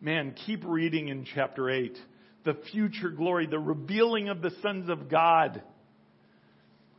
man, 0.00 0.34
keep 0.46 0.62
reading 0.66 1.08
in 1.08 1.24
chapter 1.34 1.70
8. 1.70 1.96
The 2.44 2.58
future 2.70 3.08
glory, 3.08 3.46
the 3.46 3.58
revealing 3.58 4.28
of 4.28 4.42
the 4.42 4.50
sons 4.60 4.90
of 4.90 5.08
God 5.08 5.62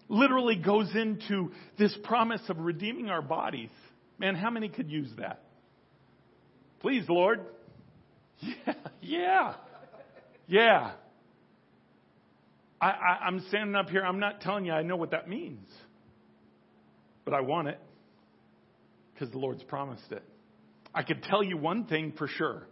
literally 0.09 0.55
goes 0.55 0.89
into 0.95 1.51
this 1.77 1.95
promise 2.03 2.41
of 2.49 2.57
redeeming 2.57 3.09
our 3.09 3.21
bodies. 3.21 3.69
Man, 4.17 4.35
how 4.35 4.49
many 4.49 4.69
could 4.69 4.89
use 4.89 5.09
that? 5.19 5.43
Please, 6.79 7.05
Lord. 7.07 7.41
Yeah, 8.65 8.73
yeah, 9.01 9.53
yeah. 10.47 10.91
I, 12.81 12.87
I, 12.87 13.17
I'm 13.25 13.45
standing 13.49 13.75
up 13.75 13.89
here. 13.89 14.01
I'm 14.01 14.19
not 14.19 14.41
telling 14.41 14.65
you 14.65 14.73
I 14.73 14.81
know 14.81 14.95
what 14.95 15.11
that 15.11 15.29
means, 15.29 15.67
but 17.25 17.33
I 17.33 17.41
want 17.41 17.69
it 17.69 17.79
because 19.13 19.31
the 19.31 19.37
Lord's 19.37 19.63
promised 19.63 20.11
it. 20.11 20.23
I 20.93 21.03
could 21.03 21.23
tell 21.23 21.43
you 21.43 21.57
one 21.57 21.85
thing 21.85 22.13
for 22.17 22.27
sure. 22.27 22.67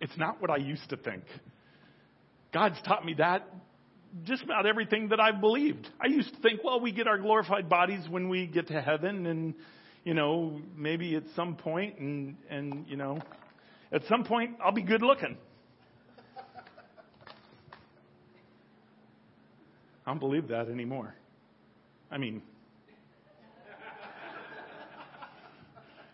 It's 0.00 0.16
not 0.16 0.40
what 0.40 0.50
I 0.50 0.56
used 0.56 0.88
to 0.90 0.96
think. 0.96 1.24
God's 2.52 2.80
taught 2.82 3.04
me 3.04 3.14
that 3.18 3.48
just 4.24 4.42
about 4.42 4.66
everything 4.66 5.10
that 5.10 5.20
I've 5.20 5.40
believed. 5.40 5.88
I 6.00 6.08
used 6.08 6.34
to 6.34 6.40
think, 6.40 6.64
well, 6.64 6.80
we 6.80 6.92
get 6.92 7.06
our 7.06 7.18
glorified 7.18 7.68
bodies 7.68 8.02
when 8.08 8.28
we 8.28 8.46
get 8.46 8.68
to 8.68 8.80
heaven 8.80 9.26
and, 9.26 9.54
you 10.04 10.14
know, 10.14 10.60
maybe 10.76 11.14
at 11.14 11.24
some 11.36 11.54
point 11.56 11.98
and, 11.98 12.36
and, 12.48 12.86
you 12.88 12.96
know, 12.96 13.20
at 13.92 14.02
some 14.08 14.24
point 14.24 14.56
I'll 14.64 14.72
be 14.72 14.82
good 14.82 15.02
looking. 15.02 15.36
I 20.06 20.10
don't 20.12 20.18
believe 20.18 20.48
that 20.48 20.68
anymore. 20.68 21.14
I 22.10 22.18
mean, 22.18 22.42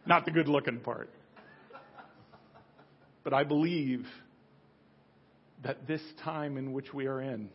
not 0.07 0.25
the 0.25 0.31
good 0.31 0.49
looking 0.49 0.81
part. 0.81 1.11
But 3.25 3.35
I 3.35 3.45
believe 3.45 4.07
that 5.65 5.87
this 5.87 6.03
time 6.23 6.57
in 6.57 6.73
which 6.73 6.95
we 6.95 7.07
are 7.07 7.21
in 7.21 7.51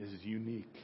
is 0.00 0.10
unique. 0.22 0.74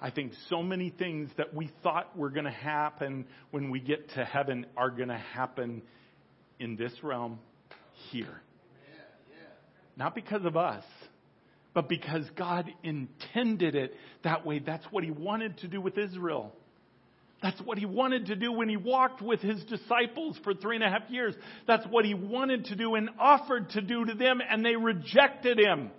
I 0.00 0.10
think 0.10 0.32
so 0.48 0.62
many 0.62 0.90
things 0.90 1.30
that 1.38 1.54
we 1.54 1.70
thought 1.82 2.16
were 2.16 2.30
going 2.30 2.44
to 2.44 2.50
happen 2.50 3.26
when 3.50 3.70
we 3.70 3.80
get 3.80 4.10
to 4.10 4.24
heaven 4.24 4.66
are 4.76 4.90
going 4.90 5.08
to 5.08 5.18
happen 5.18 5.82
in 6.58 6.76
this 6.76 6.92
realm 7.02 7.38
here. 8.10 8.40
Not 9.96 10.14
because 10.14 10.44
of 10.44 10.56
us, 10.56 10.84
but 11.74 11.88
because 11.88 12.24
God 12.36 12.70
intended 12.82 13.74
it 13.74 13.94
that 14.24 14.44
way. 14.46 14.58
That's 14.58 14.84
what 14.90 15.04
He 15.04 15.10
wanted 15.10 15.58
to 15.58 15.68
do 15.68 15.80
with 15.80 15.98
Israel. 15.98 16.52
That's 17.42 17.60
what 17.60 17.78
He 17.78 17.86
wanted 17.86 18.26
to 18.26 18.36
do 18.36 18.52
when 18.52 18.68
He 18.68 18.76
walked 18.76 19.20
with 19.20 19.40
His 19.40 19.62
disciples 19.64 20.38
for 20.44 20.54
three 20.54 20.76
and 20.76 20.84
a 20.84 20.88
half 20.88 21.10
years. 21.10 21.34
That's 21.66 21.86
what 21.88 22.04
He 22.04 22.14
wanted 22.14 22.66
to 22.66 22.76
do 22.76 22.94
and 22.94 23.10
offered 23.18 23.70
to 23.70 23.80
do 23.80 24.04
to 24.04 24.14
them, 24.14 24.40
and 24.48 24.64
they 24.64 24.76
rejected 24.76 25.58
Him. 25.58 25.90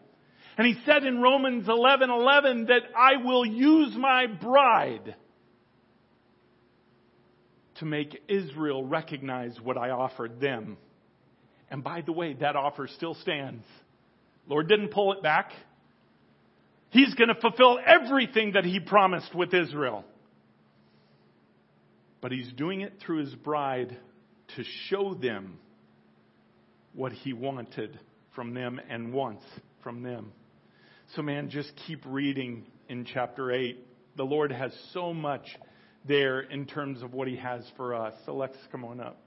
And 0.58 0.68
he 0.68 0.76
said 0.86 1.04
in 1.04 1.20
Romans 1.20 1.68
11, 1.68 2.10
11 2.10 2.66
that 2.66 2.84
I 2.96 3.24
will 3.24 3.46
use 3.46 3.96
my 3.98 4.28
bride 4.28 5.16
to 7.80 7.86
make 7.86 8.22
Israel 8.28 8.84
recognize 8.84 9.60
what 9.62 9.78
I 9.78 9.90
offered 9.90 10.40
them. 10.40 10.78
And 11.72 11.84
by 11.84 12.02
the 12.02 12.12
way, 12.12 12.34
that 12.34 12.56
offer 12.56 12.88
still 12.88 13.16
stands. 13.16 13.66
Lord 14.48 14.70
didn't 14.70 14.90
pull 14.90 15.14
it 15.14 15.24
back. 15.24 15.52
He's 16.92 17.16
going 17.16 17.30
to 17.30 17.42
fulfill 17.42 17.80
everything 17.84 18.52
that 18.52 18.64
he 18.64 18.80
promised 18.80 19.34
with 19.34 19.56
Israel. 19.56 20.06
But 22.24 22.32
he's 22.32 22.54
doing 22.54 22.80
it 22.80 22.94
through 23.06 23.26
his 23.26 23.36
bride 23.36 23.98
to 24.56 24.64
show 24.88 25.14
them 25.14 25.60
what 26.94 27.12
he 27.12 27.34
wanted 27.34 28.00
from 28.34 28.54
them 28.54 28.80
and 28.90 29.12
wants 29.12 29.44
from 29.84 30.04
them. 30.04 30.32
So, 31.18 31.22
man, 31.22 31.50
just 31.50 31.74
keep 31.86 32.00
reading 32.06 32.66
in 32.88 33.04
chapter 33.04 33.52
8. 33.52 33.78
The 34.16 34.24
Lord 34.24 34.54
has 34.54 34.72
so 34.94 35.14
much 35.14 35.42
there 36.08 36.40
in 36.40 36.66
terms 36.66 37.04
of 37.04 37.14
what 37.14 37.28
He 37.28 37.36
has 37.36 37.62
for 37.76 37.94
us. 37.94 38.14
So, 38.26 38.34
let's 38.34 38.56
come 38.72 38.86
on 38.86 39.02
up. 39.02 39.20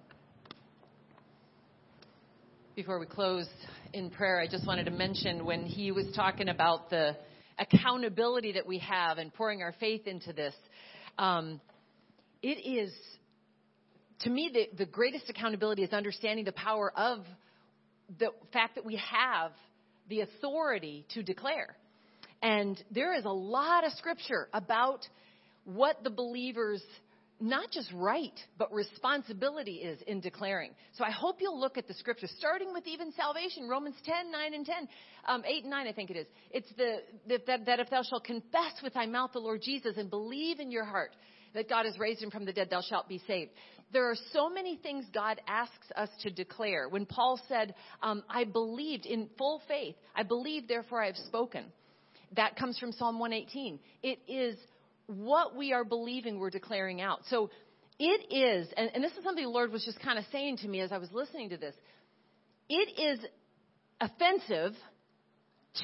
Before 2.76 2.98
we 2.98 3.04
close 3.04 3.46
in 3.92 4.08
prayer, 4.08 4.40
I 4.40 4.48
just 4.48 4.66
wanted 4.66 4.84
to 4.84 4.90
mention 4.90 5.44
when 5.44 5.66
he 5.66 5.92
was 5.92 6.06
talking 6.16 6.48
about 6.48 6.88
the 6.88 7.14
accountability 7.58 8.52
that 8.52 8.66
we 8.66 8.78
have 8.78 9.18
and 9.18 9.32
pouring 9.34 9.60
our 9.60 9.74
faith 9.78 10.06
into 10.06 10.32
this. 10.32 10.54
Um, 11.18 11.60
it 12.42 12.66
is, 12.66 12.92
to 14.20 14.30
me, 14.30 14.50
the, 14.52 14.76
the 14.76 14.86
greatest 14.86 15.28
accountability 15.28 15.82
is 15.82 15.92
understanding 15.92 16.44
the 16.44 16.52
power 16.52 16.92
of 16.96 17.24
the 18.18 18.30
fact 18.52 18.76
that 18.76 18.84
we 18.84 18.96
have 18.96 19.52
the 20.08 20.20
authority 20.20 21.04
to 21.14 21.22
declare. 21.22 21.76
And 22.42 22.82
there 22.90 23.14
is 23.14 23.24
a 23.24 23.32
lot 23.32 23.84
of 23.84 23.92
scripture 23.92 24.48
about 24.52 25.06
what 25.64 26.04
the 26.04 26.10
believer's 26.10 26.82
not 27.38 27.70
just 27.70 27.92
right, 27.92 28.38
but 28.56 28.72
responsibility 28.72 29.76
is 29.76 30.00
in 30.06 30.20
declaring. 30.20 30.70
So 30.96 31.04
I 31.04 31.10
hope 31.10 31.36
you'll 31.40 31.60
look 31.60 31.76
at 31.76 31.86
the 31.86 31.94
scripture, 31.94 32.28
starting 32.38 32.72
with 32.72 32.86
even 32.86 33.12
salvation, 33.12 33.68
Romans 33.68 33.96
10, 34.04 34.32
9 34.32 34.54
and 34.54 34.64
10, 34.64 34.88
um, 35.28 35.42
8 35.46 35.62
and 35.64 35.70
9, 35.70 35.86
I 35.86 35.92
think 35.92 36.10
it 36.10 36.16
is. 36.16 36.26
It's 36.50 36.68
the, 36.78 36.98
that, 37.46 37.66
that 37.66 37.80
if 37.80 37.90
thou 37.90 38.02
shalt 38.02 38.24
confess 38.24 38.72
with 38.82 38.94
thy 38.94 39.04
mouth 39.06 39.32
the 39.32 39.40
Lord 39.40 39.60
Jesus 39.62 39.96
and 39.98 40.08
believe 40.08 40.60
in 40.60 40.70
your 40.70 40.84
heart 40.84 41.14
that 41.56 41.68
God 41.68 41.86
has 41.86 41.98
raised 41.98 42.22
him 42.22 42.30
from 42.30 42.44
the 42.44 42.52
dead, 42.52 42.68
thou 42.70 42.82
shalt 42.82 43.08
be 43.08 43.20
saved. 43.26 43.50
There 43.92 44.10
are 44.10 44.16
so 44.32 44.48
many 44.50 44.76
things 44.76 45.04
God 45.12 45.40
asks 45.46 45.90
us 45.94 46.08
to 46.22 46.30
declare. 46.30 46.88
When 46.88 47.06
Paul 47.06 47.40
said, 47.48 47.74
um, 48.02 48.22
I 48.28 48.44
believed 48.44 49.06
in 49.06 49.28
full 49.38 49.62
faith, 49.68 49.94
I 50.14 50.22
believe, 50.22 50.66
therefore 50.66 51.02
I 51.02 51.06
have 51.06 51.16
spoken. 51.16 51.64
That 52.34 52.56
comes 52.56 52.78
from 52.78 52.92
Psalm 52.92 53.18
118. 53.18 53.78
It 54.02 54.18
is 54.26 54.56
what 55.06 55.56
we 55.56 55.72
are 55.72 55.84
believing 55.84 56.38
we're 56.38 56.50
declaring 56.50 57.00
out. 57.00 57.20
So 57.30 57.50
it 57.98 58.32
is, 58.34 58.68
and, 58.76 58.90
and 58.94 59.04
this 59.04 59.12
is 59.12 59.22
something 59.22 59.44
the 59.44 59.50
Lord 59.50 59.72
was 59.72 59.84
just 59.84 60.00
kind 60.00 60.18
of 60.18 60.24
saying 60.32 60.58
to 60.58 60.68
me 60.68 60.80
as 60.80 60.90
I 60.90 60.98
was 60.98 61.10
listening 61.12 61.50
to 61.50 61.56
this. 61.56 61.74
It 62.68 63.00
is 63.00 63.20
offensive 64.00 64.74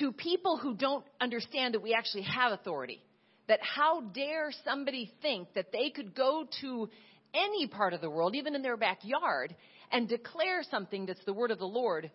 to 0.01 0.13
people 0.13 0.59
who 0.59 0.75
don't 0.75 1.05
understand 1.21 1.75
that 1.75 1.83
we 1.83 1.95
actually 1.95 2.25
have 2.25 2.53
authority. 2.53 3.01
That 3.49 3.61
how 3.63 4.01
dare 4.01 4.51
somebody 4.65 5.13
think 5.21 5.53
that 5.55 5.73
they 5.73 5.91
could 5.91 6.15
go 6.15 6.47
to 6.61 6.89
any 7.35 7.67
part 7.67 7.93
of 7.93 8.01
the 8.01 8.11
world, 8.11 8.35
even 8.35 8.55
in 8.55 8.63
their 8.63 8.77
backyard, 8.77 9.55
and 9.91 10.09
declare 10.09 10.63
something 10.71 11.07
that's 11.07 11.25
the 11.25 11.33
word 11.33 11.51
of 11.51 11.59
the 11.59 11.65
Lord 11.65 12.11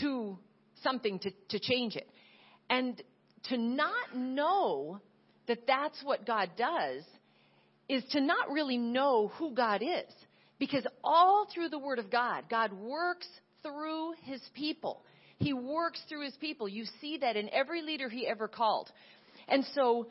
to 0.00 0.38
something 0.82 1.18
to, 1.20 1.30
to 1.50 1.58
change 1.58 1.96
it. 1.96 2.08
And 2.70 3.02
to 3.44 3.56
not 3.56 4.14
know 4.14 5.00
that 5.46 5.66
that's 5.66 6.02
what 6.04 6.26
God 6.26 6.50
does 6.56 7.02
is 7.88 8.04
to 8.10 8.20
not 8.20 8.50
really 8.50 8.76
know 8.76 9.28
who 9.38 9.54
God 9.54 9.82
is. 9.82 10.12
Because 10.58 10.86
all 11.02 11.46
through 11.52 11.68
the 11.68 11.78
Word 11.78 11.98
of 11.98 12.10
God, 12.10 12.44
God 12.50 12.72
works 12.72 13.28
through 13.62 14.12
His 14.24 14.42
people. 14.54 15.02
He 15.38 15.52
works 15.52 16.00
through 16.08 16.24
His 16.24 16.36
people. 16.40 16.68
You 16.68 16.84
see 17.00 17.18
that 17.18 17.36
in 17.36 17.48
every 17.50 17.82
leader 17.82 18.08
He 18.08 18.26
ever 18.26 18.48
called. 18.48 18.90
And 19.46 19.64
so, 19.74 20.08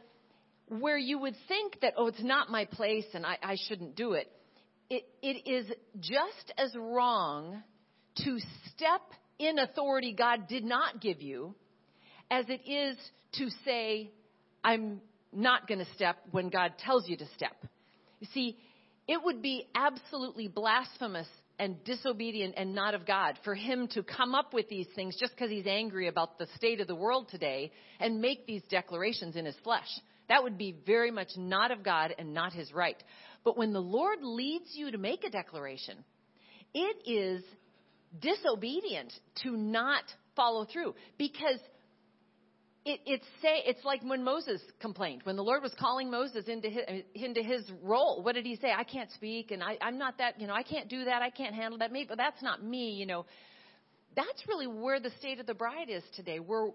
where 0.67 0.97
you 0.97 1.19
would 1.19 1.35
think 1.47 1.79
that, 1.81 1.93
oh, 1.97 2.07
it's 2.07 2.23
not 2.23 2.49
my 2.49 2.65
place 2.65 3.05
and 3.13 3.25
I, 3.25 3.37
I 3.41 3.57
shouldn't 3.67 3.95
do 3.95 4.13
it, 4.13 4.31
it, 4.89 5.03
it 5.21 5.49
is 5.49 5.71
just 5.99 6.53
as 6.57 6.75
wrong 6.75 7.61
to 8.23 8.37
step 8.73 9.01
in 9.39 9.59
authority 9.59 10.13
God 10.13 10.47
did 10.47 10.63
not 10.63 11.01
give 11.01 11.21
you 11.21 11.55
as 12.31 12.45
it 12.49 12.69
is 12.69 12.97
to 13.33 13.49
say, 13.63 14.11
I'm 14.63 15.01
not 15.33 15.67
going 15.67 15.79
to 15.79 15.93
step 15.95 16.17
when 16.31 16.49
God 16.49 16.73
tells 16.79 17.07
you 17.07 17.17
to 17.17 17.25
step. 17.35 17.55
You 18.19 18.27
see, 18.33 18.57
it 19.07 19.23
would 19.23 19.41
be 19.41 19.67
absolutely 19.75 20.47
blasphemous 20.47 21.27
and 21.59 21.83
disobedient 21.83 22.55
and 22.57 22.75
not 22.75 22.93
of 22.93 23.05
God 23.05 23.37
for 23.43 23.55
him 23.55 23.87
to 23.89 24.03
come 24.03 24.35
up 24.35 24.53
with 24.53 24.69
these 24.69 24.87
things 24.95 25.15
just 25.19 25.33
because 25.33 25.49
he's 25.49 25.65
angry 25.65 26.07
about 26.07 26.37
the 26.37 26.47
state 26.55 26.81
of 26.81 26.87
the 26.87 26.95
world 26.95 27.29
today 27.29 27.71
and 27.99 28.21
make 28.21 28.45
these 28.45 28.61
declarations 28.69 29.35
in 29.35 29.45
his 29.45 29.55
flesh. 29.63 29.87
That 30.29 30.43
would 30.43 30.57
be 30.57 30.75
very 30.85 31.11
much 31.11 31.29
not 31.37 31.71
of 31.71 31.83
God 31.83 32.13
and 32.17 32.33
not 32.33 32.53
his 32.53 32.73
right. 32.73 33.01
But 33.43 33.57
when 33.57 33.73
the 33.73 33.81
Lord 33.81 34.19
leads 34.21 34.71
you 34.73 34.91
to 34.91 34.97
make 34.97 35.23
a 35.23 35.29
declaration, 35.29 36.03
it 36.73 37.09
is 37.09 37.43
disobedient 38.19 39.13
to 39.43 39.55
not 39.55 40.03
follow 40.35 40.65
through 40.65 40.95
because 41.17 41.59
it, 42.87 43.01
it's 43.05 43.25
say 43.41 43.63
it's 43.65 43.83
like 43.83 44.01
when 44.03 44.23
Moses 44.23 44.61
complained 44.79 45.21
when 45.23 45.35
the 45.35 45.43
Lord 45.43 45.61
was 45.61 45.73
calling 45.77 46.09
Moses 46.09 46.45
into 46.47 46.69
his, 46.69 47.03
into 47.13 47.43
his 47.43 47.69
role. 47.83 48.23
What 48.23 48.35
did 48.35 48.45
he 48.45 48.55
say? 48.55 48.71
I 48.75 48.83
can't 48.83 49.11
speak, 49.11 49.51
and 49.51 49.61
I, 49.61 49.77
I'm 49.81 49.97
not 49.97 50.17
that. 50.19 50.39
You 50.39 50.47
know, 50.47 50.53
I 50.53 50.63
can't 50.63 50.87
do 50.87 51.03
that. 51.05 51.21
I 51.21 51.29
can't 51.29 51.53
handle 51.53 51.79
that. 51.79 51.91
Me, 51.91 52.05
but 52.07 52.17
that's 52.17 52.41
not 52.41 52.63
me. 52.63 52.91
You 52.91 53.05
know, 53.05 53.25
that's 54.15 54.47
really 54.47 54.67
where 54.67 54.99
the 54.99 55.11
state 55.19 55.39
of 55.39 55.45
the 55.45 55.53
bride 55.53 55.89
is 55.89 56.03
today. 56.15 56.39
We're 56.39 56.69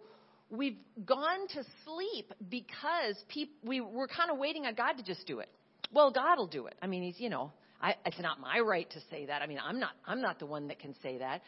we've 0.52 0.76
gone 1.04 1.48
to 1.54 1.64
sleep 1.84 2.32
because 2.48 3.16
peop, 3.28 3.50
we 3.64 3.80
we're 3.80 4.06
kind 4.06 4.30
of 4.30 4.38
waiting 4.38 4.66
on 4.66 4.74
God 4.74 4.92
to 4.98 5.02
just 5.02 5.26
do 5.26 5.40
it. 5.40 5.48
Well, 5.92 6.12
God 6.12 6.38
will 6.38 6.46
do 6.46 6.66
it. 6.66 6.74
I 6.80 6.86
mean, 6.86 7.02
he's 7.02 7.18
you 7.18 7.30
know 7.30 7.52
I, 7.82 7.96
it's 8.06 8.20
not 8.20 8.40
my 8.40 8.60
right 8.60 8.88
to 8.90 9.00
say 9.10 9.26
that. 9.26 9.42
I 9.42 9.46
mean, 9.46 9.58
I'm 9.62 9.80
not, 9.80 9.90
I'm 10.06 10.20
not 10.20 10.38
the 10.38 10.46
one 10.46 10.68
that 10.68 10.78
can 10.78 10.94
say 11.02 11.18
that. 11.18 11.42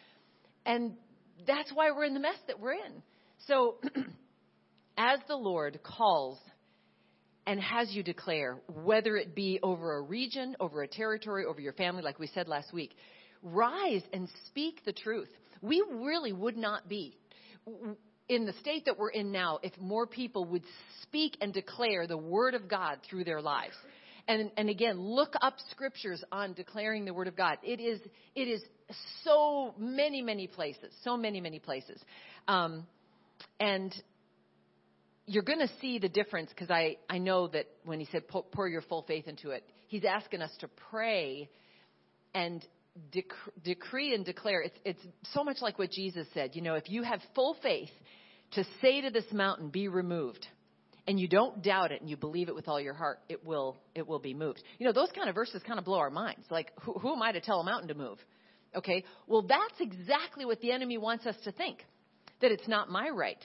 And 0.66 0.94
that's 1.46 1.70
why 1.72 1.90
we're 1.92 2.04
in 2.04 2.14
the 2.14 2.20
mess 2.20 2.38
that 2.48 2.58
we're 2.58 2.72
in. 2.72 3.02
So, 3.46 3.76
as 4.98 5.20
the 5.28 5.36
Lord 5.36 5.80
calls 5.84 6.38
and 7.46 7.60
has 7.60 7.92
you 7.92 8.02
declare, 8.02 8.58
whether 8.68 9.16
it 9.16 9.34
be 9.34 9.60
over 9.62 9.98
a 9.98 10.02
region, 10.02 10.56
over 10.58 10.82
a 10.82 10.88
territory, 10.88 11.44
over 11.44 11.60
your 11.60 11.74
family, 11.74 12.02
like 12.02 12.18
we 12.18 12.26
said 12.28 12.48
last 12.48 12.72
week, 12.72 12.96
rise 13.42 14.02
and 14.12 14.28
speak 14.46 14.84
the 14.84 14.92
truth. 14.92 15.28
We 15.60 15.84
really 15.88 16.32
would 16.32 16.56
not 16.56 16.88
be 16.88 17.16
in 18.28 18.46
the 18.46 18.52
state 18.54 18.86
that 18.86 18.98
we're 18.98 19.10
in 19.10 19.32
now 19.32 19.58
if 19.62 19.76
more 19.78 20.06
people 20.06 20.44
would 20.46 20.64
speak 21.02 21.36
and 21.40 21.52
declare 21.52 22.06
the 22.06 22.16
word 22.16 22.54
of 22.54 22.68
God 22.68 22.98
through 23.08 23.24
their 23.24 23.40
lives. 23.40 23.74
And, 24.26 24.50
and 24.56 24.70
again, 24.70 24.98
look 24.98 25.34
up 25.42 25.54
scriptures 25.70 26.24
on 26.32 26.54
declaring 26.54 27.04
the 27.04 27.12
word 27.12 27.28
of 27.28 27.36
God. 27.36 27.58
It 27.62 27.80
is, 27.80 28.00
it 28.34 28.48
is 28.48 28.62
so 29.22 29.74
many, 29.78 30.22
many 30.22 30.46
places, 30.46 30.92
so 31.02 31.16
many, 31.16 31.40
many 31.40 31.58
places. 31.58 32.00
Um, 32.48 32.86
and 33.60 33.94
you're 35.26 35.42
going 35.42 35.60
to 35.60 35.70
see 35.80 35.98
the 35.98 36.08
difference 36.08 36.50
because 36.50 36.70
I, 36.70 36.96
I 37.08 37.18
know 37.18 37.48
that 37.48 37.66
when 37.84 38.00
he 38.00 38.08
said 38.10 38.22
pour, 38.28 38.68
your 38.68 38.82
full 38.82 39.02
faith 39.02 39.28
into 39.28 39.50
it, 39.50 39.64
he's 39.88 40.04
asking 40.04 40.40
us 40.40 40.50
to 40.60 40.68
pray 40.90 41.50
and 42.34 42.66
dec- 43.12 43.62
decree 43.62 44.14
and 44.14 44.24
declare. 44.24 44.62
It's, 44.62 44.78
it's 44.84 45.00
so 45.32 45.44
much 45.44 45.58
like 45.60 45.78
what 45.78 45.90
Jesus 45.90 46.26
said. 46.34 46.54
You 46.54 46.62
know, 46.62 46.74
if 46.74 46.88
you 46.88 47.02
have 47.02 47.20
full 47.34 47.56
faith 47.62 47.90
to 48.52 48.64
say 48.80 49.00
to 49.00 49.10
this 49.10 49.24
mountain, 49.32 49.68
be 49.68 49.88
removed, 49.88 50.46
and 51.06 51.18
you 51.18 51.28
don't 51.28 51.62
doubt 51.62 51.92
it 51.92 52.00
and 52.00 52.08
you 52.08 52.16
believe 52.16 52.48
it 52.48 52.54
with 52.54 52.68
all 52.68 52.80
your 52.80 52.94
heart, 52.94 53.20
it 53.28 53.44
will, 53.44 53.76
it 53.94 54.06
will 54.06 54.18
be 54.18 54.32
moved. 54.32 54.62
You 54.78 54.86
know, 54.86 54.92
those 54.92 55.10
kind 55.14 55.28
of 55.28 55.34
verses 55.34 55.62
kind 55.66 55.78
of 55.78 55.84
blow 55.84 55.98
our 55.98 56.10
minds. 56.10 56.46
Like, 56.50 56.72
who, 56.80 56.94
who 56.94 57.12
am 57.12 57.22
I 57.22 57.32
to 57.32 57.40
tell 57.40 57.60
a 57.60 57.64
mountain 57.64 57.88
to 57.88 57.94
move? 57.94 58.18
Okay. 58.74 59.04
Well, 59.26 59.42
that's 59.42 59.80
exactly 59.80 60.44
what 60.44 60.60
the 60.60 60.72
enemy 60.72 60.98
wants 60.98 61.26
us 61.26 61.36
to 61.44 61.52
think. 61.52 61.84
That 62.40 62.50
it's 62.50 62.68
not 62.68 62.90
my 62.90 63.08
right. 63.10 63.44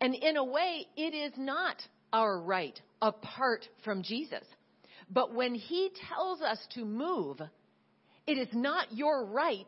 And 0.00 0.14
in 0.14 0.36
a 0.36 0.44
way, 0.44 0.86
it 0.96 1.14
is 1.14 1.32
not 1.36 1.76
our 2.12 2.40
right 2.40 2.78
apart 3.00 3.66
from 3.84 4.02
Jesus. 4.02 4.44
But 5.10 5.34
when 5.34 5.54
he 5.54 5.90
tells 6.08 6.42
us 6.42 6.58
to 6.74 6.84
move, 6.84 7.40
it 8.28 8.36
is 8.36 8.48
not 8.52 8.92
your 8.92 9.24
right 9.24 9.66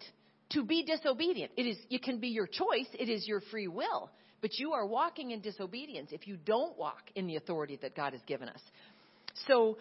to 0.50 0.62
be 0.64 0.84
disobedient. 0.84 1.50
It 1.56 1.62
is, 1.62 1.78
it 1.88 2.02
can 2.02 2.20
be 2.20 2.28
your 2.28 2.46
choice. 2.46 2.86
It 2.92 3.08
is 3.08 3.26
your 3.26 3.40
free 3.50 3.68
will. 3.68 4.10
But 4.42 4.58
you 4.58 4.72
are 4.72 4.86
walking 4.86 5.30
in 5.30 5.40
disobedience 5.40 6.10
if 6.12 6.26
you 6.26 6.36
don't 6.36 6.78
walk 6.78 7.10
in 7.14 7.26
the 7.26 7.36
authority 7.36 7.78
that 7.82 7.96
God 7.96 8.12
has 8.12 8.22
given 8.26 8.48
us. 8.48 8.60
So, 9.48 9.78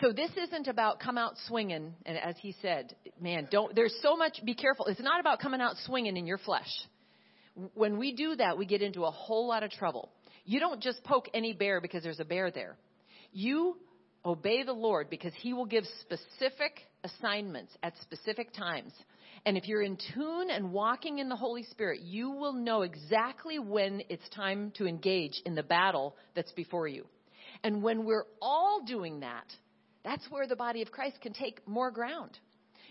so 0.00 0.12
this 0.12 0.30
isn't 0.36 0.68
about 0.68 1.00
come 1.00 1.18
out 1.18 1.34
swinging, 1.48 1.94
and 2.06 2.18
as 2.18 2.36
he 2.40 2.54
said, 2.62 2.94
man, 3.20 3.48
don't. 3.50 3.74
There's 3.74 3.94
so 4.02 4.16
much. 4.16 4.40
Be 4.44 4.54
careful. 4.54 4.86
It's 4.86 5.00
not 5.00 5.20
about 5.20 5.38
coming 5.38 5.60
out 5.60 5.76
swinging 5.84 6.16
in 6.16 6.26
your 6.26 6.38
flesh. 6.38 6.70
When 7.74 7.98
we 7.98 8.14
do 8.14 8.34
that, 8.36 8.58
we 8.58 8.66
get 8.66 8.82
into 8.82 9.04
a 9.04 9.10
whole 9.10 9.46
lot 9.46 9.62
of 9.62 9.70
trouble. 9.70 10.10
You 10.44 10.58
don't 10.58 10.80
just 10.80 11.02
poke 11.04 11.28
any 11.32 11.52
bear 11.52 11.80
because 11.80 12.02
there's 12.02 12.20
a 12.20 12.24
bear 12.24 12.50
there. 12.50 12.76
You 13.32 13.76
obey 14.24 14.62
the 14.62 14.72
Lord 14.72 15.10
because 15.10 15.32
He 15.40 15.52
will 15.52 15.66
give 15.66 15.84
specific 16.00 16.80
assignments 17.02 17.72
at 17.82 17.94
specific 18.02 18.52
times. 18.52 18.92
And 19.46 19.56
if 19.58 19.68
you're 19.68 19.82
in 19.82 19.98
tune 20.14 20.50
and 20.50 20.72
walking 20.72 21.18
in 21.18 21.28
the 21.28 21.36
Holy 21.36 21.64
Spirit, 21.64 22.00
you 22.00 22.30
will 22.30 22.54
know 22.54 22.82
exactly 22.82 23.58
when 23.58 24.02
it's 24.08 24.28
time 24.30 24.72
to 24.76 24.86
engage 24.86 25.40
in 25.44 25.54
the 25.54 25.62
battle 25.62 26.16
that's 26.34 26.52
before 26.52 26.88
you. 26.88 27.04
And 27.62 27.82
when 27.82 28.04
we're 28.04 28.26
all 28.40 28.82
doing 28.86 29.20
that, 29.20 29.44
that's 30.04 30.24
where 30.30 30.46
the 30.46 30.56
body 30.56 30.82
of 30.82 30.90
Christ 30.90 31.20
can 31.20 31.32
take 31.32 31.66
more 31.66 31.90
ground. 31.90 32.38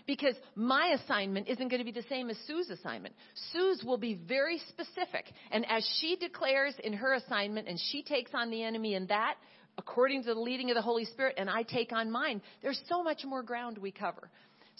Because 0.06 0.34
my 0.54 0.96
assignment 1.02 1.48
isn't 1.48 1.68
going 1.68 1.78
to 1.78 1.84
be 1.84 1.98
the 1.98 2.06
same 2.08 2.28
as 2.28 2.36
Sue's 2.46 2.68
assignment. 2.68 3.14
Sue's 3.52 3.82
will 3.84 3.96
be 3.96 4.14
very 4.14 4.60
specific. 4.68 5.32
And 5.50 5.64
as 5.68 5.88
she 5.98 6.16
declares 6.16 6.74
in 6.82 6.92
her 6.92 7.14
assignment 7.14 7.68
and 7.68 7.80
she 7.90 8.02
takes 8.02 8.32
on 8.34 8.50
the 8.50 8.62
enemy 8.62 8.94
in 8.94 9.06
that, 9.06 9.36
according 9.78 10.24
to 10.24 10.34
the 10.34 10.40
leading 10.40 10.70
of 10.70 10.76
the 10.76 10.82
Holy 10.82 11.04
Spirit, 11.04 11.34
and 11.38 11.50
I 11.50 11.62
take 11.62 11.92
on 11.92 12.10
mine, 12.10 12.40
there's 12.62 12.80
so 12.88 13.02
much 13.02 13.24
more 13.24 13.42
ground 13.42 13.78
we 13.78 13.90
cover. 13.90 14.30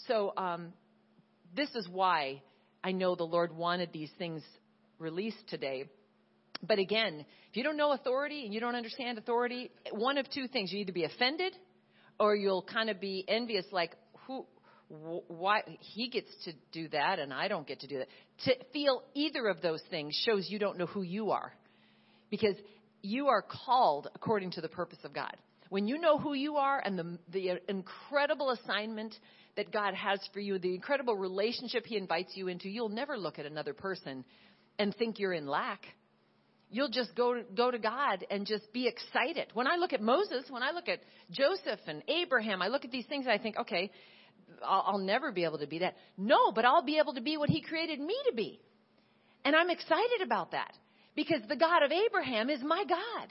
So, 0.07 0.33
um, 0.37 0.73
this 1.55 1.69
is 1.75 1.87
why 1.89 2.41
I 2.83 2.91
know 2.91 3.15
the 3.15 3.23
Lord 3.23 3.55
wanted 3.55 3.89
these 3.93 4.11
things 4.17 4.41
released 4.99 5.47
today. 5.49 5.85
But 6.61 6.79
again, 6.79 7.25
if 7.49 7.57
you 7.57 7.63
don't 7.63 7.77
know 7.77 7.91
authority 7.91 8.45
and 8.45 8.53
you 8.53 8.59
don't 8.59 8.75
understand 8.75 9.17
authority, 9.17 9.71
one 9.91 10.17
of 10.17 10.29
two 10.29 10.47
things. 10.47 10.71
You 10.71 10.79
either 10.79 10.91
be 10.91 11.03
offended 11.03 11.53
or 12.19 12.35
you'll 12.35 12.63
kind 12.63 12.89
of 12.89 12.99
be 12.99 13.25
envious, 13.27 13.65
like, 13.71 13.91
who, 14.25 14.45
why 14.89 15.61
he 15.79 16.09
gets 16.09 16.29
to 16.45 16.53
do 16.71 16.87
that 16.89 17.19
and 17.19 17.33
I 17.33 17.47
don't 17.47 17.67
get 17.67 17.81
to 17.81 17.87
do 17.87 17.99
that. 17.99 18.07
To 18.45 18.55
feel 18.71 19.03
either 19.13 19.47
of 19.47 19.61
those 19.61 19.81
things 19.89 20.19
shows 20.25 20.47
you 20.49 20.59
don't 20.59 20.77
know 20.77 20.85
who 20.85 21.01
you 21.01 21.31
are. 21.31 21.53
Because 22.29 22.55
you 23.05 23.27
are 23.27 23.41
called 23.41 24.07
according 24.15 24.51
to 24.51 24.61
the 24.61 24.67
purpose 24.67 24.99
of 25.03 25.13
God. 25.13 25.35
When 25.69 25.87
you 25.87 25.97
know 25.97 26.17
who 26.17 26.33
you 26.33 26.57
are 26.57 26.79
and 26.83 26.97
the, 26.97 27.17
the 27.31 27.59
incredible 27.69 28.51
assignment 28.51 29.15
that 29.55 29.71
God 29.71 29.93
has 29.93 30.19
for 30.33 30.39
you, 30.39 30.59
the 30.59 30.75
incredible 30.75 31.15
relationship 31.15 31.85
He 31.85 31.97
invites 31.97 32.33
you 32.35 32.47
into, 32.47 32.69
you'll 32.69 32.89
never 32.89 33.17
look 33.17 33.39
at 33.39 33.45
another 33.45 33.73
person 33.73 34.25
and 34.77 34.95
think 34.95 35.19
you're 35.19 35.33
in 35.33 35.47
lack. 35.47 35.81
You'll 36.69 36.89
just 36.89 37.15
go 37.15 37.35
to, 37.35 37.43
go 37.55 37.71
to 37.71 37.79
God 37.79 38.25
and 38.29 38.45
just 38.45 38.71
be 38.73 38.87
excited. 38.87 39.47
When 39.53 39.67
I 39.67 39.75
look 39.75 39.93
at 39.93 40.01
Moses, 40.01 40.45
when 40.49 40.63
I 40.63 40.71
look 40.71 40.89
at 40.89 40.99
Joseph 41.31 41.79
and 41.87 42.03
Abraham, 42.07 42.61
I 42.61 42.67
look 42.67 42.85
at 42.85 42.91
these 42.91 43.05
things 43.05 43.25
and 43.25 43.33
I 43.33 43.37
think, 43.41 43.57
okay, 43.57 43.91
I'll, 44.63 44.83
I'll 44.87 44.97
never 44.97 45.31
be 45.31 45.45
able 45.45 45.59
to 45.59 45.67
be 45.67 45.79
that. 45.79 45.95
No, 46.17 46.51
but 46.51 46.65
I'll 46.65 46.83
be 46.83 46.99
able 46.99 47.13
to 47.13 47.21
be 47.21 47.37
what 47.37 47.49
He 47.49 47.61
created 47.61 47.99
me 47.99 48.15
to 48.29 48.35
be. 48.35 48.59
And 49.43 49.55
I'm 49.55 49.69
excited 49.69 50.21
about 50.23 50.51
that 50.51 50.73
because 51.15 51.41
the 51.47 51.55
God 51.55 51.83
of 51.83 51.91
Abraham 51.91 52.49
is 52.49 52.61
my 52.63 52.83
God. 52.87 53.27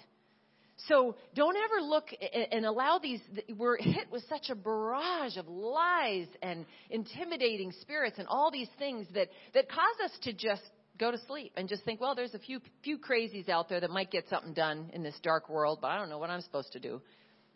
So 0.88 1.16
don't 1.34 1.56
ever 1.56 1.86
look 1.86 2.08
and 2.50 2.66
allow 2.66 2.98
these, 2.98 3.20
we're 3.56 3.76
hit 3.76 4.10
with 4.10 4.24
such 4.28 4.50
a 4.50 4.54
barrage 4.54 5.36
of 5.36 5.46
lies 5.48 6.26
and 6.42 6.66
intimidating 6.90 7.72
spirits 7.80 8.18
and 8.18 8.26
all 8.26 8.50
these 8.50 8.68
things 8.78 9.06
that, 9.14 9.28
that 9.54 9.68
cause 9.68 10.04
us 10.04 10.10
to 10.22 10.32
just 10.32 10.62
go 10.98 11.10
to 11.10 11.18
sleep 11.26 11.52
and 11.56 11.68
just 11.68 11.84
think, 11.84 12.00
well, 12.00 12.14
there's 12.14 12.34
a 12.34 12.38
few, 12.38 12.60
few 12.82 12.98
crazies 12.98 13.48
out 13.48 13.68
there 13.68 13.80
that 13.80 13.90
might 13.90 14.10
get 14.10 14.28
something 14.28 14.52
done 14.52 14.90
in 14.92 15.02
this 15.02 15.14
dark 15.22 15.48
world, 15.48 15.78
but 15.80 15.88
I 15.88 15.96
don't 15.96 16.08
know 16.08 16.18
what 16.18 16.30
I'm 16.30 16.40
supposed 16.40 16.72
to 16.72 16.80
do. 16.80 17.00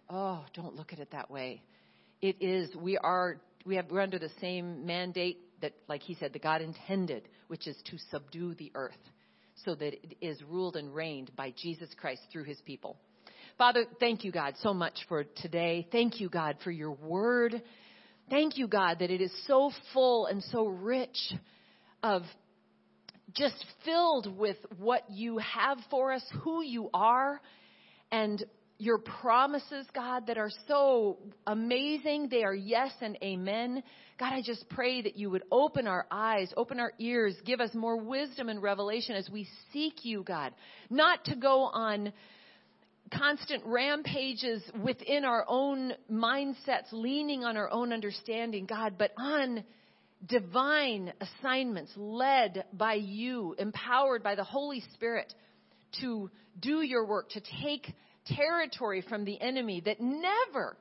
Oh, 0.09 0.45
don't 0.55 0.77
look 0.77 0.93
at 0.93 1.01
it 1.01 1.11
that 1.11 1.31
way. 1.31 1.63
It 2.23 2.37
is, 2.41 2.75
we 2.77 2.99
are, 2.99 3.41
we 3.67 3.77
have, 3.77 3.91
we're 3.91 4.01
under 4.01 4.19
the 4.19 4.31
same 4.41 4.87
mandate 4.87 5.39
that, 5.61 5.73
like 5.89 6.03
he 6.03 6.15
said, 6.15 6.33
that 6.33 6.43
God 6.43 6.63
intended, 6.63 7.29
which 7.49 7.67
is 7.67 7.77
to 7.91 7.99
subdue 8.11 8.55
the 8.55 8.71
earth 8.75 8.97
so 9.65 9.75
that 9.75 9.95
it 9.95 10.17
is 10.21 10.43
ruled 10.43 10.77
and 10.77 10.95
reigned 10.95 11.35
by 11.37 11.53
Jesus 11.57 11.89
Christ 11.99 12.23
through 12.33 12.45
his 12.45 12.61
people. 12.63 12.97
Father, 13.57 13.85
thank 13.99 14.25
you, 14.25 14.31
God, 14.31 14.55
so 14.63 14.73
much 14.73 14.95
for 15.09 15.25
today. 15.25 15.89
Thank 15.91 16.21
you, 16.21 16.29
God, 16.29 16.57
for 16.63 16.71
your 16.71 16.93
word. 16.93 17.61
Thank 18.31 18.57
you, 18.57 18.69
God, 18.69 18.99
that 19.01 19.11
it 19.11 19.21
is 19.21 19.33
so 19.47 19.71
full 19.93 20.27
and 20.27 20.43
so 20.45 20.67
rich 20.67 21.17
of 22.03 22.23
just 23.35 23.65
filled 23.85 24.39
with 24.39 24.57
what 24.79 25.03
you 25.11 25.39
have 25.39 25.79
for 25.91 26.13
us, 26.13 26.25
who 26.43 26.63
you 26.63 26.89
are, 26.95 27.41
and 28.11 28.45
your 28.79 28.99
promises, 28.99 29.87
God, 29.93 30.29
that 30.29 30.39
are 30.39 30.53
so 30.69 31.19
amazing. 31.47 32.29
They 32.31 32.45
are 32.45 32.55
yes 32.55 32.93
and 33.01 33.19
amen. 33.23 33.83
God, 34.21 34.33
I 34.33 34.41
just 34.41 34.69
pray 34.69 35.03
that 35.03 35.17
you 35.17 35.31
would 35.31 35.43
open 35.51 35.89
our 35.89 36.07
eyes, 36.11 36.53
open 36.57 36.79
our 36.79 36.93
ears, 37.01 37.35
give 37.45 37.61
us 37.61 37.75
more 37.75 37.97
wisdom 37.97 38.49
and 38.49 38.63
revelation 38.63 39.17
as 39.17 39.29
we 39.29 39.49
seek 39.73 40.05
you, 40.05 40.23
God. 40.23 40.55
Not 40.91 41.25
to 41.25 41.35
go 41.35 41.63
on 41.65 42.13
constant 43.13 43.65
rampages 43.65 44.63
within 44.81 45.25
our 45.25 45.45
own 45.49 45.93
mindsets, 46.11 46.93
leaning 46.93 47.45
on 47.45 47.57
our 47.57 47.71
own 47.71 47.93
understanding, 47.93 48.67
God, 48.67 48.95
but 48.97 49.13
on 49.19 49.65
divine 50.25 51.13
assignments 51.21 51.91
led 51.97 52.65
by 52.73 52.95
you, 52.95 53.57
empowered 53.59 54.23
by 54.23 54.37
the 54.37 54.45
Holy 54.45 54.83
Spirit 54.95 55.33
to 56.01 56.31
do 56.61 56.83
your 56.83 57.07
work, 57.07 57.31
to 57.31 57.41
take 57.63 57.93
territory 58.37 59.03
from 59.09 59.25
the 59.25 59.41
enemy 59.41 59.83
that 59.85 60.01
never, 60.01 60.77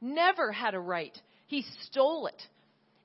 never 0.00 0.52
had 0.52 0.74
a 0.74 0.80
right. 0.80 1.16
He 1.46 1.64
stole 1.82 2.26
it. 2.26 2.42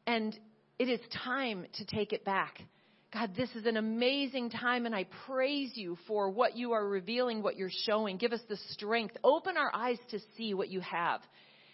And 0.06 0.38
it 0.80 0.90
is 0.90 1.00
time 1.24 1.66
to 1.74 1.86
take 1.86 2.14
it 2.14 2.24
back. 2.24 2.62
God, 3.14 3.32
this 3.36 3.50
is 3.56 3.66
an 3.66 3.78
amazing 3.78 4.50
time, 4.50 4.86
and 4.86 4.94
I 4.94 5.06
praise 5.26 5.72
you 5.76 5.98
for 6.08 6.30
what 6.30 6.58
you 6.58 6.74
are 6.74 6.88
revealing, 6.88 7.42
what 7.42 7.56
you're 7.56 7.70
showing. 7.86 8.18
Give 8.18 8.34
us 8.34 8.42
the 8.50 8.58
strength. 8.72 9.16
Open 9.24 9.58
our 9.58 9.72
eyes 9.74 9.98
to 10.12 10.20
see 10.36 10.54
what 10.54 10.70
you 10.70 10.82
have. 10.82 11.22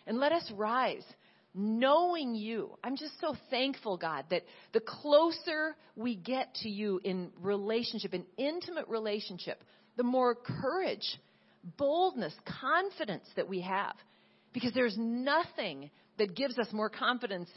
And 0.05 0.19
let 0.19 0.31
us 0.31 0.49
rise 0.55 1.03
knowing 1.55 2.35
you. 2.35 2.77
I'm 2.83 2.97
just 2.97 3.19
so 3.19 3.35
thankful, 3.49 3.97
God, 3.97 4.25
that 4.29 4.43
the 4.73 4.79
closer 4.79 5.75
we 5.95 6.15
get 6.15 6.53
to 6.63 6.69
you 6.69 6.99
in 7.03 7.29
relationship, 7.41 8.13
in 8.13 8.25
intimate 8.37 8.87
relationship, 8.87 9.63
the 9.95 10.03
more 10.03 10.35
courage 10.35 11.19
boldness, 11.77 12.33
confidence 12.61 13.25
that 13.35 13.47
we 13.47 13.61
have 13.61 13.95
Because 14.53 14.73
there's 14.73 14.97
nothing 14.97 15.89
that 16.17 16.35
gives 16.35 16.59
us 16.59 16.67
more 16.71 16.89
confidence 16.89 17.49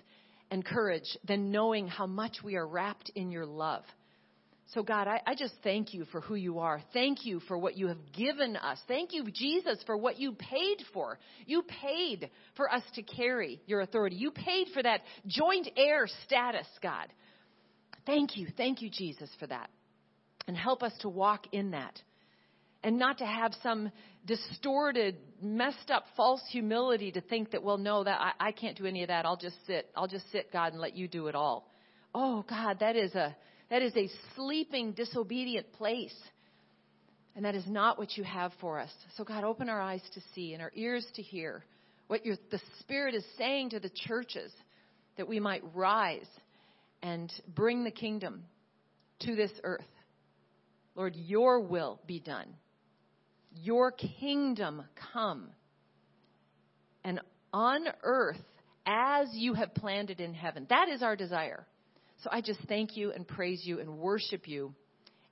and 0.50 0.64
courage 0.64 1.16
than 1.26 1.50
knowing 1.50 1.88
how 1.88 2.06
much 2.06 2.38
we 2.42 2.56
are 2.56 2.66
wrapped 2.66 3.10
in 3.14 3.30
your 3.30 3.46
love. 3.46 3.82
So, 4.74 4.82
God, 4.82 5.06
I, 5.06 5.20
I, 5.24 5.34
just 5.36 5.54
thank 5.62 5.94
you 5.94 6.06
for 6.06 6.20
who 6.20 6.34
you 6.34 6.58
are. 6.58 6.80
Thank 6.92 7.24
you 7.24 7.38
for 7.46 7.56
what 7.56 7.76
you 7.76 7.86
have 7.86 8.12
given 8.12 8.56
us. 8.56 8.78
Thank 8.88 9.12
you, 9.12 9.24
Jesus, 9.30 9.80
for 9.86 9.96
what 9.96 10.18
you 10.18 10.32
paid 10.32 10.78
for. 10.92 11.20
You 11.46 11.62
paid 11.62 12.30
for 12.56 12.72
us 12.72 12.82
to 12.94 13.02
carry 13.02 13.60
your 13.66 13.80
authority. 13.80 14.16
You 14.16 14.32
paid 14.32 14.68
for 14.74 14.82
that 14.82 15.02
joint 15.28 15.68
heir 15.76 16.08
status, 16.24 16.66
God. 16.82 17.06
Thank 18.06 18.36
you. 18.36 18.48
Thank 18.56 18.82
you, 18.82 18.90
Jesus, 18.90 19.30
for 19.38 19.46
that. 19.46 19.70
And 20.48 20.56
help 20.56 20.82
us 20.82 20.92
to 21.00 21.08
walk 21.08 21.46
in 21.52 21.70
that. 21.70 22.00
And 22.86 23.00
not 23.00 23.18
to 23.18 23.26
have 23.26 23.52
some 23.64 23.90
distorted, 24.26 25.16
messed 25.42 25.90
up, 25.90 26.04
false 26.16 26.40
humility 26.52 27.10
to 27.10 27.20
think 27.20 27.50
that, 27.50 27.64
well, 27.64 27.78
no, 27.78 28.04
that 28.04 28.20
I, 28.20 28.32
I 28.38 28.52
can't 28.52 28.78
do 28.78 28.86
any 28.86 29.02
of 29.02 29.08
that. 29.08 29.26
I'll 29.26 29.36
just 29.36 29.56
sit. 29.66 29.90
I'll 29.96 30.06
just 30.06 30.30
sit, 30.30 30.52
God, 30.52 30.72
and 30.72 30.80
let 30.80 30.94
you 30.94 31.08
do 31.08 31.26
it 31.26 31.34
all. 31.34 31.68
Oh, 32.14 32.44
God, 32.48 32.78
that 32.78 32.94
is 32.94 33.12
a 33.16 33.36
that 33.70 33.82
is 33.82 33.92
a 33.96 34.08
sleeping, 34.36 34.92
disobedient 34.92 35.72
place. 35.72 36.14
And 37.34 37.44
that 37.44 37.56
is 37.56 37.66
not 37.66 37.98
what 37.98 38.16
you 38.16 38.22
have 38.22 38.52
for 38.60 38.78
us. 38.78 38.92
So, 39.16 39.24
God, 39.24 39.42
open 39.42 39.68
our 39.68 39.80
eyes 39.80 40.02
to 40.14 40.20
see 40.32 40.52
and 40.52 40.62
our 40.62 40.70
ears 40.76 41.04
to 41.16 41.22
hear 41.22 41.64
what 42.06 42.22
the 42.22 42.60
Spirit 42.78 43.16
is 43.16 43.24
saying 43.36 43.70
to 43.70 43.80
the 43.80 43.90
churches 44.06 44.52
that 45.16 45.26
we 45.26 45.40
might 45.40 45.64
rise 45.74 46.28
and 47.02 47.32
bring 47.52 47.82
the 47.82 47.90
kingdom 47.90 48.44
to 49.22 49.34
this 49.34 49.50
earth. 49.64 49.82
Lord, 50.94 51.16
your 51.16 51.58
will 51.58 52.00
be 52.06 52.20
done. 52.20 52.46
Your 53.62 53.92
kingdom 53.92 54.84
come. 55.12 55.50
And 57.04 57.20
on 57.52 57.86
earth, 58.02 58.42
as 58.86 59.28
you 59.32 59.54
have 59.54 59.74
planned 59.74 60.10
it 60.10 60.20
in 60.20 60.32
heaven. 60.32 60.66
That 60.70 60.88
is 60.88 61.02
our 61.02 61.16
desire. 61.16 61.66
So 62.22 62.30
I 62.32 62.40
just 62.40 62.60
thank 62.68 62.96
you 62.96 63.12
and 63.12 63.26
praise 63.26 63.62
you 63.64 63.80
and 63.80 63.98
worship 63.98 64.48
you 64.48 64.74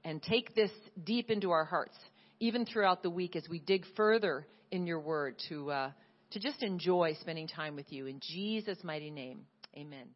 and 0.05 0.23
take 0.23 0.55
this 0.55 0.71
deep 1.05 1.31
into 1.31 1.51
our 1.51 1.65
hearts, 1.65 1.97
even 2.41 2.67
throughout 2.67 3.03
the 3.03 3.11
week 3.11 3.37
as 3.37 3.49
we 3.49 3.61
dig 3.61 3.85
further 3.97 4.47
in 4.71 4.87
your 4.87 5.01
word 5.01 5.37
to, 5.49 5.71
uh, 5.71 5.91
to 6.33 6.41
just 6.41 6.63
enjoy 6.63 7.15
spending 7.21 7.47
time 7.47 7.77
with 7.77 7.91
you. 7.91 8.07
In 8.07 8.21
Jesus' 8.21 8.83
mighty 8.83 9.11
name, 9.11 9.47
amen. 9.77 10.09